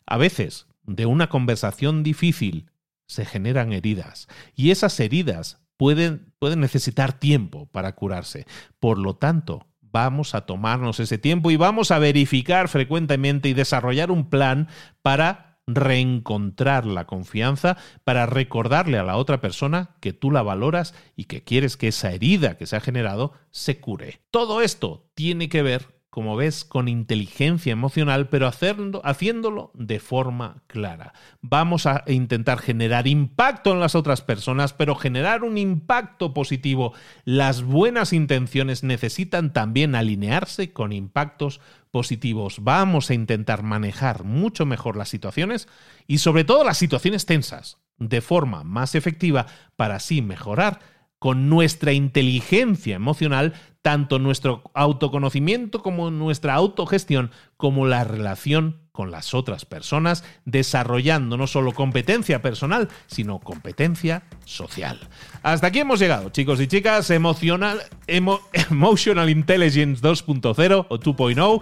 A 0.06 0.18
veces 0.18 0.68
de 0.84 1.06
una 1.06 1.28
conversación 1.28 2.04
difícil 2.04 2.70
se 3.08 3.26
generan 3.26 3.74
heridas 3.74 4.28
y 4.56 4.70
esas 4.70 5.00
heridas 5.00 5.64
pueden, 5.78 6.34
pueden 6.38 6.60
necesitar 6.60 7.14
tiempo 7.14 7.66
para 7.72 7.96
curarse. 7.96 8.46
Por 8.80 9.00
lo 9.00 9.16
tanto, 9.16 9.66
vamos 9.92 10.36
a 10.36 10.46
tomarnos 10.46 11.00
ese 11.00 11.18
tiempo 11.18 11.52
y 11.52 11.56
vamos 11.56 11.92
a 11.92 12.00
verificar 12.00 12.68
frecuentemente 12.68 13.50
y 13.50 13.54
desarrollar 13.54 14.12
un 14.12 14.30
plan 14.30 14.68
para 15.02 15.60
reencontrar 15.68 16.86
la 16.86 17.06
confianza, 17.06 17.78
para 18.04 18.26
recordarle 18.26 18.98
a 18.98 19.04
la 19.04 19.18
otra 19.18 19.40
persona 19.40 19.96
que 20.00 20.14
tú 20.14 20.32
la 20.32 20.42
valoras 20.42 20.96
y 21.16 21.26
que 21.26 21.44
quieres 21.44 21.78
que 21.78 21.90
esa 21.90 22.12
herida 22.12 22.58
que 22.58 22.66
se 22.66 22.76
ha 22.76 22.82
generado 22.82 23.34
se 23.52 23.80
cure. 23.80 24.22
Todo 24.32 24.62
esto 24.62 25.10
tiene 25.14 25.48
que 25.50 25.62
ver 25.62 25.99
como 26.10 26.36
ves, 26.36 26.66
con 26.66 26.88
inteligencia 26.88 27.72
emocional, 27.72 28.30
pero 28.30 28.48
haciéndolo 28.48 29.72
de 29.76 30.00
forma 30.00 30.64
clara. 30.68 31.14
Vamos 31.42 31.86
a 31.86 32.04
intentar 32.08 32.60
generar 32.60 33.08
impacto 33.08 33.72
en 33.72 33.80
las 33.80 33.94
otras 33.94 34.22
personas, 34.22 34.74
pero 34.74 34.96
generar 34.96 35.44
un 35.44 35.58
impacto 35.58 36.34
positivo. 36.34 36.94
Las 37.26 37.62
buenas 37.62 38.12
intenciones 38.12 38.84
necesitan 38.84 39.54
también 39.54 39.94
alinearse 39.94 40.74
con 40.74 40.94
impactos 40.94 41.62
positivos. 41.92 42.58
Vamos 42.64 43.10
a 43.10 43.14
intentar 43.14 43.62
manejar 43.62 44.24
mucho 44.24 44.66
mejor 44.66 44.98
las 44.98 45.10
situaciones 45.10 45.68
y 46.08 46.20
sobre 46.20 46.44
todo 46.44 46.64
las 46.64 46.78
situaciones 46.78 47.26
tensas 47.26 47.78
de 48.00 48.22
forma 48.22 48.64
más 48.64 48.96
efectiva 48.96 49.46
para 49.76 49.96
así 49.96 50.22
mejorar 50.22 50.80
con 51.20 51.50
nuestra 51.50 51.92
inteligencia 51.92 52.96
emocional, 52.96 53.54
tanto 53.82 54.20
nuestro 54.20 54.64
autoconocimiento 54.74 55.82
como 55.82 56.12
nuestra 56.12 56.56
autogestión, 56.56 57.32
como 57.58 57.86
la 57.86 58.04
relación 58.06 58.78
con 58.92 59.12
las 59.12 59.34
otras 59.34 59.64
personas, 59.64 60.26
desarrollando 60.44 61.38
no 61.38 61.48
solo 61.48 61.74
competencia 61.74 62.42
personal, 62.42 62.90
sino 63.08 63.40
competencia 63.40 64.24
social. 64.44 65.00
Hasta 65.42 65.68
aquí 65.68 65.80
hemos 65.80 66.00
llegado, 66.00 66.30
chicos 66.32 66.60
y 66.60 66.68
chicas. 66.68 67.10
Emotional, 67.10 67.82
Emotional 68.08 69.30
Intelligence 69.30 70.02
2.0 70.02 70.86
o 70.90 71.00
2.0 71.00 71.62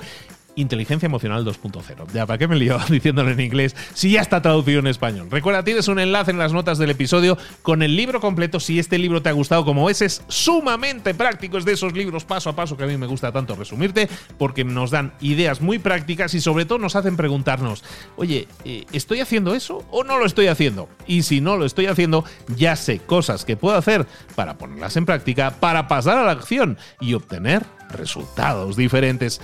Inteligencia 0.58 1.06
Emocional 1.06 1.46
2.0. 1.46 2.12
Ya, 2.14 2.26
¿para 2.26 2.38
qué 2.38 2.48
me 2.48 2.56
lío 2.56 2.78
diciéndolo 2.90 3.32
en 3.32 3.40
inglés 3.40 3.76
si 3.94 4.12
ya 4.12 4.22
está 4.22 4.42
traducido 4.42 4.80
en 4.80 4.88
español? 4.88 5.28
Recuerda, 5.32 5.64
tienes 5.64 5.88
un 5.88 6.00
enlace 6.00 6.32
en 6.32 6.40
las 6.40 6.52
notas 6.52 6.78
del 6.78 6.90
episodio 6.90 7.38
con 7.62 7.84
el 7.84 7.96
libro 7.96 8.20
completo. 8.20 8.60
Si 8.60 8.80
este 8.80 8.98
libro 8.98 9.22
te 9.22 9.30
ha 9.30 9.34
gustado 9.34 9.64
como 9.64 9.90
ese 9.90 10.06
es 10.06 10.22
sumamente 10.28 11.14
práctico. 11.14 11.58
Es 11.58 11.66
de 11.66 11.74
esos 11.74 11.94
libros 11.94 12.26
paso 12.26 12.50
a 12.50 12.56
paso 12.56 12.76
que 12.76 12.84
a 12.84 12.88
mí 12.88 12.98
me 12.98 13.08
gusta 13.08 13.32
tanto 13.32 13.56
resumirte 13.56 14.10
porque 14.38 14.64
nos 14.64 14.92
dan 14.92 15.14
ideas 15.22 15.62
muy 15.62 15.80
prácticas 15.80 16.34
y 16.34 16.42
sobre 16.42 16.66
todo 16.66 16.80
nos 16.80 16.96
hacen 16.96 17.16
preguntarnos, 17.16 17.84
oye, 18.16 18.48
eh, 18.66 18.86
¿estoy 18.92 19.22
haciendo 19.22 19.56
eso 19.56 19.86
o 19.92 20.04
no 20.04 20.18
lo 20.18 20.26
estoy 20.26 20.48
haciendo? 20.48 20.90
Y 21.06 21.24
si 21.24 21.40
no 21.40 21.58
lo 21.58 21.66
estoy 21.66 21.86
haciendo, 21.86 22.26
ya 22.56 22.76
sé 22.76 23.00
cosas 23.00 23.46
que 23.46 23.58
puedo 23.58 23.78
hacer 23.78 24.06
para 24.36 24.58
ponerlas 24.58 24.98
en 24.98 25.06
práctica, 25.06 25.52
para 25.60 25.88
pasar 25.88 26.18
a 26.18 26.26
la 26.26 26.32
acción 26.32 26.78
y 27.00 27.14
obtener 27.14 27.64
resultados 27.90 28.76
diferentes 28.76 29.42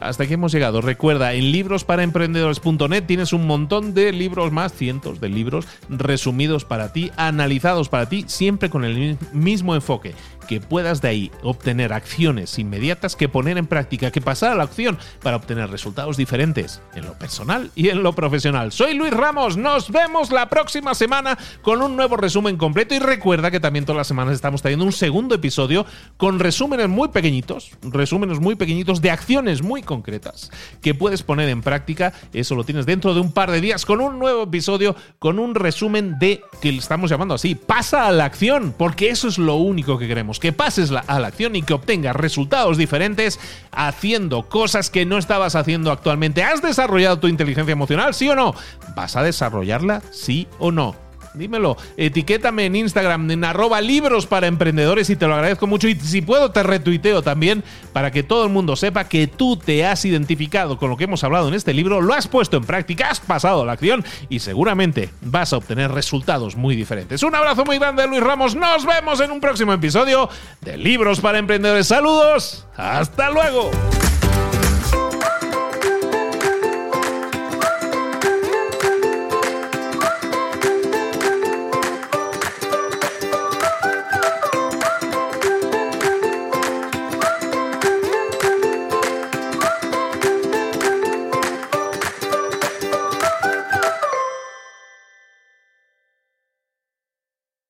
hasta 0.00 0.24
aquí 0.24 0.34
hemos 0.34 0.52
llegado. 0.52 0.80
Recuerda, 0.80 1.34
en 1.34 1.52
librosparaemprendedores.net 1.52 3.04
tienes 3.06 3.32
un 3.32 3.46
montón 3.46 3.94
de 3.94 4.12
libros 4.12 4.52
más, 4.52 4.72
cientos 4.72 5.20
de 5.20 5.28
libros 5.28 5.66
resumidos 5.88 6.64
para 6.64 6.92
ti, 6.92 7.10
analizados 7.16 7.88
para 7.88 8.08
ti, 8.08 8.24
siempre 8.26 8.70
con 8.70 8.84
el 8.84 9.18
mismo 9.32 9.74
enfoque 9.74 10.14
que 10.50 10.60
puedas 10.60 11.00
de 11.00 11.06
ahí 11.06 11.30
obtener 11.44 11.92
acciones 11.92 12.58
inmediatas 12.58 13.14
que 13.14 13.28
poner 13.28 13.56
en 13.56 13.68
práctica, 13.68 14.10
que 14.10 14.20
pasar 14.20 14.50
a 14.50 14.56
la 14.56 14.64
acción 14.64 14.98
para 15.22 15.36
obtener 15.36 15.70
resultados 15.70 16.16
diferentes 16.16 16.82
en 16.96 17.06
lo 17.06 17.12
personal 17.12 17.70
y 17.76 17.90
en 17.90 18.02
lo 18.02 18.14
profesional. 18.14 18.72
Soy 18.72 18.94
Luis 18.94 19.12
Ramos, 19.12 19.56
nos 19.56 19.92
vemos 19.92 20.32
la 20.32 20.48
próxima 20.48 20.94
semana 20.94 21.38
con 21.62 21.82
un 21.82 21.94
nuevo 21.94 22.16
resumen 22.16 22.56
completo 22.56 22.96
y 22.96 22.98
recuerda 22.98 23.52
que 23.52 23.60
también 23.60 23.84
todas 23.84 23.98
las 23.98 24.08
semanas 24.08 24.34
estamos 24.34 24.60
trayendo 24.60 24.84
un 24.84 24.90
segundo 24.90 25.36
episodio 25.36 25.86
con 26.16 26.40
resúmenes 26.40 26.88
muy 26.88 27.10
pequeñitos, 27.10 27.70
resúmenes 27.82 28.40
muy 28.40 28.56
pequeñitos 28.56 29.00
de 29.00 29.12
acciones 29.12 29.62
muy 29.62 29.84
concretas 29.84 30.50
que 30.82 30.96
puedes 30.96 31.22
poner 31.22 31.48
en 31.48 31.62
práctica. 31.62 32.12
Eso 32.32 32.56
lo 32.56 32.64
tienes 32.64 32.86
dentro 32.86 33.14
de 33.14 33.20
un 33.20 33.30
par 33.30 33.52
de 33.52 33.60
días 33.60 33.86
con 33.86 34.00
un 34.00 34.18
nuevo 34.18 34.42
episodio, 34.42 34.96
con 35.20 35.38
un 35.38 35.54
resumen 35.54 36.18
de 36.18 36.42
que 36.60 36.72
le 36.72 36.78
estamos 36.78 37.08
llamando 37.08 37.34
así, 37.34 37.54
pasa 37.54 38.08
a 38.08 38.10
la 38.10 38.24
acción, 38.24 38.74
porque 38.76 39.10
eso 39.10 39.28
es 39.28 39.38
lo 39.38 39.54
único 39.54 39.96
que 39.96 40.08
queremos 40.08 40.39
que 40.40 40.52
pases 40.52 40.90
a 40.90 41.20
la 41.20 41.28
acción 41.28 41.54
y 41.54 41.62
que 41.62 41.74
obtengas 41.74 42.16
resultados 42.16 42.76
diferentes 42.76 43.38
haciendo 43.70 44.48
cosas 44.48 44.90
que 44.90 45.06
no 45.06 45.18
estabas 45.18 45.54
haciendo 45.54 45.92
actualmente. 45.92 46.42
¿Has 46.42 46.62
desarrollado 46.62 47.20
tu 47.20 47.28
inteligencia 47.28 47.72
emocional? 47.72 48.14
¿Sí 48.14 48.28
o 48.28 48.34
no? 48.34 48.54
¿Vas 48.96 49.16
a 49.16 49.22
desarrollarla? 49.22 50.02
¿Sí 50.10 50.48
o 50.58 50.72
no? 50.72 51.09
Dímelo. 51.34 51.76
Etiquétame 51.96 52.66
en 52.66 52.76
Instagram 52.76 53.30
en 53.30 53.44
arroba 53.44 53.80
libros 53.80 54.26
para 54.26 54.46
emprendedores 54.46 55.10
y 55.10 55.16
te 55.16 55.26
lo 55.26 55.34
agradezco 55.34 55.66
mucho. 55.66 55.88
Y 55.88 55.94
si 55.94 56.22
puedo, 56.22 56.50
te 56.50 56.62
retuiteo 56.62 57.22
también 57.22 57.64
para 57.92 58.10
que 58.10 58.22
todo 58.22 58.44
el 58.44 58.50
mundo 58.50 58.76
sepa 58.76 59.08
que 59.08 59.26
tú 59.26 59.56
te 59.56 59.84
has 59.86 60.04
identificado 60.04 60.78
con 60.78 60.90
lo 60.90 60.96
que 60.96 61.04
hemos 61.04 61.24
hablado 61.24 61.48
en 61.48 61.54
este 61.54 61.74
libro, 61.74 62.00
lo 62.00 62.14
has 62.14 62.28
puesto 62.28 62.56
en 62.56 62.64
práctica, 62.64 63.10
has 63.10 63.20
pasado 63.20 63.64
la 63.64 63.72
acción 63.72 64.04
y 64.28 64.40
seguramente 64.40 65.10
vas 65.20 65.52
a 65.52 65.56
obtener 65.56 65.90
resultados 65.90 66.56
muy 66.56 66.76
diferentes. 66.76 67.22
Un 67.22 67.34
abrazo 67.34 67.64
muy 67.64 67.78
grande, 67.78 68.06
Luis 68.06 68.22
Ramos. 68.22 68.54
Nos 68.54 68.86
vemos 68.86 69.20
en 69.20 69.30
un 69.30 69.40
próximo 69.40 69.72
episodio 69.72 70.28
de 70.60 70.76
Libros 70.76 71.20
para 71.20 71.38
Emprendedores. 71.38 71.86
Saludos. 71.86 72.66
Hasta 72.76 73.30
luego. 73.30 73.70